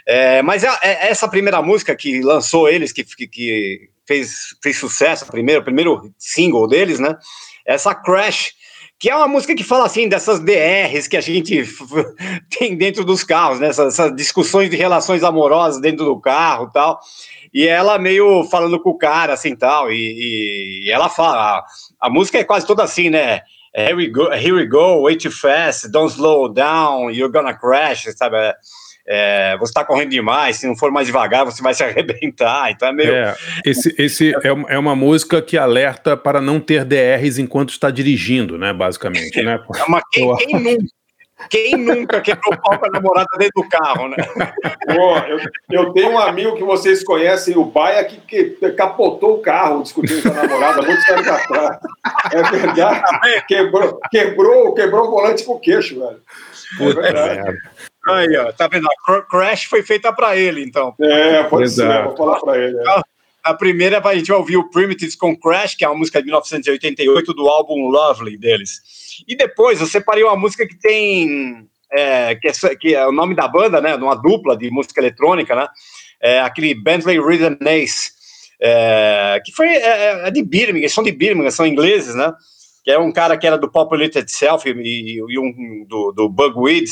É, 0.07 0.43
mas 0.43 0.65
é- 0.65 0.79
é 0.83 1.09
essa 1.09 1.29
primeira 1.29 1.61
música 1.63 1.95
que 1.95 2.21
lançou 2.21 2.69
eles, 2.69 2.93
que, 2.93 3.05
que, 3.05 3.27
que 3.27 3.91
fez, 4.07 4.57
fez 4.63 4.77
sucesso, 4.77 5.25
a 5.25 5.29
primeira, 5.29 5.61
o 5.61 5.65
primeiro 5.65 6.13
single 6.19 6.67
deles, 6.67 6.99
né? 6.99 7.17
Essa 7.65 7.95
Crash, 7.95 8.53
que 8.99 9.09
é 9.09 9.15
uma 9.15 9.29
música 9.29 9.55
que 9.55 9.63
fala 9.63 9.87
assim 9.87 10.09
dessas 10.09 10.41
DRs 10.41 11.07
que 11.07 11.17
a 11.17 11.21
gente 11.21 11.65
tem 12.51 12.77
dentro 12.77 13.05
dos 13.05 13.23
carros, 13.23 13.61
né? 13.61 13.69
Essas, 13.69 13.95
essas 13.95 14.17
discussões 14.17 14.69
de 14.69 14.77
relações 14.77 15.23
amorosas 15.23 15.81
dentro 15.81 16.05
do 16.05 16.21
carro 16.21 16.71
tal. 16.73 16.99
E 17.53 17.67
ela 17.67 17.99
meio 17.99 18.45
falando 18.45 18.81
com 18.81 18.91
o 18.91 18.99
cara, 18.99 19.33
assim, 19.33 19.57
tal, 19.57 19.91
e, 19.91 20.85
e 20.85 20.91
ela 20.91 21.09
fala, 21.09 21.59
a, 21.59 21.65
a 22.01 22.11
música 22.11 22.39
é 22.39 22.45
quase 22.45 22.67
toda 22.67 22.83
assim, 22.85 23.11
né, 23.11 23.41
here 23.75 23.95
we 23.95 24.07
go, 24.07 24.33
here 24.33 24.53
we 24.53 24.67
go, 24.67 25.03
way 25.03 25.17
too 25.17 25.33
fast, 25.33 25.91
don't 25.91 26.13
slow 26.13 26.49
down, 26.49 27.11
you're 27.11 27.33
gonna 27.33 27.53
crash, 27.53 28.05
sabe, 28.17 28.37
é, 28.37 28.55
é, 29.09 29.57
você 29.59 29.73
tá 29.73 29.85
correndo 29.85 30.11
demais, 30.11 30.59
se 30.59 30.67
não 30.69 30.77
for 30.77 30.93
mais 30.93 31.09
devagar, 31.09 31.45
você 31.45 31.61
vai 31.61 31.75
se 31.75 31.83
arrebentar, 31.85 32.71
então 32.71 32.89
é 32.89 32.93
meio... 32.93 33.13
É, 33.13 33.35
esse, 33.65 33.95
esse 33.99 34.33
é, 34.45 34.53
uma- 34.53 34.71
é 34.71 34.79
uma 34.79 34.95
música 34.95 35.43
que 35.43 35.59
alerta 35.59 36.17
para 36.17 36.41
não 36.41 36.61
ter 36.61 36.85
DRs 36.85 37.39
enquanto 37.39 37.71
está 37.71 37.91
dirigindo, 37.91 38.57
né? 38.57 38.73
Basicamente, 38.73 39.41
né? 39.43 39.59
É 39.77 39.83
uma, 39.85 40.01
quem, 40.13 40.37
quem 40.37 40.55
nunca, 40.61 40.85
quem 41.49 41.77
nunca 41.77 42.21
quebrou 42.21 42.55
o 42.55 42.61
pau 42.61 42.79
com 42.79 42.87
a 42.87 42.91
namorada 42.91 43.29
dentro 43.39 43.63
do 43.63 43.69
carro, 43.69 44.09
né? 44.09 44.17
Pô, 44.95 45.19
eu, 45.19 45.39
eu 45.71 45.93
tenho 45.93 46.11
um 46.11 46.19
amigo 46.19 46.57
que 46.57 46.63
vocês 46.65 47.03
conhecem, 47.05 47.57
o 47.57 47.65
Baia, 47.65 48.05
que, 48.05 48.17
que 48.21 48.73
capotou 48.73 49.35
o 49.37 49.41
carro 49.43 49.83
discutindo 49.83 50.23
com 50.23 50.29
a 50.39 50.43
namorada 50.43 50.83
muitos 50.83 51.09
anos 51.09 51.29
atrás. 51.29 51.79
É 52.33 52.43
verdade. 52.43 53.03
Quebrou, 53.49 53.99
quebrou, 54.11 54.75
quebrou 54.75 55.07
o 55.07 55.11
volante 55.11 55.45
com 55.45 55.53
o 55.55 55.61
queixo, 55.61 55.99
velho. 55.99 56.21
É 56.81 56.93
verdade. 56.93 57.59
Aí, 58.09 58.37
ó, 58.37 58.53
tá 58.53 58.67
vendo? 58.69 58.87
A 58.87 59.05
Cr- 59.05 59.27
Crash 59.29 59.65
foi 59.65 59.83
feita 59.83 60.13
pra 60.13 60.37
ele, 60.37 60.63
então. 60.65 60.95
É, 61.01 61.43
pode 61.45 61.69
ser, 61.71 62.03
vou 62.05 62.17
falar 62.17 62.41
pra 62.41 62.57
ele. 62.59 62.77
é. 62.79 62.83
A 63.43 63.55
primeira 63.55 64.01
a 64.07 64.15
gente 64.15 64.29
vai 64.29 64.39
ouvir 64.39 64.57
o 64.57 64.71
Primitives 64.71 65.17
com 65.17 65.37
Crash, 65.37 65.75
que 65.75 65.85
é 65.85 65.89
uma 65.89 65.99
música 65.99 66.19
de 66.21 66.27
1988 66.27 67.33
do 67.33 67.49
álbum 67.49 67.89
Lovely 67.89 68.37
deles. 68.37 68.81
E 69.27 69.37
depois 69.37 69.81
eu 69.81 69.87
separei 69.87 70.23
uma 70.25 70.37
música 70.37 70.67
que 70.67 70.79
tem. 70.79 71.69
é, 71.91 72.35
que, 72.35 72.49
é, 72.49 72.77
que 72.77 72.95
é 72.95 73.07
o 73.07 73.13
nome 73.13 73.35
da 73.35 73.49
banda, 73.49 73.81
né? 73.81 73.97
De 73.97 74.03
uma 74.03 74.15
dupla 74.15 74.57
de 74.57 74.71
música 74.71 75.01
eletrônica, 75.01 75.55
né? 75.55 75.69
É 76.21 76.41
aquele 76.41 76.75
Bentley 76.75 77.19
Rhythm 77.19 77.57
Ace, 77.67 78.11
é, 78.61 79.41
que 79.45 79.53
foi 79.53 79.69
é, 79.69 80.29
é 80.29 80.31
de 80.31 80.43
Birmingham, 80.43 80.89
são 80.89 81.03
de 81.03 81.13
Birmingham, 81.13 81.51
são 81.51 81.67
ingleses, 81.67 82.15
né? 82.15 82.33
Que 82.85 82.91
é 82.91 82.99
um 82.99 83.13
cara 83.13 83.37
que 83.39 83.47
era 83.47 83.57
do 83.57 83.71
Populated 83.71 84.31
Self 84.31 84.69
e, 84.69 85.17
e 85.17 85.39
um 85.39 85.85
do, 85.87 86.13
do 86.13 86.29
Bugweed, 86.29 86.91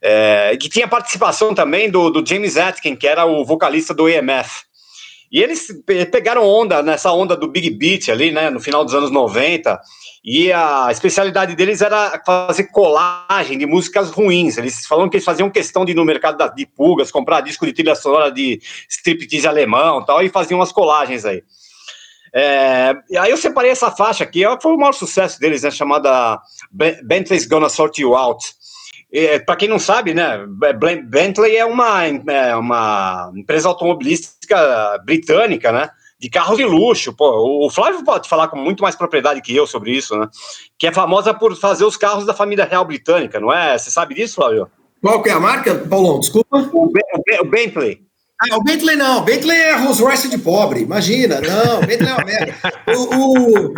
é, 0.00 0.56
que 0.60 0.68
tinha 0.68 0.86
participação 0.86 1.54
também 1.54 1.90
do, 1.90 2.10
do 2.10 2.26
James 2.26 2.56
Atkin, 2.56 2.94
que 2.94 3.06
era 3.06 3.24
o 3.24 3.44
vocalista 3.44 3.92
do 3.92 4.08
EMF. 4.08 4.64
E 5.32 5.42
eles 5.42 5.66
pe- 5.84 6.06
pegaram 6.06 6.44
onda 6.46 6.82
nessa 6.82 7.12
onda 7.12 7.36
do 7.36 7.48
Big 7.48 7.70
Beat 7.70 8.08
ali, 8.08 8.30
né, 8.30 8.50
no 8.50 8.60
final 8.60 8.84
dos 8.84 8.94
anos 8.94 9.10
90, 9.10 9.80
e 10.24 10.52
a 10.52 10.88
especialidade 10.90 11.56
deles 11.56 11.82
era 11.82 12.22
fazer 12.24 12.64
colagem 12.70 13.58
de 13.58 13.66
músicas 13.66 14.10
ruins. 14.10 14.56
Eles 14.56 14.86
falaram 14.86 15.08
que 15.08 15.16
eles 15.16 15.24
faziam 15.24 15.50
questão 15.50 15.84
de 15.84 15.92
ir 15.92 15.94
no 15.94 16.04
mercado 16.04 16.54
de 16.54 16.66
pulgas, 16.66 17.10
comprar 17.10 17.40
disco 17.40 17.66
de 17.66 17.72
trilha 17.72 17.94
sonora 17.94 18.30
de 18.30 18.60
striptease 18.88 19.46
alemão 19.46 20.04
tal, 20.04 20.22
e 20.22 20.28
faziam 20.28 20.60
umas 20.60 20.72
colagens 20.72 21.24
aí. 21.24 21.42
É, 22.32 22.94
aí 23.18 23.30
eu 23.30 23.36
separei 23.36 23.70
essa 23.70 23.90
faixa 23.92 24.24
aqui, 24.24 24.42
foi 24.60 24.72
o 24.72 24.76
maior 24.78 24.92
sucesso 24.92 25.38
deles, 25.38 25.62
né, 25.62 25.70
chamada 25.70 26.40
Ben- 26.70 26.98
Bentley's 27.04 27.46
Gonna 27.46 27.68
Sort 27.68 27.98
You 28.00 28.14
Out. 28.16 28.44
Para 29.46 29.56
quem 29.56 29.68
não 29.68 29.78
sabe, 29.78 30.12
né, 30.14 30.44
Blen- 30.76 31.04
Bentley 31.06 31.56
é 31.56 31.64
uma, 31.64 32.04
é 32.06 32.56
uma 32.56 33.30
empresa 33.36 33.68
automobilística 33.68 35.00
britânica, 35.04 35.70
né, 35.70 35.88
de 36.18 36.28
carros 36.28 36.56
de 36.56 36.64
luxo. 36.64 37.12
Pô, 37.14 37.66
o 37.66 37.70
Flávio 37.70 38.04
pode 38.04 38.28
falar 38.28 38.48
com 38.48 38.56
muito 38.58 38.82
mais 38.82 38.96
propriedade 38.96 39.40
que 39.40 39.54
eu 39.54 39.66
sobre 39.66 39.92
isso, 39.92 40.16
né, 40.18 40.28
que 40.78 40.86
é 40.86 40.92
famosa 40.92 41.32
por 41.32 41.54
fazer 41.56 41.84
os 41.84 41.96
carros 41.96 42.26
da 42.26 42.34
família 42.34 42.64
real 42.64 42.84
britânica, 42.84 43.38
não 43.38 43.52
é? 43.52 43.78
Você 43.78 43.90
sabe 43.90 44.14
disso, 44.14 44.36
Flávio? 44.36 44.68
Qual 45.00 45.22
que 45.22 45.28
é 45.28 45.32
a 45.32 45.40
marca, 45.40 45.74
Paulão? 45.74 46.18
Desculpa. 46.18 46.56
O, 46.72 46.86
Ben- 46.90 47.02
o 47.14 47.22
Ben- 47.24 47.40
o 47.40 47.44
Bentley. 47.44 48.00
Ah, 48.50 48.56
o 48.56 48.62
Bentley 48.62 48.96
não. 48.96 49.18
O 49.18 49.22
Bentley 49.22 49.56
é 49.56 49.76
Rolls 49.76 50.02
Royce 50.02 50.28
de 50.28 50.38
pobre. 50.38 50.80
Imagina. 50.80 51.40
Não, 51.40 51.80
o 51.80 51.86
Bentley 51.86 52.10
é 52.10 52.14
uma 52.14 52.24
merda. 52.24 52.54
O, 52.88 53.16
o, 53.16 53.66
o, 53.68 53.74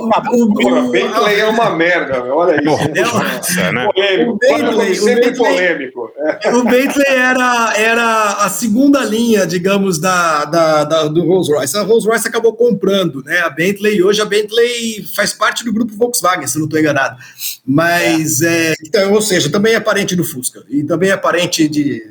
o, 0.00 0.54
Porra, 0.54 0.80
o- 0.82 0.90
Bentley 0.90 1.40
é 1.40 1.46
uma 1.46 1.70
merda, 1.70 2.22
olha 2.34 2.56
isso. 2.56 3.14
Nossa, 3.14 3.72
né? 3.72 3.88
Polêmico, 3.94 4.30
O 4.32 4.36
Bentley- 4.38 4.94
sempre 4.94 5.12
o 5.12 5.32
Bentley- 5.32 5.36
polêmico. 5.36 6.12
É. 6.42 6.54
O 6.54 6.64
Bentley 6.64 7.06
era, 7.08 7.72
era 7.76 8.22
a 8.44 8.48
segunda 8.48 9.00
linha, 9.04 9.46
digamos, 9.46 9.98
da, 10.00 10.44
da, 10.44 10.84
da- 10.84 11.08
do 11.08 11.24
Rolls 11.24 11.50
Royce. 11.52 11.76
A 11.76 11.82
Rolls 11.82 12.06
Royce 12.08 12.28
acabou 12.28 12.54
comprando 12.54 13.22
né, 13.24 13.40
a 13.40 13.50
Bentley 13.50 13.96
e 13.96 14.02
hoje 14.02 14.20
a 14.20 14.24
Bentley 14.24 15.04
faz 15.14 15.32
parte 15.32 15.64
do 15.64 15.72
grupo 15.72 15.92
Volkswagen, 15.94 16.46
se 16.46 16.58
não 16.58 16.64
estou 16.66 16.78
enganado. 16.80 17.16
Mas, 17.66 18.42
é, 18.42 18.74
então, 18.84 19.12
ou 19.12 19.22
seja, 19.22 19.50
também 19.50 19.74
é 19.74 19.80
parente 19.80 20.14
do 20.16 20.24
Fusca 20.24 20.62
e 20.68 20.82
também 20.84 21.10
é 21.10 21.16
parente 21.16 21.68
de, 21.68 22.09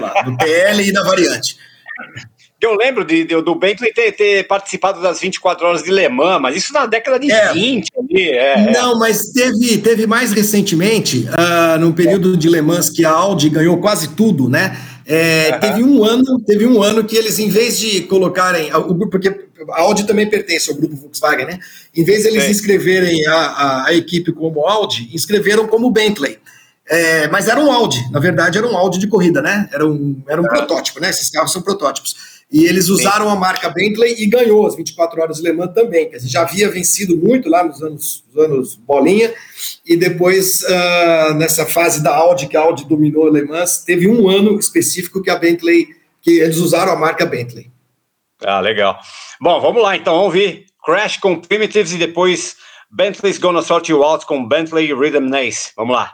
lá, 0.00 0.22
do 0.22 0.36
TL 0.36 0.80
e 0.80 0.92
da 0.92 1.02
variante. 1.02 1.56
Eu 2.60 2.74
lembro 2.76 3.04
de, 3.06 3.24
de- 3.24 3.40
do 3.42 3.54
Bentley 3.54 3.90
ter, 3.92 4.12
ter 4.12 4.46
participado 4.46 5.00
das 5.00 5.18
24 5.20 5.66
horas 5.66 5.82
de 5.82 5.90
Le 5.90 6.08
Mans, 6.10 6.40
mas 6.42 6.56
isso 6.56 6.72
na 6.74 6.84
década 6.84 7.18
de 7.18 7.30
É. 7.32 7.52
20 7.54 7.88
ali, 7.98 8.22
é, 8.30 8.52
é. 8.68 8.72
Não, 8.72 8.98
mas 8.98 9.30
teve, 9.32 9.78
teve 9.78 10.06
mais 10.06 10.30
recentemente, 10.32 11.26
ah, 11.38 11.78
no 11.80 11.94
período 11.94 12.36
de 12.36 12.50
Le 12.50 12.60
Mans, 12.60 12.90
que 12.90 13.02
a 13.04 13.10
Audi 13.10 13.48
ganhou 13.48 13.78
quase 13.78 14.08
tudo, 14.14 14.48
né? 14.48 14.76
É, 15.06 15.58
Teve 15.58 15.82
um 15.82 16.04
ano, 16.04 16.38
teve 16.46 16.66
um 16.66 16.82
ano 16.82 17.02
que 17.02 17.16
eles, 17.16 17.38
em 17.38 17.48
vez 17.48 17.78
de 17.78 18.02
colocarem 18.02 18.72
o 18.74 18.94
grupo, 18.94 19.08
porque 19.08 19.28
a 19.70 19.80
Audi 19.80 20.06
também 20.06 20.28
pertence 20.28 20.70
ao 20.70 20.76
grupo 20.76 20.94
Volkswagen, 20.94 21.46
né? 21.46 21.58
Em 21.96 22.04
vez 22.04 22.22
de 22.22 22.28
eles 22.28 22.44
Sim. 22.44 22.50
inscreverem 22.50 23.26
a, 23.26 23.34
a, 23.34 23.86
a 23.88 23.94
equipe 23.94 24.30
como 24.32 24.66
Audi, 24.68 25.08
inscreveram 25.12 25.66
como 25.66 25.90
Bentley. 25.90 26.38
É, 26.90 27.28
mas 27.28 27.46
era 27.46 27.60
um 27.60 27.70
Audi, 27.70 28.04
na 28.10 28.18
verdade 28.18 28.58
era 28.58 28.66
um 28.66 28.76
Audi 28.76 28.98
de 28.98 29.06
corrida, 29.06 29.40
né? 29.40 29.68
Era 29.72 29.86
um, 29.86 30.20
era 30.28 30.40
um 30.40 30.44
protótipo, 30.44 30.98
né? 30.98 31.08
Esses 31.08 31.30
carros 31.30 31.52
são 31.52 31.62
protótipos. 31.62 32.16
E 32.50 32.64
eles 32.64 32.88
usaram 32.88 33.30
a 33.30 33.36
marca 33.36 33.70
Bentley 33.70 34.16
e 34.18 34.26
ganhou 34.26 34.66
as 34.66 34.74
24 34.74 35.22
horas 35.22 35.38
Le 35.38 35.52
Mans 35.52 35.72
também. 35.72 36.10
Quer 36.10 36.16
dizer, 36.16 36.28
já 36.28 36.42
havia 36.42 36.68
vencido 36.68 37.16
muito 37.16 37.48
lá 37.48 37.62
nos 37.62 37.80
anos, 37.80 38.24
nos 38.34 38.44
anos 38.44 38.74
bolinha, 38.74 39.32
e 39.86 39.96
depois, 39.96 40.64
ah, 40.64 41.34
nessa 41.36 41.64
fase 41.64 42.02
da 42.02 42.12
Audi, 42.12 42.48
que 42.48 42.56
a 42.56 42.60
Audi 42.60 42.88
dominou 42.88 43.30
Le 43.30 43.44
Mans, 43.44 43.84
teve 43.84 44.08
um 44.08 44.28
ano 44.28 44.58
específico 44.58 45.22
que 45.22 45.30
a 45.30 45.36
Bentley, 45.36 45.86
que 46.20 46.40
eles 46.40 46.56
usaram 46.56 46.90
a 46.90 46.96
marca 46.96 47.24
Bentley. 47.24 47.70
Ah, 48.44 48.58
legal. 48.58 48.98
Bom, 49.40 49.60
vamos 49.60 49.80
lá 49.80 49.96
então, 49.96 50.14
vamos 50.14 50.34
ouvir 50.34 50.66
Crash 50.84 51.18
com 51.18 51.40
Primitives 51.40 51.92
e 51.92 51.98
depois 51.98 52.56
Bentley's 52.90 53.38
Gonna 53.38 53.62
Sort 53.62 53.88
You 53.88 54.02
Out 54.02 54.26
com 54.26 54.44
Bentley 54.44 54.92
Rhythm 54.92 55.32
Ace. 55.36 55.70
Vamos 55.76 55.94
lá. 55.94 56.12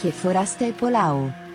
Barcińskie 0.00 0.12
Forasta 0.12 0.66
e 0.66 0.72
Polao. 0.72 1.49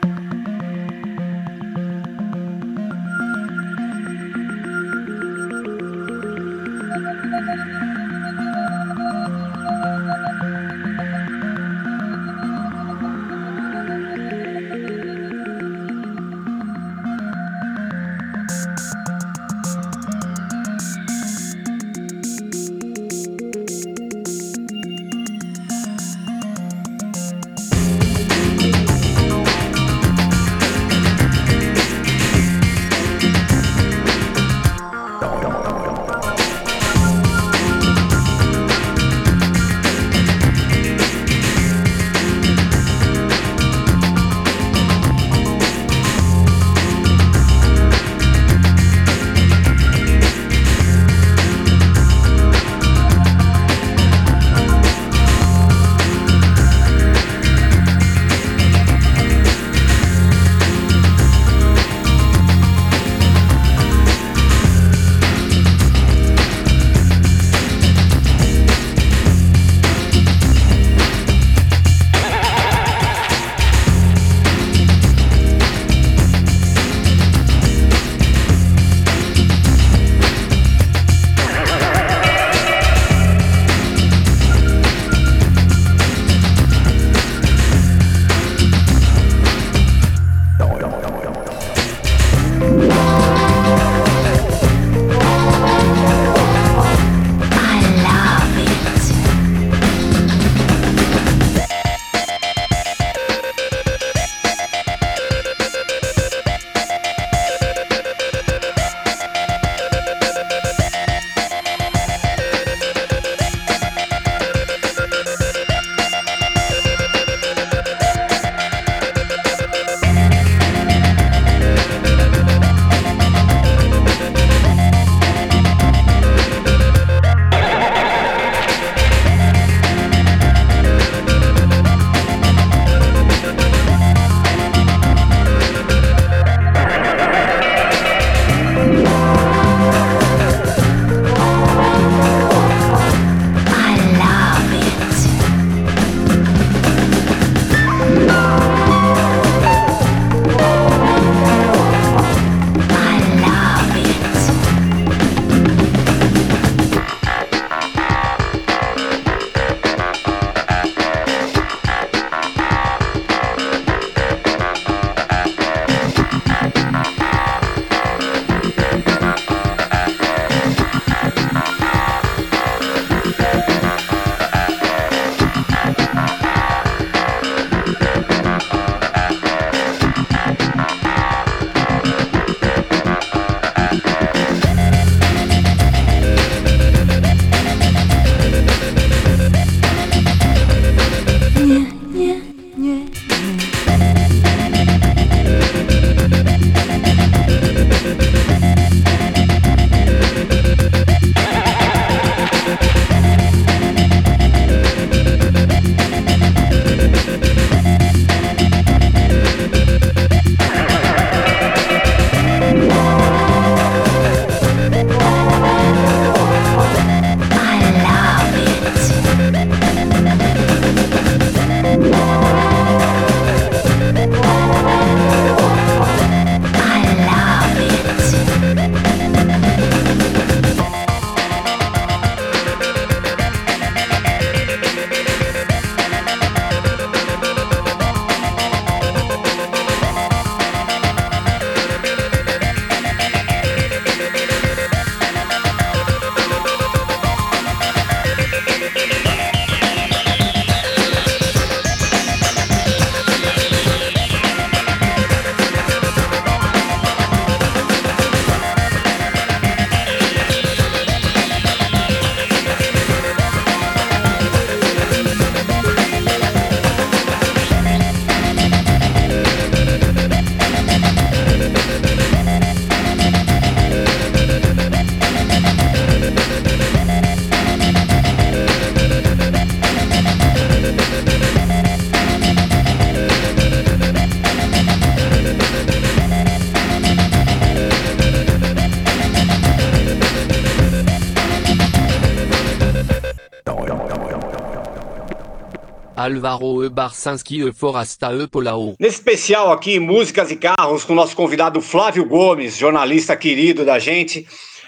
Alvaro 296.25 296.83
E. 296.83 296.89
Barcinski 296.89 297.61
E. 297.61 297.71
Forasta 297.71 298.33
E. 298.33 298.47
Polao. 298.47 298.95
Nesse 298.99 299.17
especial 299.17 299.71
aqui, 299.71 299.99
músicas 299.99 300.49
e 300.49 300.55
carros, 300.55 301.03
com 301.03 301.13
o 301.13 301.15
nosso 301.15 301.35
convidado 301.35 301.79
Flávio 301.81 302.25
Gomes, 302.25 302.77
jornalista 302.77 303.35
querido 303.35 303.85
da 303.85 303.99
gente. 303.99 304.47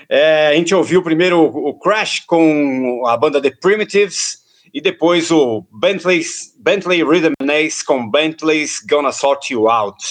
É, 0.10 0.48
a 0.48 0.54
gente 0.56 0.74
ouviu 0.74 1.04
primeiro 1.04 1.40
o 1.40 1.78
Crash 1.78 2.22
com 2.26 3.04
a 3.06 3.16
banda 3.16 3.42
The 3.42 3.52
Primitives 3.62 4.40
e 4.74 4.82
depois 4.82 5.30
o 5.32 5.66
Bentley's, 5.72 6.54
Bentley 6.60 7.04
Rhythm 7.04 7.34
Ace 7.52 7.86
com 7.86 8.10
Bentley's 8.10 8.82
Gonna 8.90 9.12
Sort 9.12 9.52
You 9.52 9.70
Out. 9.70 10.04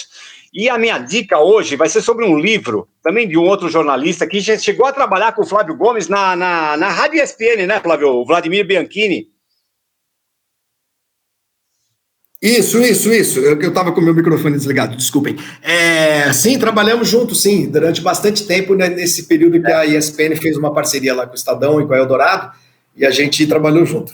E 0.53 0.69
a 0.69 0.77
minha 0.77 0.97
dica 0.97 1.39
hoje 1.39 1.75
vai 1.75 1.89
ser 1.89 2.01
sobre 2.01 2.25
um 2.25 2.37
livro, 2.37 2.87
também 3.03 3.27
de 3.27 3.37
um 3.37 3.43
outro 3.43 3.69
jornalista 3.69 4.25
que 4.25 4.39
já 4.39 4.57
chegou 4.57 4.85
a 4.85 4.93
trabalhar 4.93 5.33
com 5.33 5.41
o 5.41 5.45
Flávio 5.45 5.75
Gomes 5.75 6.07
na, 6.07 6.35
na, 6.35 6.77
na 6.77 6.89
Rádio 6.89 7.21
ESPN, 7.21 7.67
né, 7.67 7.79
Flávio? 7.79 8.09
O 8.09 8.25
Vladimir 8.25 8.65
Bianchini. 8.65 9.27
Isso, 12.41 12.79
isso, 12.79 13.11
isso. 13.11 13.39
Eu 13.39 13.59
estava 13.59 13.91
com 13.91 13.99
o 13.99 14.03
meu 14.03 14.13
microfone 14.13 14.55
desligado, 14.55 14.95
desculpem. 14.95 15.35
É, 15.61 16.31
sim, 16.31 16.59
trabalhamos 16.59 17.07
juntos, 17.07 17.41
sim, 17.41 17.67
durante 17.67 17.99
bastante 17.99 18.45
tempo, 18.45 18.75
né, 18.75 18.89
nesse 18.89 19.23
período 19.23 19.61
que 19.61 19.71
a 19.71 19.85
ESPN 19.85 20.35
fez 20.39 20.55
uma 20.55 20.71
parceria 20.71 21.15
lá 21.15 21.25
com 21.25 21.33
o 21.33 21.35
Estadão 21.35 21.81
e 21.81 21.87
com 21.87 21.93
a 21.93 21.97
Eldorado, 21.97 22.51
e 22.95 23.05
a 23.05 23.09
gente 23.09 23.45
trabalhou 23.47 23.85
junto. 23.85 24.13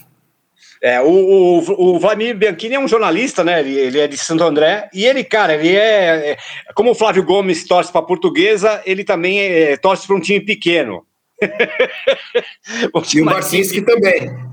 É, 0.82 1.02
o, 1.02 1.06
o, 1.06 1.96
o 1.96 2.00
Vladimir 2.00 2.38
Bianchini 2.38 2.76
é 2.76 2.80
um 2.80 2.88
jornalista, 2.88 3.44
né? 3.44 3.60
Ele, 3.60 3.74
ele, 3.74 4.00
é 4.00 4.08
de 4.08 4.18
Santo 4.18 4.44
André, 4.44 4.90
e 4.94 5.06
ele, 5.06 5.24
cara, 5.24 5.56
ele 5.56 5.76
é. 5.76 6.32
é 6.32 6.38
como 6.76 6.92
o 6.92 6.96
Flávio 6.96 7.24
Gomes 7.24 7.66
torce 7.66 7.92
para 7.92 8.02
a 8.02 8.06
portuguesa, 8.06 8.82
ele 8.86 9.04
também 9.04 9.40
é, 9.40 9.78
torce 9.78 10.08
para 10.08 10.16
um 10.16 10.20
time 10.20 10.42
pequeno. 10.42 11.06
e 13.14 13.22
o 13.22 13.26
Marcinski 13.26 13.82
também. 13.82 14.53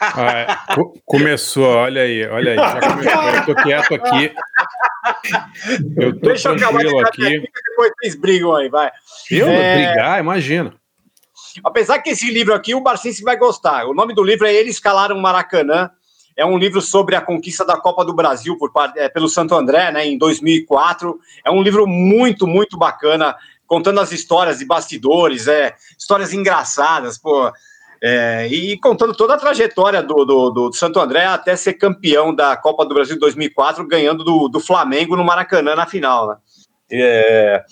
Ah, 0.00 0.66
começou, 1.06 1.64
olha 1.64 2.02
aí, 2.02 2.26
olha 2.26 2.52
aí. 2.52 2.56
Já 2.56 2.80
começou, 2.80 3.22
eu 3.22 3.46
tô 3.46 3.54
quieto 3.62 3.94
aqui. 3.94 4.34
Eu 5.96 6.20
tô 6.20 6.28
Deixa 6.28 6.54
tranquilo 6.54 7.00
eu 7.00 7.06
aqui. 7.06 7.40
Depois 7.40 7.92
vocês 8.00 8.14
brigam 8.14 8.54
aí, 8.54 8.68
vai. 8.68 8.90
Eu 9.30 9.48
é... 9.48 9.74
brigar, 9.74 10.20
imagina. 10.20 10.74
Apesar 11.64 11.98
que 12.00 12.10
esse 12.10 12.30
livro 12.30 12.54
aqui 12.54 12.74
o 12.74 12.80
Barcinski 12.80 13.22
vai 13.24 13.36
gostar. 13.36 13.86
O 13.86 13.94
nome 13.94 14.14
do 14.14 14.22
livro 14.22 14.46
é 14.46 14.52
Eles 14.52 14.76
Escalaram 14.76 15.18
Maracanã. 15.18 15.90
É 16.36 16.44
um 16.44 16.56
livro 16.56 16.80
sobre 16.80 17.16
a 17.16 17.20
conquista 17.20 17.64
da 17.64 17.76
Copa 17.76 18.04
do 18.04 18.14
Brasil 18.14 18.56
por, 18.56 18.70
é, 18.96 19.08
pelo 19.08 19.28
Santo 19.28 19.54
André, 19.56 19.90
né, 19.90 20.06
em 20.06 20.16
2004. 20.16 21.18
É 21.44 21.50
um 21.50 21.62
livro 21.62 21.84
muito, 21.84 22.46
muito 22.46 22.78
bacana, 22.78 23.34
contando 23.66 23.98
as 23.98 24.12
histórias 24.12 24.58
de 24.58 24.64
bastidores, 24.64 25.48
é, 25.48 25.74
histórias 25.98 26.32
engraçadas, 26.32 27.18
pô. 27.18 27.50
É, 28.02 28.46
e 28.46 28.78
contando 28.78 29.12
toda 29.12 29.34
a 29.34 29.38
trajetória 29.38 30.02
do, 30.02 30.24
do, 30.24 30.50
do, 30.50 30.72
Santo 30.72 31.00
André 31.00 31.24
até 31.24 31.56
ser 31.56 31.74
campeão 31.74 32.32
da 32.32 32.56
Copa 32.56 32.86
do 32.86 32.94
Brasil 32.94 33.18
2004, 33.18 33.86
ganhando 33.86 34.22
do, 34.22 34.48
do 34.48 34.60
Flamengo 34.60 35.16
no 35.16 35.24
Maracanã 35.24 35.74
na 35.74 35.86
final. 35.86 36.28
Né? 36.28 36.36
É, 36.92 37.64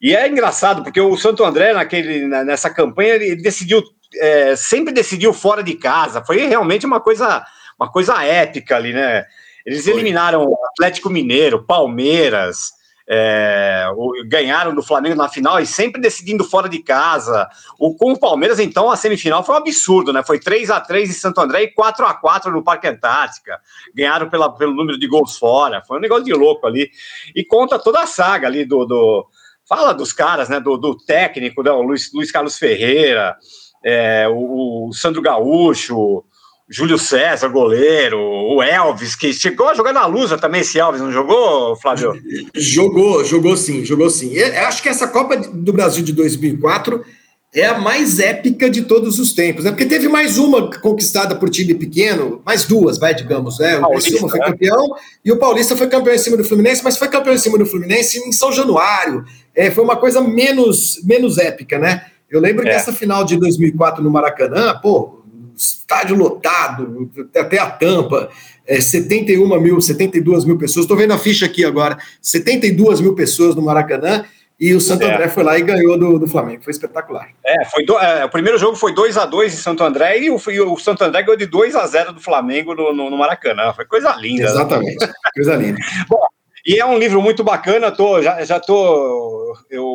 e 0.00 0.14
é 0.14 0.28
engraçado, 0.28 0.82
porque 0.82 1.00
o 1.00 1.16
Santo 1.16 1.44
André, 1.44 1.72
naquele, 1.72 2.26
nessa 2.26 2.68
campanha, 2.68 3.14
ele 3.14 3.36
decidiu, 3.36 3.82
é, 4.16 4.54
sempre 4.54 4.92
decidiu 4.92 5.32
fora 5.32 5.62
de 5.62 5.74
casa. 5.74 6.22
Foi 6.24 6.36
realmente 6.46 6.84
uma 6.84 7.00
coisa, 7.00 7.44
uma 7.78 7.90
coisa 7.90 8.22
épica 8.22 8.76
ali, 8.76 8.92
né? 8.92 9.24
Eles 9.64 9.86
eliminaram 9.86 10.44
o 10.44 10.58
Atlético 10.68 11.10
Mineiro, 11.10 11.64
Palmeiras, 11.64 12.72
é, 13.12 13.86
ganharam 14.26 14.72
do 14.72 14.84
Flamengo 14.84 15.16
na 15.16 15.28
final 15.28 15.58
e 15.58 15.66
sempre 15.66 16.00
decidindo 16.00 16.44
fora 16.44 16.68
de 16.68 16.78
casa. 16.78 17.48
O, 17.76 17.92
com 17.92 18.12
o 18.12 18.18
Palmeiras, 18.18 18.60
então, 18.60 18.88
a 18.88 18.94
semifinal 18.94 19.42
foi 19.42 19.56
um 19.56 19.58
absurdo, 19.58 20.12
né? 20.12 20.22
Foi 20.22 20.38
3 20.38 20.70
a 20.70 20.80
3 20.80 21.10
em 21.10 21.12
Santo 21.12 21.40
André 21.40 21.64
e 21.64 21.72
4 21.72 22.06
a 22.06 22.14
4 22.14 22.52
no 22.52 22.62
Parque 22.62 22.86
Antártica. 22.86 23.58
Ganharam 23.92 24.30
pela, 24.30 24.54
pelo 24.54 24.72
número 24.72 24.96
de 24.96 25.08
gols 25.08 25.36
fora. 25.36 25.82
Foi 25.82 25.98
um 25.98 26.00
negócio 26.00 26.24
de 26.24 26.32
louco 26.32 26.68
ali. 26.68 26.88
E 27.34 27.44
conta 27.44 27.80
toda 27.80 28.00
a 28.00 28.06
saga 28.06 28.46
ali 28.46 28.64
do. 28.64 28.84
do 28.84 29.26
fala 29.68 29.92
dos 29.92 30.12
caras, 30.12 30.48
né? 30.48 30.60
Do, 30.60 30.76
do 30.76 30.96
técnico, 30.96 31.64
né, 31.64 31.72
Luiz, 31.72 32.12
Luiz 32.12 32.30
Carlos 32.30 32.56
Ferreira, 32.56 33.36
é, 33.84 34.28
o, 34.28 34.88
o 34.88 34.92
Sandro 34.92 35.20
Gaúcho. 35.20 36.24
Júlio 36.70 36.96
César, 36.96 37.48
goleiro, 37.48 38.16
o 38.20 38.62
Elvis, 38.62 39.16
que 39.16 39.32
chegou 39.32 39.68
a 39.68 39.74
jogar 39.74 39.92
na 39.92 40.06
Lusa 40.06 40.38
também, 40.38 40.60
esse 40.60 40.78
Elvis, 40.78 41.00
não 41.00 41.10
jogou, 41.10 41.74
Flávio? 41.74 42.12
Jogou, 42.54 43.24
jogou 43.24 43.56
sim, 43.56 43.84
jogou 43.84 44.08
sim. 44.08 44.32
Eu 44.34 44.66
acho 44.66 44.80
que 44.80 44.88
essa 44.88 45.08
Copa 45.08 45.36
do 45.36 45.72
Brasil 45.72 46.04
de 46.04 46.12
2004 46.12 47.04
é 47.52 47.66
a 47.66 47.76
mais 47.76 48.20
épica 48.20 48.70
de 48.70 48.82
todos 48.82 49.18
os 49.18 49.32
tempos, 49.32 49.64
né? 49.64 49.72
Porque 49.72 49.84
teve 49.84 50.06
mais 50.06 50.38
uma 50.38 50.70
conquistada 50.78 51.34
por 51.34 51.50
time 51.50 51.74
pequeno, 51.74 52.40
mais 52.46 52.64
duas, 52.64 52.96
vai, 52.98 53.12
digamos, 53.12 53.58
né? 53.58 53.78
O 53.80 53.90
Criciúma 53.90 54.28
foi 54.28 54.38
né? 54.38 54.46
campeão 54.46 54.94
e 55.24 55.32
o 55.32 55.36
Paulista 55.36 55.76
foi 55.76 55.88
campeão 55.88 56.14
em 56.14 56.18
cima 56.18 56.36
do 56.36 56.44
Fluminense, 56.44 56.84
mas 56.84 56.96
foi 56.96 57.08
campeão 57.08 57.34
em 57.34 57.38
cima 57.38 57.58
do 57.58 57.66
Fluminense 57.66 58.20
em 58.20 58.30
São 58.30 58.52
Januário. 58.52 59.24
É, 59.56 59.72
foi 59.72 59.82
uma 59.82 59.96
coisa 59.96 60.20
menos, 60.20 61.00
menos 61.02 61.36
épica, 61.38 61.80
né? 61.80 62.06
Eu 62.30 62.40
lembro 62.40 62.64
é. 62.64 62.70
que 62.70 62.76
essa 62.76 62.92
final 62.92 63.24
de 63.24 63.36
2004 63.36 64.04
no 64.04 64.10
Maracanã, 64.10 64.78
pô, 64.80 65.19
estádio 65.60 66.16
lotado, 66.16 67.10
até 67.36 67.58
a 67.58 67.70
tampa, 67.70 68.30
é, 68.66 68.80
71 68.80 69.60
mil, 69.60 69.80
72 69.80 70.44
mil 70.44 70.56
pessoas. 70.56 70.84
Estou 70.84 70.96
vendo 70.96 71.12
a 71.12 71.18
ficha 71.18 71.46
aqui 71.46 71.64
agora: 71.64 71.98
72 72.22 73.00
mil 73.00 73.14
pessoas 73.14 73.54
no 73.54 73.62
Maracanã. 73.62 74.24
E 74.58 74.74
o 74.74 74.80
Santo 74.80 75.04
é. 75.04 75.14
André 75.14 75.28
foi 75.28 75.42
lá 75.42 75.58
e 75.58 75.62
ganhou 75.62 75.98
do, 75.98 76.18
do 76.18 76.26
Flamengo. 76.26 76.62
Foi 76.62 76.70
espetacular. 76.70 77.30
É, 77.46 77.64
foi 77.64 77.82
do, 77.82 77.98
é, 77.98 78.26
o 78.26 78.28
primeiro 78.28 78.58
jogo 78.58 78.76
foi 78.76 78.94
2 78.94 79.16
a 79.16 79.24
2 79.24 79.54
em 79.54 79.56
Santo 79.56 79.82
André 79.82 80.18
e 80.18 80.30
o, 80.30 80.38
e 80.50 80.60
o 80.60 80.76
Santo 80.76 81.02
André 81.02 81.22
ganhou 81.22 81.38
de 81.38 81.46
2 81.46 81.74
a 81.74 81.86
0 81.86 82.12
do 82.12 82.20
Flamengo 82.20 82.74
no, 82.74 82.92
no, 82.92 83.08
no 83.08 83.16
Maracanã. 83.16 83.72
Foi 83.72 83.86
coisa 83.86 84.14
linda. 84.16 84.44
Né? 84.44 84.50
Exatamente. 84.50 85.06
Né? 85.06 85.12
Coisa 85.34 85.56
linda. 85.56 85.78
Bom, 86.06 86.20
e 86.66 86.78
é 86.78 86.84
um 86.84 86.98
livro 86.98 87.22
muito 87.22 87.42
bacana. 87.42 87.90
Tô, 87.90 88.20
já, 88.20 88.44
já 88.44 88.60
tô. 88.60 89.56
Eu, 89.70 89.82
eu 89.82 89.89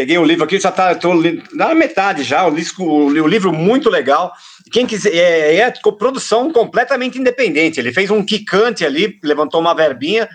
peguei 0.00 0.16
o 0.16 0.24
livro 0.24 0.44
aqui, 0.44 0.58
já 0.58 0.72
tá, 0.72 0.94
tô 0.94 1.12
na 1.52 1.74
metade 1.74 2.22
já. 2.22 2.46
O, 2.48 2.54
o, 2.78 3.04
o 3.04 3.28
livro 3.28 3.52
muito 3.52 3.90
legal. 3.90 4.32
Quem 4.72 4.86
quiser, 4.86 5.14
é, 5.14 5.56
é 5.56 5.70
produção 5.92 6.50
completamente 6.50 7.18
independente. 7.18 7.78
Ele 7.78 7.92
fez 7.92 8.10
um 8.10 8.24
quicante 8.24 8.82
ali, 8.82 9.18
levantou 9.22 9.60
uma 9.60 9.74
verbinha, 9.74 10.26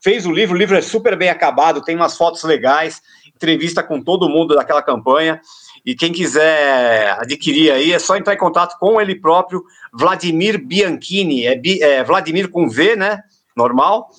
fez 0.00 0.24
o 0.24 0.30
livro. 0.30 0.54
O 0.54 0.58
livro 0.58 0.76
é 0.76 0.80
super 0.80 1.16
bem 1.16 1.30
acabado, 1.30 1.82
tem 1.82 1.96
umas 1.96 2.16
fotos 2.16 2.44
legais, 2.44 3.02
entrevista 3.34 3.82
com 3.82 4.00
todo 4.00 4.28
mundo 4.28 4.54
daquela 4.54 4.82
campanha. 4.82 5.40
E 5.84 5.96
quem 5.96 6.12
quiser 6.12 7.16
adquirir 7.18 7.72
aí, 7.72 7.92
é 7.92 7.98
só 7.98 8.16
entrar 8.16 8.34
em 8.34 8.38
contato 8.38 8.78
com 8.78 9.00
ele 9.00 9.16
próprio, 9.16 9.64
Vladimir 9.92 10.64
Bianchini, 10.64 11.44
é, 11.44 11.60
é 11.80 12.04
Vladimir 12.04 12.50
com 12.50 12.68
V, 12.68 12.94
né? 12.94 13.20
Normal 13.56 14.10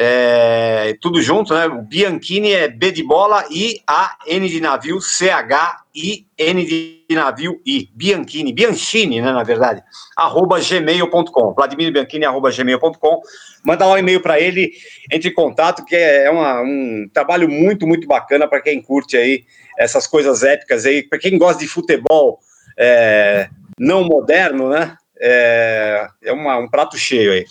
é, 0.00 0.96
tudo 1.00 1.20
junto, 1.20 1.52
né? 1.52 1.66
O 1.66 1.82
Bianchini 1.82 2.52
é 2.52 2.68
B 2.68 2.92
de 2.92 3.02
bola, 3.02 3.44
I, 3.50 3.80
A, 3.84 4.16
N 4.28 4.48
de 4.48 4.60
navio, 4.60 5.00
C, 5.00 5.28
H, 5.28 5.82
I, 5.92 6.24
N 6.38 6.64
de 6.64 7.04
navio, 7.10 7.60
I. 7.66 7.90
Bianchini, 7.92 8.52
Bianchini, 8.52 9.20
né, 9.20 9.32
na 9.32 9.42
verdade, 9.42 9.82
arroba 10.16 10.60
gmail.com. 10.60 11.52
Vladimir 11.52 11.92
Bianchini, 11.92 12.24
arroba 12.24 12.52
gmail.com. 12.52 13.20
Manda 13.64 13.86
lá 13.86 13.94
um 13.94 13.98
e-mail 13.98 14.22
para 14.22 14.38
ele, 14.38 14.70
entre 15.10 15.30
em 15.30 15.34
contato, 15.34 15.84
que 15.84 15.96
é 15.96 16.30
uma, 16.30 16.62
um 16.62 17.10
trabalho 17.12 17.48
muito, 17.48 17.84
muito 17.84 18.06
bacana 18.06 18.46
para 18.46 18.62
quem 18.62 18.80
curte 18.80 19.16
aí 19.16 19.44
essas 19.76 20.06
coisas 20.06 20.44
épicas 20.44 20.86
aí, 20.86 21.02
para 21.02 21.18
quem 21.18 21.36
gosta 21.36 21.60
de 21.60 21.66
futebol 21.66 22.38
é, 22.78 23.48
não 23.76 24.04
moderno, 24.04 24.68
né? 24.68 24.96
É, 25.20 26.08
é 26.22 26.32
uma, 26.32 26.56
um 26.58 26.68
prato 26.68 26.96
cheio 26.96 27.32
aí. 27.32 27.46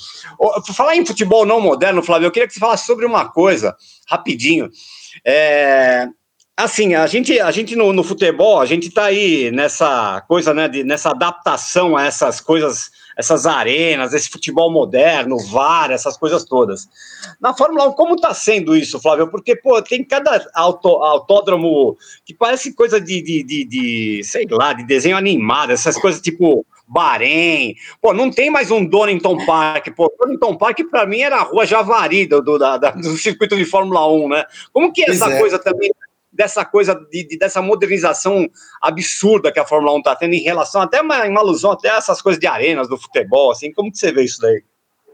Falar 0.73 0.95
em 0.95 1.05
futebol 1.05 1.45
não 1.45 1.59
moderno, 1.59 2.03
Flávio, 2.03 2.27
eu 2.27 2.31
queria 2.31 2.47
que 2.47 2.53
você 2.53 2.59
falasse 2.59 2.85
sobre 2.85 3.05
uma 3.05 3.29
coisa, 3.29 3.75
rapidinho. 4.09 4.69
É, 5.25 6.07
assim, 6.55 6.95
a 6.95 7.05
gente, 7.05 7.39
a 7.39 7.51
gente 7.51 7.75
no, 7.75 7.93
no 7.93 8.03
futebol, 8.03 8.59
a 8.59 8.65
gente 8.65 8.87
está 8.87 9.05
aí 9.05 9.51
nessa 9.51 10.21
coisa, 10.27 10.53
né, 10.53 10.67
de, 10.67 10.83
nessa 10.83 11.11
adaptação 11.11 11.95
a 11.95 12.05
essas 12.05 12.41
coisas, 12.41 12.89
essas 13.15 13.45
arenas, 13.45 14.13
esse 14.13 14.29
futebol 14.29 14.71
moderno, 14.71 15.37
VAR, 15.37 15.91
essas 15.91 16.17
coisas 16.17 16.43
todas. 16.43 16.87
Na 17.39 17.53
Fórmula 17.53 17.87
1, 17.89 17.93
como 17.93 18.15
está 18.15 18.33
sendo 18.33 18.75
isso, 18.75 18.99
Flávio? 18.99 19.29
Porque, 19.29 19.55
pô, 19.55 19.81
tem 19.81 20.03
cada 20.03 20.47
auto, 20.55 20.87
autódromo 20.87 21.97
que 22.25 22.33
parece 22.33 22.73
coisa 22.73 22.99
de, 22.99 23.21
de, 23.21 23.43
de, 23.43 23.63
de, 23.65 24.23
sei 24.23 24.47
lá, 24.49 24.73
de 24.73 24.83
desenho 24.85 25.17
animado, 25.17 25.71
essas 25.71 25.97
coisas 25.97 26.21
tipo 26.21 26.65
Bahrein. 26.87 27.75
Pô, 28.01 28.13
não 28.13 28.31
tem 28.31 28.49
mais 28.49 28.71
um 28.71 28.85
Donington 28.85 29.45
Park. 29.45 29.89
Pô, 29.95 30.13
Donington 30.19 30.57
Park 30.57 30.79
para 30.89 31.05
mim 31.05 31.21
era 31.21 31.37
a 31.37 31.43
rua 31.43 31.65
Javari 31.65 32.25
do, 32.25 32.41
do, 32.41 32.57
da, 32.57 32.77
do 32.77 33.17
circuito 33.17 33.57
de 33.57 33.65
Fórmula 33.65 34.07
1, 34.11 34.29
né? 34.29 34.45
Como 34.71 34.93
que 34.93 35.03
é 35.03 35.09
essa 35.09 35.29
é. 35.29 35.39
coisa 35.39 35.59
também, 35.59 35.91
dessa 36.31 36.63
coisa, 36.63 36.95
de, 37.11 37.27
de, 37.27 37.37
dessa 37.37 37.61
modernização 37.61 38.49
absurda 38.81 39.51
que 39.51 39.59
a 39.59 39.65
Fórmula 39.65 39.93
1 39.95 39.97
está 39.97 40.15
tendo 40.15 40.33
em 40.33 40.41
relação, 40.41 40.81
até 40.81 41.01
uma, 41.01 41.25
uma 41.25 41.39
alusão 41.39 41.71
até 41.71 41.89
essas 41.89 42.21
coisas 42.21 42.39
de 42.39 42.47
arenas 42.47 42.87
do 42.87 42.97
futebol, 42.97 43.51
assim, 43.51 43.71
como 43.73 43.91
que 43.91 43.97
você 43.97 44.11
vê 44.11 44.23
isso 44.23 44.39
daí? 44.39 44.63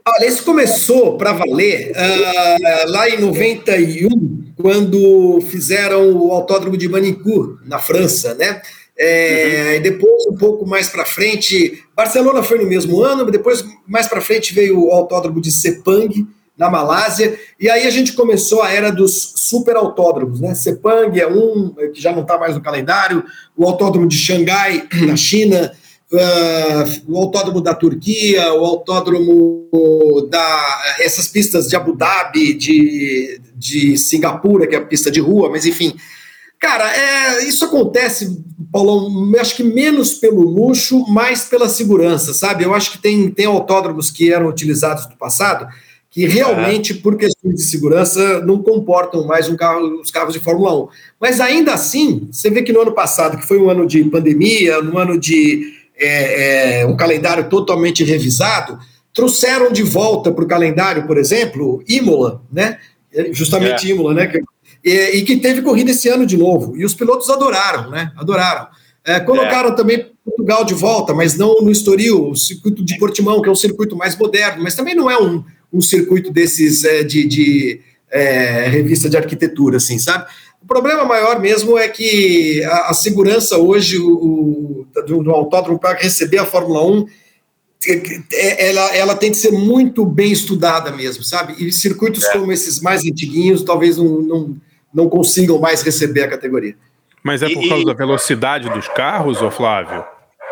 Olha, 0.06 0.26
isso 0.26 0.44
começou 0.44 1.16
para 1.16 1.32
valer 1.32 1.92
uh, 1.92 2.90
lá 2.90 3.08
em 3.08 3.18
91, 3.18 4.52
quando 4.54 5.40
fizeram 5.48 6.12
o 6.12 6.30
autódromo 6.30 6.76
de 6.76 6.86
Manicur, 6.86 7.58
na 7.64 7.78
França, 7.78 8.34
né? 8.34 8.60
É, 8.96 9.80
Depois, 9.80 10.26
um 10.26 10.36
pouco 10.36 10.66
mais 10.66 10.88
para 10.88 11.04
frente, 11.04 11.82
Barcelona 11.96 12.42
foi 12.42 12.58
no 12.58 12.66
mesmo 12.66 13.02
ano, 13.02 13.30
depois, 13.30 13.64
mais 13.86 14.06
para 14.06 14.20
frente, 14.20 14.54
veio 14.54 14.84
o 14.84 14.92
autódromo 14.92 15.40
de 15.40 15.50
Sepang, 15.50 16.26
na 16.56 16.70
Malásia, 16.70 17.36
e 17.58 17.68
aí 17.68 17.84
a 17.86 17.90
gente 17.90 18.12
começou 18.12 18.62
a 18.62 18.70
era 18.70 18.92
dos 18.92 19.32
super 19.36 19.74
autódromos, 19.74 20.40
né? 20.40 20.54
Sepang 20.54 21.18
é 21.18 21.26
um, 21.26 21.74
que 21.92 22.00
já 22.00 22.12
não 22.12 22.22
está 22.22 22.38
mais 22.38 22.54
no 22.54 22.62
calendário, 22.62 23.24
o 23.56 23.66
autódromo 23.66 24.06
de 24.06 24.16
Xangai, 24.16 24.86
na 25.04 25.16
China, 25.16 25.72
uh, 26.12 27.12
o 27.12 27.18
autódromo 27.18 27.60
da 27.60 27.74
Turquia, 27.74 28.52
o 28.54 28.64
autódromo 28.64 29.68
da. 30.30 30.96
essas 31.00 31.26
pistas 31.26 31.68
de 31.68 31.74
Abu 31.74 31.96
Dhabi, 31.96 32.54
de, 32.54 33.40
de 33.56 33.98
Singapura, 33.98 34.68
que 34.68 34.76
é 34.76 34.78
a 34.78 34.84
pista 34.84 35.10
de 35.10 35.20
rua, 35.20 35.50
mas 35.50 35.66
enfim. 35.66 35.94
Cara, 36.64 36.96
é, 36.96 37.46
isso 37.46 37.66
acontece, 37.66 38.42
Paulão, 38.72 39.30
acho 39.38 39.54
que 39.54 39.62
menos 39.62 40.14
pelo 40.14 40.40
luxo, 40.40 41.04
mais 41.10 41.44
pela 41.44 41.68
segurança, 41.68 42.32
sabe? 42.32 42.64
Eu 42.64 42.74
acho 42.74 42.92
que 42.92 42.98
tem, 42.98 43.30
tem 43.30 43.44
autódromos 43.44 44.10
que 44.10 44.32
eram 44.32 44.48
utilizados 44.48 45.06
no 45.06 45.14
passado 45.14 45.68
que 46.08 46.26
realmente, 46.26 46.94
por 46.94 47.18
questões 47.18 47.56
de 47.56 47.64
segurança, 47.64 48.40
não 48.40 48.62
comportam 48.62 49.26
mais 49.26 49.46
um 49.46 49.56
carro, 49.56 50.00
os 50.00 50.10
carros 50.10 50.32
de 50.32 50.40
Fórmula 50.40 50.84
1. 50.84 50.88
Mas 51.20 51.38
ainda 51.38 51.74
assim, 51.74 52.28
você 52.32 52.48
vê 52.48 52.62
que 52.62 52.72
no 52.72 52.80
ano 52.80 52.92
passado, 52.92 53.36
que 53.36 53.46
foi 53.46 53.58
um 53.58 53.68
ano 53.68 53.86
de 53.86 54.02
pandemia, 54.04 54.80
no 54.80 54.96
ano 54.96 55.20
de 55.20 55.74
é, 55.98 56.80
é, 56.80 56.86
um 56.86 56.96
calendário 56.96 57.50
totalmente 57.50 58.02
revisado, 58.04 58.78
trouxeram 59.12 59.70
de 59.70 59.82
volta 59.82 60.32
para 60.32 60.44
o 60.44 60.48
calendário, 60.48 61.06
por 61.06 61.18
exemplo, 61.18 61.84
Imola, 61.86 62.40
né? 62.50 62.78
Justamente 63.32 63.86
é. 63.86 63.90
Imola, 63.90 64.14
né? 64.14 64.32
E, 64.84 64.90
e, 65.16 65.22
que 65.22 65.38
teve 65.38 65.62
corrida 65.62 65.90
esse 65.90 66.08
ano 66.08 66.26
de 66.26 66.36
novo. 66.36 66.76
E 66.76 66.84
os 66.84 66.94
pilotos 66.94 67.30
adoraram, 67.30 67.90
né? 67.90 68.12
Adoraram. 68.16 68.68
É, 69.04 69.18
colocaram 69.20 69.70
é. 69.70 69.74
também 69.74 70.10
Portugal 70.24 70.64
de 70.64 70.74
volta, 70.74 71.14
mas 71.14 71.36
não 71.36 71.60
no 71.60 71.70
Estoril, 71.70 72.30
o 72.30 72.36
circuito 72.36 72.84
de 72.84 72.98
Portimão, 72.98 73.40
que 73.40 73.48
é 73.48 73.52
um 73.52 73.56
circuito 73.56 73.96
mais 73.96 74.16
moderno, 74.16 74.62
mas 74.62 74.74
também 74.74 74.94
não 74.94 75.10
é 75.10 75.20
um, 75.20 75.44
um 75.72 75.80
circuito 75.80 76.30
desses 76.30 76.84
é, 76.84 77.02
de, 77.02 77.26
de 77.26 77.80
é, 78.10 78.66
revista 78.68 79.08
de 79.08 79.16
arquitetura, 79.16 79.76
assim, 79.76 79.98
sabe? 79.98 80.26
O 80.62 80.66
problema 80.66 81.04
maior 81.04 81.40
mesmo 81.40 81.76
é 81.76 81.88
que 81.88 82.62
a, 82.64 82.90
a 82.90 82.94
segurança 82.94 83.58
hoje 83.58 83.98
o, 83.98 84.86
do, 85.06 85.22
do 85.22 85.30
autódromo 85.30 85.78
para 85.78 85.98
receber 85.98 86.38
a 86.38 86.46
Fórmula 86.46 86.86
1 86.86 87.06
é, 88.32 88.70
ela, 88.70 88.96
ela 88.96 89.14
tem 89.14 89.30
que 89.30 89.36
ser 89.36 89.52
muito 89.52 90.06
bem 90.06 90.32
estudada 90.32 90.90
mesmo, 90.90 91.22
sabe? 91.22 91.54
E 91.62 91.70
circuitos 91.70 92.24
é. 92.24 92.32
como 92.32 92.50
esses 92.50 92.80
mais 92.80 93.04
antiguinhos 93.04 93.62
talvez 93.62 93.98
não, 93.98 94.22
não, 94.22 94.56
não 94.94 95.08
consigam 95.08 95.58
mais 95.58 95.82
receber 95.82 96.22
a 96.22 96.28
categoria. 96.28 96.76
Mas 97.22 97.42
é 97.42 97.48
por 97.48 97.68
causa 97.68 97.82
e, 97.82 97.86
da 97.86 97.94
velocidade 97.94 98.68
dos 98.70 98.86
carros, 98.88 99.40
ô 99.42 99.50
Flávio? 99.50 100.04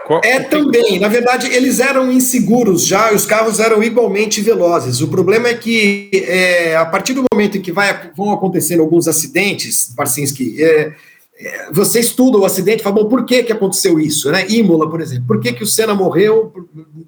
Qual, 0.07 0.21
é 0.25 0.41
também, 0.41 0.99
na 0.99 1.07
verdade, 1.07 1.47
eles 1.55 1.79
eram 1.79 2.11
inseguros 2.11 2.85
já, 2.85 3.13
os 3.13 3.25
carros 3.25 3.61
eram 3.61 3.83
igualmente 3.83 4.41
velozes. 4.41 5.01
O 5.01 5.09
problema 5.09 5.49
é 5.49 5.55
que 5.55 6.11
é, 6.13 6.77
a 6.77 6.85
partir 6.85 7.13
do 7.13 7.25
momento 7.33 7.59
em 7.59 7.61
que 7.61 7.71
vai, 7.71 8.11
vão 8.17 8.33
acontecendo 8.33 8.81
alguns 8.81 9.07
acidentes, 9.07 9.93
Barcinski, 9.95 10.61
é, 10.61 10.93
é, 11.37 11.69
você 11.71 12.01
estuda 12.01 12.39
o 12.39 12.45
acidente 12.45 12.81
e 12.81 12.83
fala, 12.83 12.97
bom, 12.97 13.09
por 13.09 13.25
que, 13.25 13.43
que 13.45 13.53
aconteceu 13.53 14.01
isso? 14.01 14.31
Né? 14.31 14.47
Imola, 14.49 14.91
por 14.91 15.01
exemplo, 15.01 15.25
por 15.27 15.41
que, 15.41 15.53
que 15.53 15.63
o 15.63 15.67
Senna 15.67 15.95
morreu 15.95 16.53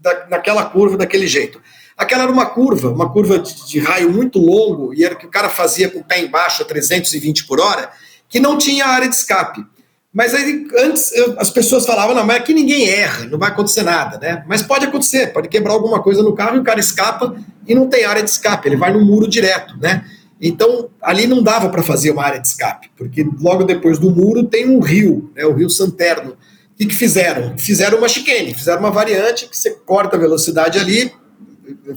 da, 0.01 0.27
naquela 0.31 0.65
curva 0.65 0.97
daquele 0.97 1.27
jeito? 1.27 1.61
Aquela 1.97 2.25
era 2.25 2.33
uma 2.33 2.47
curva, 2.47 2.91
uma 2.91 3.11
curva 3.11 3.39
de, 3.39 3.67
de 3.67 3.79
raio 3.79 4.13
muito 4.13 4.39
longo, 4.39 4.93
e 4.95 5.05
era 5.05 5.15
que 5.15 5.27
o 5.27 5.31
cara 5.31 5.49
fazia 5.49 5.89
com 5.89 6.01
o 6.01 6.05
pé 6.05 6.21
embaixo 6.21 6.63
a 6.63 6.67
320 6.67 7.47
por 7.47 7.61
hora, 7.61 7.91
que 8.29 8.41
não 8.41 8.59
tinha 8.59 8.87
área 8.87 9.09
de 9.09 9.15
escape. 9.15 9.65
Mas 10.13 10.33
aí, 10.33 10.65
antes, 10.79 11.13
eu, 11.13 11.35
as 11.39 11.51
pessoas 11.51 11.85
falavam, 11.85 12.15
não, 12.15 12.25
mas 12.25 12.37
aqui 12.37 12.55
ninguém 12.55 12.89
erra, 12.89 13.27
não 13.27 13.39
vai 13.39 13.51
acontecer 13.51 13.83
nada, 13.83 14.17
né? 14.19 14.45
Mas 14.47 14.63
pode 14.63 14.87
acontecer, 14.87 15.33
pode 15.33 15.49
quebrar 15.49 15.73
alguma 15.73 16.01
coisa 16.01 16.23
no 16.23 16.35
carro 16.35 16.57
e 16.57 16.61
o 16.61 16.65
cara 16.65 16.79
escapa 16.79 17.35
e 17.67 17.75
não 17.75 17.89
tem 17.89 18.05
área 18.05 18.23
de 18.23 18.31
escape, 18.31 18.69
ele 18.69 18.77
vai 18.77 18.93
no 18.93 19.05
muro 19.05 19.27
direto, 19.27 19.77
né? 19.81 20.05
Então, 20.41 20.89
ali 21.01 21.27
não 21.27 21.43
dava 21.43 21.69
para 21.69 21.83
fazer 21.83 22.13
uma 22.13 22.23
área 22.23 22.41
de 22.41 22.47
escape, 22.47 22.91
porque 22.97 23.27
logo 23.41 23.65
depois 23.65 23.99
do 23.99 24.11
muro 24.11 24.45
tem 24.45 24.69
um 24.69 24.79
rio, 24.79 25.33
né, 25.35 25.45
o 25.47 25.53
Rio 25.53 25.71
Santerno. 25.71 26.33
O 26.33 26.77
que, 26.77 26.87
que 26.87 26.95
fizeram? 26.95 27.57
Fizeram 27.57 27.99
uma 27.99 28.09
chicane, 28.09 28.53
fizeram 28.53 28.81
uma 28.81 28.91
variante 28.91 29.49
que 29.49 29.57
você 29.57 29.71
corta 29.71 30.17
a 30.17 30.21
velocidade 30.21 30.79
ali, 30.79 31.13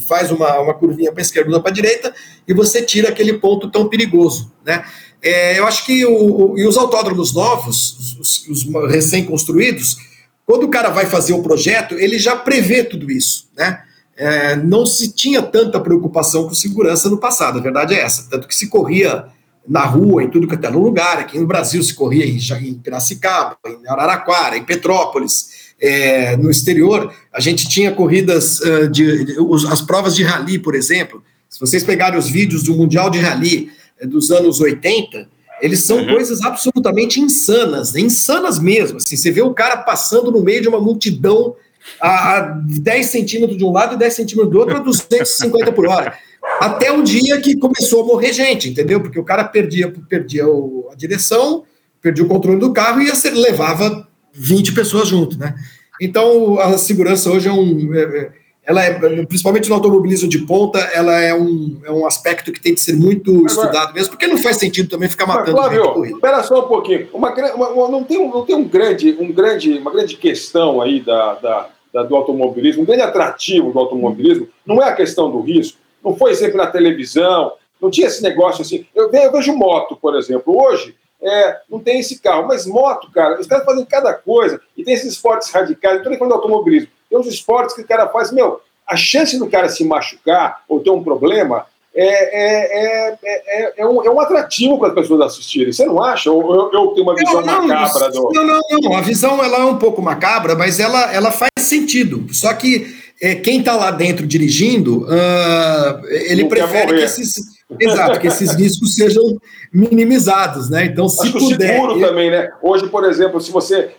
faz 0.08 0.32
uma, 0.32 0.60
uma 0.60 0.74
curvinha 0.74 1.12
para 1.12 1.22
a 1.22 1.24
esquerda 1.24 1.56
ou 1.56 1.62
para 1.62 1.72
a 1.72 1.74
direita 1.74 2.14
e 2.48 2.54
você 2.54 2.82
tira 2.82 3.10
aquele 3.10 3.34
ponto 3.34 3.70
tão 3.70 3.88
perigoso, 3.88 4.52
né? 4.66 4.84
É, 5.22 5.58
eu 5.58 5.66
acho 5.66 5.86
que 5.86 6.06
o, 6.06 6.52
o, 6.52 6.60
e 6.60 6.68
os 6.68 6.78
autódromos 6.78 7.34
novos, 7.34 8.18
os, 8.20 8.48
os 8.48 8.92
recém-construídos, 8.92 9.98
quando 10.46 10.64
o 10.64 10.70
cara 10.70 10.90
vai 10.90 11.06
fazer 11.06 11.34
o 11.34 11.42
projeto, 11.42 11.96
ele 11.96 12.20
já 12.20 12.36
prevê 12.36 12.84
tudo 12.84 13.12
isso, 13.12 13.50
né? 13.58 13.84
É, 14.16 14.56
não 14.56 14.86
se 14.86 15.14
tinha 15.14 15.44
tanta 15.44 15.80
preocupação 15.80 16.48
com 16.48 16.54
segurança 16.54 17.08
no 17.10 17.20
passado, 17.20 17.60
a 17.60 17.62
verdade 17.62 17.94
é 17.94 18.00
essa. 18.00 18.28
Tanto 18.30 18.48
que 18.48 18.56
se 18.56 18.68
corria 18.68 19.26
na 19.68 19.84
rua, 19.84 20.24
em 20.24 20.30
tudo 20.30 20.48
que 20.48 20.56
até 20.56 20.70
no 20.70 20.80
lugar, 20.80 21.20
aqui 21.20 21.38
no 21.38 21.46
Brasil 21.46 21.84
se 21.84 21.94
corria 21.94 22.26
em, 22.26 22.38
em 22.68 22.74
Piracicaba, 22.76 23.58
em 23.66 23.88
Araraquara, 23.88 24.58
em 24.58 24.64
Petrópolis, 24.64 25.57
é, 25.80 26.36
no 26.38 26.50
exterior, 26.50 27.14
a 27.32 27.40
gente 27.40 27.70
tinha 27.70 27.92
corridas, 27.92 28.60
uh, 28.62 28.90
de, 28.90 29.26
de, 29.26 29.36
as 29.70 29.82
provas 29.82 30.16
de 30.16 30.24
rally, 30.24 30.60
por 30.60 30.76
exemplo. 30.76 31.24
Se 31.50 31.60
vocês 31.60 31.84
pegarem 31.84 32.18
os 32.18 32.30
vídeos 32.30 32.64
do 32.64 32.76
Mundial 32.76 33.10
de 33.10 33.20
Rally, 33.20 33.72
dos 34.04 34.32
anos 34.32 34.60
80, 34.60 35.28
eles 35.62 35.80
são 35.80 35.98
uhum. 35.98 36.08
coisas 36.08 36.42
absolutamente 36.42 37.20
insanas, 37.20 37.96
insanas 37.96 38.60
mesmo. 38.60 38.98
Assim, 38.98 39.16
você 39.16 39.32
vê 39.32 39.42
o 39.42 39.54
cara 39.54 39.78
passando 39.78 40.32
no 40.32 40.42
meio 40.42 40.62
de 40.62 40.68
uma 40.68 40.80
multidão 40.80 41.56
a, 42.00 42.38
a 42.38 42.42
10 42.42 43.06
centímetros 43.08 43.58
de 43.58 43.64
um 43.64 43.72
lado 43.72 43.96
e 43.96 43.98
10 43.98 44.14
centímetros 44.14 44.52
do 44.52 44.60
outro 44.60 44.76
a 44.78 44.80
250 44.80 45.72
por 45.72 45.88
hora. 45.88 46.14
Até 46.60 46.92
um 46.92 47.04
dia 47.04 47.40
que 47.42 47.58
começou 47.58 48.04
a 48.04 48.06
morrer 48.06 48.34
gente, 48.34 48.70
entendeu? 48.70 49.02
Porque 49.02 49.20
o 49.20 49.24
cara 49.24 49.44
perdia, 49.44 49.92
perdia 50.08 50.48
o, 50.48 50.90
a 50.92 50.96
direção, 50.96 51.64
perdia 52.02 52.24
o 52.24 52.28
controle 52.28 52.60
do 52.60 52.72
carro 52.72 53.02
e 53.02 53.12
levava 53.32 54.08
20 54.38 54.74
pessoas 54.74 55.08
junto, 55.08 55.38
né? 55.38 55.56
Então 56.00 56.60
a 56.60 56.78
segurança 56.78 57.32
hoje 57.32 57.48
é 57.48 57.52
um. 57.52 57.94
É, 57.94 58.02
é 58.02 58.32
ela 58.68 58.84
é, 58.84 59.00
principalmente 59.26 59.70
no 59.70 59.76
automobilismo 59.76 60.28
de 60.28 60.40
ponta, 60.40 60.78
ela 60.78 61.18
é 61.22 61.34
um, 61.34 61.80
é 61.86 61.92
um 61.92 62.06
aspecto 62.06 62.52
que 62.52 62.60
tem 62.60 62.74
que 62.74 62.82
ser 62.82 62.98
muito 62.98 63.32
Agora, 63.32 63.48
estudado 63.48 63.94
mesmo, 63.94 64.10
porque 64.10 64.28
não 64.28 64.38
faz 64.38 64.58
sentido 64.58 64.90
também 64.90 65.08
ficar 65.08 65.26
matando 65.26 65.56
Flávio, 65.56 66.04
espera 66.04 66.44
só 66.44 66.66
um 66.66 66.68
pouquinho. 66.68 67.08
Uma, 67.14 67.34
uma, 67.54 67.88
não 67.88 68.04
tem, 68.04 68.30
não 68.30 68.44
tem 68.44 68.58
um 68.58 68.68
grande, 68.68 69.16
um 69.18 69.32
grande, 69.32 69.78
uma 69.78 69.90
grande 69.90 70.18
questão 70.18 70.82
aí 70.82 71.00
da, 71.00 71.36
da, 71.36 71.70
da, 71.94 72.04
do 72.04 72.14
automobilismo, 72.14 72.84
um 72.84 72.86
grande 72.86 73.04
atrativo 73.04 73.72
do 73.72 73.80
automobilismo, 73.80 74.50
não 74.66 74.84
é 74.84 74.90
a 74.90 74.96
questão 74.96 75.32
do 75.32 75.40
risco, 75.40 75.78
não 76.04 76.14
foi 76.18 76.36
sempre 76.36 76.58
na 76.58 76.68
televisão, 76.68 77.54
não 77.82 77.90
tinha 77.90 78.08
esse 78.08 78.22
negócio 78.22 78.64
assim. 78.64 78.86
Eu, 78.94 79.10
eu 79.10 79.32
vejo 79.32 79.56
moto, 79.56 79.96
por 79.96 80.14
exemplo, 80.14 80.62
hoje, 80.62 80.94
é, 81.22 81.58
não 81.70 81.80
tem 81.80 82.00
esse 82.00 82.20
carro, 82.20 82.48
mas 82.48 82.66
moto, 82.66 83.12
cara, 83.12 83.40
os 83.40 83.48
caras 83.48 83.66
fazem 83.66 83.86
cada 83.86 84.14
coisa, 84.14 84.62
e 84.76 84.84
tem 84.84 84.94
esses 84.94 85.14
esportes 85.14 85.50
radicais, 85.52 85.96
não 85.96 86.00
estou 86.00 86.10
nem 86.12 86.20
falando 86.20 86.34
do 86.34 86.38
automobilismo, 86.38 86.90
tem 87.10 87.18
uns 87.18 87.28
esportes 87.28 87.76
que 87.76 87.82
o 87.82 87.88
cara 87.88 88.08
faz, 88.08 88.32
meu, 88.32 88.62
a 88.86 88.96
chance 88.96 89.38
do 89.38 89.50
cara 89.50 89.68
se 89.68 89.84
machucar 89.84 90.64
ou 90.68 90.80
ter 90.80 90.90
um 90.90 91.04
problema 91.04 91.66
é, 91.94 92.06
é, 92.06 93.18
é, 93.24 93.74
é, 93.78 93.86
um, 93.88 94.04
é 94.06 94.10
um 94.10 94.20
atrativo 94.20 94.78
para 94.78 94.90
as 94.90 94.94
pessoas 94.94 95.22
assistirem. 95.22 95.74
Você 95.74 95.84
não 95.84 96.02
acha? 96.02 96.32
Ou 96.32 96.54
eu, 96.54 96.72
eu 96.72 96.88
tenho 96.90 97.04
uma 97.04 97.16
visão 97.16 97.42
não, 97.42 97.68
não, 97.68 97.68
macabra 97.68 98.12
do. 98.12 98.30
Não, 98.32 98.46
não, 98.46 98.62
não. 98.84 98.96
A 98.96 99.02
visão 99.02 99.44
ela 99.44 99.58
é 99.58 99.66
um 99.66 99.80
pouco 99.80 100.00
macabra, 100.00 100.56
mas 100.56 100.80
ela, 100.80 101.12
ela 101.12 101.32
faz 101.32 101.50
sentido. 101.60 102.28
Só 102.32 102.54
que 102.54 102.96
é, 103.20 103.34
quem 103.34 103.60
está 103.60 103.76
lá 103.76 103.90
dentro 103.90 104.28
dirigindo, 104.28 105.06
uh, 105.06 106.06
ele 106.08 106.44
não 106.44 106.50
prefere 106.50 106.98
que 106.98 107.04
esses 107.04 107.57
Exato, 107.80 108.20
que 108.22 108.28
esses 108.28 108.54
riscos 108.54 108.96
sejam 108.96 109.38
minimizados, 109.74 110.70
né? 110.70 110.86
Então, 110.86 111.10
se 111.10 111.28
Acho 111.28 111.38
puder. 111.38 111.74
Seguro 111.74 112.00
também, 112.00 112.32
né? 112.32 112.50
Hoje, 112.62 112.88
por 112.88 113.04
exemplo, 113.04 113.42
se 113.42 113.52
você 113.52 113.92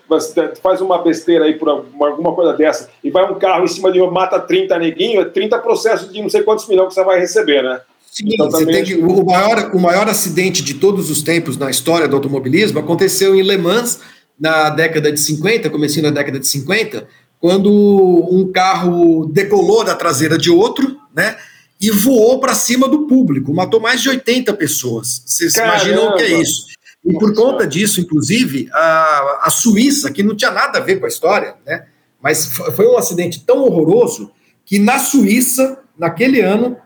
faz 0.62 0.80
uma 0.80 1.02
besteira 1.02 1.44
aí 1.44 1.54
por 1.54 1.68
alguma 1.68 2.34
coisa 2.34 2.54
dessa 2.54 2.88
e 3.04 3.10
vai 3.10 3.30
um 3.30 3.38
carro 3.38 3.64
em 3.64 3.68
cima 3.68 3.92
de 3.92 4.00
uma 4.00 4.10
mata 4.10 4.40
30 4.40 4.78
neguinho, 4.78 5.20
é 5.20 5.26
30 5.26 5.58
processos 5.58 6.10
de 6.10 6.22
não 6.22 6.30
sei 6.30 6.42
quantos 6.42 6.66
milhões 6.66 6.88
que 6.88 6.94
você 6.94 7.04
vai 7.04 7.20
receber, 7.20 7.62
né? 7.62 7.80
Sim, 8.10 8.24
então, 8.32 8.48
tem 8.64 8.84
que, 8.84 8.94
o, 8.94 9.24
maior, 9.24 9.70
o 9.74 9.78
maior 9.78 10.08
acidente 10.08 10.62
de 10.64 10.74
todos 10.74 11.10
os 11.10 11.20
tempos 11.20 11.58
na 11.58 11.70
história 11.70 12.08
do 12.08 12.16
automobilismo 12.16 12.78
aconteceu 12.78 13.36
em 13.36 13.42
Le 13.42 13.58
Mans, 13.58 14.00
na 14.40 14.70
década 14.70 15.12
de 15.12 15.20
50, 15.20 15.68
comecinho 15.68 16.04
da 16.04 16.10
década 16.10 16.38
de 16.38 16.46
50, 16.46 17.06
quando 17.38 17.70
um 17.70 18.50
carro 18.50 19.26
decolou 19.26 19.84
da 19.84 19.94
traseira 19.94 20.38
de 20.38 20.50
outro, 20.50 20.96
né? 21.14 21.36
E 21.80 21.90
voou 21.90 22.40
para 22.40 22.54
cima 22.54 22.88
do 22.88 23.06
público, 23.06 23.54
matou 23.54 23.80
mais 23.80 24.00
de 24.00 24.08
80 24.08 24.52
pessoas. 24.54 25.22
Vocês 25.24 25.52
Caramba. 25.52 25.76
imaginam 25.76 26.08
o 26.08 26.16
que 26.16 26.22
é 26.22 26.40
isso? 26.40 26.66
E 27.04 27.12
por 27.12 27.32
conta 27.34 27.66
disso, 27.66 28.00
inclusive, 28.00 28.68
a, 28.72 29.42
a 29.44 29.50
Suíça, 29.50 30.10
que 30.10 30.22
não 30.22 30.34
tinha 30.34 30.50
nada 30.50 30.78
a 30.78 30.82
ver 30.82 30.98
com 30.98 31.06
a 31.06 31.08
história, 31.08 31.54
né? 31.64 31.86
mas 32.20 32.46
foi 32.46 32.86
um 32.86 32.98
acidente 32.98 33.44
tão 33.44 33.62
horroroso 33.62 34.30
que 34.64 34.78
na 34.78 34.98
Suíça, 34.98 35.78
naquele 35.96 36.40
ano, 36.40 36.76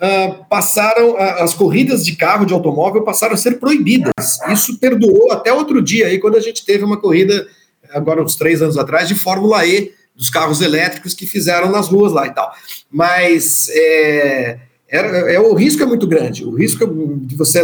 uh, 0.00 0.44
passaram 0.48 1.12
uh, 1.12 1.42
as 1.42 1.54
corridas 1.54 2.04
de 2.04 2.16
carro, 2.16 2.44
de 2.44 2.52
automóvel, 2.52 3.02
passaram 3.02 3.34
a 3.34 3.38
ser 3.38 3.58
proibidas. 3.60 4.12
Isso 4.52 4.78
perdoou 4.78 5.30
até 5.32 5.52
outro 5.52 5.80
dia, 5.80 6.08
aí, 6.08 6.18
quando 6.18 6.36
a 6.36 6.40
gente 6.40 6.64
teve 6.64 6.84
uma 6.84 7.00
corrida 7.00 7.46
agora 7.90 8.22
uns 8.22 8.36
três 8.36 8.60
anos 8.60 8.76
atrás, 8.76 9.08
de 9.08 9.14
Fórmula 9.14 9.64
E, 9.66 9.92
dos 10.20 10.28
carros 10.28 10.60
elétricos 10.60 11.14
que 11.14 11.26
fizeram 11.26 11.70
nas 11.70 11.88
ruas 11.88 12.12
lá 12.12 12.26
e 12.26 12.34
tal. 12.34 12.52
Mas 12.90 13.70
é, 13.70 14.58
é, 14.86 15.34
é, 15.34 15.40
o 15.40 15.54
risco 15.54 15.82
é 15.82 15.86
muito 15.86 16.06
grande, 16.06 16.44
o 16.44 16.54
risco 16.54 16.86
de 17.22 17.34
você 17.34 17.60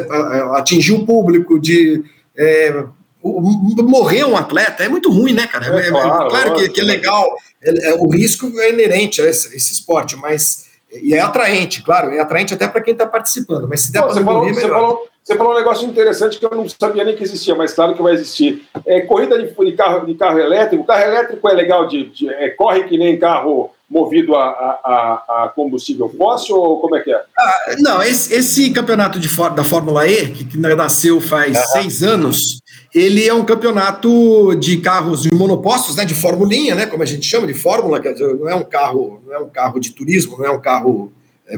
atingir 0.55 0.95
o 0.95 1.05
público, 1.05 1.61
de 1.61 2.03
é, 2.35 2.83
morrer 3.23 4.25
um 4.25 4.39
atleta 4.39 4.83
é 4.83 4.89
muito 4.89 5.13
ruim, 5.13 5.35
né, 5.35 5.47
cara? 5.47 5.67
É, 5.67 5.89
é 5.89 5.91
claro, 5.91 6.31
claro 6.31 6.55
que, 6.55 6.71
que, 6.71 6.81
é 6.81 6.85
legal, 6.85 7.37
é, 7.63 7.93
o 7.93 8.09
risco 8.09 8.51
é 8.59 8.73
inerente 8.73 9.21
a 9.21 9.29
esse, 9.29 9.55
esse 9.55 9.75
esporte, 9.75 10.17
mas 10.17 10.65
e 10.91 11.13
é 11.13 11.21
atraente, 11.21 11.83
claro, 11.83 12.11
é 12.11 12.21
atraente 12.21 12.55
até 12.55 12.67
para 12.67 12.81
quem 12.81 12.93
está 12.93 13.07
participando. 13.07 13.69
Mas 13.69 13.83
se 13.83 13.93
der 13.93 14.01
para 14.01 14.15
você, 14.15 14.25
falou, 14.25 14.49
você, 14.49 14.69
falou, 14.69 15.09
você 15.27 15.37
falou 15.37 15.55
um 15.55 15.57
negócio 15.57 15.89
interessante 15.89 16.39
que 16.39 16.47
eu 16.47 16.51
não 16.53 16.69
sabia 16.69 17.03
nem 17.03 17.17
que 17.17 17.25
existia, 17.25 17.53
mas 17.57 17.73
claro 17.73 17.97
que 17.97 18.03
vai 18.03 18.15
existir. 18.15 18.65
É, 18.87 19.01
corrida 19.01 19.37
de, 19.37 19.53
de 19.53 19.73
carro, 19.73 20.07
de 20.07 20.15
carro 20.15 20.39
elétrico. 20.39 20.85
O 20.85 20.87
carro 20.87 21.03
elétrico 21.03 21.49
é 21.49 21.53
legal 21.53 21.89
de. 21.89 22.05
de 22.11 22.29
é, 22.29 22.51
corre 22.51 22.85
que 22.85 22.97
nem 22.97 23.19
carro 23.19 23.73
movido 23.91 24.37
a, 24.37 24.45
a, 24.45 25.45
a, 25.45 25.49
combustível 25.49 26.09
fóssil 26.09 26.57
ou 26.57 26.81
como 26.81 26.95
é 26.97 27.01
que 27.01 27.13
é? 27.13 27.21
Ah, 27.39 27.75
não, 27.79 28.03
esse, 28.03 28.35
esse 28.35 28.71
campeonato 28.71 29.19
de, 29.19 29.29
da 29.55 29.65
Fórmula 29.65 30.07
E, 30.09 30.31
que, 30.31 30.45
que 30.45 30.59
nasceu 30.59 31.21
faz 31.21 31.57
uhum. 31.57 31.65
seis 31.73 32.03
anos, 32.03 32.61
ele 32.95 33.27
é 33.27 33.35
um 33.35 33.45
campeonato 33.45 34.57
de 34.57 34.79
carros 34.79 35.23
de 35.23 35.33
monopostos, 35.33 35.97
né, 35.97 36.05
de 36.05 36.15
formulinha, 36.15 36.75
né, 36.75 36.87
como 36.87 37.03
a 37.03 37.07
gente 37.07 37.25
chama 37.27 37.47
de 37.47 37.55
fórmula, 37.55 38.01
que 38.01 38.11
não 38.11 38.49
é 38.49 38.57
um 38.57 38.65
carro, 38.65 39.23
não 39.25 39.35
é 39.35 39.39
um 39.39 39.49
carro 39.49 39.79
de 39.79 39.91
turismo, 39.91 40.37
não 40.37 40.47
é 40.47 40.51
um 40.51 40.61
carro 40.61 41.13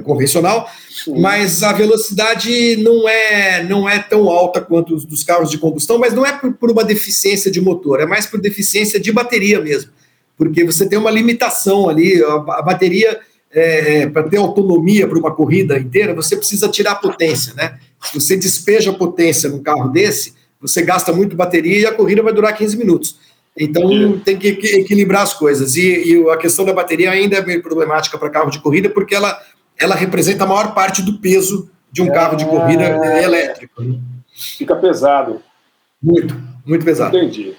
convencional, 0.05 0.69
Sim. 1.05 1.19
mas 1.19 1.63
a 1.63 1.73
velocidade 1.73 2.77
não 2.77 3.09
é 3.09 3.65
não 3.65 3.89
é 3.89 3.99
tão 3.99 4.29
alta 4.29 4.61
quanto 4.61 4.95
os 4.95 5.05
dos 5.05 5.25
carros 5.25 5.51
de 5.51 5.59
combustão, 5.59 5.99
mas 5.99 6.13
não 6.13 6.27
é 6.27 6.33
por, 6.33 6.53
por 6.53 6.71
uma 6.71 6.85
deficiência 6.85 7.51
de 7.51 7.61
motor, 7.61 8.01
é 8.01 8.07
mais 8.07 8.27
por 8.27 8.41
deficiência 8.41 9.01
de 9.01 9.11
bateria 9.13 9.61
mesmo 9.61 9.91
porque 10.39 10.65
você 10.65 10.89
tem 10.89 10.99
uma 10.99 11.11
limitação 11.11 11.89
ali, 11.89 12.23
a, 12.23 12.35
a 12.35 12.63
bateria, 12.63 13.19
é, 13.51 14.07
para 14.07 14.23
ter 14.23 14.37
autonomia 14.37 15.09
para 15.09 15.19
uma 15.19 15.35
corrida 15.35 15.77
inteira, 15.77 16.15
você 16.15 16.37
precisa 16.37 16.69
tirar 16.69 16.95
potência, 16.97 17.53
né? 17.55 17.79
Se 18.05 18.15
você 18.15 18.37
despeja 18.37 18.93
potência 18.93 19.51
num 19.51 19.61
carro 19.61 19.89
desse, 19.89 20.35
você 20.61 20.83
gasta 20.83 21.13
muito 21.13 21.35
bateria 21.35 21.79
e 21.81 21.87
a 21.87 21.93
corrida 21.93 22.23
vai 22.23 22.33
durar 22.33 22.57
15 22.57 22.77
minutos. 22.77 23.19
Então 23.59 24.17
tem 24.21 24.39
que 24.39 24.49
equilibrar 24.49 25.23
as 25.23 25.35
coisas. 25.35 25.75
E, 25.75 26.13
e, 26.13 26.31
a 26.31 26.37
questão 26.37 26.65
da 26.65 26.73
bateria 26.73 27.11
ainda 27.11 27.39
é 27.39 27.45
meio 27.45 27.61
problemática 27.61 28.17
para 28.17 28.31
carro 28.31 28.51
de 28.51 28.61
corrida, 28.61 28.89
porque 28.89 29.17
ela, 29.17 29.37
ela 29.81 29.95
representa 29.95 30.45
a 30.45 30.47
maior 30.47 30.75
parte 30.75 31.03
do 31.03 31.19
peso 31.19 31.71
de 31.91 32.03
um 32.03 32.07
é... 32.07 32.11
carro 32.11 32.37
de 32.37 32.45
corrida 32.45 32.85
elétrico. 33.23 33.83
Fica 34.33 34.77
pesado. 34.77 35.43
Muito, 36.03 36.37
muito 36.65 36.85
pesado. 36.85 37.17
Entendi. 37.17 37.55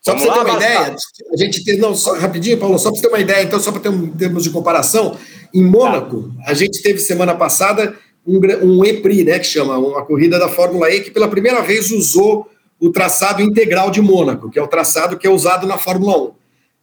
Só 0.00 0.14
para 0.14 0.20
você 0.20 0.32
ter 0.32 0.40
uma 0.40 0.56
ideia, 0.56 0.96
a 1.32 1.36
gente 1.36 1.64
tem, 1.64 1.78
não, 1.78 1.94
só, 1.94 2.14
rapidinho, 2.14 2.58
Paulo, 2.58 2.76
só 2.76 2.90
para 2.90 2.96
você 2.96 3.02
ter 3.02 3.08
uma 3.08 3.20
ideia, 3.20 3.44
então, 3.44 3.60
só 3.60 3.70
para 3.70 3.82
ter 3.82 3.88
um 3.88 4.10
termos 4.10 4.42
de 4.42 4.50
comparação, 4.50 5.16
em 5.54 5.62
Mônaco, 5.62 6.32
a 6.44 6.54
gente 6.54 6.82
teve 6.82 6.98
semana 6.98 7.36
passada 7.36 7.96
um, 8.26 8.40
um 8.64 8.84
EPRI, 8.84 9.24
né, 9.24 9.38
que 9.38 9.46
chama, 9.46 9.78
uma 9.78 10.04
corrida 10.04 10.40
da 10.40 10.48
Fórmula 10.48 10.90
E, 10.90 11.02
que 11.02 11.10
pela 11.10 11.28
primeira 11.28 11.62
vez 11.62 11.92
usou 11.92 12.50
o 12.80 12.90
traçado 12.90 13.42
integral 13.42 13.92
de 13.92 14.00
Mônaco, 14.00 14.50
que 14.50 14.58
é 14.58 14.62
o 14.62 14.66
traçado 14.66 15.16
que 15.16 15.26
é 15.26 15.30
usado 15.30 15.68
na 15.68 15.78
Fórmula 15.78 16.20
1. 16.20 16.30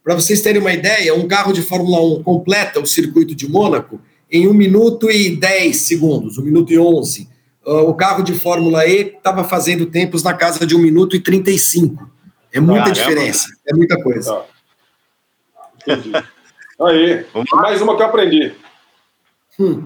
Para 0.02 0.14
vocês 0.14 0.40
terem 0.40 0.60
uma 0.60 0.72
ideia, 0.72 1.14
um 1.14 1.28
carro 1.28 1.52
de 1.52 1.60
Fórmula 1.60 2.00
1 2.18 2.22
completa 2.22 2.80
o 2.80 2.86
circuito 2.86 3.34
de 3.34 3.46
Mônaco 3.46 4.00
em 4.30 4.46
1 4.46 4.54
minuto 4.54 5.10
e 5.10 5.36
10 5.36 5.76
segundos, 5.76 6.38
1 6.38 6.42
minuto 6.42 6.72
e 6.72 6.78
11. 6.78 7.28
Uh, 7.64 7.88
o 7.88 7.94
carro 7.94 8.22
de 8.22 8.32
Fórmula 8.32 8.86
E 8.86 9.02
estava 9.02 9.44
fazendo 9.44 9.86
tempos 9.86 10.22
na 10.22 10.32
casa 10.32 10.66
de 10.66 10.74
1 10.74 10.78
minuto 10.78 11.16
e 11.16 11.20
35. 11.20 12.10
É 12.52 12.60
muita 12.60 12.84
Caramba. 12.84 12.94
diferença, 12.94 13.48
é 13.66 13.74
muita 13.74 14.02
coisa. 14.02 14.34
Tá. 14.34 14.46
Entendi. 15.94 16.12
Aí, 16.80 17.26
mais 17.52 17.82
uma 17.82 17.96
que 17.96 18.02
eu 18.02 18.06
aprendi. 18.06 18.54
Hum. 19.58 19.84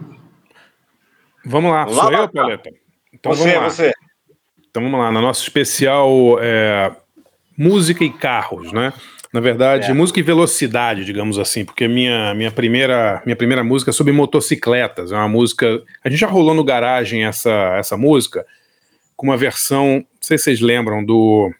Vamos 1.45 1.71
lá, 1.71 1.85
vamos 1.85 2.01
sou 2.01 2.11
lá, 2.11 2.19
eu, 2.21 2.29
Paleta? 2.29 2.71
Então 3.13 3.35
você, 3.35 3.53
vamos 3.53 3.63
lá. 3.63 3.71
Você. 3.71 3.93
Então 4.71 4.83
vamos 4.83 5.01
lá, 5.01 5.11
no 5.11 5.21
nosso 5.21 5.43
especial 5.43 6.39
é, 6.41 6.95
música 7.57 8.05
e 8.05 8.11
carros, 8.11 8.73
né? 8.73 8.93
Na 9.35 9.41
verdade, 9.41 9.91
é. 9.91 9.93
música 9.93 10.21
e 10.21 10.23
velocidade, 10.23 11.05
digamos 11.05 11.41
assim, 11.41 11.65
porque 11.65 11.89
minha, 11.89 12.33
minha, 12.37 12.53
primeira, 12.53 13.21
minha 13.27 13.35
primeira 13.35 13.65
música 13.65 13.91
é 13.91 13.93
sobre 13.93 14.13
motocicletas. 14.13 15.11
É 15.11 15.17
uma 15.17 15.29
música. 15.29 15.83
A 16.05 16.09
gente 16.09 16.21
já 16.21 16.29
rolou 16.29 16.55
no 16.55 16.63
garagem 16.63 17.25
essa, 17.25 17.75
essa 17.77 17.97
música 17.97 18.47
com 19.17 19.27
uma 19.27 19.37
versão, 19.37 19.97
não 19.97 20.05
sei 20.21 20.39
se 20.39 20.45
vocês 20.45 20.61
lembram, 20.61 21.05
do 21.05 21.53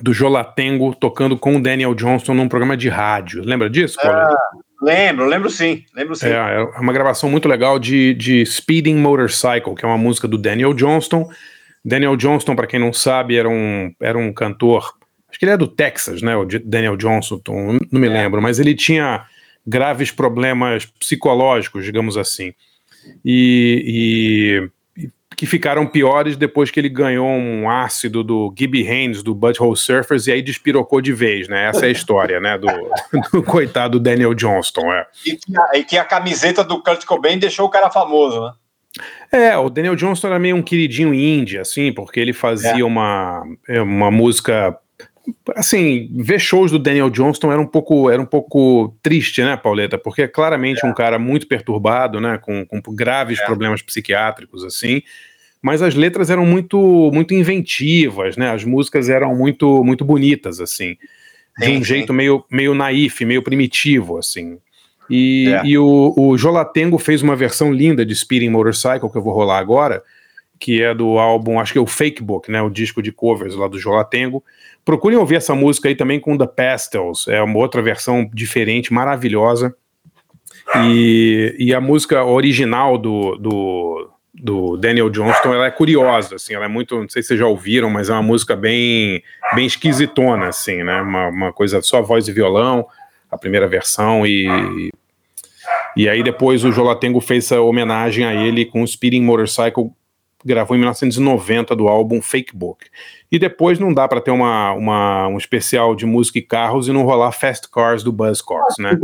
do 0.00 0.12
Jolatengo 0.12 0.94
tocando 0.94 1.36
com 1.36 1.56
o 1.56 1.60
Daniel 1.60 1.96
Johnston 1.96 2.32
num 2.32 2.48
programa 2.48 2.76
de 2.76 2.88
rádio. 2.88 3.42
Lembra 3.44 3.68
disso, 3.68 3.98
ah, 4.04 4.32
Lembro, 4.80 5.26
lembro 5.26 5.50
sim, 5.50 5.84
lembro 5.92 6.14
sim. 6.14 6.28
É, 6.28 6.30
é 6.30 6.78
uma 6.78 6.92
gravação 6.92 7.28
muito 7.28 7.48
legal 7.48 7.76
de, 7.80 8.14
de 8.14 8.46
Speeding 8.46 8.94
Motorcycle, 8.94 9.74
que 9.74 9.84
é 9.84 9.88
uma 9.88 9.98
música 9.98 10.28
do 10.28 10.38
Daniel 10.38 10.72
Johnston. 10.72 11.28
Daniel 11.84 12.14
Johnston, 12.14 12.54
para 12.54 12.68
quem 12.68 12.78
não 12.78 12.92
sabe, 12.92 13.36
era 13.36 13.48
um, 13.48 13.92
era 14.00 14.16
um 14.16 14.32
cantor, 14.32 14.94
acho 15.30 15.38
que 15.38 15.44
ele 15.44 15.52
é 15.52 15.56
do 15.56 15.68
Texas, 15.68 16.20
né, 16.20 16.36
o 16.36 16.44
Daniel 16.44 16.96
Johnston, 16.96 17.40
não 17.90 18.00
me 18.00 18.08
é. 18.08 18.10
lembro, 18.10 18.42
mas 18.42 18.58
ele 18.58 18.74
tinha 18.74 19.24
graves 19.66 20.10
problemas 20.10 20.84
psicológicos, 20.84 21.84
digamos 21.84 22.16
assim. 22.16 22.52
E, 23.24 24.68
que 25.40 25.46
ficaram 25.46 25.86
piores 25.86 26.36
depois 26.36 26.70
que 26.70 26.78
ele 26.78 26.90
ganhou 26.90 27.26
um 27.26 27.70
ácido 27.70 28.22
do 28.22 28.52
Gibby 28.54 28.86
Haynes, 28.86 29.22
do 29.22 29.34
Butthole 29.34 29.74
Surfers, 29.74 30.26
e 30.26 30.32
aí 30.32 30.42
despirocou 30.42 31.00
de 31.00 31.14
vez, 31.14 31.48
né? 31.48 31.70
Essa 31.70 31.86
é 31.86 31.88
a 31.88 31.92
história, 31.92 32.38
né? 32.38 32.58
Do, 32.58 32.66
do 33.32 33.42
coitado 33.42 33.98
Daniel 33.98 34.34
Johnston, 34.34 34.92
é. 34.92 35.06
E 35.24 35.36
que, 35.36 35.56
a, 35.56 35.78
e 35.78 35.84
que 35.84 35.96
a 35.96 36.04
camiseta 36.04 36.62
do 36.62 36.82
Kurt 36.82 37.06
Cobain 37.06 37.38
deixou 37.38 37.66
o 37.66 37.70
cara 37.70 37.90
famoso, 37.90 38.38
né? 38.38 38.52
É, 39.32 39.56
o 39.56 39.70
Daniel 39.70 39.96
Johnston 39.96 40.26
era 40.26 40.38
meio 40.38 40.56
um 40.56 40.62
queridinho 40.62 41.14
indie, 41.14 41.56
assim, 41.56 41.90
porque 41.90 42.20
ele 42.20 42.34
fazia 42.34 42.80
é. 42.80 42.84
uma, 42.84 43.42
é, 43.66 43.80
uma 43.80 44.10
música 44.10 44.76
assim, 45.54 46.10
ver 46.12 46.38
shows 46.38 46.70
do 46.70 46.78
Daniel 46.78 47.10
Johnston 47.10 47.52
era 47.52 47.60
um 47.60 47.66
pouco, 47.66 48.10
era 48.10 48.20
um 48.20 48.26
pouco 48.26 48.96
triste, 49.02 49.42
né, 49.42 49.56
Pauleta? 49.56 49.98
Porque 49.98 50.22
é 50.22 50.28
claramente 50.28 50.84
é. 50.84 50.88
um 50.88 50.94
cara 50.94 51.18
muito 51.18 51.46
perturbado, 51.46 52.20
né, 52.20 52.38
com, 52.38 52.64
com 52.66 52.80
graves 52.94 53.38
é. 53.40 53.44
problemas 53.44 53.82
psiquiátricos, 53.82 54.64
assim 54.64 55.02
mas 55.62 55.82
as 55.82 55.94
letras 55.94 56.30
eram 56.30 56.46
muito 56.46 57.10
muito 57.12 57.34
inventivas, 57.34 58.36
né? 58.36 58.50
As 58.50 58.64
músicas 58.64 59.08
eram 59.08 59.36
muito 59.36 59.84
muito 59.84 60.04
bonitas 60.04 60.60
assim, 60.60 60.96
de 61.58 61.66
sim, 61.66 61.72
um 61.72 61.78
sim. 61.78 61.84
jeito 61.84 62.12
meio 62.12 62.44
meio 62.50 62.74
naif, 62.74 63.24
meio 63.24 63.42
primitivo 63.42 64.18
assim. 64.18 64.58
E, 65.08 65.48
é. 65.48 65.66
e 65.66 65.76
o, 65.76 66.14
o 66.16 66.38
Jolatengo 66.38 66.96
fez 66.96 67.20
uma 67.20 67.34
versão 67.34 67.72
linda 67.72 68.06
de 68.06 68.14
Speeding 68.14 68.48
Motorcycle 68.48 69.10
que 69.10 69.18
eu 69.18 69.22
vou 69.22 69.32
rolar 69.32 69.58
agora, 69.58 70.02
que 70.58 70.80
é 70.82 70.94
do 70.94 71.18
álbum, 71.18 71.58
acho 71.58 71.72
que 71.72 71.78
é 71.78 71.82
o 71.82 71.86
Fake 71.86 72.22
Book, 72.22 72.50
né? 72.50 72.62
O 72.62 72.70
disco 72.70 73.02
de 73.02 73.10
covers 73.10 73.54
lá 73.54 73.66
do 73.66 73.78
Jolatengo. 73.78 74.42
Procurem 74.84 75.18
ouvir 75.18 75.36
essa 75.36 75.54
música 75.54 75.88
aí 75.88 75.94
também 75.94 76.18
com 76.18 76.36
The 76.36 76.46
Pastels, 76.46 77.28
é 77.28 77.42
uma 77.42 77.58
outra 77.58 77.82
versão 77.82 78.28
diferente, 78.32 78.92
maravilhosa. 78.92 79.74
E, 80.76 81.54
e 81.58 81.74
a 81.74 81.80
música 81.80 82.24
original 82.24 82.96
do, 82.96 83.36
do, 83.36 84.10
do 84.32 84.76
Daniel 84.76 85.10
Johnston, 85.10 85.52
ela 85.52 85.66
é 85.66 85.70
curiosa, 85.70 86.36
assim, 86.36 86.54
ela 86.54 86.64
é 86.64 86.68
muito, 86.68 87.00
não 87.00 87.08
sei 87.08 87.22
se 87.22 87.28
vocês 87.28 87.40
já 87.40 87.46
ouviram, 87.46 87.90
mas 87.90 88.08
é 88.08 88.12
uma 88.12 88.22
música 88.22 88.54
bem, 88.54 89.22
bem 89.54 89.66
esquisitona, 89.66 90.48
assim, 90.48 90.82
né, 90.82 91.00
uma, 91.02 91.28
uma 91.28 91.52
coisa 91.52 91.82
só 91.82 92.00
voz 92.00 92.28
e 92.28 92.32
violão, 92.32 92.86
a 93.30 93.36
primeira 93.36 93.66
versão, 93.66 94.24
e, 94.26 94.90
e 95.96 96.08
aí 96.08 96.22
depois 96.22 96.64
o 96.64 96.72
Jolatengo 96.72 97.20
fez 97.20 97.44
essa 97.46 97.60
homenagem 97.60 98.24
a 98.24 98.34
ele 98.34 98.64
com 98.64 98.82
o 98.82 98.86
Speeding 98.86 99.22
Motorcycle, 99.22 99.90
gravou 100.44 100.76
em 100.76 100.80
1990 100.80 101.76
do 101.76 101.88
álbum 101.88 102.22
Fake 102.22 102.56
Book. 102.56 102.86
E 103.30 103.38
depois 103.38 103.78
não 103.78 103.92
dá 103.92 104.08
para 104.08 104.20
ter 104.20 104.30
uma, 104.30 104.72
uma, 104.72 105.28
um 105.28 105.36
especial 105.36 105.94
de 105.94 106.06
música 106.06 106.38
e 106.38 106.42
carros 106.42 106.88
e 106.88 106.92
não 106.92 107.02
rolar 107.02 107.32
Fast 107.32 107.70
Cars 107.70 108.02
do 108.02 108.12
Buzzcocks, 108.12 108.76
né? 108.78 108.98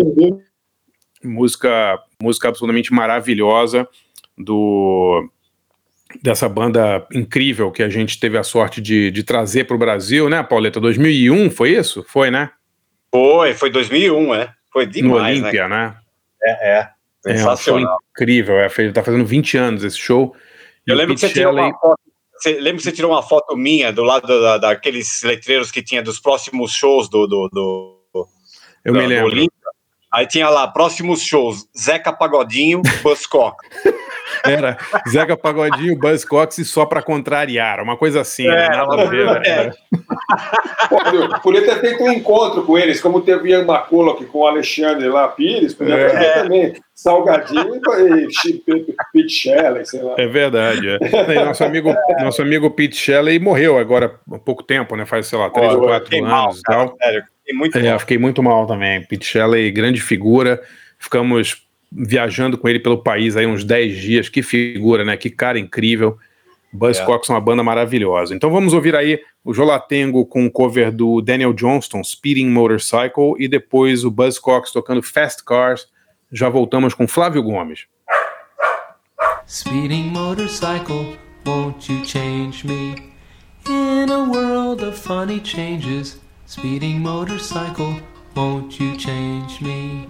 Música, 1.23 1.99
música 2.23 2.49
absolutamente 2.49 2.93
maravilhosa 2.93 3.87
do 4.37 5.29
dessa 6.23 6.49
banda 6.49 7.05
incrível 7.13 7.71
que 7.71 7.83
a 7.83 7.89
gente 7.89 8.19
teve 8.19 8.39
a 8.39 8.43
sorte 8.43 8.81
de, 8.81 9.11
de 9.11 9.23
trazer 9.23 9.65
para 9.65 9.77
o 9.77 9.79
Brasil, 9.79 10.31
né, 10.31 10.43
Pauleta? 10.43 10.81
2001, 10.81 11.51
foi 11.51 11.71
isso? 11.71 12.05
Foi, 12.09 12.31
né? 12.31 12.51
Foi, 13.11 13.55
foi 13.55 13.71
2001, 13.71 14.35
é. 14.35 14.55
Foi 14.73 14.87
demais, 14.87 15.39
no 15.39 15.45
Olímpia, 15.45 15.69
né? 15.69 15.87
né? 15.87 15.97
É, 16.43 16.79
é. 16.79 16.89
Sensacional. 17.21 17.99
É, 18.01 18.23
incrível, 18.23 18.59
é, 18.59 18.69
tá 18.93 19.03
fazendo 19.03 19.27
20 19.27 19.57
anos 19.57 19.85
esse 19.85 19.99
show. 19.99 20.35
Eu 20.87 20.97
lembro 20.97 21.15
que 21.15 21.21
você 21.21 21.33
tirou 21.33 21.53
uma 21.53 21.73
foto 21.79 22.01
você 22.39 22.53
lembra 22.53 22.77
que 22.77 22.83
você 22.83 22.93
tirou 22.93 23.11
uma 23.13 23.23
foto 23.23 23.57
minha 23.57 23.91
do 23.91 24.05
lado 24.05 24.27
da, 24.27 24.59
daqueles 24.59 25.23
letreiros 25.23 25.71
que 25.71 25.83
tinha 25.83 26.03
dos 26.03 26.21
próximos 26.21 26.73
shows 26.73 27.09
do. 27.09 27.27
do, 27.27 27.49
do 27.49 27.97
eu 28.85 28.93
do, 28.93 28.99
me 28.99 29.07
lembro. 29.07 29.47
Aí 30.13 30.27
tinha 30.27 30.49
lá, 30.49 30.67
próximos 30.69 31.21
shows, 31.21 31.67
Zeca 31.77 32.13
Pagodinho, 32.13 32.81
Buzzcock. 33.03 33.57
Era 34.45 34.77
Zeca 35.09 35.37
Pagodinho, 35.37 35.99
Buzzcocks 35.99 36.59
e 36.59 36.65
só 36.65 36.87
pra 36.87 37.03
contrariar, 37.03 37.81
uma 37.83 37.97
coisa 37.97 38.21
assim, 38.21 38.47
né? 38.47 38.67
É, 38.67 38.69
nada 38.69 39.03
a 39.03 39.05
ver. 39.07 39.27
é. 39.45 39.67
né? 39.67 39.73
Pô, 40.89 41.41
podia 41.41 41.63
ter 41.65 41.81
feito 41.81 42.03
um 42.05 42.13
encontro 42.13 42.63
com 42.65 42.79
eles, 42.79 43.01
como 43.01 43.21
teve 43.21 43.51
Ian 43.51 43.63
McCulloch 43.63 44.25
com 44.27 44.39
o 44.39 44.47
Alexandre 44.47 45.09
lá, 45.09 45.29
Pires, 45.29 45.75
podia 45.75 45.97
É. 45.97 46.09
fazer 46.09 46.33
também 46.43 46.75
Salgadinho 46.95 47.75
e 47.77 48.53
Pete 49.13 49.29
Shelley, 49.29 49.85
sei 49.85 50.03
lá. 50.03 50.15
É 50.19 50.27
verdade. 50.27 50.89
é. 51.01 51.45
Nosso, 51.45 51.65
amigo, 51.65 51.95
nosso 52.21 52.41
amigo 52.43 52.71
Pete 52.71 52.97
Shelley 52.97 53.39
morreu 53.39 53.77
agora 53.79 54.19
há 54.33 54.39
pouco 54.39 54.63
tempo, 54.63 54.97
né? 54.97 55.05
Faz, 55.05 55.27
sei 55.27 55.39
lá, 55.39 55.51
três 55.51 55.75
ou 55.75 55.83
quatro 55.83 56.17
anos 56.17 56.29
mal, 56.31 56.53
e 56.53 56.63
cara, 56.63 56.87
tal. 56.87 56.97
Sério, 57.03 57.25
fiquei 57.47 57.55
muito 57.55 57.79
É, 57.79 57.99
fiquei 57.99 58.19
muito 58.19 58.43
mal 58.43 58.67
também. 58.67 59.03
Pete 59.05 59.25
Shelley, 59.25 59.71
grande 59.71 60.01
figura. 60.01 60.63
Ficamos 60.99 61.67
viajando 61.91 62.59
com 62.59 62.69
ele 62.69 62.81
pelo 62.81 63.03
país 63.03 63.37
aí 63.37 63.47
uns 63.47 63.65
10 63.65 63.97
dias. 63.97 64.29
Que 64.29 64.43
figura, 64.43 65.05
né? 65.05 65.17
Que 65.17 65.31
cara 65.31 65.59
incrível. 65.59 66.19
Buzzcocks 66.73 67.31
é 67.31 67.33
uma 67.33 67.41
banda 67.41 67.63
maravilhosa. 67.63 68.35
Então 68.35 68.51
vamos 68.51 68.75
ouvir 68.75 68.95
aí 68.95 69.21
o 69.45 69.55
Jolatengo 69.55 70.27
com 70.27 70.45
o 70.45 70.51
cover 70.51 70.93
do 70.93 71.23
Daniel 71.23 71.53
Johnston, 71.53 72.03
Speeding 72.05 72.51
Motorcycle, 72.51 73.35
e 73.39 73.49
depois 73.49 74.05
o 74.05 74.11
Buzzcocks 74.11 74.73
tocando 74.73 75.03
Fast 75.03 75.45
Cars. 75.45 75.87
Já 76.31 76.49
voltamos 76.49 76.93
com 76.93 77.07
Flávio 77.07 77.43
Gomes. 77.43 77.87
Speeding 79.49 80.11
motorcycle, 80.11 81.17
won't 81.47 81.91
you 81.91 82.05
change 82.05 82.67
me? 82.67 83.15
In 83.69 84.11
a 84.11 84.25
world 84.25 84.85
of 84.85 84.99
funny 84.99 85.41
changes, 85.43 86.21
speeding 86.47 87.03
motorcycle, 87.03 88.01
won't 88.37 88.79
you 88.79 88.97
change 88.97 89.61
me? 89.61 90.09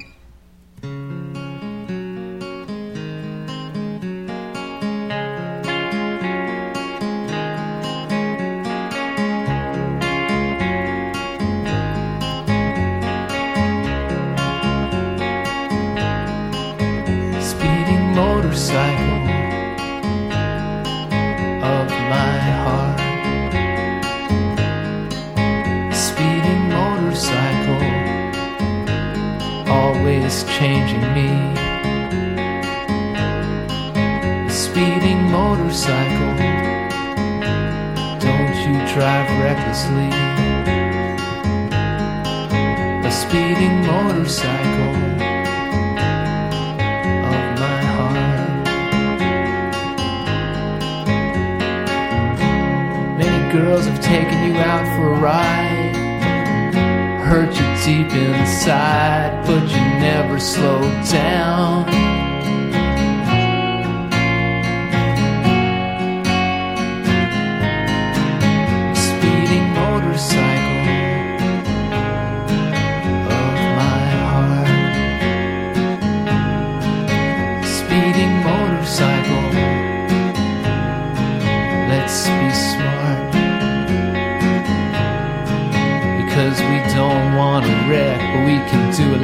Speeding 17.41 18.14
motorcycle 18.14 19.16
of 21.64 21.89
my 21.89 22.36
always 30.37 30.59
changing 30.59 31.01
me. 31.14 31.28
A 34.47 34.51
Speeding 34.51 35.30
motorcycle, 35.30 36.37
don't 38.20 38.57
you 38.64 38.74
drive 38.93 39.28
recklessly. 39.41 40.11
A 43.05 43.11
speeding 43.11 43.87
motorcycle 43.87 44.95
of 47.32 47.45
my 47.62 47.80
heart. 47.95 48.66
Many 53.18 53.41
girls 53.53 53.87
have 53.87 54.01
taken 54.03 54.39
you 54.45 54.55
out 54.59 54.87
for 54.97 55.07
a 55.14 55.18
ride, 55.18 55.65
deep 57.87 58.12
inside, 58.12 59.47
but 59.47 59.62
you 59.70 59.80
never 60.01 60.41
slowed 60.41 61.09
down. 61.09 62.25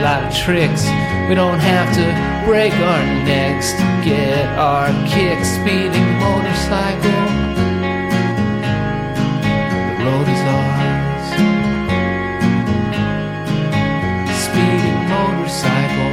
Lot 0.02 0.24
of 0.24 0.34
tricks. 0.34 0.84
We 1.28 1.36
don't 1.36 1.60
have 1.60 1.94
to 1.94 2.04
break 2.44 2.72
our 2.72 3.04
necks 3.24 3.70
to 3.72 3.86
get 4.04 4.48
our 4.58 4.88
kicks. 5.06 5.48
Speeding 5.54 6.18
motorcycle. 6.18 7.22
The 9.86 10.02
road 10.02 10.26
is 10.26 10.42
ours. 10.58 11.26
Speeding 14.42 14.98
motorcycle. 15.06 16.12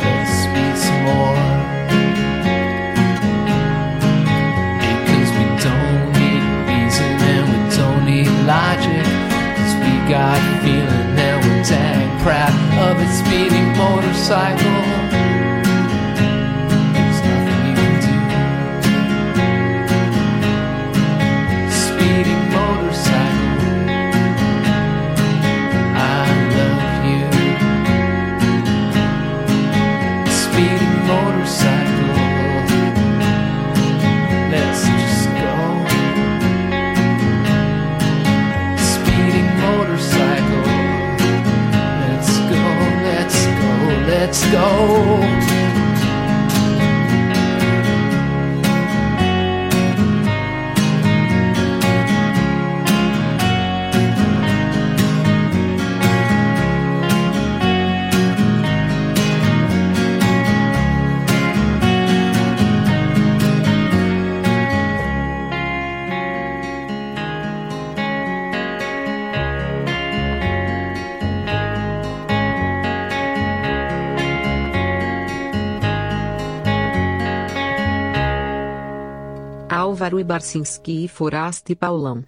Let's 0.00 0.32
speed 0.44 0.76
some 0.80 1.02
more. 1.04 1.36
Because 4.80 5.30
we 5.36 5.44
don't 5.60 6.02
need 6.16 6.44
reason 6.64 7.12
and 7.28 7.44
we 7.52 7.58
don't 7.76 8.02
need 8.06 8.32
logic. 8.48 9.04
Cause 9.56 9.74
we 9.84 9.92
got 10.08 10.49
proud 12.22 12.52
of 12.90 13.00
it. 13.00 13.10
Speeding 13.12 13.68
motorcycle. 13.76 14.80
There's 16.92 17.20
nothing 17.24 17.60
you 17.66 17.74
can 17.80 17.94
do. 18.04 18.16
Speeding 21.70 22.42
motorcycle. 22.52 23.19
Let's 44.30 44.48
go. 44.52 45.59
Álvaro 80.10 80.18
e 80.18 80.24
Barcinski 80.24 81.04
e 81.04 81.08
Foraste 81.08 81.76
Paulão. 81.76 82.24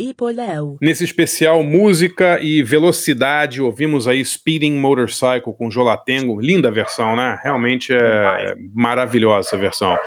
E 0.00 0.10
e. 0.10 0.78
Nesse 0.80 1.04
especial 1.04 1.62
Música 1.62 2.38
e 2.40 2.62
Velocidade, 2.62 3.60
ouvimos 3.60 4.08
aí 4.08 4.24
Speeding 4.24 4.78
Motorcycle 4.78 5.54
com 5.54 5.70
Jolatengo. 5.70 6.40
Linda 6.40 6.70
versão, 6.70 7.14
né? 7.14 7.38
Realmente 7.42 7.92
é 7.92 8.54
maravilhosa 8.74 9.48
essa 9.48 9.58
versão. 9.58 9.98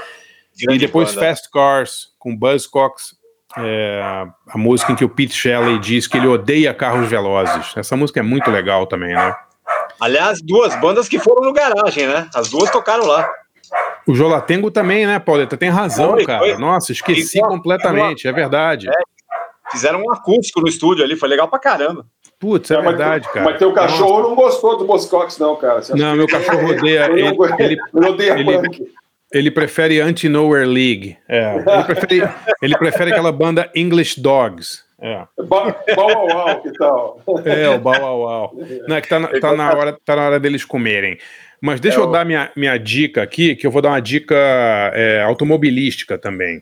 Grande 0.59 0.83
e 0.83 0.87
depois 0.87 1.13
banda. 1.13 1.27
Fast 1.27 1.51
Cars 1.51 2.07
com 2.17 2.35
Buzzcocks, 2.35 3.15
é, 3.57 4.01
a 4.47 4.57
música 4.57 4.91
em 4.91 4.95
que 4.95 5.05
o 5.05 5.09
Pete 5.09 5.33
Shelley 5.33 5.79
diz 5.79 6.07
que 6.07 6.17
ele 6.17 6.27
odeia 6.27 6.73
carros 6.73 7.07
velozes. 7.09 7.73
Essa 7.75 7.95
música 7.95 8.19
é 8.19 8.23
muito 8.23 8.51
legal 8.51 8.85
também, 8.85 9.13
né? 9.15 9.35
Aliás, 9.99 10.41
duas 10.41 10.75
bandas 10.79 11.07
que 11.07 11.19
foram 11.19 11.43
no 11.43 11.53
garagem, 11.53 12.07
né? 12.07 12.29
As 12.35 12.49
duas 12.49 12.69
tocaram 12.69 13.05
lá. 13.05 13.27
O 14.07 14.15
Jolatengo 14.15 14.71
também, 14.71 15.05
né, 15.05 15.19
Pauleta? 15.19 15.57
Tem 15.57 15.69
razão, 15.69 16.11
Foi, 16.11 16.25
cara. 16.25 16.39
foi. 16.39 16.57
Nossa, 16.57 16.91
esqueci 16.91 17.37
Igual- 17.39 17.51
completamente, 17.51 18.27
é 18.27 18.31
verdade. 18.31 18.87
Fizeram 19.71 20.01
um 20.01 20.11
acústico 20.13 20.61
no 20.61 20.67
estúdio 20.67 21.03
ali, 21.03 21.15
foi 21.17 21.27
legal 21.27 21.47
pra 21.49 21.59
caramba. 21.59 22.05
Putz, 22.39 22.71
é, 22.71 22.75
É, 22.75 22.77
mas- 22.77 22.85
verdade, 22.87 23.27
cara. 23.33 23.45
Mas 23.45 23.57
teu 23.57 23.73
cachorro 23.73 24.21
não 24.29 24.35
gostou 24.35 24.77
do 24.77 24.85
Boscox, 24.85 25.37
não, 25.39 25.55
cara. 25.57 25.81
Você 25.81 25.93
Não, 25.95 26.15
meu 26.15 26.27
cachorro 26.27 26.69
odeia. 26.69 27.05
Ele 27.11 27.21
Ele, 27.21 27.37
ele, 27.59 27.79
odeia 28.07 28.33
ele- 28.39 28.43
punk. 28.61 28.87
ele 29.33 29.51
prefere 29.51 29.99
Anti-Nowhere 29.99 30.65
League. 30.65 31.17
É. 31.27 31.55
Ele, 31.55 31.83
prefere, 31.83 32.29
ele 32.61 32.77
prefere 32.77 33.11
aquela 33.11 33.31
banda 33.31 33.69
English 33.75 34.21
Dogs. 34.21 34.85
É, 34.99 35.25
Ba- 35.47 35.75
Bau, 35.95 36.09
au, 36.09 36.31
au, 36.49 36.61
que 36.61 36.71
tal? 36.73 37.21
é 37.45 37.69
o 37.69 37.77
Bau 37.79 38.03
Au 38.03 38.27
Au. 38.27 38.55
Não, 38.87 38.95
é 38.95 39.01
que 39.01 39.07
tá, 39.09 39.19
na- 39.19 39.27
tá 39.27 39.53
na 39.55 39.73
hora, 39.73 39.97
tá 40.05 40.15
na 40.15 40.23
hora 40.25 40.39
deles 40.39 40.63
comerem. 40.65 41.19
Mas 41.61 41.79
deixa 41.79 41.97
É, 41.97 42.01
eu 42.01 42.07
o- 42.07 42.11
dar 42.11 42.25
minha, 42.25 42.51
minha 42.55 42.77
dica 42.77 43.21
aqui, 43.23 43.55
que 43.55 43.65
eu 43.65 43.71
vou 43.71 43.81
dar 43.81 43.89
uma 43.89 43.99
dica 43.99 44.35
é, 44.93 45.21
automobilística 45.23 46.17
também. 46.17 46.61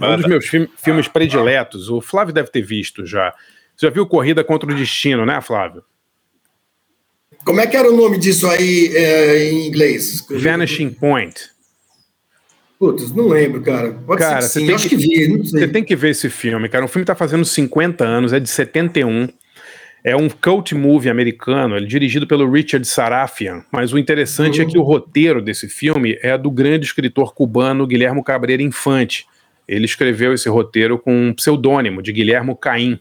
É 0.00 0.06
um 0.08 0.16
dos 0.16 0.26
meus 0.26 0.46
fil- 0.46 0.70
filmes 0.82 1.06
prediletos. 1.08 1.88
O 1.90 2.00
Flávio 2.00 2.32
deve 2.32 2.50
ter 2.50 2.62
visto 2.62 3.04
já. 3.04 3.34
Você 3.76 3.86
já 3.86 3.90
viu 3.90 4.06
Corrida 4.06 4.42
contra 4.44 4.70
o 4.70 4.74
Destino, 4.74 5.26
né, 5.26 5.40
Flávio? 5.40 5.82
Como 7.44 7.60
é 7.60 7.66
que 7.66 7.76
era 7.76 7.90
o 7.90 7.96
nome 7.96 8.18
disso 8.18 8.46
aí 8.48 8.92
é, 8.94 9.50
em 9.50 9.66
inglês? 9.66 10.24
Vanishing 10.30 10.90
Point. 10.90 11.50
Putz, 12.78 13.12
não 13.12 13.28
lembro, 13.28 13.60
cara. 13.62 13.92
Pode 13.92 14.20
Cara, 14.20 14.40
ser 14.42 14.48
você 14.48 14.60
que 14.60 14.60
sim. 14.60 14.66
tem 14.66 14.74
Acho 14.74 14.88
que- 14.88 14.96
que 14.96 15.02
vi. 15.26 15.38
Você 15.38 15.68
tem 15.68 15.84
que 15.84 15.94
ver 15.96 16.10
esse 16.10 16.28
filme, 16.30 16.68
cara. 16.68 16.84
O 16.84 16.88
filme 16.88 17.04
tá 17.04 17.14
fazendo 17.14 17.44
50 17.44 18.04
anos, 18.04 18.32
é 18.32 18.40
de 18.40 18.48
71. 18.48 19.28
É 20.04 20.16
um 20.16 20.28
cult 20.28 20.74
movie 20.74 21.08
americano, 21.08 21.76
ele 21.76 21.86
é 21.86 21.88
dirigido 21.88 22.26
pelo 22.26 22.50
Richard 22.50 22.84
Sarafian. 22.86 23.64
Mas 23.70 23.92
o 23.92 23.98
interessante 23.98 24.60
é 24.60 24.64
que 24.64 24.76
o 24.76 24.82
roteiro 24.82 25.40
desse 25.40 25.68
filme 25.68 26.18
é 26.20 26.36
do 26.36 26.50
grande 26.50 26.86
escritor 26.86 27.32
cubano 27.32 27.86
Guilhermo 27.86 28.24
Cabreira 28.24 28.62
Infante. 28.62 29.26
Ele 29.66 29.84
escreveu 29.84 30.34
esse 30.34 30.48
roteiro 30.48 30.98
com 30.98 31.28
um 31.28 31.32
pseudônimo 31.32 32.02
de 32.02 32.12
Guilhermo 32.12 32.56
Caim. 32.56 32.98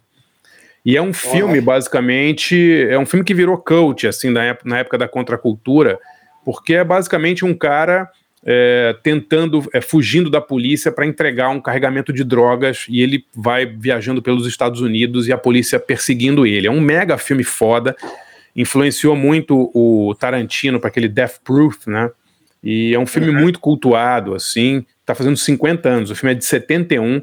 E 0.86 0.96
é 0.96 1.02
um 1.02 1.14
filme, 1.14 1.60
basicamente, 1.60 2.86
é 2.90 2.98
um 2.98 3.06
filme 3.06 3.26
que 3.26 3.34
virou 3.34 3.58
cult, 3.58 4.08
assim, 4.08 4.30
na 4.30 4.44
época, 4.44 4.70
na 4.70 4.80
época 4.80 4.98
da 4.98 5.08
contracultura, 5.08 6.00
porque 6.46 6.76
é 6.76 6.84
basicamente 6.84 7.44
um 7.44 7.54
cara 7.54 8.10
é, 8.44 8.96
tentando, 9.04 9.68
é, 9.74 9.82
fugindo 9.82 10.30
da 10.30 10.42
polícia 10.42 10.92
para 10.92 11.06
entregar 11.06 11.50
um 11.50 11.62
carregamento 11.62 12.12
de 12.12 12.24
drogas 12.24 12.86
e 12.90 13.02
ele 13.02 13.26
vai 13.36 13.66
viajando 13.66 14.22
pelos 14.22 14.48
Estados 14.48 14.82
Unidos 14.82 15.28
e 15.28 15.34
a 15.34 15.38
polícia 15.38 15.80
perseguindo 15.80 16.46
ele. 16.46 16.68
É 16.68 16.72
um 16.72 16.82
mega 16.82 17.18
filme 17.18 17.44
foda, 17.44 17.96
influenciou 18.56 19.16
muito 19.16 19.72
o 19.74 20.16
Tarantino 20.16 20.80
para 20.80 20.90
aquele 20.90 21.08
Death 21.08 21.40
Proof, 21.44 21.88
né? 21.88 22.10
E 22.64 22.94
é 22.94 23.00
um 23.00 23.08
filme 23.08 23.32
muito 23.32 23.60
cultuado, 23.60 24.36
assim, 24.36 24.86
tá 25.06 25.16
fazendo 25.16 25.36
50 25.36 25.90
anos, 25.90 26.12
o 26.12 26.16
filme 26.16 26.34
é 26.34 26.36
de 26.36 26.46
71 26.46 27.22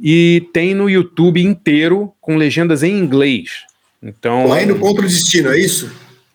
e 0.00 0.48
tem 0.54 0.74
no 0.74 0.88
YouTube 0.88 1.42
inteiro 1.42 2.12
com 2.18 2.36
legendas 2.36 2.82
em 2.82 2.98
inglês. 2.98 3.64
Então, 4.02 4.44
Correndo 4.44 4.76
contra 4.76 5.04
o 5.04 5.08
destino, 5.08 5.52
é 5.52 5.58
isso? 5.58 5.90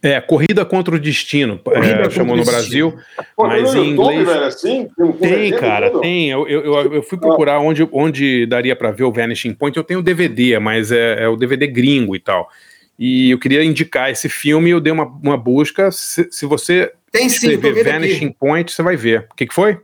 É 0.07 0.21
Corrida 0.21 0.63
contra 0.65 0.95
o 0.95 0.99
Destino, 0.99 1.59
é, 1.71 2.09
chamou 2.09 2.35
no. 2.37 2.45
Brasil, 2.45 2.97
Pô, 3.35 3.47
mas 3.47 3.73
no 3.73 3.83
em 3.83 3.89
YouTube, 3.91 4.13
inglês 4.13 4.27
velho, 4.27 4.45
assim? 4.45 4.87
Tem, 4.95 5.05
um 5.05 5.11
tem, 5.13 5.51
cara, 5.53 5.89
tem. 5.99 6.29
Eu, 6.29 6.47
eu, 6.47 6.93
eu- 6.93 7.03
fui 7.03 7.17
procurar 7.17 7.59
onde, 7.59 7.87
onde 7.91 8.45
daria 8.45 8.75
pra 8.75 8.91
ver 8.91 9.03
o 9.03 9.11
Vanishing 9.11 9.53
Point. 9.53 9.75
Eu 9.77 9.83
tenho 9.83 9.99
o 9.99 10.03
DVD, 10.03 10.59
mas 10.59 10.91
é, 10.91 11.23
é 11.23 11.27
o 11.27 11.35
DVD 11.35 11.67
gringo 11.67 12.15
e 12.15 12.19
tal. 12.19 12.49
E 12.97 13.31
eu 13.31 13.39
queria 13.39 13.63
indicar 13.63 14.09
esse 14.09 14.29
filme. 14.29 14.69
Eu 14.69 14.79
dei 14.79 14.93
uma, 14.93 15.05
uma 15.05 15.35
busca. 15.37 15.91
Se, 15.91 16.27
se 16.31 16.45
você 16.45 16.91
Tem 17.11 17.27
sim, 17.27 17.49
escrever 17.51 17.83
Vanishing 17.83 18.27
aqui. 18.27 18.35
Point, 18.39 18.71
você 18.71 18.81
vai 18.81 18.95
ver. 18.95 19.27
O 19.31 19.35
que, 19.35 19.45
que 19.45 19.53
foi? 19.53 19.77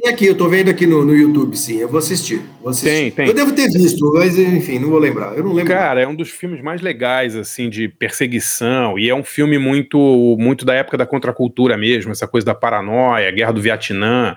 Tem 0.00 0.12
aqui, 0.12 0.26
eu 0.26 0.34
tô 0.36 0.48
vendo 0.48 0.68
aqui 0.70 0.86
no, 0.86 1.04
no 1.04 1.14
YouTube, 1.14 1.56
sim. 1.56 1.76
Eu 1.78 1.88
vou 1.88 1.98
assistir. 1.98 2.40
Vou 2.60 2.70
assistir. 2.70 2.88
Tem, 2.90 3.10
tem. 3.12 3.28
Eu 3.28 3.34
devo 3.34 3.52
ter 3.52 3.70
visto, 3.70 4.12
mas 4.12 4.36
enfim, 4.36 4.80
não 4.80 4.90
vou 4.90 4.98
lembrar. 4.98 5.36
Eu 5.36 5.44
não 5.44 5.52
lembro. 5.52 5.72
Cara, 5.72 6.00
é 6.00 6.06
um 6.06 6.16
dos 6.16 6.30
filmes 6.30 6.60
mais 6.60 6.80
legais, 6.80 7.36
assim, 7.36 7.70
de 7.70 7.86
perseguição. 7.88 8.98
E 8.98 9.08
é 9.08 9.14
um 9.14 9.22
filme 9.22 9.56
muito, 9.56 10.36
muito 10.38 10.64
da 10.64 10.74
época 10.74 10.98
da 10.98 11.06
contracultura 11.06 11.76
mesmo, 11.76 12.10
essa 12.10 12.26
coisa 12.26 12.44
da 12.44 12.54
paranoia, 12.56 13.30
guerra 13.30 13.52
do 13.52 13.60
Vietnã. 13.62 14.34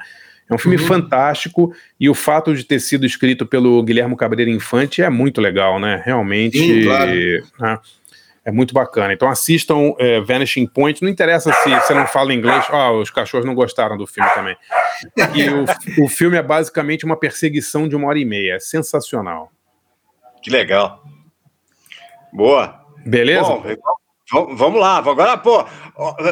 É 0.48 0.54
um 0.54 0.60
filme 0.60 0.78
Uhum. 0.78 0.86
fantástico. 0.86 1.74
E 2.00 2.08
o 2.08 2.14
fato 2.14 2.56
de 2.56 2.64
ter 2.64 2.80
sido 2.80 3.06
escrito 3.06 3.44
pelo 3.44 3.82
Guilhermo 3.82 4.16
Cabreira 4.16 4.52
Infante 4.52 5.02
é 5.02 5.10
muito 5.10 5.42
legal, 5.42 5.80
né? 5.80 6.04
Realmente. 6.06 6.60
Sim, 6.60 6.84
claro. 6.84 7.12
né? 7.60 7.80
É 8.48 8.52
muito 8.52 8.74
bacana. 8.74 9.11
Então 9.11 9.28
assistam 9.28 9.94
é, 9.99 10.22
Vanishing 10.22 10.68
Point. 10.68 11.03
Não 11.03 11.10
interessa 11.10 11.52
se 11.52 11.69
você 11.69 11.94
não 11.94 12.07
fala 12.07 12.34
inglês. 12.34 12.65
Ah, 12.69 12.94
os 12.94 13.11
cachorros 13.11 13.45
não 13.45 13.53
gostaram 13.53 13.98
do 13.98 14.07
filme 14.07 14.30
também. 14.30 14.56
E 15.36 15.49
o, 15.49 16.06
o 16.06 16.07
filme 16.07 16.38
é 16.38 16.41
basicamente 16.41 17.03
uma 17.03 17.18
perseguição 17.18 17.90
de 17.90 17.95
uma 17.98 18.07
hora 18.07 18.18
e 18.18 18.24
meia. 18.24 18.53
É 18.53 18.60
sensacional. 18.60 19.52
Que 20.41 20.49
legal. 20.49 21.03
Boa. 22.32 22.86
Beleza? 23.06 23.41
Bom, 23.41 24.56
vamos 24.56 24.80
lá. 24.80 24.99
Agora, 24.99 25.38
pô, 25.38 25.65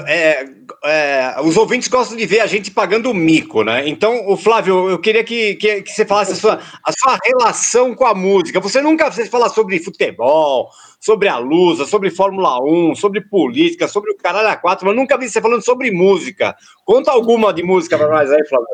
é, 0.07 0.45
é, 0.85 1.35
os 1.43 1.57
ouvintes 1.57 1.89
gostam 1.89 2.15
de 2.15 2.25
ver 2.25 2.39
a 2.39 2.47
gente 2.47 2.71
pagando 2.71 3.13
mico, 3.13 3.61
né? 3.61 3.87
Então, 3.89 4.29
o 4.29 4.37
Flávio, 4.37 4.89
eu 4.89 4.99
queria 4.99 5.23
que, 5.23 5.55
que, 5.55 5.81
que 5.81 5.91
você 5.91 6.05
falasse 6.05 6.31
a 6.31 6.35
sua, 6.35 6.59
a 6.81 6.91
sua 6.93 7.17
relação 7.25 7.93
com 7.93 8.05
a 8.05 8.13
música. 8.13 8.61
Você 8.61 8.79
nunca 8.79 9.11
você 9.11 9.25
fala 9.25 9.49
sobre 9.49 9.79
futebol, 9.79 10.69
sobre 11.05 11.27
a 11.27 11.37
Lusa, 11.37 11.85
sobre 11.85 12.09
Fórmula 12.09 12.59
1, 12.63 12.95
sobre 12.95 13.21
política, 13.21 13.87
sobre 13.87 14.11
o 14.11 14.17
caralho 14.17 14.47
a 14.47 14.55
quatro, 14.55 14.87
mas 14.87 14.95
nunca 14.95 15.15
vi 15.19 15.29
você 15.29 15.39
falando 15.39 15.63
sobre 15.63 15.91
música. 15.91 16.55
Conta 16.83 17.11
alguma 17.11 17.53
de 17.53 17.61
música 17.61 17.95
pra 17.95 18.09
nós 18.09 18.31
aí, 18.31 18.43
Flávio. 18.47 18.67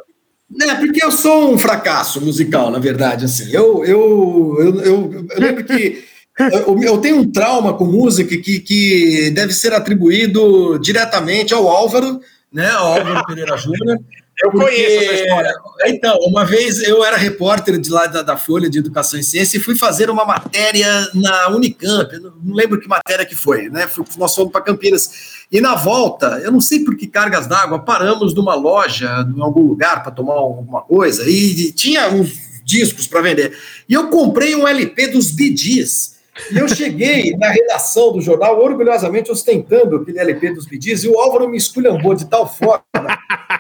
É, 0.61 0.75
porque 0.75 1.03
eu 1.03 1.11
sou 1.11 1.53
um 1.53 1.59
fracasso 1.59 2.21
musical, 2.21 2.71
na 2.71 2.79
verdade, 2.79 3.25
assim. 3.25 3.51
Eu, 3.51 3.83
eu, 3.83 4.55
eu, 4.59 4.81
eu, 4.81 5.25
eu 5.29 5.39
lembro 5.39 5.65
que 5.65 6.05
eu, 6.39 6.81
eu 6.81 6.97
tenho 6.99 7.17
um 7.17 7.29
trauma 7.29 7.73
com 7.73 7.83
música 7.83 8.37
que, 8.37 8.61
que 8.61 9.29
deve 9.31 9.51
ser 9.51 9.73
atribuído 9.73 10.79
diretamente 10.79 11.53
ao 11.53 11.67
Álvaro, 11.67 12.21
né? 12.51 12.69
Ao 12.71 12.93
Álvaro 12.93 13.25
Pereira 13.25 13.57
Júnior. 13.57 13.97
Eu 14.43 14.49
Porque- 14.51 14.65
conheço 14.65 15.03
essa 15.03 15.23
história. 15.23 15.53
Então, 15.85 16.17
uma 16.21 16.43
vez 16.45 16.81
eu 16.81 17.03
era 17.03 17.15
repórter 17.17 17.77
de 17.79 17.89
lá 17.89 18.07
da, 18.07 18.21
da 18.21 18.35
Folha 18.37 18.69
de 18.69 18.79
Educação 18.79 19.19
e 19.19 19.23
Ciência 19.23 19.57
e 19.57 19.61
fui 19.61 19.75
fazer 19.75 20.09
uma 20.09 20.25
matéria 20.25 21.07
na 21.13 21.49
Unicamp, 21.49 22.11
não- 22.19 22.33
lembro 22.55 22.79
que 22.79 22.87
matéria 22.87 23.25
que 23.25 23.35
foi, 23.35 23.69
né? 23.69 23.87
Nós 24.17 24.33
fomos 24.35 24.51
para 24.51 24.61
Campinas. 24.61 25.11
E 25.51 25.59
na 25.61 25.75
volta, 25.75 26.39
eu 26.43 26.51
não 26.51 26.61
sei 26.61 26.83
por 26.83 26.95
que 26.95 27.07
cargas 27.07 27.45
d'água, 27.45 27.79
paramos 27.79 28.33
numa 28.33 28.55
loja, 28.55 29.27
em 29.35 29.41
algum 29.41 29.61
lugar 29.67 30.01
para 30.01 30.11
tomar 30.11 30.33
alguma 30.35 30.81
coisa, 30.81 31.29
e, 31.29 31.67
e 31.67 31.71
tinha 31.71 32.07
uns 32.09 32.61
discos 32.63 33.05
para 33.05 33.21
vender. 33.21 33.55
E 33.87 33.93
eu 33.93 34.07
comprei 34.09 34.55
um 34.55 34.67
LP 34.67 35.07
dos 35.07 35.27
Gees. 35.27 36.11
E 36.49 36.57
eu 36.57 36.67
cheguei 36.69 37.35
na 37.37 37.49
redação 37.49 38.13
do 38.13 38.21
jornal, 38.21 38.57
orgulhosamente 38.63 39.29
ostentando 39.29 39.97
aquele 39.97 40.17
LP 40.19 40.53
dos 40.53 40.65
Gees, 40.65 41.03
e 41.03 41.09
o 41.09 41.19
Álvaro 41.19 41.49
me 41.49 41.57
esculhambou 41.57 42.15
de 42.15 42.25
tal 42.25 42.47
forma 42.47 42.81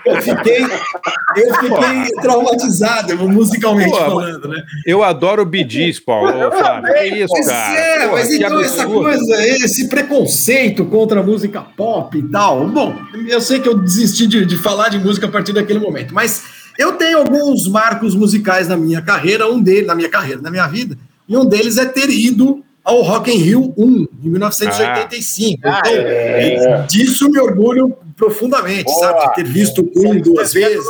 eu 0.05 0.21
fiquei, 0.21 0.63
eu 0.63 1.53
fiquei 1.55 2.21
traumatizado, 2.21 3.29
musicalmente 3.29 3.91
Pô, 3.91 3.97
falando, 3.97 4.47
né? 4.47 4.63
Eu 4.85 5.03
adoro 5.03 5.49
Gees, 5.67 5.99
Paulo. 5.99 6.31
Flávio, 6.51 6.93
que 6.93 7.03
isso, 7.05 7.27
Pois 7.27 7.47
cara? 7.47 7.79
é, 7.79 8.07
Pô, 8.07 8.11
mas 8.13 8.33
então 8.33 8.59
essa 8.59 8.83
absurdo. 8.83 9.03
coisa, 9.03 9.47
esse 9.47 9.87
preconceito 9.87 10.85
contra 10.85 11.19
a 11.19 11.23
música 11.23 11.61
pop 11.61 12.17
e 12.17 12.23
tal. 12.29 12.67
Bom, 12.67 12.95
eu 13.27 13.41
sei 13.41 13.59
que 13.59 13.69
eu 13.69 13.77
desisti 13.77 14.27
de, 14.27 14.45
de 14.45 14.57
falar 14.57 14.89
de 14.89 14.99
música 14.99 15.27
a 15.27 15.29
partir 15.29 15.53
daquele 15.53 15.79
momento, 15.79 16.13
mas 16.13 16.43
eu 16.77 16.93
tenho 16.93 17.19
alguns 17.19 17.67
marcos 17.67 18.15
musicais 18.15 18.67
na 18.67 18.77
minha 18.77 19.01
carreira, 19.01 19.47
um 19.51 19.61
deles, 19.61 19.87
na 19.87 19.95
minha 19.95 20.09
carreira, 20.09 20.41
na 20.41 20.49
minha 20.49 20.67
vida, 20.67 20.97
e 21.27 21.37
um 21.37 21.45
deles 21.45 21.77
é 21.77 21.85
ter 21.85 22.09
ido 22.09 22.63
ao 22.83 23.01
Rock 23.01 23.31
in 23.31 23.37
Rio 23.37 23.73
1, 23.77 24.07
em 24.23 24.29
1985. 24.29 25.61
Ah, 25.63 25.81
então, 25.85 25.93
é. 25.95 26.85
disso 26.87 27.29
me 27.29 27.39
orgulho 27.39 27.95
profundamente, 28.21 28.83
Boa. 28.83 28.99
sabe? 28.99 29.19
De 29.29 29.33
ter 29.35 29.43
visto 29.45 29.81
duas 30.21 30.49
Você 30.51 30.63
é 30.63 30.69
do 30.69 30.75
vezes. 30.83 30.87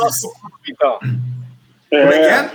então. 0.68 0.98
Como 1.00 1.12
é 2.12 2.18
que 2.18 2.24
é? 2.26 2.50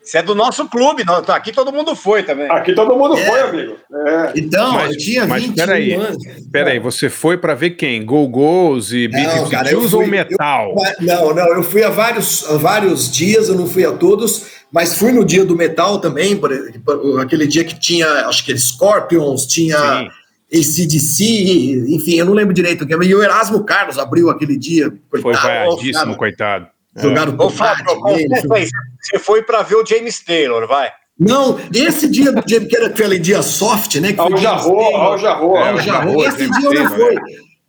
Você 0.00 0.18
é 0.18 0.22
do 0.22 0.34
nosso 0.34 0.66
clube, 0.68 1.04
não, 1.04 1.20
tá, 1.22 1.36
aqui 1.36 1.52
todo 1.52 1.70
mundo 1.70 1.94
foi 1.94 2.22
também. 2.22 2.50
Aqui 2.50 2.72
todo 2.74 2.96
mundo 2.96 3.18
É. 3.18 3.26
foi, 3.26 3.40
amigo. 3.40 3.76
É. 4.06 4.32
Então, 4.36 4.72
Mas, 4.72 4.92
eu 4.92 4.96
tinha 4.98 5.26
mas 5.26 5.42
21 5.42 5.54
peraí, 5.66 5.92
anos. 5.92 6.16
peraí, 6.50 6.78
você 6.78 7.10
foi 7.10 7.36
pra 7.36 7.54
ver 7.54 7.70
quem? 7.70 8.06
Go-Go's 8.06 8.90
e 8.92 9.06
Não, 9.08 9.20
Beat 9.20 9.50
cara, 9.50 9.70
eu 9.70 9.82
ou 9.94 10.06
Metal? 10.06 10.74
eu- 11.00 11.06
não, 11.06 11.34
não, 11.34 11.48
eu 11.56 11.62
fui 11.62 11.82
a 11.84 11.90
vários, 11.90 12.48
a 12.48 12.56
vários 12.56 13.10
dias, 13.10 13.50
eu 13.50 13.54
não 13.54 13.66
fui 13.66 13.84
a 13.84 13.92
todos, 13.92 14.46
mas 14.72 14.96
fui 14.96 15.12
no 15.12 15.22
dia 15.26 15.44
do 15.44 15.54
metal 15.54 15.98
também, 16.00 16.34
por- 16.38 16.50
por- 16.86 17.20
aquele 17.20 17.46
dia 17.46 17.64
que 17.64 17.78
tinha, 17.78 18.06
acho 18.28 18.42
que 18.46 18.56
Scorpions, 18.56 19.44
tinha 19.44 20.08
ACDC, 20.52 21.84
enfim, 21.88 22.14
eu 22.16 22.24
não 22.26 22.32
lembro 22.32 22.54
direito 22.54 22.82
o 22.84 22.86
que, 22.86 22.94
e 22.94 23.14
o 23.14 23.22
Erasmo 23.22 23.64
Carlos 23.64 23.98
abriu 23.98 24.30
aquele 24.30 24.56
dia. 24.56 24.92
Foi 25.10 25.20
coitado, 25.22 25.46
vaiadíssimo, 25.46 25.92
jogaram- 25.92 26.14
coitado. 26.14 26.66
Jogaram 26.96 27.34
Ô, 27.38 27.50
Fábio, 27.50 27.84
você 29.00 29.18
foi 29.18 29.42
pra 29.42 29.62
ver 29.62 29.76
o 29.76 29.86
James 29.86 30.20
Taylor, 30.20 30.66
vai. 30.66 30.90
Não, 31.18 31.58
esse 31.74 32.08
dia 32.08 32.32
do 32.32 32.42
dia 32.44 32.64
que 32.64 32.76
era 32.76 32.86
aquele 32.86 33.18
dia 33.18 33.42
soft, 33.42 33.96
né? 33.96 34.12
Que 34.12 34.20
Ao 34.20 34.30
foi 34.30 34.38
Jarro, 34.40 34.62
James 34.68 34.82
Taylor. 34.84 35.00
ao 35.02 35.18
Jarro. 35.18 35.56
Ao 35.56 35.78
É, 35.78 35.82
Jarro. 35.82 36.10
Jarro, 36.10 36.24
Esse 36.24 36.38
James 36.38 36.58
dia 36.58 36.68
eu 36.68 36.74
não 36.84 36.90
fui. 36.90 37.16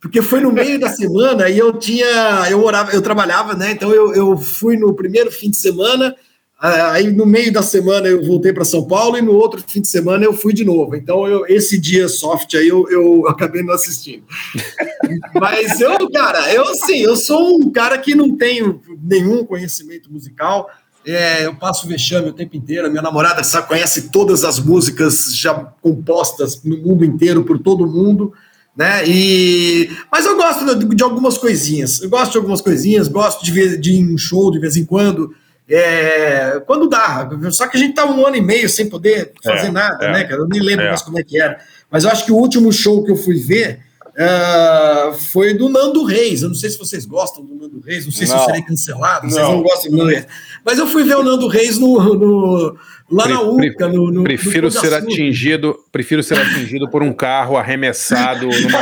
Porque 0.00 0.22
foi 0.22 0.40
no 0.40 0.50
meio 0.52 0.80
da 0.80 0.88
semana 0.88 1.48
e 1.48 1.58
eu 1.58 1.72
tinha. 1.74 2.06
Eu 2.48 2.60
morava, 2.60 2.92
eu 2.92 3.02
trabalhava, 3.02 3.54
né? 3.54 3.72
Então 3.72 3.92
eu, 3.92 4.14
eu 4.14 4.36
fui 4.36 4.76
no 4.76 4.94
primeiro 4.94 5.30
fim 5.30 5.50
de 5.50 5.56
semana. 5.58 6.14
Aí 6.62 7.10
no 7.10 7.24
meio 7.24 7.50
da 7.50 7.62
semana 7.62 8.06
eu 8.06 8.22
voltei 8.22 8.52
para 8.52 8.66
São 8.66 8.84
Paulo 8.86 9.16
e 9.16 9.22
no 9.22 9.32
outro 9.32 9.62
fim 9.66 9.80
de 9.80 9.88
semana 9.88 10.24
eu 10.26 10.34
fui 10.34 10.52
de 10.52 10.62
novo. 10.62 10.94
Então 10.94 11.26
eu- 11.26 11.46
esse 11.48 11.78
dia 11.78 12.06
soft 12.06 12.54
aí 12.54 12.68
eu, 12.68 12.86
eu 12.90 13.26
acabei 13.28 13.62
não 13.62 13.72
assistindo. 13.72 14.24
Mas 15.40 15.80
eu, 15.80 16.10
cara, 16.10 16.52
eu 16.52 16.64
assim, 16.68 16.98
eu 16.98 17.16
sou 17.16 17.56
um 17.58 17.70
cara 17.70 17.96
que 17.96 18.14
não 18.14 18.36
tenho 18.36 18.80
nenhum 19.02 19.44
conhecimento 19.44 20.12
musical. 20.12 20.68
É, 21.06 21.46
eu 21.46 21.54
passo 21.56 21.88
vexame 21.88 22.28
o 22.28 22.32
tempo 22.34 22.54
inteiro. 22.56 22.90
Minha 22.90 23.02
namorada 23.02 23.42
sabe, 23.42 23.66
conhece 23.68 24.10
todas 24.10 24.44
as 24.44 24.58
músicas 24.58 25.34
já 25.34 25.54
compostas 25.54 26.62
no 26.62 26.76
mundo 26.76 27.06
inteiro 27.06 27.42
por 27.42 27.58
todo 27.58 27.86
mundo, 27.86 28.34
né? 28.76 29.02
E 29.08 29.88
mas 30.12 30.26
eu 30.26 30.36
gosto 30.36 30.74
de, 30.78 30.94
de 30.94 31.02
algumas 31.02 31.38
coisinhas. 31.38 32.02
Eu 32.02 32.10
gosto 32.10 32.32
de 32.32 32.36
algumas 32.36 32.60
coisinhas. 32.60 33.08
Gosto 33.08 33.42
de, 33.42 33.50
ver, 33.50 33.80
de 33.80 34.04
um 34.04 34.18
show 34.18 34.50
de 34.50 34.58
vez 34.58 34.76
em 34.76 34.84
quando. 34.84 35.34
É, 35.70 36.60
quando 36.66 36.88
dá. 36.88 37.28
Só 37.52 37.68
que 37.68 37.76
a 37.76 37.80
gente 37.80 37.94
tá 37.94 38.04
um 38.04 38.26
ano 38.26 38.36
e 38.36 38.40
meio 38.40 38.68
sem 38.68 38.88
poder 38.88 39.32
fazer 39.42 39.68
É, 39.68 39.70
nada, 39.70 40.04
é, 40.04 40.12
né, 40.12 40.24
cara? 40.24 40.40
Eu 40.40 40.48
nem 40.48 40.60
lembro 40.60 40.84
é. 40.84 40.88
mais 40.88 41.02
como 41.02 41.18
é 41.18 41.22
que 41.22 41.40
era. 41.40 41.60
Mas 41.90 42.04
eu 42.04 42.10
acho 42.10 42.24
que 42.24 42.32
o 42.32 42.36
último 42.36 42.72
show 42.72 43.04
que 43.04 43.12
eu 43.12 43.16
fui 43.16 43.36
ver 43.36 43.80
ah, 44.18 45.12
foi 45.16 45.54
do 45.54 45.68
Nando 45.68 46.04
Reis. 46.04 46.42
Eu 46.42 46.48
não 46.48 46.54
sei 46.54 46.68
se 46.70 46.78
vocês 46.78 47.06
gostam 47.06 47.44
do 47.44 47.54
Nando 47.54 47.80
Reis, 47.80 48.04
não 48.04 48.12
sei 48.12 48.26
se 48.26 48.32
eu 48.32 48.36
Não. 48.36 48.44
serei 48.44 48.62
cancelado, 48.62 49.30
vocês 49.30 49.42
Não. 49.42 49.56
não 49.56 49.62
gostam 49.62 49.90
do 49.90 49.96
Nando 49.96 50.10
Reis. 50.10 50.26
Mas 50.64 50.78
eu 50.78 50.86
fui 50.86 51.02
ver 51.04 51.16
o 51.16 51.22
Nando 51.22 51.46
Reis 51.48 51.78
no, 51.78 52.14
no- 52.14 52.76
lá 53.10 53.26
na 53.26 53.40
UCA. 53.40 53.88
No, 53.88 54.10
no, 54.10 54.22
Prefiro 54.22 54.66
no 54.66 54.70
ser 54.70 54.92
atingido, 54.94 55.76
prefiro 55.90 56.22
ser 56.22 56.38
atingido 56.38 56.88
por 56.90 57.02
um 57.02 57.12
carro 57.12 57.56
arremessado 57.56 58.46
numa 58.46 58.80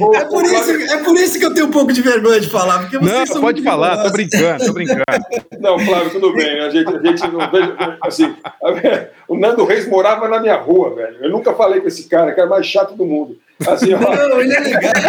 ô, 0.00 0.14
é, 0.14 0.24
por 0.24 0.44
isso, 0.44 0.70
é 0.70 0.96
por 1.04 1.14
isso 1.16 1.38
que 1.38 1.44
eu 1.44 1.52
tenho 1.52 1.66
um 1.66 1.70
pouco 1.70 1.92
de 1.92 2.02
vergonha 2.02 2.40
de 2.40 2.48
falar. 2.48 2.80
Porque 2.80 2.98
vocês 2.98 3.18
Não, 3.18 3.26
são 3.26 3.40
pode 3.40 3.62
falar, 3.62 4.02
tô 4.02 4.10
brincando, 4.10 4.64
tô 4.64 4.72
brincando. 4.72 5.02
Não, 5.60 5.78
Flávio, 5.78 6.10
tudo 6.10 6.32
bem. 6.32 6.60
A 6.60 6.70
gente, 6.70 6.88
a 6.88 7.02
gente 7.02 7.28
não 7.28 7.50
vejo. 7.50 7.74
Assim, 8.02 8.34
o 9.28 9.36
Nando 9.36 9.64
Reis 9.64 9.86
morava 9.88 10.28
na 10.28 10.40
minha 10.40 10.56
rua, 10.56 10.94
velho. 10.94 11.16
Eu 11.20 11.30
nunca 11.30 11.52
falei 11.54 11.80
com 11.80 11.88
esse 11.88 12.08
cara, 12.08 12.32
que 12.32 12.40
era 12.40 12.48
o 12.48 12.50
mais 12.50 12.66
chato 12.66 12.94
do 12.94 13.04
mundo. 13.04 13.36
Assim, 13.66 13.92
ó, 13.94 14.00
Não, 14.00 14.40
ele 14.40 14.54
é 14.54 14.60
legal. 14.60 14.92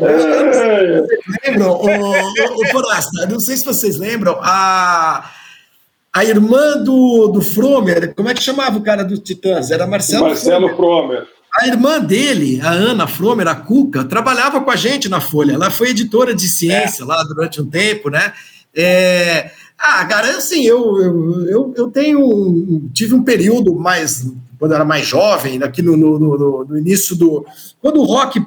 é, 0.00 1.02
lembram, 1.46 1.72
o, 1.72 1.86
o, 1.86 2.62
o 2.62 2.66
Forasta, 2.70 3.26
não 3.26 3.40
sei 3.40 3.56
se 3.56 3.64
vocês 3.64 3.96
lembram, 3.96 4.38
a, 4.42 5.30
a 6.12 6.24
irmã 6.24 6.76
do, 6.82 7.28
do 7.28 7.40
Fromer, 7.40 8.14
como 8.14 8.28
é 8.28 8.34
que 8.34 8.42
chamava 8.42 8.76
o 8.78 8.82
cara 8.82 9.02
dos 9.02 9.20
Titãs? 9.20 9.70
Era 9.70 9.86
Marcelo, 9.86 10.26
Marcelo 10.26 10.68
Fromer. 10.76 10.76
Promer. 10.76 11.40
A 11.58 11.66
irmã 11.66 11.98
dele, 11.98 12.60
a 12.62 12.70
Ana 12.70 13.08
Fromer, 13.08 13.48
a 13.48 13.56
Cuca, 13.56 14.04
trabalhava 14.04 14.60
com 14.60 14.70
a 14.70 14.76
gente 14.76 15.08
na 15.08 15.20
Folha. 15.20 15.54
Ela 15.54 15.68
foi 15.70 15.90
editora 15.90 16.32
de 16.32 16.48
ciência 16.48 17.04
lá 17.04 17.24
durante 17.24 17.60
um 17.60 17.66
tempo, 17.68 18.08
né? 18.08 18.32
É, 18.74 19.50
Ah, 19.76 20.04
cara, 20.04 20.36
assim, 20.36 20.64
eu, 20.64 21.00
eu, 21.00 21.48
eu, 21.48 21.74
eu 21.76 21.90
tenho. 21.90 22.88
Tive 22.92 23.14
um 23.14 23.24
período 23.24 23.74
mais. 23.74 24.30
Quando 24.60 24.74
era 24.74 24.84
mais 24.84 25.06
jovem, 25.06 25.60
aqui 25.62 25.80
no, 25.80 25.96
no, 25.96 26.18
no, 26.18 26.64
no 26.66 26.78
início 26.78 27.16
do. 27.16 27.46
Quando 27.80 27.98
o 27.98 28.04
rock 28.04 28.44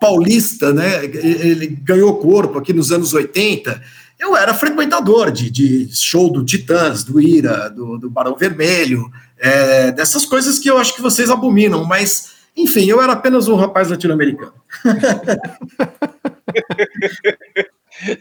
paulista, 0.00 0.72
né, 0.72 1.04
ele 1.04 1.68
ganhou 1.68 2.16
corpo 2.16 2.58
aqui 2.58 2.72
nos 2.72 2.90
anos 2.92 3.14
80, 3.14 3.80
eu 4.18 4.36
era 4.36 4.52
frequentador 4.52 5.30
de, 5.30 5.48
de 5.48 5.96
show 5.96 6.28
do 6.28 6.44
Titãs, 6.44 7.04
do 7.04 7.20
Ira, 7.20 7.70
do, 7.70 7.98
do 7.98 8.10
Barão 8.10 8.34
Vermelho, 8.34 9.08
é, 9.38 9.92
dessas 9.92 10.26
coisas 10.26 10.58
que 10.58 10.68
eu 10.68 10.76
acho 10.76 10.92
que 10.94 11.00
vocês 11.00 11.30
abominam, 11.30 11.84
mas, 11.84 12.32
enfim, 12.56 12.86
eu 12.86 13.00
era 13.00 13.12
apenas 13.12 13.46
um 13.46 13.54
rapaz 13.54 13.90
latino-americano. 13.90 14.54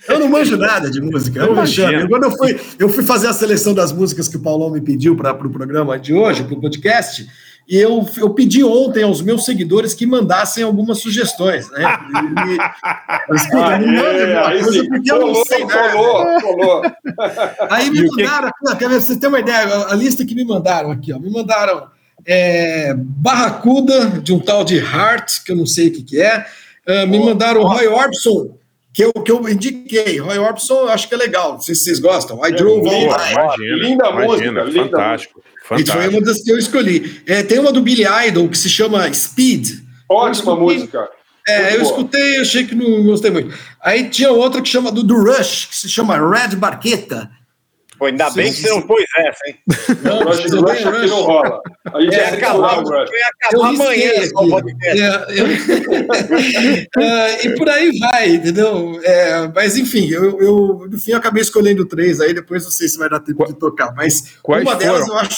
Eu 0.08 0.20
não 0.20 0.30
manjo 0.30 0.58
nada 0.58 0.90
de 0.90 1.00
música, 1.02 1.40
eu, 1.40 1.54
Imagina. 1.54 2.08
Quando 2.08 2.24
eu 2.24 2.32
fui, 2.32 2.60
eu 2.80 2.90
fui 2.90 3.04
fazer 3.04 3.28
a 3.28 3.34
seleção 3.34 3.74
das 3.74 3.92
músicas 3.92 4.28
que 4.28 4.38
o 4.38 4.42
Paulão 4.42 4.70
me 4.72 4.82
pediu 4.82 5.16
para 5.16 5.32
o 5.34 5.36
pro 5.38 5.50
programa 5.50 6.00
de 6.00 6.14
hoje, 6.14 6.44
para 6.44 6.56
o 6.56 6.62
podcast, 6.62 7.28
e 7.70 7.76
eu, 7.78 8.08
eu 8.18 8.30
pedi 8.30 8.64
ontem 8.64 9.04
aos 9.04 9.22
meus 9.22 9.44
seguidores 9.46 9.94
que 9.94 10.06
mandassem 10.06 10.64
algumas 10.64 11.00
sugestões, 11.00 11.70
né? 11.72 11.84
E- 11.84 13.34
e- 13.34 13.36
escuta, 13.36 13.78
me 13.78 13.88
manda 13.88 14.08
Aê, 14.10 14.24
alguma 14.36 14.48
aí 14.48 14.64
coisa, 14.64 14.80
sim, 14.82 14.88
porque 14.90 15.12
eu 15.12 15.20
não 15.20 15.28
colou, 15.28 15.46
sei 15.46 15.66
nada. 15.66 15.92
colou, 15.92 16.42
colou. 16.42 16.82
Aí 17.70 17.90
me 17.92 18.02
que- 18.10 18.24
mandaram, 18.24 18.52
ver, 18.66 18.76
pra 18.78 18.88
vocês 18.90 19.18
terem 19.20 19.28
uma 19.36 19.40
ideia, 19.42 19.86
a, 19.90 19.94
lista 19.96 20.26
que 20.26 20.34
me 20.34 20.46
mandaram 20.46 20.92
aqui, 20.92 21.12
ó, 21.14 21.20
me 21.20 21.30
mandaram 21.30 21.88
é, 22.26 22.94
Barracuda, 22.96 24.22
de 24.22 24.34
um 24.34 24.40
tal 24.40 24.64
de 24.64 24.80
Hart, 24.80 25.44
que 25.46 25.52
eu 25.52 25.56
não 25.56 25.66
sei 25.66 25.90
o 25.90 25.92
que, 25.92 26.04
que 26.04 26.22
é, 26.22 26.46
ah, 26.88 27.06
me 27.06 27.20
mandaram 27.20 27.64
Roy 27.64 27.86
Orbison, 27.88 28.56
que 28.98 29.04
eu, 29.06 29.14
que 29.14 29.32
eu 29.32 29.48
indiquei. 29.48 30.18
Roy 30.18 30.40
Orbison, 30.40 30.88
acho 30.88 31.08
que 31.08 31.14
é 31.14 31.18
legal, 31.18 31.54
não 31.54 31.62
sei 31.62 31.76
se 31.76 31.84
vocês 31.84 32.00
gostam. 32.00 32.44
I 32.44 32.52
Drove 32.52 32.90
All. 32.90 33.08
Night. 33.16 33.32
Imagina, 33.34 33.76
Linda 33.76 34.10
imagina, 34.10 34.26
música, 34.28 34.64
linda 34.64 34.84
fantástico, 34.98 35.44
E 35.78 35.86
foi 35.86 36.08
uma 36.08 36.22
das 36.22 36.42
que 36.42 36.52
eu 36.52 36.58
escolhi. 36.58 37.22
É, 37.28 37.44
tem 37.44 37.60
uma 37.60 37.72
do 37.72 37.80
Billy 37.82 38.06
Idol 38.28 38.50
que 38.50 38.58
se 38.58 38.68
chama 38.68 39.14
Speed. 39.14 39.70
Ótima 40.10 40.54
escutei- 40.54 40.78
música. 40.78 41.10
É, 41.48 41.62
Muito 41.62 41.74
eu 41.76 41.80
boa. 41.82 41.92
escutei, 41.92 42.40
achei 42.42 42.66
que 42.66 42.74
não 42.76 43.04
gostei 43.04 43.30
muito. 43.32 43.54
Aí 43.82 44.10
tinha 44.10 44.32
outra 44.32 44.62
que 44.64 44.68
chama 44.68 44.92
do, 44.92 45.04
do 45.04 45.16
Rush, 45.16 45.68
que 45.68 45.76
se 45.78 45.88
chama 45.88 46.18
Red 46.18 46.56
Barqueta. 46.58 47.30
Pô, 47.98 48.06
ainda 48.06 48.30
bem 48.32 48.54
que 48.54 48.62
você 48.62 48.70
não 48.70 48.82
pôs 48.84 49.04
essa, 49.18 49.40
hein? 49.48 49.56
Não, 50.04 50.20
bem, 50.64 50.76
aqui 50.86 51.08
não 51.08 51.22
rola. 51.24 51.62
A 51.94 52.02
gente 52.02 52.14
Ia 52.16 52.28
acabar, 52.30 52.78
o 52.80 52.84
Rush. 52.84 53.10
ia 53.12 53.26
acabar 53.42 53.70
amanhã. 53.70 54.12
É, 54.84 55.42
eu- 55.42 55.48
É, 57.04 57.46
e 57.48 57.56
por 57.56 57.70
aí 57.70 57.98
vai, 58.00 58.30
entendeu? 58.36 59.00
É, 59.04 59.48
mas 59.54 59.78
enfim, 59.78 60.08
eu, 60.10 60.40
eu, 60.40 60.88
no 60.90 61.00
fim 61.00 61.12
eu 61.12 61.18
acabei 61.18 61.42
escolhendo 61.42 61.86
três 61.86 62.20
aí, 62.20 62.34
depois 62.34 62.64
não 62.64 62.72
sei 62.72 62.88
se 62.88 62.98
vai 62.98 63.10
dar 63.10 63.20
tempo 63.20 63.46
de 63.46 63.54
tocar, 63.54 63.94
mas 63.96 64.38
Quais 64.44 64.64
uma 64.64 64.76
delas 64.76 65.02
foram? 65.06 65.16
eu 65.16 65.20
acho. 65.22 65.38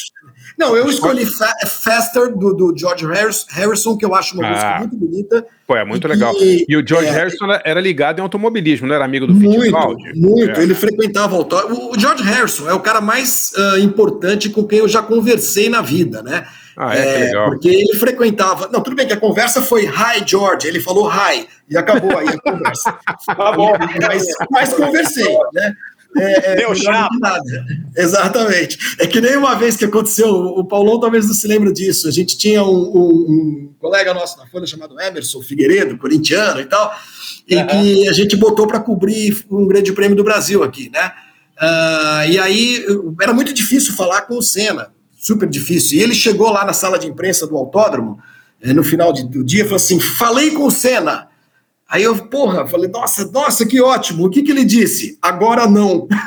Não, 0.57 0.75
eu 0.75 0.89
escolhi 0.89 1.25
Fa- 1.25 1.55
Faster 1.67 2.35
do, 2.35 2.53
do 2.53 2.73
George 2.77 3.05
Harris- 3.05 3.45
Harrison, 3.49 3.97
que 3.97 4.05
eu 4.05 4.13
acho 4.15 4.35
uma 4.35 4.47
Ah. 4.47 4.49
música 4.51 4.77
muito 4.79 4.97
bonita. 4.97 5.45
Pô, 5.67 5.75
é 5.75 5.85
muito 5.85 6.05
E- 6.07 6.09
legal. 6.09 6.33
E 6.39 6.75
o 6.77 6.85
George 6.85 7.07
é. 7.07 7.11
Harrison 7.11 7.45
era- 7.63 7.79
ligado 7.79 8.19
em 8.19 8.21
automobilismo, 8.21 8.87
não 8.87 8.95
era 8.95 9.05
amigo 9.05 9.27
do 9.27 9.33
Muito, 9.33 9.59
Fittipaldi? 9.61 10.19
muito. 10.19 10.59
É. 10.59 10.63
Ele 10.63 10.73
frequentava 10.75 11.35
o 11.35 11.39
autódromo. 11.39 11.91
O 11.95 11.99
George 11.99 12.23
Harrison 12.23 12.69
é 12.69 12.73
o 12.73 12.79
cara 12.79 12.99
mais 13.01 13.51
ah, 13.57 13.79
importante 13.79 14.49
com 14.49 14.63
quem 14.65 14.79
eu 14.79 14.87
já 14.87 15.01
conversei 15.01 15.69
na 15.69 15.81
vida, 15.81 16.21
né? 16.23 16.45
Ah, 16.81 16.95
é, 16.95 17.13
que 17.13 17.23
legal. 17.25 17.45
Porque 17.49 17.67
ele 17.67 17.93
frequentava. 17.99 18.69
Não, 18.71 18.81
tudo 18.81 18.95
bem 18.95 19.05
que 19.05 19.11
a 19.13 19.17
conversa 19.19 19.61
foi 19.61 19.85
Hi, 19.85 20.23
George. 20.25 20.65
Ele 20.65 20.79
falou 20.79 21.11
hi 21.11 21.45
e 21.69 21.77
acabou 21.77 22.17
aí 22.17 22.29
a 22.29 22.39
conversa. 22.39 22.97
Tá 23.27 23.51
bom. 23.51 23.73
mas, 24.07 24.23
mas 24.49 24.73
conversei, 24.73 25.37
né? 25.53 25.73
É, 26.17 26.51
é, 26.51 26.55
Deu 26.55 26.71
melhor 26.71 26.75
chato. 26.75 27.09
Exatamente. 27.95 28.77
É 28.99 29.07
que 29.07 29.21
nem 29.21 29.37
uma 29.37 29.55
vez 29.55 29.75
que 29.75 29.85
aconteceu, 29.85 30.27
o 30.29 30.63
Paulão 30.65 30.99
talvez 30.99 31.27
não 31.27 31.33
se 31.33 31.47
lembre 31.47 31.71
disso. 31.71 32.07
A 32.07 32.11
gente 32.11 32.37
tinha 32.37 32.63
um, 32.63 32.67
um- 32.69 33.25
um 33.29 33.73
colega 33.79 34.13
nosso 34.13 34.37
na 34.37 34.47
Folha 34.47 34.65
chamado 34.65 34.99
Emerson 34.99 35.41
Figueiredo, 35.41 35.97
corintiano 35.97 36.59
e 36.59 36.65
tal, 36.65 36.91
e 37.47 37.63
que 37.63 38.07
a 38.09 38.13
gente 38.13 38.35
botou 38.35 38.65
para 38.67 38.79
cobrir 38.79 39.45
um 39.49 39.67
grande 39.67 39.91
prêmio 39.93 40.15
do 40.17 40.23
Brasil 40.23 40.63
aqui, 40.63 40.89
né? 40.89 41.11
Ah, 41.57 42.25
e 42.27 42.39
aí 42.39 42.85
era 43.21 43.33
muito 43.33 43.53
difícil 43.53 43.93
falar 43.93 44.21
com 44.21 44.37
o 44.37 44.41
Senna, 44.41 44.91
super 45.17 45.47
difícil. 45.47 45.99
E 45.99 46.01
ele 46.01 46.15
chegou 46.15 46.49
lá 46.51 46.65
na 46.65 46.73
sala 46.73 46.97
de 46.97 47.05
imprensa 47.07 47.45
do 47.45 47.55
autódromo, 47.55 48.17
eh, 48.61 48.73
no 48.73 48.83
final 48.83 49.13
de- 49.13 49.27
do 49.27 49.43
dia, 49.43 49.61
e 49.61 49.63
falou 49.63 49.75
assim: 49.77 49.99
falei 49.99 50.51
com 50.51 50.65
o 50.65 50.71
Senna. 50.71 51.28
Aí 51.89 52.03
eu, 52.03 52.15
porra, 52.15 52.67
falei, 52.67 52.87
nossa, 52.87 53.25
nossa, 53.31 53.65
que 53.65 53.81
ótimo. 53.81 54.27
O 54.27 54.29
que, 54.29 54.43
que 54.43 54.51
ele 54.51 54.63
disse? 54.63 55.17
Agora 55.19 55.65
não. 55.67 56.07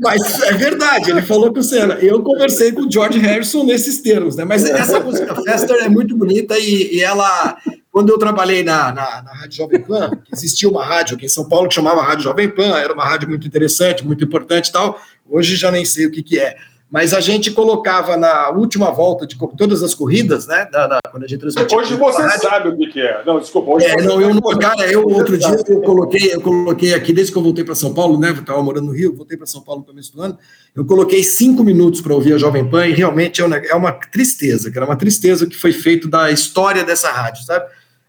Mas 0.00 0.40
é 0.42 0.52
verdade, 0.52 1.10
ele 1.10 1.22
falou 1.22 1.52
com 1.52 1.58
o 1.58 1.62
Senna. 1.62 1.94
Eu 1.94 2.22
conversei 2.22 2.70
com 2.70 2.82
o 2.82 2.90
George 2.90 3.18
Harrison 3.18 3.64
nesses 3.64 4.00
termos, 4.00 4.36
né? 4.36 4.44
Mas 4.44 4.64
essa 4.64 5.00
música 5.00 5.34
Fester 5.42 5.84
é 5.84 5.88
muito 5.88 6.16
bonita 6.16 6.56
e, 6.56 6.94
e 6.94 7.00
ela, 7.00 7.56
quando 7.90 8.10
eu 8.10 8.18
trabalhei 8.18 8.62
na, 8.62 8.92
na, 8.92 9.22
na 9.22 9.32
Rádio 9.32 9.56
Jovem 9.56 9.82
Pan, 9.82 10.12
existia 10.32 10.68
uma 10.68 10.84
rádio 10.84 11.16
aqui 11.16 11.26
em 11.26 11.28
São 11.28 11.48
Paulo 11.48 11.66
que 11.68 11.74
chamava 11.74 12.02
Rádio 12.02 12.22
Jovem 12.22 12.48
Pan, 12.48 12.78
era 12.78 12.94
uma 12.94 13.04
rádio 13.04 13.28
muito 13.28 13.48
interessante, 13.48 14.06
muito 14.06 14.22
importante 14.22 14.68
e 14.68 14.72
tal. 14.72 14.96
Hoje 15.28 15.56
já 15.56 15.72
nem 15.72 15.84
sei 15.84 16.06
o 16.06 16.10
que, 16.12 16.22
que 16.22 16.38
é 16.38 16.56
mas 16.90 17.12
a 17.12 17.20
gente 17.20 17.50
colocava 17.50 18.16
na 18.16 18.48
última 18.48 18.90
volta 18.90 19.26
de 19.26 19.36
todas 19.58 19.82
as 19.82 19.94
corridas, 19.94 20.46
né? 20.46 20.66
Da, 20.72 20.86
da, 20.86 20.98
quando 21.10 21.24
a 21.24 21.26
gente 21.26 21.40
transmitia. 21.40 21.76
Hoje 21.76 21.94
você 21.94 22.22
rádio, 22.22 22.40
sabe 22.40 22.68
o 22.70 22.76
que, 22.78 22.86
que, 22.86 23.00
é. 23.00 23.22
Não, 23.26 23.38
desculpa. 23.38 23.72
Hoje 23.72 23.86
é, 23.86 24.02
não, 24.02 24.18
eu 24.20 24.34
não, 24.34 24.40
cara, 24.58 24.90
eu 24.90 25.06
outro 25.06 25.36
dia 25.36 25.54
eu 25.68 25.82
coloquei, 25.82 26.34
eu 26.34 26.40
coloquei 26.40 26.94
aqui, 26.94 27.12
desde 27.12 27.30
que 27.30 27.38
eu 27.38 27.42
voltei 27.42 27.62
para 27.62 27.74
São 27.74 27.92
Paulo, 27.92 28.18
né? 28.18 28.30
Eu 28.30 28.36
estava 28.36 28.62
morando 28.62 28.86
no 28.86 28.92
Rio, 28.92 29.14
voltei 29.14 29.36
para 29.36 29.46
São 29.46 29.60
Paulo 29.60 29.82
no 29.82 29.86
começo 29.86 30.14
do 30.16 30.22
ano. 30.22 30.38
Eu 30.74 30.86
coloquei 30.86 31.22
cinco 31.22 31.62
minutos 31.62 32.00
para 32.00 32.14
ouvir 32.14 32.32
a 32.32 32.38
Jovem 32.38 32.68
Pan 32.68 32.86
e 32.86 32.92
realmente 32.92 33.42
é 33.42 33.44
uma, 33.44 33.56
é 33.56 33.74
uma 33.74 33.92
tristeza, 33.92 34.70
que 34.70 34.78
era 34.78 34.86
uma 34.86 34.96
tristeza 34.96 35.46
que 35.46 35.56
foi 35.56 35.72
feito 35.72 36.08
da 36.08 36.30
história 36.30 36.84
dessa 36.84 37.10
rádio, 37.10 37.44
sabe? 37.44 37.66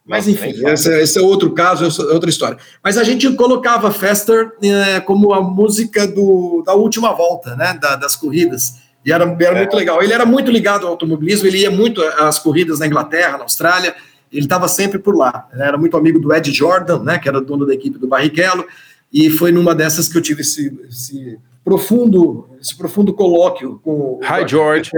Mas 0.10 0.28
enfim, 0.28 0.56
esse, 0.68 0.92
esse, 1.02 1.20
é 1.20 1.22
outro 1.22 1.52
caso, 1.52 1.86
é 1.86 2.14
outra 2.14 2.32
história. 2.32 2.58
Mas 2.84 2.98
a 2.98 3.04
gente 3.04 3.32
colocava 3.34 3.92
Fester 3.92 4.52
é, 4.64 5.00
como 5.00 5.32
a 5.32 5.40
música 5.40 6.08
do, 6.08 6.64
da 6.66 6.74
última 6.74 7.14
volta, 7.14 7.56
né, 7.56 7.78
da, 7.80 7.96
das 7.96 8.16
corridas. 8.16 8.74
E 9.06 9.12
era, 9.12 9.24
era 9.24 9.56
é. 9.56 9.60
muito 9.60 9.76
legal. 9.76 10.02
Ele 10.02 10.12
era 10.12 10.26
muito 10.26 10.50
ligado 10.50 10.88
ao 10.88 10.94
automobilismo, 10.94 11.48
ele 11.48 11.60
ia 11.60 11.70
muito 11.70 12.02
às 12.02 12.40
corridas 12.40 12.80
na 12.80 12.88
Inglaterra, 12.88 13.38
na 13.38 13.44
Austrália, 13.44 13.96
ele 14.32 14.46
estava 14.46 14.68
sempre 14.68 14.98
por 14.98 15.16
lá. 15.16 15.48
Ele 15.54 15.62
era 15.62 15.78
muito 15.78 15.96
amigo 15.96 16.20
do 16.20 16.34
Ed 16.34 16.52
Jordan, 16.52 17.04
né, 17.04 17.20
que 17.20 17.30
era 17.30 17.40
dono 17.40 17.64
da 17.64 17.74
equipe 17.76 18.00
do 18.00 18.08
Barrichello, 18.08 18.66
e 19.14 19.30
foi 19.30 19.52
numa 19.52 19.76
dessas 19.76 20.08
que 20.08 20.18
eu 20.18 20.22
tive 20.24 20.42
esse, 20.42 20.76
esse 20.90 21.38
profundo, 21.70 22.50
esse 22.60 22.76
profundo 22.76 23.14
colóquio 23.14 23.80
com 23.84 24.20
Hi 24.24 24.48
George. 24.48 24.90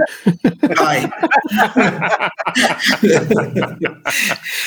Hi. 0.80 1.10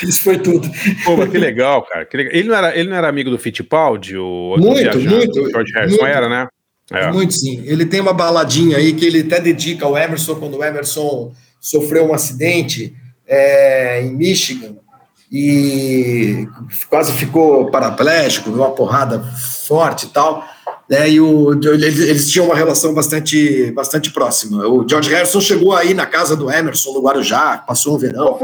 Isso 0.04 0.22
foi 0.22 0.38
tudo. 0.38 0.70
Pô, 1.04 1.18
mas 1.18 1.32
que 1.32 1.38
legal, 1.40 1.82
cara. 1.82 2.06
Que 2.06 2.16
legal. 2.16 2.34
Ele, 2.36 2.48
não 2.48 2.56
era, 2.56 2.78
ele 2.78 2.90
não 2.90 2.96
era 2.96 3.10
amigo 3.10 3.32
do 3.32 3.40
Fittipaldi? 3.40 4.16
O 4.18 4.56
muito, 4.60 5.00
muito. 5.00 5.50
George 5.50 5.74
Harrison 5.74 6.02
muito. 6.02 6.16
era, 6.16 6.30
né? 6.30 6.48
É. 6.92 7.12
Muito 7.12 7.34
sim. 7.34 7.64
Ele 7.66 7.88
tem 7.88 8.00
uma 8.02 8.14
baladinha 8.14 8.78
aí 8.78 8.94
que 8.94 9.04
ele 9.06 9.22
até 9.22 9.42
dedica 9.42 9.84
ao 9.84 9.98
Emerson 9.98 10.36
quando 10.36 10.58
o 10.58 10.64
Emerson 10.64 11.34
sofreu 11.60 12.06
um 12.06 12.14
acidente 12.14 12.96
é, 13.28 14.04
em 14.04 14.14
Michigan 14.16 14.76
e 15.32 16.48
quase 16.88 17.12
ficou 17.14 17.72
paraplégico, 17.72 18.52
uma 18.52 18.70
porrada 18.70 19.20
forte 19.68 20.06
e 20.06 20.10
tal. 20.10 20.48
Né, 20.88 21.10
e 21.10 21.20
o, 21.20 21.52
eles, 21.54 22.00
eles, 22.00 22.32
tinham 22.32 22.46
uma 22.46 22.56
relação 22.56 22.94
bastante, 22.94 23.72
bastante 23.72 24.12
próxima. 24.12 24.68
O 24.68 24.88
George 24.88 25.10
Harrison 25.10 25.42
chegou 25.42 25.74
aí 25.74 25.96
na 25.96 26.06
casa 26.06 26.36
do 26.36 26.52
Emerson, 26.52 26.94
no 26.94 27.02
Guarujá, 27.02 27.58
passou 27.58 27.96
um 27.96 27.98
verão. 27.98 28.34
Ô, 28.34 28.36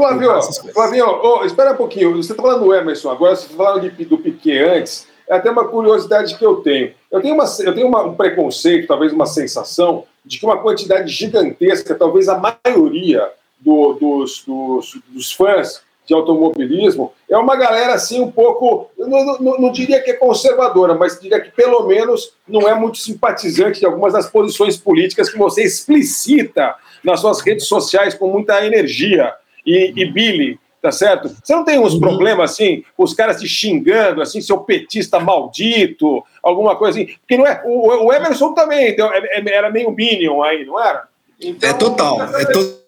Flavio, 0.72 1.06
oh, 1.22 1.44
espera 1.44 1.72
um 1.72 1.76
pouquinho. 1.76 2.16
Você 2.16 2.32
está 2.32 2.42
falando 2.42 2.64
do 2.64 2.74
Emerson 2.74 3.10
agora, 3.10 3.36
você 3.36 3.44
está 3.44 3.56
falando 3.56 3.88
de, 3.88 4.04
do 4.04 4.18
Piquet 4.18 4.58
antes. 4.58 5.06
É 5.28 5.36
até 5.36 5.50
uma 5.50 5.68
curiosidade 5.68 6.36
que 6.36 6.44
eu 6.44 6.56
tenho. 6.56 6.92
Eu 7.10 7.20
tenho, 7.20 7.34
uma, 7.34 7.44
eu 7.60 7.74
tenho 7.74 7.86
uma, 7.86 8.02
um 8.04 8.14
preconceito, 8.14 8.88
talvez 8.88 9.12
uma 9.12 9.26
sensação, 9.26 10.04
de 10.24 10.40
que 10.40 10.44
uma 10.44 10.58
quantidade 10.58 11.10
gigantesca, 11.12 11.94
talvez 11.94 12.28
a 12.28 12.38
maioria 12.38 13.30
do, 13.60 13.92
dos, 13.94 14.42
dos, 14.44 14.98
dos 15.08 15.32
fãs 15.32 15.80
de 16.04 16.14
automobilismo, 16.14 17.12
é 17.28 17.36
uma 17.36 17.56
galera 17.56 17.94
assim 17.94 18.20
um 18.20 18.30
pouco, 18.30 18.90
não, 18.98 19.38
não, 19.38 19.58
não, 19.58 19.72
diria 19.72 20.00
que 20.00 20.10
é 20.10 20.14
conservadora, 20.14 20.94
mas 20.94 21.20
diria 21.20 21.40
que 21.40 21.50
pelo 21.50 21.86
menos 21.86 22.34
não 22.46 22.68
é 22.68 22.74
muito 22.74 22.98
simpatizante 22.98 23.80
de 23.80 23.86
algumas 23.86 24.12
das 24.12 24.28
posições 24.28 24.76
políticas 24.76 25.30
que 25.30 25.38
você 25.38 25.62
explicita 25.62 26.74
nas 27.04 27.20
suas 27.20 27.40
redes 27.40 27.66
sociais 27.66 28.14
com 28.14 28.28
muita 28.28 28.64
energia. 28.64 29.32
E, 29.64 29.92
e 29.96 30.04
Billy, 30.04 30.58
tá 30.80 30.90
certo? 30.90 31.28
Você 31.42 31.54
não 31.54 31.64
tem 31.64 31.78
uns 31.78 31.94
uhum. 31.94 32.00
problemas 32.00 32.50
assim, 32.50 32.84
os 32.98 33.14
caras 33.14 33.40
te 33.40 33.46
xingando, 33.46 34.20
assim, 34.20 34.40
seu 34.40 34.58
petista 34.58 35.20
maldito, 35.20 36.24
alguma 36.42 36.74
coisa 36.74 36.98
assim? 36.98 37.14
Porque 37.20 37.36
não 37.36 37.46
é. 37.46 37.62
O, 37.64 38.06
o 38.06 38.12
Emerson 38.12 38.52
também 38.52 38.88
então, 38.88 39.08
era 39.46 39.70
meio 39.70 39.92
Minion 39.92 40.42
aí, 40.42 40.64
não 40.64 40.82
era? 40.82 41.04
Então, 41.40 41.70
é 41.70 41.72
total, 41.72 42.22
é 42.22 42.44
total. 42.44 42.81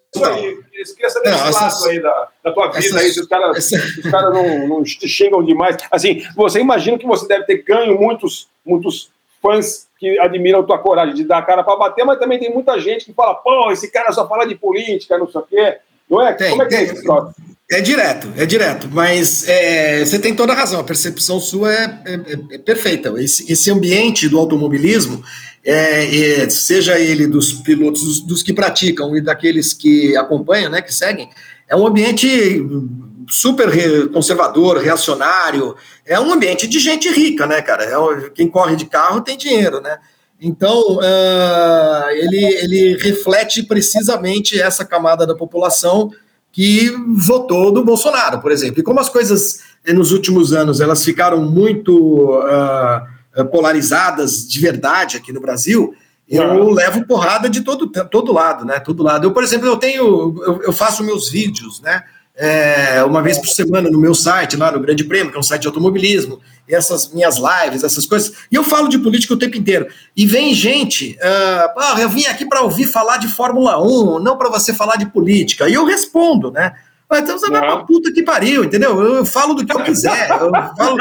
Esqueça 0.73 1.21
desse 1.21 1.43
não, 1.43 1.51
lado 1.51 1.85
aí 1.85 2.01
da, 2.01 2.27
da 2.43 2.51
tua 2.51 2.67
vida 2.71 2.99
aí, 2.99 3.11
se 3.11 3.21
os 3.21 3.27
caras 3.27 3.57
essa... 3.57 4.09
cara 4.09 4.29
não, 4.29 4.67
não 4.67 4.83
te 4.83 5.07
xingam 5.07 5.43
demais. 5.43 5.77
Assim, 5.91 6.23
você 6.35 6.59
imagina 6.59 6.97
que 6.97 7.05
você 7.05 7.27
deve 7.27 7.45
ter 7.45 7.63
ganho 7.63 7.99
muitos, 7.99 8.47
muitos 8.65 9.09
fãs 9.41 9.87
que 9.99 10.19
admiram 10.19 10.65
tua 10.65 10.77
coragem 10.77 11.15
de 11.15 11.23
dar 11.23 11.39
a 11.39 11.41
cara 11.41 11.63
para 11.63 11.77
bater, 11.77 12.03
mas 12.05 12.19
também 12.19 12.39
tem 12.39 12.53
muita 12.53 12.79
gente 12.79 13.05
que 13.05 13.13
fala, 13.13 13.35
pô, 13.35 13.71
esse 13.71 13.89
cara 13.89 14.11
só 14.11 14.27
fala 14.27 14.45
de 14.45 14.55
política, 14.55 15.17
não 15.17 15.29
sei 15.29 15.41
o 15.41 15.43
quê. 15.43 15.77
Não 16.09 16.21
é? 16.21 16.33
Tem, 16.33 16.49
Como 16.51 16.63
é 16.63 16.65
que 16.67 16.75
é 16.75 16.83
isso, 16.83 17.03
é 17.71 17.81
direto, 17.81 18.31
é 18.37 18.45
direto, 18.45 18.87
mas 18.91 19.49
é, 19.49 20.05
você 20.05 20.19
tem 20.19 20.35
toda 20.35 20.53
a 20.53 20.55
razão, 20.55 20.79
a 20.79 20.83
percepção 20.83 21.39
sua 21.39 21.73
é, 21.73 21.83
é, 22.05 22.55
é 22.55 22.57
perfeita. 22.59 23.11
Esse, 23.17 23.51
esse, 23.51 23.71
ambiente 23.71 24.29
do 24.29 24.37
automobilismo, 24.37 25.23
é, 25.65 26.43
é, 26.43 26.49
seja 26.49 26.99
ele 26.99 27.25
dos 27.25 27.51
pilotos, 27.51 28.03
dos, 28.03 28.19
dos, 28.21 28.43
que 28.43 28.53
praticam 28.53 29.17
e 29.17 29.21
daqueles 29.21 29.73
que 29.73 30.15
acompanham, 30.15 30.69
né, 30.69 30.81
que 30.81 30.93
seguem, 30.93 31.27
é 31.67 31.75
um 31.75 31.87
ambiente 31.87 32.63
super 33.27 33.67
conservador, 34.11 34.77
reacionário, 34.77 35.75
é 36.05 36.19
um 36.19 36.31
ambiente 36.31 36.67
de 36.67 36.79
gente 36.79 37.09
rica, 37.09 37.47
né, 37.47 37.61
cara? 37.63 37.83
É, 37.83 38.29
quem 38.29 38.47
corre 38.47 38.75
de 38.75 38.85
carro 38.85 39.21
tem 39.21 39.35
dinheiro, 39.35 39.81
né? 39.81 39.97
Então, 40.39 40.97
uh, 40.97 42.09
ele, 42.11 42.43
ele 42.43 42.97
reflete 42.97 43.63
precisamente 43.63 44.59
essa 44.59 44.85
camada 44.85 45.25
da 45.25 45.33
população 45.33 46.11
que 46.51 46.89
votou 47.17 47.71
do 47.71 47.83
Bolsonaro, 47.83 48.39
por 48.39 48.51
exemplo. 48.51 48.79
E 48.79 48.83
como 48.83 48.99
as 48.99 49.09
coisas 49.09 49.61
nos 49.87 50.11
últimos 50.11 50.53
anos 50.53 50.79
elas 50.79 51.03
ficaram 51.03 51.41
muito 51.41 52.37
uh, 52.39 53.14
polarizadas 53.43 54.47
de 54.47 54.59
verdade 54.59 55.17
aqui 55.17 55.33
no 55.33 55.41
Brasil, 55.41 55.93
eu 56.27 56.69
levo 56.71 57.05
porrada 57.05 57.49
de 57.49 57.61
todo, 57.61 57.87
todo 57.87 58.33
lado, 58.33 58.65
né? 58.65 58.79
Todo 58.79 59.03
lado. 59.03 59.27
Eu, 59.27 59.31
por 59.31 59.43
exemplo, 59.43 59.67
eu 59.67 59.77
tenho, 59.77 60.41
eu, 60.43 60.61
eu 60.63 60.73
faço 60.73 61.03
meus 61.03 61.29
vídeos, 61.29 61.81
né? 61.81 62.03
é, 62.37 63.01
uma 63.03 63.21
vez 63.21 63.37
por 63.37 63.47
semana 63.47 63.89
no 63.89 63.97
meu 63.97 64.13
site, 64.13 64.57
lá 64.57 64.71
no 64.71 64.79
Grande 64.79 65.05
Prêmio, 65.05 65.31
que 65.31 65.37
é 65.37 65.39
um 65.39 65.43
site 65.43 65.61
de 65.61 65.67
automobilismo, 65.67 66.41
e 66.67 66.75
essas 66.75 67.11
minhas 67.13 67.37
lives, 67.37 67.83
essas 67.83 68.05
coisas, 68.05 68.33
e 68.51 68.55
eu 68.55 68.63
falo 68.63 68.89
de 68.89 68.99
política 68.99 69.33
o 69.33 69.37
tempo 69.37 69.55
inteiro. 69.55 69.87
E 70.15 70.25
vem 70.25 70.53
gente, 70.53 71.17
uh, 71.21 71.99
eu 71.99 72.09
vim 72.09 72.25
aqui 72.25 72.45
para 72.45 72.61
ouvir 72.61 72.85
falar 72.85 73.17
de 73.17 73.27
Fórmula 73.27 73.81
1, 73.81 74.19
não 74.19 74.37
para 74.37 74.49
você 74.49 74.73
falar 74.73 74.97
de 74.97 75.05
política. 75.05 75.69
E 75.69 75.73
eu 75.73 75.85
respondo, 75.85 76.51
né? 76.51 76.73
Então 77.13 77.37
você 77.37 77.49
vai 77.51 77.61
pra 77.61 77.77
puta 77.77 78.11
que 78.11 78.23
pariu, 78.23 78.63
entendeu? 78.63 78.99
Eu, 78.99 79.15
eu 79.17 79.25
falo 79.25 79.53
do 79.53 79.63
que 79.63 79.71
eu 79.71 79.83
quiser. 79.83 80.29
Eu 80.31 80.51
falo. 80.75 80.97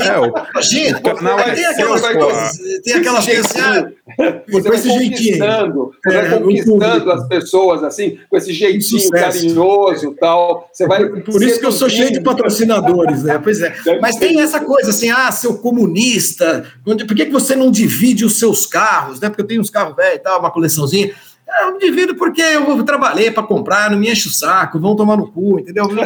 é, 0.00 0.18
o, 0.18 0.32
imagina, 0.54 1.00
não, 1.20 1.38
é, 1.40 1.54
tem 1.54 1.64
aquelas 1.66 2.00
coisas. 2.00 2.52
Tem 2.84 2.94
aquelas 2.94 3.26
coisas 3.26 3.46
assim, 3.46 3.60
ah, 3.60 4.42
com 4.50 4.74
esse 4.74 4.88
jeitinho. 4.88 5.38
Você 5.38 6.16
é, 6.16 6.28
vai 6.28 6.38
conquistando 6.40 7.12
as 7.12 7.26
pessoas 7.26 7.82
assim, 7.82 8.18
com 8.30 8.36
esse 8.36 8.52
jeitinho 8.52 9.00
Sucesso. 9.00 9.40
carinhoso 9.40 10.12
e 10.12 10.14
tal. 10.14 10.70
Você 10.72 10.86
vai. 10.86 11.04
Por 11.08 11.42
isso 11.42 11.58
que 11.58 11.66
eu 11.66 11.72
sou 11.72 11.90
cheio 11.90 12.12
de 12.12 12.20
patrocinadores, 12.20 13.24
né? 13.24 13.40
Pois 13.42 13.60
é. 13.60 13.74
Mas 14.00 14.16
tem 14.16 14.40
essa 14.40 14.60
coisa 14.60 14.90
assim, 14.90 15.10
ah, 15.10 15.32
seu 15.32 15.58
comunista, 15.58 16.64
por 16.84 16.96
que, 16.96 17.26
que 17.26 17.32
você 17.32 17.56
não 17.56 17.70
divide 17.72 18.24
os 18.24 18.38
seus 18.38 18.64
carros, 18.64 19.18
né? 19.20 19.28
Porque 19.28 19.42
eu 19.42 19.46
tenho 19.46 19.60
uns 19.60 19.70
carros 19.70 19.96
velhos 19.96 20.16
e 20.16 20.20
tal, 20.20 20.38
uma 20.38 20.50
coleçãozinha. 20.50 21.12
Eu 21.60 21.72
me 21.72 21.78
divido 21.78 22.14
porque 22.14 22.42
eu 22.42 22.82
trabalhei 22.84 23.30
para 23.30 23.42
comprar, 23.42 23.90
não 23.90 23.98
me 23.98 24.10
enche 24.10 24.28
o 24.28 24.32
saco, 24.32 24.78
vão 24.78 24.94
tomar 24.94 25.16
no 25.16 25.30
cu, 25.30 25.58
entendeu? 25.58 25.88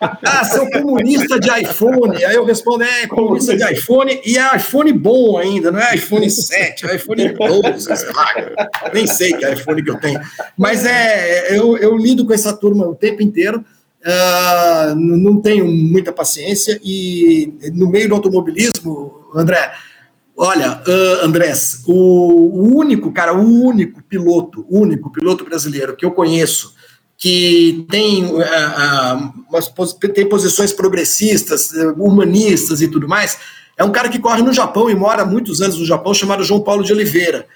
ah, 0.00 0.44
sou 0.44 0.70
comunista 0.70 1.38
de 1.40 1.50
iPhone. 1.62 2.24
Aí 2.24 2.34
eu 2.34 2.44
respondo, 2.44 2.84
é, 2.84 3.06
comunista 3.06 3.56
de 3.56 3.72
iPhone, 3.72 4.20
e 4.24 4.38
é 4.38 4.56
iPhone 4.56 4.92
bom 4.92 5.38
ainda, 5.38 5.72
não 5.72 5.80
é 5.80 5.94
iPhone 5.94 6.28
7, 6.30 6.86
é 6.86 6.96
iPhone 6.96 7.34
12, 7.34 7.88
nem 8.94 9.06
sei 9.06 9.32
que 9.32 9.48
iPhone 9.50 9.82
que 9.82 9.90
eu 9.90 9.98
tenho. 9.98 10.20
Mas 10.56 10.84
é, 10.84 11.56
eu, 11.56 11.76
eu 11.78 11.96
lido 11.96 12.24
com 12.24 12.32
essa 12.32 12.52
turma 12.52 12.86
o 12.86 12.94
tempo 12.94 13.22
inteiro, 13.22 13.64
uh, 14.04 14.94
não 14.94 15.40
tenho 15.40 15.66
muita 15.66 16.12
paciência, 16.12 16.80
e 16.84 17.52
no 17.74 17.90
meio 17.90 18.08
do 18.08 18.14
automobilismo, 18.14 19.20
André, 19.34 19.72
Olha, 20.42 20.82
uh, 20.88 21.26
Andrés, 21.26 21.82
o, 21.86 22.74
único, 22.74 23.12
cara, 23.12 23.34
o 23.34 23.62
único 23.62 24.02
piloto, 24.02 24.64
único 24.70 25.12
piloto 25.12 25.44
brasileiro 25.44 25.94
que 25.94 26.02
eu 26.02 26.12
conheço 26.12 26.74
que 27.18 27.84
tem, 27.90 28.24
uh, 28.24 28.38
uh, 28.38 29.34
umas, 29.50 29.70
tem 30.14 30.26
posições 30.26 30.72
progressistas, 30.72 31.72
humanistas 31.98 32.80
e 32.80 32.88
tudo 32.88 33.06
mais, 33.06 33.36
é 33.76 33.84
um 33.84 33.92
cara 33.92 34.08
que 34.08 34.18
corre 34.18 34.40
no 34.40 34.50
Japão 34.50 34.88
e 34.88 34.94
mora 34.94 35.24
há 35.24 35.26
muitos 35.26 35.60
anos 35.60 35.78
no 35.78 35.84
Japão, 35.84 36.14
chamado 36.14 36.42
João 36.42 36.62
Paulo 36.62 36.82
de 36.82 36.92
Oliveira. 36.94 37.46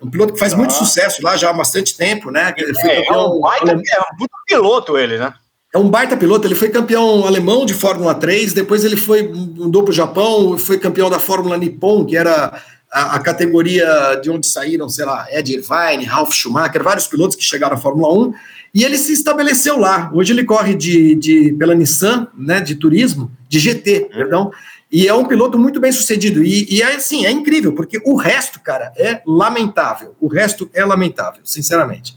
É 0.00 0.04
um 0.04 0.10
piloto 0.10 0.32
que 0.32 0.40
faz 0.40 0.52
muito 0.52 0.72
sucesso 0.72 1.22
lá 1.22 1.36
já 1.36 1.50
há 1.50 1.52
bastante 1.52 1.96
tempo, 1.96 2.32
né? 2.32 2.52
Ele 2.58 2.74
foi 2.74 2.90
é, 2.90 2.96
campeão, 3.02 3.20
é 3.20 3.26
um 3.28 3.40
baita, 3.40 3.70
é 3.70 4.00
um 4.20 4.26
piloto 4.48 4.98
ele, 4.98 5.16
né? 5.16 5.32
É 5.74 5.78
um 5.78 5.88
baita 5.88 6.16
piloto, 6.18 6.46
ele 6.46 6.54
foi 6.54 6.68
campeão 6.68 7.26
alemão 7.26 7.64
de 7.64 7.72
Fórmula 7.72 8.14
3, 8.14 8.52
depois 8.52 8.84
ele 8.84 8.96
foi 8.96 9.22
mudou 9.22 9.82
para 9.82 9.90
o 9.90 9.94
Japão, 9.94 10.58
foi 10.58 10.78
campeão 10.78 11.08
da 11.08 11.18
Fórmula 11.18 11.56
Nippon, 11.56 12.04
que 12.04 12.14
era 12.14 12.60
a, 12.92 13.16
a, 13.16 13.18
categoria 13.20 14.20
de 14.22 14.30
onde 14.30 14.46
saíram, 14.46 14.86
sei 14.90 15.06
lá, 15.06 15.26
Ed 15.30 15.50
Irvine, 15.50 16.04
Ralf 16.04 16.34
Schumacher, 16.34 16.82
vários 16.82 17.06
pilotos 17.06 17.36
que 17.36 17.42
chegaram 17.42 17.74
à 17.74 17.78
Fórmula 17.78 18.12
1, 18.12 18.34
E 18.74 18.84
ele 18.84 18.98
se 18.98 19.14
estabeleceu 19.14 19.78
lá. 19.78 20.10
Hoje 20.12 20.34
ele 20.34 20.44
corre 20.44 20.74
de, 20.74 21.14
de, 21.14 21.52
pela 21.54 21.74
Nissan, 21.74 22.28
né, 22.36 22.60
de 22.60 22.74
turismo, 22.74 23.32
de 23.48 23.58
GT, 23.58 24.10
perdão. 24.12 24.52
E 24.90 25.08
é 25.08 25.14
um 25.14 25.24
piloto 25.24 25.58
muito 25.58 25.80
bem 25.80 25.90
sucedido. 25.90 26.44
E, 26.44 26.66
e 26.70 26.82
é 26.82 26.96
assim, 26.96 27.24
é 27.24 27.30
incrível, 27.30 27.72
porque 27.72 27.98
o 28.04 28.14
resto, 28.14 28.60
cara, 28.60 28.92
é 28.94 29.22
lamentável. 29.26 30.14
O 30.20 30.28
resto 30.28 30.68
é 30.74 30.84
lamentável, 30.84 31.40
sinceramente. 31.44 32.14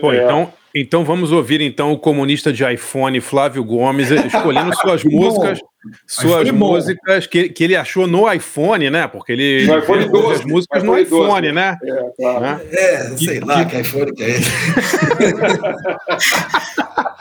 Pô, 0.00 0.12
então, 0.12 0.52
então 0.74 1.04
vamos 1.04 1.30
ouvir 1.30 1.60
então 1.60 1.92
o 1.92 1.98
comunista 1.98 2.52
de 2.52 2.64
iPhone, 2.64 3.20
Flávio 3.20 3.64
Gomes, 3.64 4.10
escolhendo 4.10 4.74
suas 4.76 5.04
músicas, 5.04 5.60
suas 6.06 6.50
músicas 6.50 7.26
que, 7.26 7.48
que 7.48 7.64
ele 7.64 7.76
achou 7.76 8.06
no 8.06 8.30
iPhone, 8.32 8.90
né? 8.90 9.06
Porque 9.06 9.32
ele 9.32 9.66
No 9.66 9.78
iPhone 9.78 10.04
ele 10.04 10.10
usa 10.10 10.22
12, 10.22 10.34
as 10.34 10.44
músicas 10.44 10.82
no 10.82 10.98
iPhone 10.98 11.20
12, 11.20 11.30
iPhone, 11.30 11.52
né? 11.52 11.78
É, 11.82 12.04
claro. 12.16 12.40
Né? 12.40 12.60
É, 12.72 13.16
sei 13.16 13.40
lá, 13.40 13.64
que 13.64 13.80
iPhone 13.80 14.14
que 14.14 14.22
é 14.22 14.30
esse. 14.30 14.50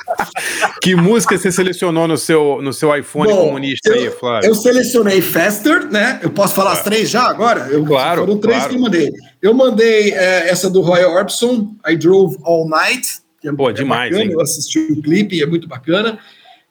Que 0.81 0.95
música 0.95 1.37
você 1.37 1.51
selecionou 1.51 2.07
no 2.07 2.17
seu, 2.17 2.61
no 2.61 2.73
seu 2.73 2.95
iPhone 2.95 3.31
Bom, 3.31 3.45
comunista 3.45 3.93
aí, 3.93 4.09
Flávio? 4.09 4.49
Eu 4.49 4.55
selecionei 4.55 5.21
Faster, 5.21 5.89
né? 5.89 6.19
Eu 6.21 6.29
posso 6.29 6.53
falar 6.53 6.73
as 6.73 6.83
três 6.83 7.09
já 7.09 7.23
agora? 7.23 7.67
Eu, 7.69 7.85
Claro, 7.85 8.21
Foram 8.21 8.37
três 8.37 8.57
claro. 8.57 8.69
que 8.69 8.75
eu 8.75 8.81
mandei. 8.81 9.11
Eu 9.41 9.53
mandei 9.53 10.11
é, 10.11 10.49
essa 10.49 10.69
do 10.69 10.81
Roy 10.81 11.03
Orbison, 11.03 11.73
I 11.87 11.95
Drove 11.95 12.37
All 12.43 12.67
Night. 12.67 13.22
Que 13.43 13.49
é, 13.49 13.53
Pô, 13.53 13.69
é 13.69 13.73
demais, 13.73 14.09
bacana, 14.11 14.23
hein? 14.25 14.31
Eu 14.33 14.41
assisti 14.41 14.79
o 14.79 15.01
clipe, 15.01 15.41
é 15.41 15.45
muito 15.45 15.67
bacana. 15.67 16.17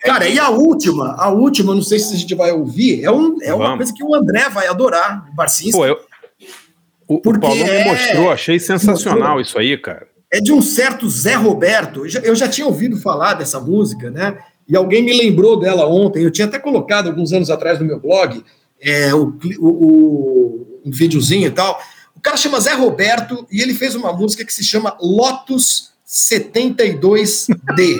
Cara, 0.00 0.26
e 0.26 0.38
a 0.38 0.48
última, 0.48 1.14
a 1.16 1.28
última, 1.28 1.74
não 1.74 1.82
sei 1.82 1.98
se 1.98 2.14
a 2.14 2.16
gente 2.16 2.34
vai 2.34 2.50
ouvir, 2.50 3.04
é, 3.04 3.10
um, 3.12 3.36
é 3.42 3.52
uma 3.54 3.76
coisa 3.76 3.92
que 3.94 4.02
o 4.02 4.14
André 4.14 4.48
vai 4.48 4.66
adorar, 4.66 5.28
o 5.30 5.34
Barcinski. 5.36 5.72
Pô, 5.72 5.86
eu, 5.86 5.96
o, 7.06 7.20
o 7.24 7.32
me 7.38 7.60
é- 7.60 7.84
mostrou, 7.84 8.30
achei 8.32 8.58
sensacional 8.58 9.18
mostrou. 9.36 9.40
isso 9.42 9.58
aí, 9.58 9.76
cara. 9.78 10.08
é 10.32 10.40
de 10.40 10.50
um 10.52 10.62
certo 10.62 11.08
Zé 11.10 11.34
Roberto. 11.34 12.00
Eu 12.00 12.08
já, 12.08 12.20
eu 12.20 12.34
já 12.34 12.48
tinha 12.48 12.66
ouvido 12.66 12.96
falar 12.96 13.34
dessa 13.34 13.60
música, 13.60 14.10
né? 14.10 14.38
E 14.66 14.74
alguém 14.74 15.02
me 15.04 15.12
lembrou 15.16 15.60
dela 15.60 15.86
ontem. 15.86 16.22
Eu 16.24 16.30
tinha 16.30 16.46
até 16.48 16.58
colocado 16.58 17.08
alguns 17.08 17.32
anos 17.32 17.50
atrás 17.50 17.78
no 17.78 17.84
meu 17.84 18.00
blog 18.00 18.42
é, 18.80 19.14
o- 19.14 19.38
o- 19.60 20.80
um 20.84 20.90
videozinho 20.90 21.46
e 21.46 21.50
tal. 21.50 21.78
O 22.16 22.20
cara 22.20 22.36
chama 22.36 22.58
Zé 22.60 22.72
Roberto 22.72 23.46
e 23.52 23.60
ele 23.60 23.74
fez 23.74 23.94
uma 23.94 24.12
música 24.12 24.44
que 24.44 24.52
se 24.54 24.64
chama 24.64 24.96
Lotus 25.00 25.91
72D. 26.12 27.98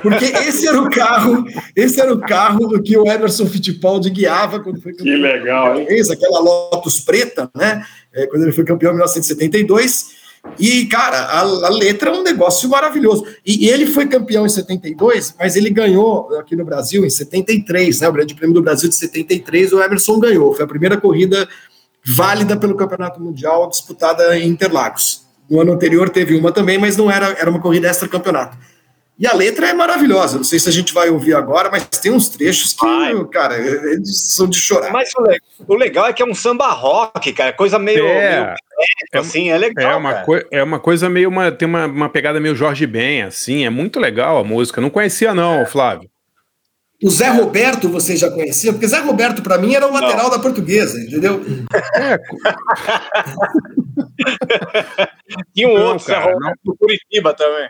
Porque 0.00 0.24
esse 0.24 0.66
era 0.66 0.80
o 0.80 0.88
carro, 0.88 1.44
esse 1.76 2.00
era 2.00 2.12
o 2.12 2.20
carro 2.20 2.82
que 2.82 2.96
o 2.96 3.06
Emerson 3.06 3.44
Fittipaldi 3.46 4.08
guiava 4.08 4.60
quando 4.60 4.80
foi 4.80 4.94
Que 4.94 5.14
legal, 5.16 5.78
hein? 5.78 5.86
aquela 6.10 6.40
Lotus 6.40 7.00
preta, 7.00 7.50
né? 7.54 7.84
é, 8.14 8.26
quando 8.26 8.42
ele 8.42 8.52
foi 8.52 8.64
campeão 8.64 8.90
em 8.90 8.94
1972. 8.94 10.16
E, 10.58 10.86
cara, 10.86 11.18
a, 11.18 11.40
a 11.40 11.68
letra 11.68 12.10
é 12.10 12.12
um 12.12 12.22
negócio 12.22 12.68
maravilhoso. 12.68 13.26
E, 13.44 13.66
e 13.66 13.68
ele 13.68 13.86
foi 13.86 14.06
campeão 14.06 14.46
em 14.46 14.48
72, 14.48 15.34
mas 15.38 15.56
ele 15.56 15.68
ganhou 15.68 16.34
aqui 16.38 16.56
no 16.56 16.64
Brasil 16.64 17.04
em 17.04 17.10
73, 17.10 18.00
né? 18.00 18.08
O 18.08 18.12
Grande 18.12 18.34
Prêmio 18.34 18.54
do 18.54 18.62
Brasil 18.62 18.88
de 18.88 18.94
73, 18.94 19.72
o 19.72 19.82
Emerson 19.82 20.18
ganhou. 20.18 20.54
Foi 20.54 20.64
a 20.64 20.68
primeira 20.68 20.96
corrida 20.96 21.48
válida 22.06 22.56
pelo 22.56 22.76
Campeonato 22.76 23.20
Mundial 23.20 23.68
disputada 23.68 24.38
em 24.38 24.48
Interlagos. 24.48 25.27
No 25.50 25.60
ano 25.60 25.72
anterior 25.72 26.08
teve 26.10 26.36
uma 26.36 26.52
também, 26.52 26.78
mas 26.78 26.96
não 26.96 27.10
era, 27.10 27.26
era 27.38 27.50
uma 27.50 27.60
corrida 27.60 27.88
extra-campeonato. 27.88 28.56
E 29.18 29.26
a 29.26 29.34
letra 29.34 29.68
é 29.68 29.74
maravilhosa. 29.74 30.36
Não 30.36 30.44
sei 30.44 30.60
se 30.60 30.68
a 30.68 30.72
gente 30.72 30.94
vai 30.94 31.08
ouvir 31.10 31.34
agora, 31.34 31.68
mas 31.70 31.84
tem 31.88 32.12
uns 32.12 32.28
trechos 32.28 32.72
que, 32.72 33.24
cara, 33.32 33.58
eles 33.58 34.34
são 34.36 34.46
de 34.46 34.60
chorar. 34.60 34.92
Mas 34.92 35.10
o, 35.16 35.22
le- 35.22 35.40
o 35.66 35.74
legal 35.74 36.06
é 36.06 36.12
que 36.12 36.22
é 36.22 36.24
um 36.24 36.34
samba 36.34 36.68
rock, 36.68 37.32
cara. 37.32 37.52
Coisa 37.52 37.80
meio. 37.80 38.06
É. 38.06 38.54
meio 39.12 39.14
assim, 39.14 39.50
é 39.50 39.58
legal. 39.58 39.90
É 39.90 39.96
uma, 39.96 40.24
é 40.52 40.62
uma 40.62 40.78
coisa 40.78 41.08
meio. 41.08 41.28
Uma, 41.30 41.50
tem 41.50 41.66
uma, 41.66 41.86
uma 41.86 42.08
pegada 42.08 42.38
meio 42.38 42.54
Jorge 42.54 42.86
Ben, 42.86 43.22
assim. 43.22 43.64
É 43.64 43.70
muito 43.70 43.98
legal 43.98 44.38
a 44.38 44.44
música. 44.44 44.80
Não 44.80 44.90
conhecia, 44.90 45.34
não, 45.34 45.66
Flávio. 45.66 46.08
O 47.02 47.10
Zé 47.10 47.28
Roberto 47.28 47.88
vocês 47.88 48.20
já 48.20 48.30
conheciam? 48.30 48.74
Porque 48.74 48.86
Zé 48.86 49.00
Roberto, 49.00 49.42
para 49.42 49.58
mim, 49.58 49.74
era 49.74 49.88
o 49.88 49.92
lateral 49.92 50.30
da 50.30 50.38
portuguesa, 50.38 50.96
entendeu? 51.00 51.44
Tinha 55.54 55.68
um 55.68 55.74
Não, 55.74 55.86
outro, 55.88 56.04
Zé 56.06 56.14
cara, 56.14 56.32
Roberto, 56.34 56.58
do 56.64 56.76
Curitiba 56.76 57.34
também. 57.34 57.68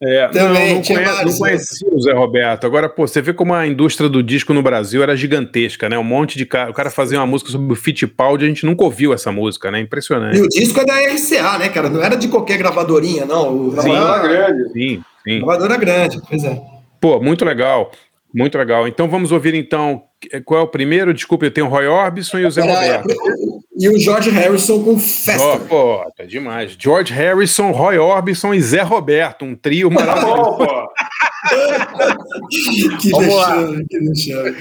É, 0.00 0.28
Também, 0.28 0.68
não, 0.68 0.74
não, 0.76 0.82
tinha 0.82 0.98
conhe- 1.00 1.10
vários, 1.12 1.32
não 1.32 1.38
conhecia 1.40 1.88
o 1.92 2.00
Zé 2.00 2.12
Roberto. 2.12 2.64
Agora, 2.64 2.88
pô, 2.88 3.04
você 3.04 3.20
vê 3.20 3.32
como 3.32 3.52
a 3.52 3.66
indústria 3.66 4.08
do 4.08 4.22
disco 4.22 4.54
no 4.54 4.62
Brasil 4.62 5.02
era 5.02 5.16
gigantesca, 5.16 5.88
né? 5.88 5.98
Um 5.98 6.04
monte 6.04 6.38
de 6.38 6.46
cara. 6.46 6.70
O 6.70 6.72
cara 6.72 6.88
fazia 6.88 7.18
uma 7.18 7.26
música 7.26 7.50
sobre 7.50 7.72
o 7.72 7.76
Fittipaldi, 7.76 8.44
a 8.44 8.48
gente 8.48 8.64
nunca 8.64 8.84
ouviu 8.84 9.12
essa 9.12 9.32
música, 9.32 9.72
né? 9.72 9.80
Impressionante. 9.80 10.38
E 10.38 10.40
o 10.42 10.48
disco 10.48 10.78
é 10.80 10.84
da 10.84 10.94
RCA, 11.00 11.58
né, 11.58 11.68
cara? 11.68 11.90
Não 11.90 12.00
era 12.00 12.14
de 12.16 12.28
qualquer 12.28 12.58
gravadorinha, 12.58 13.26
não. 13.26 13.52
O 13.70 13.82
Sim, 13.82 13.88
grande. 13.90 14.72
sim, 14.72 15.02
sim. 15.24 15.38
gravadora 15.38 15.76
grande, 15.76 16.20
pois 16.28 16.44
é. 16.44 16.62
Pô, 17.00 17.18
muito 17.20 17.44
legal. 17.44 17.90
Muito 18.32 18.56
legal. 18.56 18.86
Então 18.86 19.08
vamos 19.08 19.32
ouvir 19.32 19.54
então. 19.54 20.04
Qual 20.44 20.60
é 20.60 20.62
o 20.62 20.68
primeiro? 20.68 21.12
Desculpa, 21.12 21.46
eu 21.46 21.50
tenho 21.50 21.66
o 21.66 21.70
Roy 21.70 21.86
Orbison 21.88 22.38
e 22.38 22.46
o 22.46 22.50
Zé 22.52 22.62
Era- 22.62 22.98
Roberto. 22.98 23.08
E 23.78 23.88
o 23.88 23.98
George 23.98 24.30
Harrison 24.30 24.82
com 24.82 24.98
Festa. 24.98 25.42
Ó, 25.42 25.58
pô, 25.58 26.12
tá 26.16 26.24
demais. 26.24 26.76
George 26.78 27.12
Harrison, 27.12 27.70
Roy 27.70 27.96
Orbison 27.96 28.52
e 28.52 28.60
Zé 28.60 28.82
Roberto, 28.82 29.44
um 29.44 29.54
trio 29.54 29.90
maravilhoso. 29.90 30.58
Que 33.00 33.10
Vamos 33.10 33.34
lá. 33.34 33.54
vexame, 33.54 33.86
que 33.88 33.98
vexame. 34.00 34.56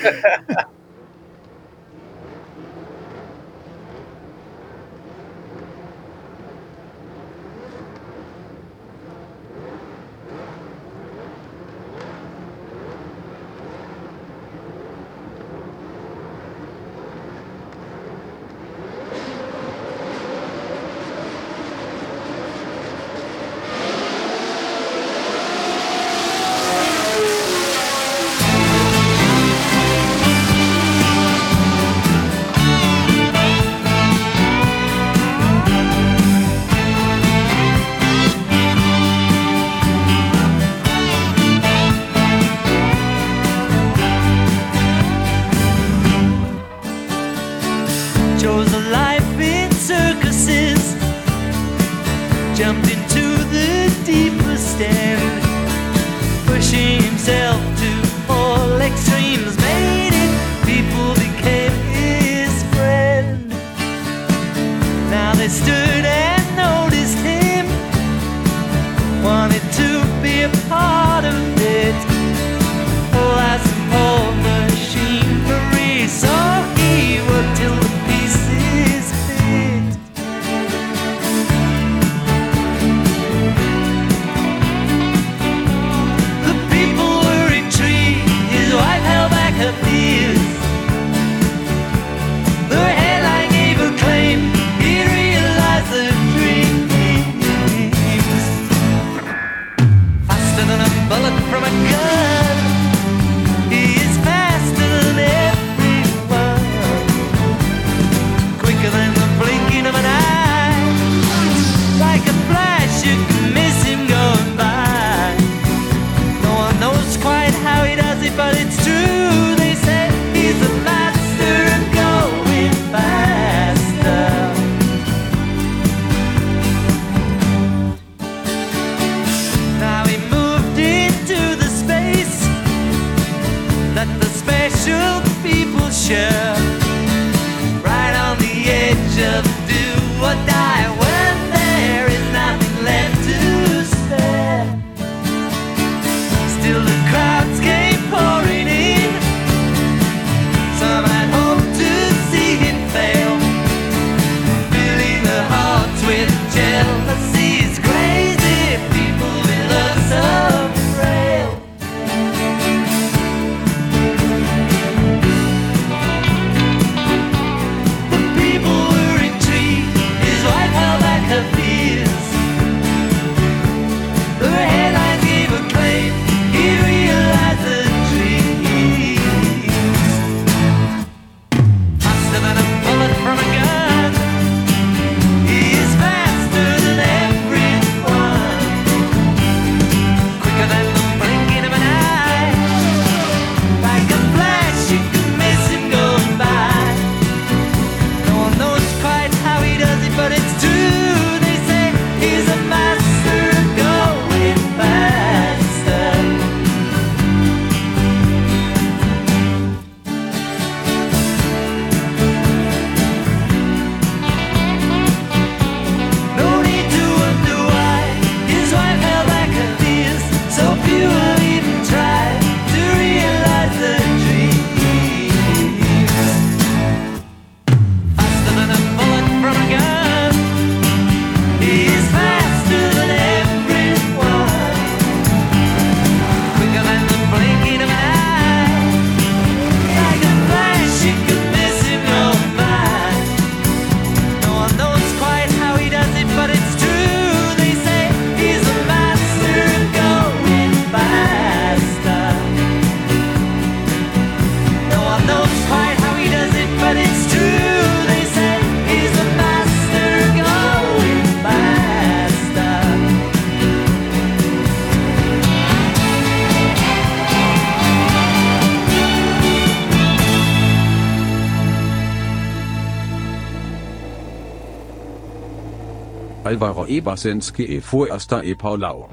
Alvaro 276.47 276.85
Ebersenske 276.87 277.81
fue 277.81 278.07
hasta 278.09 278.41
Epaulau. 278.41 279.09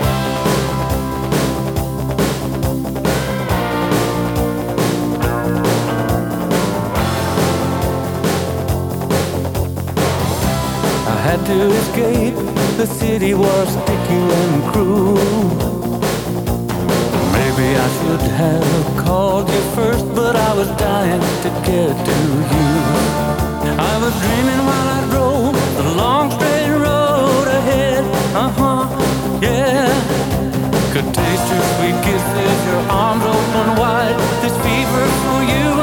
I 11.06 11.16
had 11.27 11.44
to 11.47 11.73
escape, 11.73 12.36
the 12.77 12.86
city 12.86 13.35
was 13.35 13.69
sticky 13.69 14.23
and 14.43 14.73
cruel. 14.73 15.16
Maybe 17.32 17.77
I 17.77 17.89
should 17.98 18.24
have 18.31 19.05
called 19.05 19.48
you 19.51 19.61
first, 19.74 20.06
but 20.15 20.36
I 20.36 20.55
was 20.55 20.69
dying 20.78 21.20
to 21.43 21.51
get 21.66 21.94
to 22.09 22.16
you. 22.55 22.69
I 23.77 23.98
was 23.98 24.15
dreaming 24.23 24.62
while 24.69 24.89
I 24.89 25.01
drove 25.11 25.55
the 25.77 25.94
long 25.97 26.31
stretch 26.31 26.54
uh 28.36 28.51
huh, 28.51 29.40
yeah. 29.40 29.94
Could 30.93 31.15
taste 31.15 31.47
your 31.52 31.62
sweet 31.74 31.97
kisses, 32.02 32.66
your 32.66 32.82
arms 32.90 33.24
open 33.24 33.78
wide. 33.78 34.19
This 34.43 34.56
fever 34.59 35.06
for 35.23 35.43
you. 35.52 35.74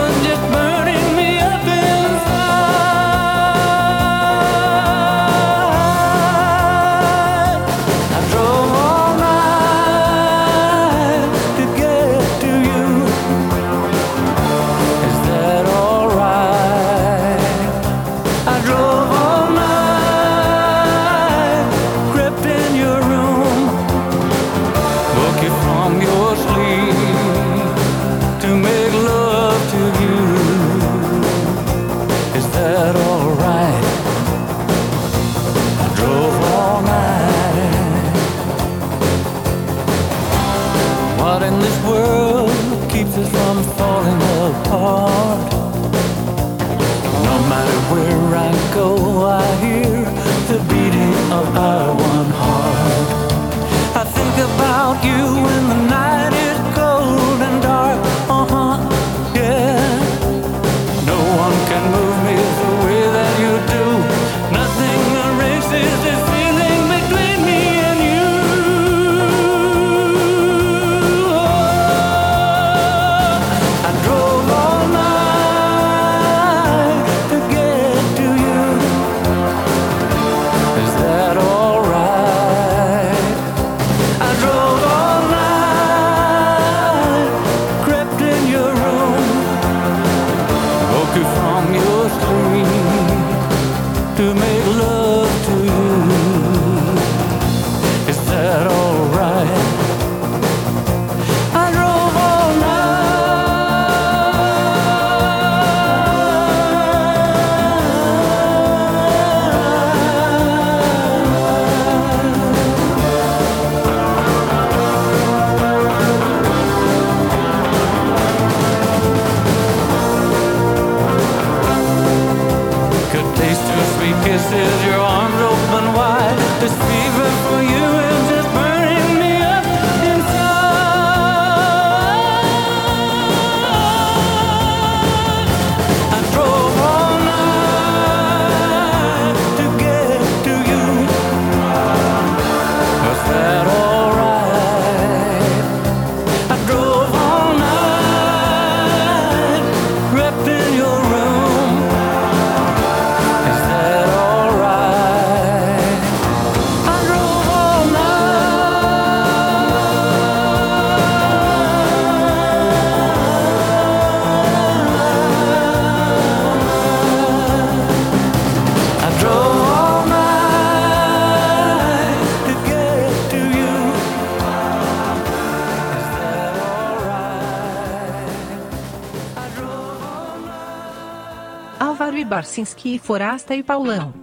Korsinski, 182.42 182.98
Forasta 182.98 183.54
e 183.54 183.62
Paulão. 183.62 184.21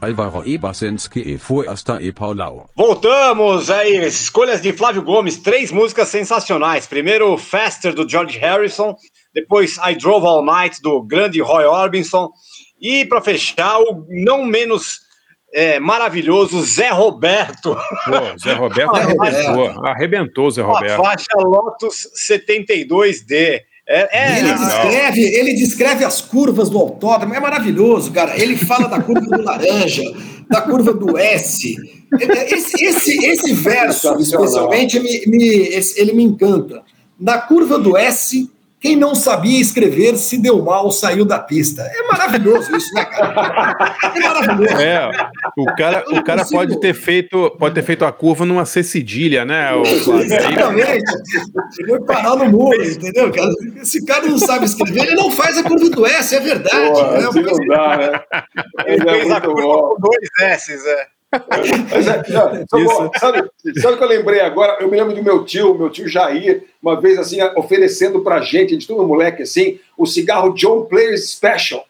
Alvaro 0.00 0.42
Ebersenski 0.48 1.20
e 1.20 1.38
Fuersta 1.38 1.98
e 2.00 2.12
Paulau. 2.12 2.68
Voltamos 2.74 3.70
aí, 3.70 4.04
escolhas 4.06 4.62
de 4.62 4.72
Flávio 4.72 5.02
Gomes, 5.02 5.36
três 5.38 5.70
músicas 5.70 6.08
sensacionais. 6.08 6.86
Primeiro, 6.86 7.36
Faster, 7.36 7.92
do 7.94 8.08
George 8.08 8.38
Harrison. 8.38 8.94
Depois, 9.34 9.76
I 9.78 9.94
Drove 9.94 10.26
All 10.26 10.44
Night, 10.44 10.80
do 10.82 11.02
grande 11.02 11.40
Roy 11.40 11.64
Orbison. 11.64 12.30
E, 12.80 13.04
para 13.04 13.20
fechar, 13.20 13.78
o 13.78 14.06
não 14.08 14.44
menos 14.44 15.00
é, 15.52 15.78
maravilhoso 15.78 16.62
Zé 16.62 16.88
Roberto. 16.88 17.74
Pô, 18.04 18.38
Zé 18.38 18.54
Roberto 18.54 18.96
arrebentou, 18.96 19.86
arrebentou 19.86 20.46
o 20.46 20.50
Zé 20.50 20.62
Com 20.62 20.70
a 20.70 20.74
Roberto. 20.74 21.02
faixa 21.02 21.36
Lotus 21.36 22.08
72D. 22.30 23.60
É, 23.92 24.08
é, 24.12 24.38
ele, 24.38 24.54
descreve, 24.54 25.20
ele 25.20 25.54
descreve 25.54 26.04
as 26.04 26.20
curvas 26.20 26.70
do 26.70 26.78
autódromo, 26.78 27.34
é 27.34 27.40
maravilhoso, 27.40 28.12
cara. 28.12 28.40
Ele 28.40 28.56
fala 28.56 28.86
da 28.88 29.00
curva 29.02 29.26
do 29.36 29.42
laranja, 29.42 30.04
da 30.48 30.60
curva 30.60 30.92
do 30.94 31.18
S. 31.18 31.76
Esse, 32.20 32.84
esse, 32.84 33.26
esse 33.26 33.52
verso, 33.52 34.16
especialmente, 34.20 35.00
me, 35.00 35.26
me- 35.26 35.68
ele 35.96 36.12
me 36.12 36.22
encanta. 36.22 36.82
Na 37.18 37.38
curva 37.38 37.78
do 37.80 37.96
S, 37.96 38.48
quem 38.80 38.96
não 38.96 39.14
sabia 39.14 39.60
escrever 39.60 40.16
se 40.16 40.38
deu 40.38 40.62
mal, 40.62 40.90
saiu 40.90 41.24
da 41.24 41.38
pista. 41.38 41.82
É 41.82 42.02
maravilhoso 42.04 42.74
isso, 42.74 42.94
né, 42.94 43.04
cara? 43.04 43.76
É 44.16 44.20
maravilhoso. 44.20 44.76
É, 44.80 45.10
o 45.56 45.66
cara, 45.76 46.04
o 46.08 46.24
cara 46.24 46.46
pode 46.46 46.80
ter 46.80 46.94
feito, 46.94 47.50
pode 47.58 47.74
ter 47.74 47.82
feito 47.82 48.06
a 48.06 48.12
curva 48.12 48.46
numa 48.46 48.64
C 48.64 48.82
cedilha, 48.82 49.44
né? 49.44 49.74
o 49.74 49.82
Exatamente. 49.82 51.04
Foi 51.86 52.00
parar 52.04 52.36
no 52.36 52.46
muro, 52.50 52.82
entendeu? 52.82 53.30
cara? 53.30 53.50
Esse 53.82 54.02
cara 54.06 54.26
não 54.26 54.38
sabe 54.38 54.64
escrever, 54.64 55.08
ele 55.08 55.14
não 55.14 55.30
faz 55.30 55.58
a 55.58 55.62
curva 55.62 55.90
do 55.90 56.06
S, 56.06 56.34
é 56.34 56.40
verdade. 56.40 56.88
Pô, 56.88 57.02
né? 57.02 57.42
não 57.42 57.66
dá, 57.66 57.96
né? 57.96 58.20
Ele 58.86 59.04
Mas 59.04 59.14
é 59.14 59.18
fez 59.20 59.30
a 59.30 59.40
muito 59.40 59.52
curva 59.52 59.62
bom. 59.62 59.88
com 59.90 60.00
dois 60.00 60.28
S's, 60.58 60.86
é. 60.86 61.19
Mas 61.90 62.06
é, 62.08 62.24
sabe, 62.24 62.64
sabe, 63.18 63.50
sabe 63.80 63.94
o 63.94 63.98
que 63.98 64.04
eu 64.04 64.08
lembrei 64.08 64.40
agora? 64.40 64.78
Eu 64.80 64.90
me 64.90 64.96
lembro 64.96 65.14
do 65.14 65.22
meu 65.22 65.44
tio, 65.44 65.74
meu 65.78 65.88
tio 65.90 66.08
Jair, 66.08 66.64
uma 66.82 67.00
vez 67.00 67.18
assim, 67.18 67.38
oferecendo 67.56 68.20
pra 68.20 68.40
gente, 68.40 68.76
de 68.76 68.86
todo 68.86 69.06
moleque 69.06 69.42
assim, 69.42 69.78
o 69.96 70.06
cigarro 70.06 70.52
John 70.54 70.82
Player 70.86 71.16
Special, 71.20 71.84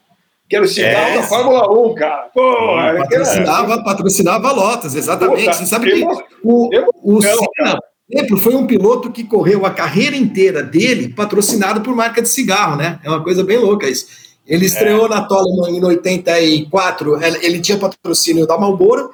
que 0.48 0.56
era 0.56 0.64
o 0.64 0.68
cigarro 0.68 1.10
É. 1.12 1.16
da 1.16 1.22
Fórmula 1.22 1.70
1, 1.72 1.94
cara. 1.94 2.28
Pô, 2.34 2.78
era- 2.80 2.98
patrocinava, 3.00 3.82
patrocinava 3.84 4.48
a 4.48 4.52
Lotas, 4.52 4.94
exatamente. 4.94 5.44
Puta, 5.44 5.52
Você 5.54 5.66
sabe 5.66 5.90
que 5.90 6.04
o, 6.44 6.68
o 6.68 6.74
emoção, 6.74 7.30
Senna, 7.38 7.48
cara. 7.56 7.78
por 7.80 8.16
exemplo, 8.18 8.36
foi 8.36 8.54
um 8.54 8.66
piloto 8.66 9.10
que 9.10 9.24
correu 9.24 9.64
a 9.64 9.70
carreira 9.70 10.16
inteira 10.16 10.62
dele 10.62 11.08
patrocinado 11.14 11.80
por 11.80 11.94
marca 11.96 12.20
de 12.20 12.28
cigarro, 12.28 12.76
né? 12.76 12.98
É 13.02 13.08
uma 13.08 13.22
coisa 13.22 13.42
bem 13.42 13.56
louca 13.58 13.88
isso. 13.88 14.06
Ele 14.46 14.66
estreou 14.66 15.08
na 15.08 15.22
Toleman 15.22 15.70
em 15.78 15.84
84, 15.84 17.22
ele 17.22 17.38
ele 17.46 17.60
tinha 17.60 17.78
patrocínio 17.78 18.46
da 18.48 18.58
Marlboro, 18.58 19.10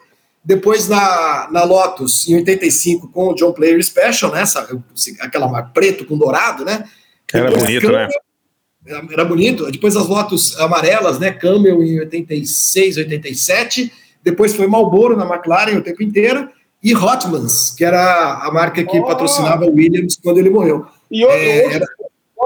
depois 0.46 0.86
na, 0.88 1.48
na 1.50 1.64
Lotus 1.64 2.28
em 2.28 2.36
85 2.36 3.08
com 3.08 3.30
o 3.30 3.34
John 3.34 3.52
Player 3.52 3.82
Special, 3.84 4.30
né? 4.32 4.42
Essa, 4.42 4.64
aquela 5.20 5.48
marca 5.48 5.70
preto 5.74 6.04
com 6.06 6.16
dourado, 6.16 6.64
né? 6.64 6.84
Era 7.32 7.46
Depois 7.50 7.64
bonito, 7.64 7.90
né? 7.92 8.08
era 8.86 9.04
era 9.10 9.24
bonito. 9.24 9.68
Depois 9.72 9.96
as 9.96 10.06
Lotus 10.06 10.56
amarelas, 10.60 11.18
né? 11.18 11.32
Camel 11.32 11.82
em 11.82 11.98
86, 11.98 12.96
87. 12.98 13.92
Depois 14.22 14.54
foi 14.54 14.68
Marlboro 14.68 15.16
na 15.16 15.24
McLaren 15.26 15.78
o 15.78 15.82
tempo 15.82 16.04
inteiro. 16.04 16.48
E 16.80 16.94
Hotmans, 16.94 17.70
que 17.76 17.84
era 17.84 18.34
a 18.44 18.52
marca 18.52 18.84
que 18.84 18.98
Oh! 19.00 19.04
patrocinava 19.04 19.64
o 19.66 19.74
Williams 19.74 20.16
quando 20.22 20.38
ele 20.38 20.50
morreu. 20.50 20.86
E 21.10 21.24
hoje, 21.26 21.36
É, 21.36 21.74
era- 21.74 21.86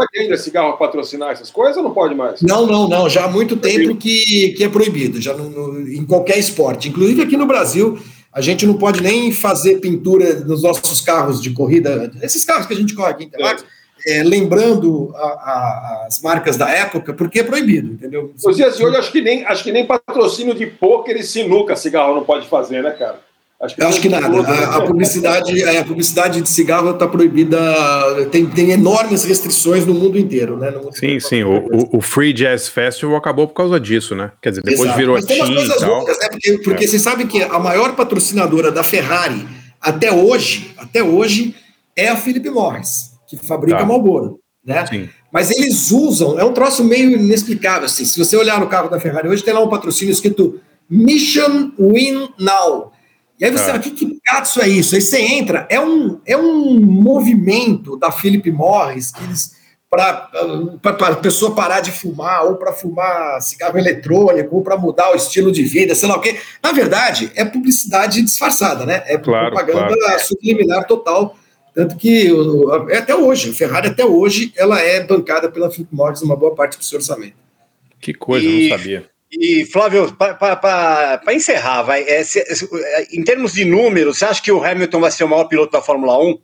pode 0.06 0.18
ainda 0.18 0.36
cigarro 0.36 0.76
patrocinar 0.76 1.30
essas 1.30 1.50
coisas 1.50 1.76
ou 1.76 1.82
não 1.82 1.92
pode 1.92 2.14
mais? 2.14 2.40
Não, 2.42 2.66
não, 2.66 2.88
não. 2.88 3.08
Já 3.08 3.24
há 3.24 3.28
muito 3.28 3.56
tempo 3.56 3.96
que, 3.96 4.50
que 4.56 4.64
é 4.64 4.68
proibido, 4.68 5.20
já 5.20 5.34
no- 5.34 5.50
no- 5.50 5.88
em 5.88 6.04
qualquer 6.04 6.38
esporte. 6.38 6.88
Inclusive 6.88 7.22
aqui 7.22 7.36
no 7.36 7.46
Brasil, 7.46 7.98
a 8.32 8.40
gente 8.40 8.66
não 8.66 8.74
pode 8.74 9.02
nem 9.02 9.32
fazer 9.32 9.80
pintura 9.80 10.40
nos 10.40 10.62
nossos 10.62 11.00
carros 11.00 11.40
de 11.42 11.50
corrida, 11.50 12.10
esses 12.22 12.44
carros 12.44 12.66
que 12.66 12.74
a 12.74 12.76
gente 12.76 12.94
corre 12.94 13.10
aqui 13.10 13.24
em 13.24 13.26
Interlagos, 13.26 13.64
é, 14.06 14.22
lembrando 14.22 15.12
a- 15.14 15.18
a- 15.20 16.04
as 16.06 16.22
marcas 16.22 16.56
da 16.56 16.70
época, 16.70 17.12
porque 17.12 17.40
é 17.40 17.44
proibido, 17.44 17.92
entendeu? 17.92 18.32
Nos 18.42 18.56
dias 18.56 18.76
de 18.76 18.84
hoje, 18.84 18.96
acho 18.96 19.12
que 19.12 19.20
nem, 19.20 19.44
acho 19.44 19.62
que 19.64 19.72
nem 19.72 19.84
patrocínio 19.86 20.54
de 20.54 20.66
pôquer 20.66 21.16
e 21.16 21.22
sinuca 21.22 21.76
cigarro 21.76 22.14
não 22.14 22.24
pode 22.24 22.48
fazer, 22.48 22.82
né, 22.82 22.92
cara? 22.92 23.20
Acho 23.62 23.74
Eu 23.78 23.88
acho 23.88 24.00
que 24.00 24.08
nada. 24.08 24.26
A, 24.26 24.76
a 24.76 24.80
publicidade, 24.86 25.62
é, 25.62 25.78
a 25.80 25.84
publicidade 25.84 26.40
de 26.40 26.48
cigarro 26.48 26.92
está 26.92 27.06
proibida, 27.06 27.58
tem, 28.30 28.46
tem 28.46 28.70
enormes 28.70 29.22
restrições 29.24 29.84
no 29.84 29.92
mundo 29.92 30.18
inteiro, 30.18 30.56
né? 30.56 30.70
No 30.70 30.84
mundo 30.84 30.96
Sim, 30.96 31.20
sim. 31.20 31.42
O, 31.44 31.58
o- 31.70 31.98
o 31.98 32.00
Free 32.00 32.32
Jazz 32.32 32.68
Festival 32.68 33.16
acabou 33.16 33.46
por 33.46 33.52
causa 33.54 33.78
disso, 33.78 34.14
né? 34.14 34.32
Quer 34.40 34.50
dizer, 34.50 34.62
depois 34.62 34.80
Exato. 34.86 34.98
virou 34.98 35.14
Mas 35.16 35.26
tem 35.26 35.36
umas 35.42 35.50
e 35.50 35.54
coisas 35.56 35.76
tal. 35.76 35.90
loucas, 35.90 36.18
né? 36.20 36.28
Porque, 36.30 36.58
porque 36.64 36.84
É. 36.84 36.88
você 36.88 36.98
sabe 36.98 37.26
que 37.26 37.42
a 37.42 37.58
maior 37.58 37.94
patrocinadora 37.94 38.72
da 38.72 38.82
Ferrari 38.82 39.46
até 39.78 40.10
hoje, 40.10 40.70
até 40.78 41.02
hoje, 41.02 41.54
é 41.94 42.08
a 42.08 42.16
Philip 42.16 42.48
Morris, 42.48 43.10
que 43.28 43.36
fabrica 43.36 43.76
Tá. 43.80 43.84
Marlboro, 43.84 44.38
né? 44.64 44.86
Mas 45.30 45.50
eles 45.50 45.90
usam, 45.90 46.40
é 46.40 46.44
um 46.44 46.52
troço 46.54 46.82
meio 46.82 47.10
inexplicável, 47.10 47.84
assim. 47.84 48.06
Se 48.06 48.18
você 48.18 48.36
olhar 48.38 48.58
no 48.58 48.68
carro 48.68 48.88
da 48.88 48.98
Ferrari 48.98 49.28
hoje, 49.28 49.44
tem 49.44 49.52
lá 49.52 49.60
um 49.62 49.68
patrocínio 49.68 50.12
escrito 50.12 50.58
Mission 50.88 51.72
Win 51.78 52.30
Now. 52.38 52.89
E 53.40 53.44
aí 53.46 53.50
você 53.50 53.58
Tá. 53.58 53.64
fala, 53.66 53.78
que, 53.78 53.90
que 53.92 54.20
cazzo 54.24 54.60
é 54.60 54.68
isso? 54.68 54.94
Aí 54.94 55.00
você 55.00 55.18
entra, 55.18 55.66
é 55.70 55.80
um, 55.80 56.20
é 56.26 56.36
um 56.36 56.78
movimento 56.78 57.96
da 57.96 58.12
Philip 58.12 58.50
Morris 58.50 59.10
que 59.12 59.24
eles 59.24 59.58
para 59.90 60.30
a 61.08 61.16
pessoa 61.16 61.52
parar 61.52 61.80
de 61.80 61.90
fumar, 61.90 62.44
ou 62.44 62.54
para 62.54 62.72
fumar 62.72 63.40
cigarro 63.42 63.76
eletrônico, 63.76 64.54
ou 64.54 64.62
para 64.62 64.76
mudar 64.76 65.10
o 65.10 65.16
estilo 65.16 65.50
de 65.50 65.64
vida, 65.64 65.96
sei 65.96 66.08
lá 66.08 66.16
o 66.16 66.20
quê. 66.20 66.38
Na 66.62 66.70
verdade, 66.70 67.32
é 67.34 67.44
publicidade 67.44 68.22
disfarçada, 68.22 68.86
né? 68.86 69.02
É 69.06 69.18
Claro, 69.18 69.50
propaganda 69.50 69.96
claro. 69.96 70.20
subliminar 70.22 70.86
total. 70.86 71.36
Tanto 71.74 71.96
que 71.96 72.28
até 72.72 72.98
até 72.98 73.14
hoje, 73.16 73.50
a 73.50 73.52
Ferrari 73.52 73.88
até 73.88 74.04
hoje, 74.04 74.52
ela 74.56 74.80
é 74.80 75.02
bancada 75.02 75.50
pela 75.50 75.68
Philip 75.72 75.92
Morris 75.92 76.22
uma 76.22 76.36
boa 76.36 76.54
parte 76.54 76.78
do 76.78 76.84
seu 76.84 76.98
orçamento. 76.98 77.34
Que 78.00 78.14
coisa, 78.14 78.46
E- 78.46 78.68
não 78.70 78.76
sabia. 78.78 79.09
E, 79.32 79.64
Flávio, 79.66 80.12
para 80.16 81.22
encerrar, 81.34 81.82
vai, 81.82 82.02
é, 82.02 82.24
se- 82.24 82.44
se- 82.54 82.68
em 83.12 83.22
termos 83.22 83.52
de 83.52 83.64
números, 83.64 84.18
você 84.18 84.24
acha 84.24 84.42
que 84.42 84.50
o 84.50 84.62
Hamilton 84.64 85.00
vai 85.00 85.10
ser 85.10 85.24
o 85.24 85.28
maior 85.28 85.44
piloto 85.44 85.72
da 85.72 85.80
Fórmula 85.80 86.18
1? 86.18 86.36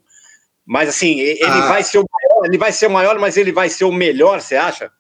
Mas 0.65 0.89
assim, 0.89 1.19
ele 1.21 1.43
Ah. 1.45 1.67
vai 1.69 1.83
ser 1.83 1.99
o 1.99 2.05
maior, 2.09 2.45
ele 2.47 2.59
vai 2.59 2.73
ser 2.73 2.87
o 2.87 2.91
maior, 2.91 3.19
mas 3.19 3.37
ele 3.37 3.53
vai 3.53 3.69
ser 3.69 3.85
o 3.85 3.93
melhor, 3.93 4.41
você 4.41 4.55
acha? 4.57 4.91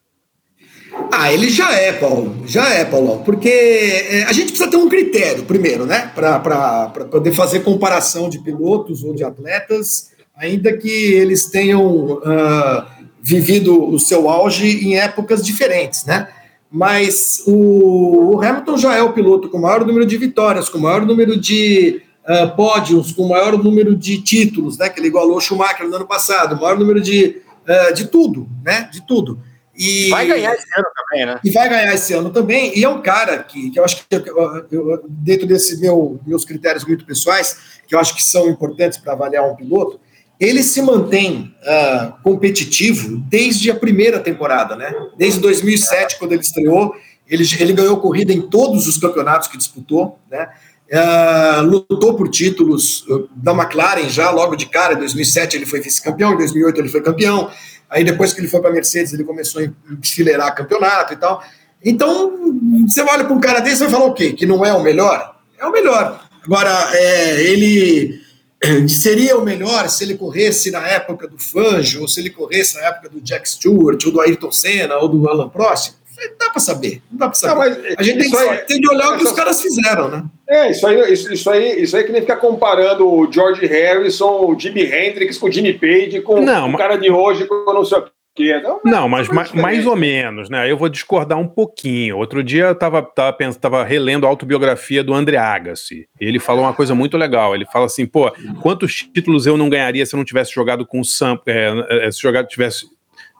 Ah, 1.12 1.32
ele 1.32 1.48
já 1.50 1.72
é, 1.74 1.92
Paulo. 1.92 2.42
Já 2.46 2.68
é, 2.72 2.84
Paulão. 2.84 3.22
Porque 3.22 3.48
é, 3.48 4.22
a 4.24 4.32
gente 4.32 4.48
precisa 4.48 4.70
ter 4.70 4.76
um 4.76 4.88
critério, 4.88 5.44
primeiro, 5.44 5.84
né? 5.86 6.10
Para 6.14 6.88
poder 7.10 7.32
fazer 7.32 7.60
comparação 7.60 8.28
de 8.28 8.38
pilotos 8.40 9.04
ou 9.04 9.14
de 9.14 9.22
atletas, 9.22 10.10
ainda 10.36 10.76
que 10.76 10.88
eles 11.14 11.46
tenham 11.46 12.20
ah, 12.24 12.86
vivido 13.20 13.88
o 13.92 13.98
seu 13.98 14.28
auge 14.30 14.86
em 14.86 14.96
épocas 14.98 15.44
diferentes, 15.44 16.04
né? 16.04 16.28
Mas 16.70 17.42
o, 17.46 18.34
o 18.34 18.42
Hamilton 18.42 18.76
já 18.76 18.94
é 18.96 19.02
o 19.02 19.12
piloto 19.12 19.48
com 19.48 19.58
o 19.58 19.62
maior 19.62 19.84
número 19.86 20.04
de 20.04 20.16
vitórias, 20.16 20.68
com 20.68 20.78
o 20.78 20.82
maior 20.82 21.06
número 21.06 21.38
de 21.38 22.02
uh, 22.28 22.54
pódios, 22.56 23.12
com 23.12 23.22
o 23.22 23.28
maior 23.28 23.56
número 23.56 23.94
de 23.94 24.20
títulos, 24.22 24.76
né? 24.76 24.88
Que 24.88 25.00
ele 25.00 25.08
igualou 25.08 25.36
o 25.36 25.40
Schumacher 25.40 25.88
no 25.88 25.94
ano 25.94 26.06
passado, 26.06 26.56
o 26.56 26.60
maior 26.60 26.78
número 26.78 27.00
de, 27.00 27.40
uh, 27.68 27.94
de 27.94 28.08
tudo, 28.08 28.48
né? 28.64 28.88
De 28.92 29.06
tudo. 29.06 29.40
E, 29.78 30.08
Vai 30.08 30.26
ganhar 30.26 30.54
esse 30.54 30.66
ano 30.76 30.88
também, 30.96 31.26
né? 31.26 31.40
E 31.44 31.50
vai 31.50 31.68
ganhar 31.68 31.94
esse 31.94 32.12
ano 32.14 32.30
também. 32.30 32.78
E 32.78 32.82
é 32.82 32.88
um 32.88 33.02
cara 33.02 33.42
que, 33.42 33.70
que 33.70 33.78
eu 33.78 33.84
acho 33.84 33.96
que, 33.96 34.16
eu, 34.16 34.66
eu, 34.70 35.04
dentro 35.06 35.46
desses 35.46 35.78
meu, 35.78 36.18
meus 36.26 36.44
critérios 36.44 36.84
muito 36.84 37.04
pessoais, 37.04 37.58
que 37.86 37.94
eu 37.94 37.98
acho 37.98 38.14
que 38.14 38.22
são 38.22 38.48
importantes 38.48 38.98
para 38.98 39.12
avaliar 39.12 39.44
um 39.44 39.54
piloto, 39.54 40.00
ele 40.38 40.62
se 40.62 40.82
mantém 40.82 41.54
uh, 41.62 42.12
competitivo 42.22 43.16
desde 43.28 43.70
a 43.70 43.74
primeira 43.74 44.20
temporada, 44.20 44.76
né? 44.76 44.92
Desde 45.16 45.40
2007, 45.40 46.18
quando 46.18 46.32
ele 46.32 46.42
estreou, 46.42 46.94
ele, 47.26 47.44
ele 47.58 47.72
ganhou 47.72 47.96
corrida 47.98 48.32
em 48.32 48.42
todos 48.42 48.86
os 48.86 48.98
campeonatos 48.98 49.48
que 49.48 49.56
disputou, 49.56 50.18
né? 50.30 50.48
Uh, 50.92 51.62
lutou 51.62 52.14
por 52.14 52.28
títulos 52.28 53.04
da 53.34 53.52
McLaren 53.52 54.08
já 54.08 54.30
logo 54.30 54.54
de 54.54 54.66
cara. 54.66 54.94
Em 54.94 54.98
2007 54.98 55.56
ele 55.56 55.66
foi 55.66 55.80
vice-campeão, 55.80 56.34
em 56.34 56.36
2008 56.36 56.80
ele 56.80 56.88
foi 56.88 57.02
campeão. 57.02 57.50
Aí 57.88 58.04
depois 58.04 58.32
que 58.32 58.40
ele 58.40 58.48
foi 58.48 58.60
para 58.60 58.70
a 58.70 58.72
Mercedes, 58.72 59.12
ele 59.12 59.24
começou 59.24 59.62
a 59.62 59.92
enfileirar 59.92 60.54
campeonato 60.54 61.14
e 61.14 61.16
tal. 61.16 61.42
Então, 61.84 62.52
você 62.86 63.00
olha 63.00 63.24
para 63.24 63.32
um 63.32 63.40
cara 63.40 63.60
desse 63.60 63.76
e 63.76 63.86
vai 63.86 63.90
falar 63.90 64.06
o 64.06 64.14
quê? 64.14 64.32
Que 64.32 64.46
não 64.46 64.64
é 64.64 64.72
o 64.72 64.82
melhor? 64.82 65.36
É 65.58 65.66
o 65.66 65.72
melhor. 65.72 66.20
Agora, 66.44 66.90
é, 66.92 67.42
ele 67.42 68.25
seria 68.88 69.36
o 69.36 69.44
melhor 69.44 69.88
se 69.88 70.04
ele 70.04 70.16
corresse 70.16 70.70
na 70.70 70.86
época 70.86 71.28
do 71.28 71.38
Fangio, 71.38 72.02
ou 72.02 72.08
se 72.08 72.20
ele 72.20 72.30
corresse 72.30 72.76
na 72.76 72.86
época 72.86 73.08
do 73.08 73.20
Jack 73.20 73.48
Stewart, 73.48 74.04
ou 74.04 74.12
do 74.12 74.20
Ayrton 74.20 74.52
Senna, 74.52 74.96
ou 74.96 75.08
do 75.08 75.28
Alan 75.28 75.48
Prost? 75.48 75.94
Não 76.16 76.38
dá 76.38 76.50
para 76.50 76.60
saber, 76.60 77.02
não 77.10 77.18
dá 77.18 77.26
para 77.26 77.34
saber. 77.34 77.78
Não, 77.78 77.94
a 77.98 78.02
gente 78.02 78.30
tem, 78.30 78.38
aí, 78.38 78.58
tem 78.60 78.80
de 78.80 78.88
olhar 78.88 79.10
o 79.10 79.18
que 79.18 79.24
os 79.24 79.32
caras 79.32 79.60
fizeram, 79.60 80.08
né? 80.08 80.24
É, 80.48 80.70
isso 80.70 80.86
aí, 80.86 81.12
isso, 81.12 81.30
isso, 81.30 81.50
aí, 81.50 81.82
isso 81.82 81.94
aí 81.94 82.04
que 82.04 82.12
nem 82.12 82.22
ficar 82.22 82.36
comparando 82.36 83.06
o 83.06 83.30
George 83.30 83.66
Harrison, 83.66 84.46
o 84.46 84.58
Jimi 84.58 84.82
Hendrix 84.82 85.36
com 85.36 85.46
o 85.46 85.52
Jimmy 85.52 85.74
Page, 85.74 86.22
com 86.22 86.40
não, 86.40 86.70
o 86.70 86.76
cara 86.78 86.96
de 86.96 87.10
hoje 87.10 87.44
com 87.44 87.64
não 87.66 87.84
sei 87.84 87.98
o 87.98 88.06
quê. 88.36 88.60
Não, 88.60 88.80
não 88.84 89.08
mas 89.08 89.28
mais, 89.28 89.52
mais 89.52 89.86
ou 89.86 89.96
menos, 89.96 90.48
né? 90.48 90.70
Eu 90.70 90.76
vou 90.76 90.88
discordar 90.88 91.38
um 91.38 91.48
pouquinho. 91.48 92.18
Outro 92.18 92.44
dia 92.44 92.66
eu 92.66 92.74
tava, 92.74 93.02
tava, 93.02 93.32
pensando, 93.32 93.60
tava 93.60 93.82
relendo 93.82 94.26
a 94.26 94.28
autobiografia 94.28 95.02
do 95.02 95.14
André 95.14 95.38
Agassi. 95.38 96.08
Ele 96.20 96.38
falou 96.38 96.64
uma 96.64 96.74
coisa 96.74 96.94
muito 96.94 97.16
legal. 97.16 97.54
Ele 97.54 97.66
fala 97.66 97.86
assim, 97.86 98.06
pô, 98.06 98.30
quantos 98.60 98.94
títulos 98.94 99.46
eu 99.46 99.56
não 99.56 99.68
ganharia 99.68 100.04
se 100.04 100.14
eu 100.14 100.18
não 100.18 100.24
tivesse 100.24 100.52
jogado 100.52 100.86
com 100.86 101.00
o 101.00 101.04
Sam, 101.04 101.38
é, 101.46 102.10
se 102.10 102.20
jogado 102.20 102.46
tivesse 102.46 102.86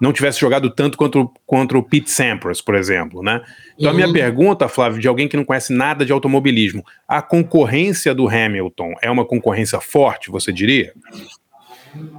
não 0.01 0.13
tivesse 0.13 0.39
jogado 0.39 0.71
tanto 0.71 0.99
contra, 0.99 1.27
contra 1.47 1.79
o 1.79 1.83
Pete 1.83 2.11
Sampras, 2.11 2.61
por 2.61 2.75
exemplo, 2.75 3.23
né? 3.23 3.43
Então 3.79 3.91
uhum. 3.91 3.95
a 3.95 3.95
minha 3.95 4.13
pergunta, 4.13 4.69
Flávio, 4.69 5.01
de 5.01 5.09
alguém 5.09 5.27
que 5.27 5.37
não 5.37 5.45
conhece 5.45 5.73
nada 5.73 6.05
de 6.05 6.13
automobilismo, 6.13 6.85
a 7.09 7.23
concorrência 7.23 8.15
do 8.15 8.29
Hamilton 8.29 8.95
é 9.01 9.11
uma 9.11 9.25
concorrência 9.25 9.81
forte, 9.81 10.31
você 10.31 10.53
diria? 10.53 10.93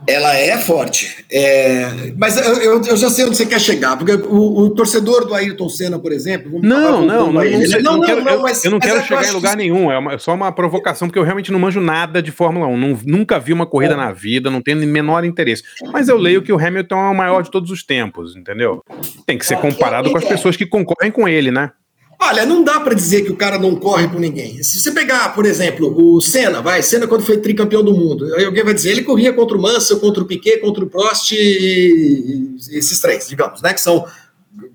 Ela 0.08 0.36
é 0.38 0.58
forte. 0.58 1.26
É, 1.30 2.14
mas 2.18 2.38
eu, 2.38 2.54
eu, 2.62 2.82
eu, 2.82 2.96
já 2.96 3.10
sei 3.10 3.26
onde 3.26 3.36
você 3.36 3.46
quer 3.46 3.60
chegar, 3.60 3.98
porque 3.98 4.14
o, 4.14 4.62
o 4.62 4.70
torcedor 4.70 5.26
do 5.26 5.34
Ayrton 5.34 5.68
Senna, 5.68 6.00
por 6.00 6.14
exemplo. 6.14 6.62
Não, 6.64 7.02
não, 7.02 7.06
não, 7.06 7.34
não, 7.34 7.44
não, 7.44 7.98
não, 7.98 8.02
quero, 8.02 8.24
não, 8.24 8.42
mas, 8.42 8.64
eu 8.64 8.72
não 8.72 8.80
quero 8.80 9.04
chegar 9.04 9.28
em 9.28 9.32
lugar 9.32 9.52
que... 9.52 9.58
nenhum. 9.58 9.92
É, 9.92 9.98
uma, 9.98 10.14
é, 10.14 10.18
só 10.18 10.34
uma 10.34 10.50
provocação, 10.52 11.10
porque 11.10 11.20
eu 11.20 11.24
realmente 11.24 11.52
não 11.52 11.60
manjo 11.60 11.82
nada 11.82 12.22
de 12.22 12.32
Fórmula 12.32 12.68
1. 12.68 12.78
Não, 12.78 13.00
nunca 13.06 13.38
vi 13.38 13.52
uma 13.52 13.66
corrida 13.66 13.96
é. 13.96 13.98
na 13.98 14.14
vida, 14.14 14.50
não 14.50 14.62
tenho 14.62 14.78
menor 14.78 15.26
interesse. 15.26 15.64
Mas 15.92 16.08
eu 16.08 16.18
leio 16.18 16.42
que 16.42 16.54
o 16.54 16.58
Hamilton 16.58 16.96
é 16.96 17.10
o 17.10 17.16
maior 17.16 17.44
de 17.44 17.52
todos 17.52 17.70
os 17.70 17.84
tempos, 17.84 18.36
entendeu? 18.38 18.82
Tem 19.26 19.38
que 19.38 19.46
ser 19.46 19.58
comparado 19.58 20.10
com 20.10 20.18
as 20.18 20.24
pessoas 20.24 20.56
que 20.56 20.66
concorrem 20.66 21.12
com 21.12 21.28
ele, 21.28 21.52
né? 21.52 21.72
Olha, 22.20 22.46
não 22.46 22.64
dá 22.64 22.80
para 22.80 22.96
dizer 22.96 23.22
que 23.22 23.32
o 23.32 23.36
cara 23.36 23.60
não 23.60 23.76
corre 23.76 24.08
com 24.08 24.18
ninguém. 24.18 24.62
Se 24.64 24.80
você 24.80 24.92
pegar, 24.92 25.36
por 25.36 25.46
exemplo, 25.46 25.94
o 25.96 26.20
Senna, 26.20 26.62
vai, 26.62 26.82
Senna 26.82 27.06
quando 27.06 27.24
foi 27.24 27.38
tricampeão 27.38 27.84
do 27.84 27.94
mundo, 27.94 28.34
alguém 28.44 28.64
vai 28.64 28.74
dizer, 28.74 28.90
ele 28.92 29.04
corria 29.04 29.32
contra 29.32 29.56
o 29.56 29.62
Mansell, 29.62 30.00
contra 30.00 30.24
o 30.24 30.26
Piquet, 30.26 30.58
contra 30.58 30.84
o 30.84 30.90
Prost 30.90 31.32
e 31.32 32.56
esses 32.72 33.00
três, 33.00 33.28
digamos, 33.28 33.62
né, 33.62 33.72
que 33.72 33.82
são 33.82 34.06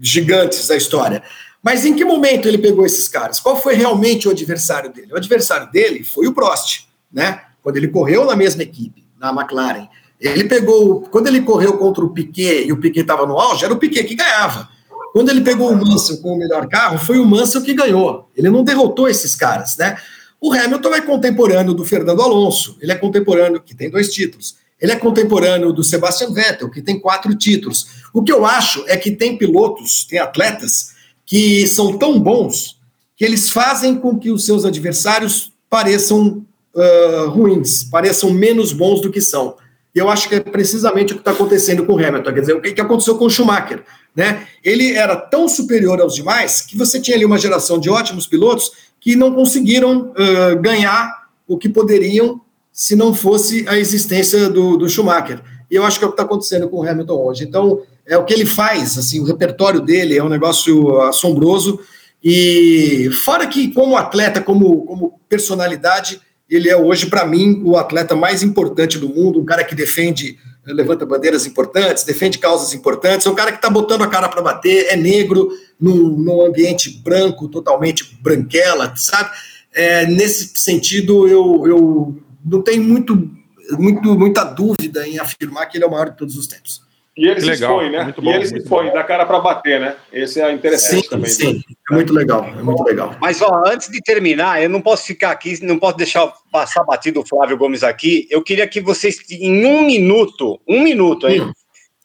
gigantes 0.00 0.68
da 0.68 0.76
história. 0.76 1.22
Mas 1.62 1.84
em 1.84 1.94
que 1.94 2.04
momento 2.04 2.46
ele 2.46 2.58
pegou 2.58 2.86
esses 2.86 3.08
caras? 3.08 3.40
Qual 3.40 3.60
foi 3.60 3.74
realmente 3.74 4.28
o 4.28 4.30
adversário 4.30 4.92
dele? 4.92 5.12
O 5.12 5.16
adversário 5.16 5.70
dele 5.70 6.04
foi 6.04 6.26
o 6.26 6.32
Prost, 6.32 6.88
né? 7.12 7.42
Quando 7.62 7.76
ele 7.76 7.88
correu 7.88 8.24
na 8.24 8.34
mesma 8.34 8.64
equipe, 8.64 9.04
na 9.18 9.30
McLaren. 9.30 9.88
Ele 10.20 10.44
pegou, 10.44 11.02
quando 11.02 11.28
ele 11.28 11.40
correu 11.42 11.78
contra 11.78 12.04
o 12.04 12.10
Piquet 12.10 12.66
e 12.66 12.72
o 12.72 12.76
Piquet 12.78 13.02
estava 13.02 13.26
no 13.26 13.38
auge, 13.38 13.64
era 13.64 13.72
o 13.74 13.78
Piquet 13.78 14.04
que 14.04 14.16
ganhava. 14.16 14.68
Quando 15.12 15.28
ele 15.28 15.42
pegou 15.42 15.70
o 15.70 15.76
Mansell 15.76 16.18
com 16.18 16.32
o 16.32 16.38
melhor 16.38 16.66
carro, 16.68 16.98
foi 16.98 17.18
o 17.18 17.26
Mansell 17.26 17.62
que 17.62 17.74
ganhou. 17.74 18.30
Ele 18.34 18.48
não 18.48 18.64
derrotou 18.64 19.08
esses 19.08 19.34
caras, 19.34 19.76
né? 19.76 19.96
O 20.40 20.52
Hamilton 20.52 20.94
é 20.94 21.00
contemporâneo 21.02 21.74
do 21.74 21.84
Fernando 21.84 22.22
Alonso, 22.22 22.76
ele 22.80 22.90
é 22.90 22.94
contemporâneo, 22.96 23.60
que 23.60 23.76
tem 23.76 23.90
dois 23.90 24.12
títulos. 24.12 24.56
Ele 24.80 24.90
é 24.90 24.96
contemporâneo 24.96 25.72
do 25.72 25.84
Sebastian 25.84 26.32
Vettel, 26.32 26.68
que 26.68 26.82
tem 26.82 26.98
quatro 26.98 27.32
títulos. 27.36 27.86
O 28.12 28.22
que 28.22 28.32
eu 28.32 28.44
acho 28.44 28.82
é 28.88 28.96
que 28.96 29.12
tem 29.12 29.38
pilotos, 29.38 30.04
tem 30.10 30.18
atletas, 30.18 30.92
que 31.24 31.64
são 31.68 31.96
tão 31.96 32.18
bons 32.18 32.80
que 33.16 33.24
eles 33.24 33.50
fazem 33.50 33.94
com 33.94 34.18
que 34.18 34.32
os 34.32 34.44
seus 34.44 34.64
adversários 34.64 35.52
pareçam 35.70 36.44
uh, 36.74 37.28
ruins, 37.30 37.84
pareçam 37.84 38.30
menos 38.30 38.72
bons 38.72 39.00
do 39.00 39.12
que 39.12 39.20
são. 39.20 39.54
E 39.94 39.98
eu 39.98 40.08
acho 40.08 40.28
que 40.28 40.34
é 40.34 40.40
precisamente 40.40 41.12
o 41.12 41.16
que 41.16 41.20
está 41.20 41.30
acontecendo 41.30 41.84
com 41.84 41.92
o 41.92 42.04
Hamilton. 42.04 42.32
Quer 42.32 42.40
dizer, 42.40 42.56
o 42.56 42.60
que 42.60 42.80
aconteceu 42.80 43.16
com 43.16 43.26
o 43.26 43.30
Schumacher? 43.30 43.84
Né? 44.14 44.46
Ele 44.62 44.92
era 44.92 45.16
tão 45.16 45.48
superior 45.48 46.00
aos 46.00 46.14
demais 46.14 46.60
que 46.60 46.76
você 46.76 47.00
tinha 47.00 47.16
ali 47.16 47.24
uma 47.24 47.38
geração 47.38 47.78
de 47.78 47.88
ótimos 47.88 48.26
pilotos 48.26 48.70
que 49.00 49.16
não 49.16 49.32
conseguiram 49.34 50.12
uh, 50.12 50.60
ganhar 50.60 51.28
o 51.46 51.56
que 51.56 51.68
poderiam 51.68 52.40
se 52.72 52.94
não 52.94 53.12
fosse 53.12 53.66
a 53.68 53.78
existência 53.78 54.48
do, 54.48 54.76
do 54.76 54.88
Schumacher. 54.88 55.42
E 55.70 55.74
eu 55.74 55.84
acho 55.84 55.98
que 55.98 56.04
é 56.04 56.06
o 56.06 56.10
que 56.10 56.14
está 56.14 56.24
acontecendo 56.24 56.68
com 56.68 56.78
o 56.78 56.88
Hamilton 56.88 57.14
hoje. 57.14 57.44
Então, 57.44 57.82
é 58.06 58.16
o 58.16 58.24
que 58.24 58.32
ele 58.32 58.46
faz, 58.46 58.98
assim, 58.98 59.20
o 59.20 59.24
repertório 59.24 59.80
dele 59.80 60.16
é 60.16 60.22
um 60.22 60.28
negócio 60.28 61.00
assombroso. 61.02 61.80
E 62.22 63.10
fora 63.24 63.46
que, 63.46 63.72
como 63.72 63.96
atleta, 63.96 64.40
como, 64.40 64.82
como 64.84 65.20
personalidade, 65.28 66.20
ele 66.48 66.68
é 66.68 66.76
hoje, 66.76 67.06
para 67.06 67.26
mim, 67.26 67.62
o 67.64 67.76
atleta 67.76 68.14
mais 68.14 68.42
importante 68.42 68.98
do 68.98 69.08
mundo, 69.08 69.40
um 69.40 69.44
cara 69.44 69.64
que 69.64 69.74
defende 69.74 70.38
levanta 70.64 71.04
bandeiras 71.04 71.46
importantes, 71.46 72.04
defende 72.04 72.38
causas 72.38 72.72
importantes, 72.72 73.26
é 73.26 73.30
um 73.30 73.34
cara 73.34 73.50
que 73.50 73.58
está 73.58 73.68
botando 73.68 74.02
a 74.02 74.08
cara 74.08 74.28
para 74.28 74.42
bater, 74.42 74.86
é 74.88 74.96
negro, 74.96 75.50
num, 75.80 76.44
ambiente 76.46 76.90
branco, 77.02 77.48
totalmente 77.48 78.16
branquela, 78.20 78.94
sabe? 78.94 79.30
É, 79.74 80.06
nesse 80.06 80.52
sentido, 80.54 81.26
eu, 81.26 81.66
eu 81.66 82.22
não 82.44 82.62
tenho 82.62 82.82
muito, 82.82 83.30
muito, 83.72 84.16
muita 84.16 84.44
dúvida 84.44 85.06
em 85.06 85.18
afirmar 85.18 85.66
que 85.66 85.76
ele 85.76 85.84
é 85.84 85.86
o 85.86 85.90
maior 85.90 86.10
de 86.10 86.16
todos 86.16 86.36
os 86.36 86.46
tempos. 86.46 86.81
E 87.16 87.26
ele 87.26 87.34
que 87.34 87.40
se 87.42 87.50
legal, 87.50 87.82
expõe, 87.82 87.90
né? 87.90 88.14
Bom, 88.16 88.30
e 88.30 88.34
ele 88.34 88.46
se 88.46 88.56
expõe, 88.56 88.90
dá 88.90 89.04
cara 89.04 89.26
para 89.26 89.38
bater, 89.38 89.78
né? 89.78 89.96
Esse 90.10 90.40
é 90.40 90.50
interessante 90.50 91.02
sim, 91.02 91.08
também. 91.10 91.30
Sim, 91.30 91.62
é 91.90 91.94
muito 91.94 92.12
legal, 92.12 92.44
é 92.44 92.62
muito 92.62 92.82
legal. 92.82 93.14
Mas, 93.20 93.42
ó, 93.42 93.62
antes 93.66 93.90
de 93.90 94.00
terminar, 94.00 94.62
eu 94.62 94.70
não 94.70 94.80
posso 94.80 95.06
ficar 95.06 95.30
aqui, 95.30 95.62
não 95.62 95.78
posso 95.78 95.98
deixar 95.98 96.32
passar 96.50 96.82
batido 96.84 97.20
o 97.20 97.26
Flávio 97.26 97.58
Gomes 97.58 97.82
aqui. 97.82 98.26
Eu 98.30 98.42
queria 98.42 98.66
que 98.66 98.80
vocês, 98.80 99.18
em 99.30 99.66
um 99.66 99.82
minuto, 99.84 100.58
um 100.66 100.82
minuto, 100.82 101.28
hein? 101.28 101.42
Hum. 101.42 101.52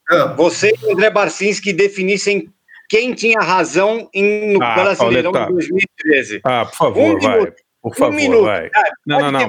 Ah. 0.09 0.33
Você 0.37 0.73
e 0.83 0.91
André 0.91 1.09
Barcinski 1.09 1.71
definissem 1.71 2.49
quem 2.89 3.13
tinha 3.13 3.39
razão 3.39 4.09
em, 4.13 4.53
no 4.53 4.63
ah, 4.63 4.75
Brasileirão 4.75 5.31
de 5.31 5.47
2013. 5.47 6.41
Ah, 6.43 6.65
por 6.65 6.75
favor, 6.75 7.15
um 7.15 7.19
vai. 7.19 7.39
Minuto, 7.39 7.55
por 7.81 7.95
favor, 7.95 8.13
um 8.13 8.15
minuto. 8.15 8.45
vai. 8.45 8.69
Ah, 8.75 8.91
não, 9.05 9.19
não, 9.19 9.31
não. 9.31 9.47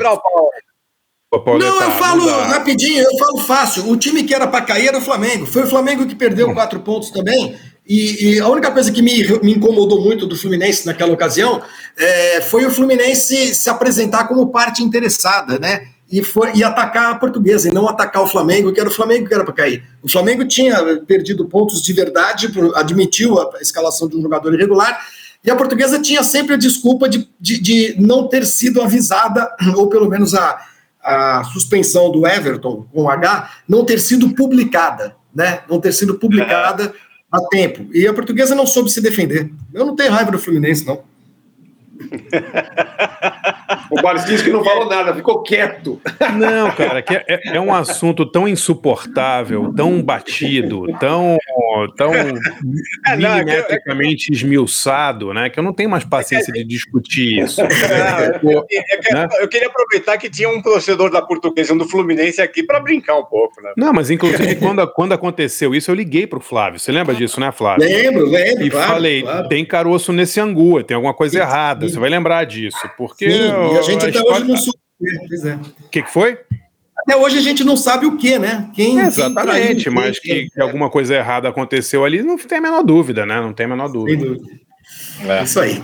Pauleta, 1.31 1.71
não, 1.71 1.83
eu 1.83 1.91
falo 1.91 2.25
não 2.25 2.41
rapidinho, 2.47 3.03
eu 3.03 3.19
falo 3.19 3.39
fácil. 3.39 3.91
O 3.91 3.97
time 3.97 4.25
que 4.25 4.35
era 4.35 4.47
para 4.47 4.65
cair 4.65 4.89
era 4.89 4.97
o 4.97 5.03
Flamengo. 5.03 5.45
Foi 5.45 5.63
o 5.63 5.67
Flamengo 5.67 6.07
que 6.07 6.15
perdeu 6.15 6.49
hum. 6.49 6.55
quatro 6.55 6.81
pontos 6.81 7.11
também. 7.11 7.55
E, 7.87 8.35
e, 8.35 8.41
a 8.41 8.49
única 8.49 8.71
coisa 8.71 8.91
que 8.91 9.03
me, 9.03 9.23
me 9.43 9.55
incomodou 9.55 10.03
muito 10.03 10.27
do 10.27 10.37
Fluminense 10.37 10.87
naquela 10.87 11.13
ocasião 11.13 11.63
é, 11.97 12.41
foi 12.41 12.67
o 12.67 12.71
Fluminense 12.71 13.55
se 13.55 13.71
apresentar 13.71 14.29
como 14.29 14.49
parte 14.49 14.83
interessada, 14.83 15.59
né? 15.59 15.89
E, 16.11 16.23
foi, 16.23 16.53
e 16.55 16.65
atacar 16.65 17.13
a 17.13 17.15
portuguesa, 17.15 17.69
e 17.69 17.73
não 17.73 17.87
atacar 17.87 18.23
o 18.23 18.27
Flamengo, 18.27 18.73
que 18.73 18.81
era 18.81 18.89
o 18.89 18.93
Flamengo 18.93 19.29
que 19.29 19.35
era 19.35 19.45
para 19.45 19.53
cair. 19.53 19.85
O 20.03 20.09
Flamengo 20.11 20.47
tinha 20.47 20.77
perdido 21.07 21.47
pontos 21.47 21.83
de 21.83 21.93
verdade, 21.93 22.51
admitiu 22.75 23.39
a 23.39 23.59
escalação 23.61 24.09
de 24.09 24.17
um 24.17 24.23
jogador 24.23 24.55
irregular, 24.55 24.99
e 25.45 25.51
a 25.51 25.57
portuguesa 25.57 26.01
tinha 26.01 26.23
sempre 26.23 26.55
a 26.55 26.59
desculpa 26.59 27.09
de, 27.09 27.29
de, 27.39 27.61
de 27.61 27.97
não 27.99 28.27
ter 28.27 28.47
sido 28.47 28.83
avisada, 28.83 29.51
ou 29.77 29.89
pelo 29.89 30.09
menos 30.09 30.35
a, 30.35 30.59
a 31.09 31.45
suspensão 31.45 32.11
do 32.11 32.27
Everton 32.27 32.87
com 32.93 33.09
H 33.09 33.51
não 33.69 33.85
ter 33.85 33.99
sido 33.99 34.35
publicada, 34.35 35.17
né? 35.35 35.61
Não 35.69 35.81
ter 35.81 35.93
sido 35.93 36.19
publicada 36.19 36.93
Há 37.31 37.41
tempo. 37.49 37.87
E 37.93 38.07
a 38.07 38.15
portuguesa 38.15 38.55
não 38.55 38.67
soube 38.67 38.91
se 38.91 39.03
defender. 39.03 39.51
Eu 39.73 39.85
não 39.85 39.95
tenho 39.95 40.13
raiva 40.13 40.31
do 40.31 40.39
Fluminense, 40.39 40.87
não. 40.87 41.03
O 43.91 44.01
Barcinski 44.03 44.51
não 44.51 44.63
falou 44.63 44.87
nada, 44.89 45.15
ficou 45.15 45.43
quieto. 45.43 46.01
Não, 46.39 46.71
cara, 46.73 47.01
que 47.03 47.15
é, 47.15 47.41
é 47.57 47.61
um 47.61 47.73
assunto 47.75 48.25
tão 48.27 48.47
insuportável, 48.47 49.73
tão 49.75 50.03
batido, 50.03 50.87
tão, 50.99 51.39
tão 51.97 52.13
É, 52.15 53.17
milimetricamente 53.17 54.31
esmiuçado, 54.33 55.33
né? 55.33 55.49
Que 55.49 55.59
eu 55.59 55.65
não 55.65 55.73
tenho 55.73 55.89
mais 55.89 56.05
paciência 56.05 56.53
de 56.53 56.65
discutir 56.65 57.39
isso. 57.45 57.61
Não, 57.63 58.51
eu, 58.51 58.67
eu- 59.23 59.41
eu 59.41 59.49
queria 59.49 59.69
aproveitar 59.69 60.19
que 60.19 60.29
tinha 60.29 60.49
um 60.51 60.61
torcedor 60.61 61.11
da 61.11 61.23
portuguesa, 61.23 61.73
um 61.73 61.79
do 61.79 61.89
Fluminense 61.89 62.41
aqui, 62.43 62.63
para 62.63 62.81
brincar 62.81 63.17
um 63.19 63.25
pouco, 63.25 63.61
né? 63.63 63.73
Não, 63.77 63.93
mas 63.93 64.11
inclusive 64.11 64.57
quando, 64.57 64.87
quando 64.93 65.13
aconteceu 65.15 65.75
isso, 65.75 65.91
eu 65.91 65.95
liguei 65.95 66.27
pro 66.27 66.41
Flávio. 66.41 66.79
Você 66.79 66.93
lembra 66.93 67.15
disso, 67.15 67.41
né, 67.41 67.51
Flávio? 67.53 67.87
Lembro, 67.89 68.27
lembro, 68.29 68.65
E 68.67 68.71
claro, 68.71 68.89
falei, 68.93 69.23
claro. 69.23 69.49
tem 69.49 69.65
caroço 69.65 70.13
nesse 70.13 70.41
angu, 70.41 70.83
tem 70.83 70.95
alguma 70.95 71.15
coisa 71.15 71.39
errada. 71.39 71.88
Você 71.89 71.99
vai 71.99 72.11
lembrar 72.11 72.45
disso, 72.45 72.79
porque 72.97 73.31
Sim, 73.31 73.37
e 73.75 73.79
a 73.79 73.83
gente 73.83 73.99
até 74.07 74.19
história- 74.19 74.33
hoje 74.33 74.45
não 74.49 74.57
soube. 74.57 74.79
Pois 75.29 75.45
é. 75.45 75.55
O 75.55 75.89
que, 75.91 76.03
que 76.03 76.11
foi? 76.11 76.39
Até 76.99 77.17
hoje 77.17 77.39
a 77.39 77.41
gente 77.41 77.63
não 77.65 77.77
sabe 77.77 78.07
o 78.07 78.17
que, 78.17 78.39
né? 78.39 78.69
Quem, 78.75 78.99
Exatamente, 78.99 79.85
quem 79.85 79.93
mas 79.93 80.19
quem, 80.19 80.35
que, 80.49 80.51
que 80.51 80.61
alguma 80.61 80.91
coisa 80.91 81.15
errada 81.15 81.49
aconteceu 81.49 82.05
ali, 82.05 82.23
não 82.23 82.37
tem 82.37 82.59
a 82.59 82.61
menor 82.61 82.83
dúvida, 82.83 83.25
né? 83.25 83.41
Não 83.41 83.53
tem 83.53 83.67
a 83.67 83.69
menor 83.69 83.89
dúvida. 83.89 84.37
É. 85.27 85.43
Isso 85.45 85.61
aí. 85.61 85.83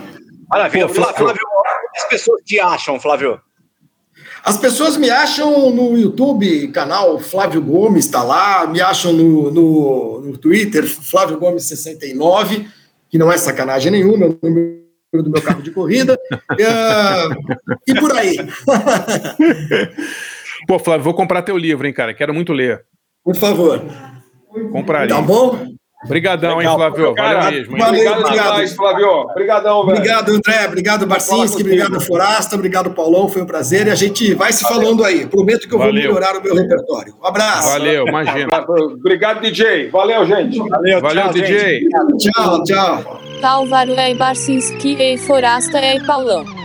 Maravilha. 0.49 0.87
Pô, 0.87 0.93
Flávio- 0.93 1.15
Flávio, 1.15 1.41
o 1.41 1.91
que 1.93 1.97
as 1.99 2.09
pessoas 2.09 2.41
te 2.45 2.59
acham, 2.59 2.99
Flávio? 2.99 3.39
As 4.43 4.57
pessoas 4.57 4.95
me 4.97 5.09
acham 5.09 5.71
no 5.71 5.97
YouTube, 5.97 6.67
canal 6.67 7.17
Flávio 7.19 7.61
Gomes, 7.61 8.05
está 8.05 8.21
lá, 8.21 8.67
me 8.67 8.79
acham 8.79 9.11
no, 9.11 9.49
no, 9.51 10.21
no 10.21 10.37
Twitter, 10.37 10.85
Flávio 10.85 11.39
Gomes 11.39 11.63
69, 11.63 12.67
que 13.09 13.17
não 13.17 13.31
é 13.31 13.37
sacanagem 13.37 13.91
nenhuma, 13.91 14.25
é 14.25 14.29
o 14.29 14.37
número 14.43 14.84
do 15.13 15.29
meu 15.29 15.41
carro 15.41 15.61
de 15.61 15.71
corrida. 15.71 16.17
Ah, 16.31 17.29
e 17.87 17.95
por 17.95 18.11
aí. 18.11 18.37
Pô, 20.67 20.79
Flávio, 20.79 21.03
vou 21.03 21.13
comprar 21.13 21.41
teu 21.41 21.57
livro, 21.57 21.85
hein, 21.85 21.93
cara? 21.93 22.13
Quero 22.13 22.33
muito 22.33 22.51
ler. 22.51 22.85
Por 23.23 23.35
favor. 23.35 23.81
Compraria. 24.71 25.15
Tá 25.15 25.21
bom? 25.21 25.75
Obrigadão, 26.05 26.57
Legal. 26.57 26.73
hein, 26.73 26.77
Flávio? 26.79 27.13
Cara, 27.15 27.39
Valeu 27.41 27.51
mesmo. 27.59 27.77
valeu. 27.77 27.87
Obrigado 27.89 28.19
obrigado. 28.21 28.45
demais, 28.51 28.75
Flávio. 28.75 29.07
Obrigadão, 29.09 29.85
velho. 29.85 29.97
Obrigado, 29.97 30.29
André. 30.31 30.65
Obrigado, 30.67 31.05
Barcinski. 31.07 31.61
Obrigado, 31.61 31.99
Forasta. 32.01 32.55
Obrigado, 32.55 32.91
Paulão. 32.91 33.27
Foi 33.27 33.41
um 33.41 33.45
prazer. 33.45 33.87
E 33.87 33.89
a 33.91 33.95
gente 33.95 34.33
vai 34.33 34.51
se 34.53 34.63
falando 34.63 35.03
aí. 35.03 35.25
Prometo 35.25 35.67
que 35.67 35.73
eu 35.73 35.79
vou 35.79 35.87
Valeu. 35.87 36.01
melhorar 36.03 36.37
o 36.37 36.43
meu 36.43 36.55
repertório. 36.55 37.13
Um 37.21 37.27
abraço. 37.27 37.69
Valeu, 37.71 38.07
imagina. 38.07 38.65
Obrigado, 38.67 39.41
DJ. 39.41 39.89
Valeu, 39.89 40.25
gente. 40.25 40.57
Valeu, 40.69 41.01
Valeu, 41.01 41.23
tchau, 41.23 41.33
DJ. 41.33 41.79
gente. 41.81 42.31
Tchau, 42.31 42.63
tchau. 42.63 43.19
Álvaro 43.43 43.91
é 43.93 44.13
Barcinski 44.15 44.95
e 44.99 45.17
Forasta 45.17 45.77
é 45.77 45.99
Paulão. 46.05 46.64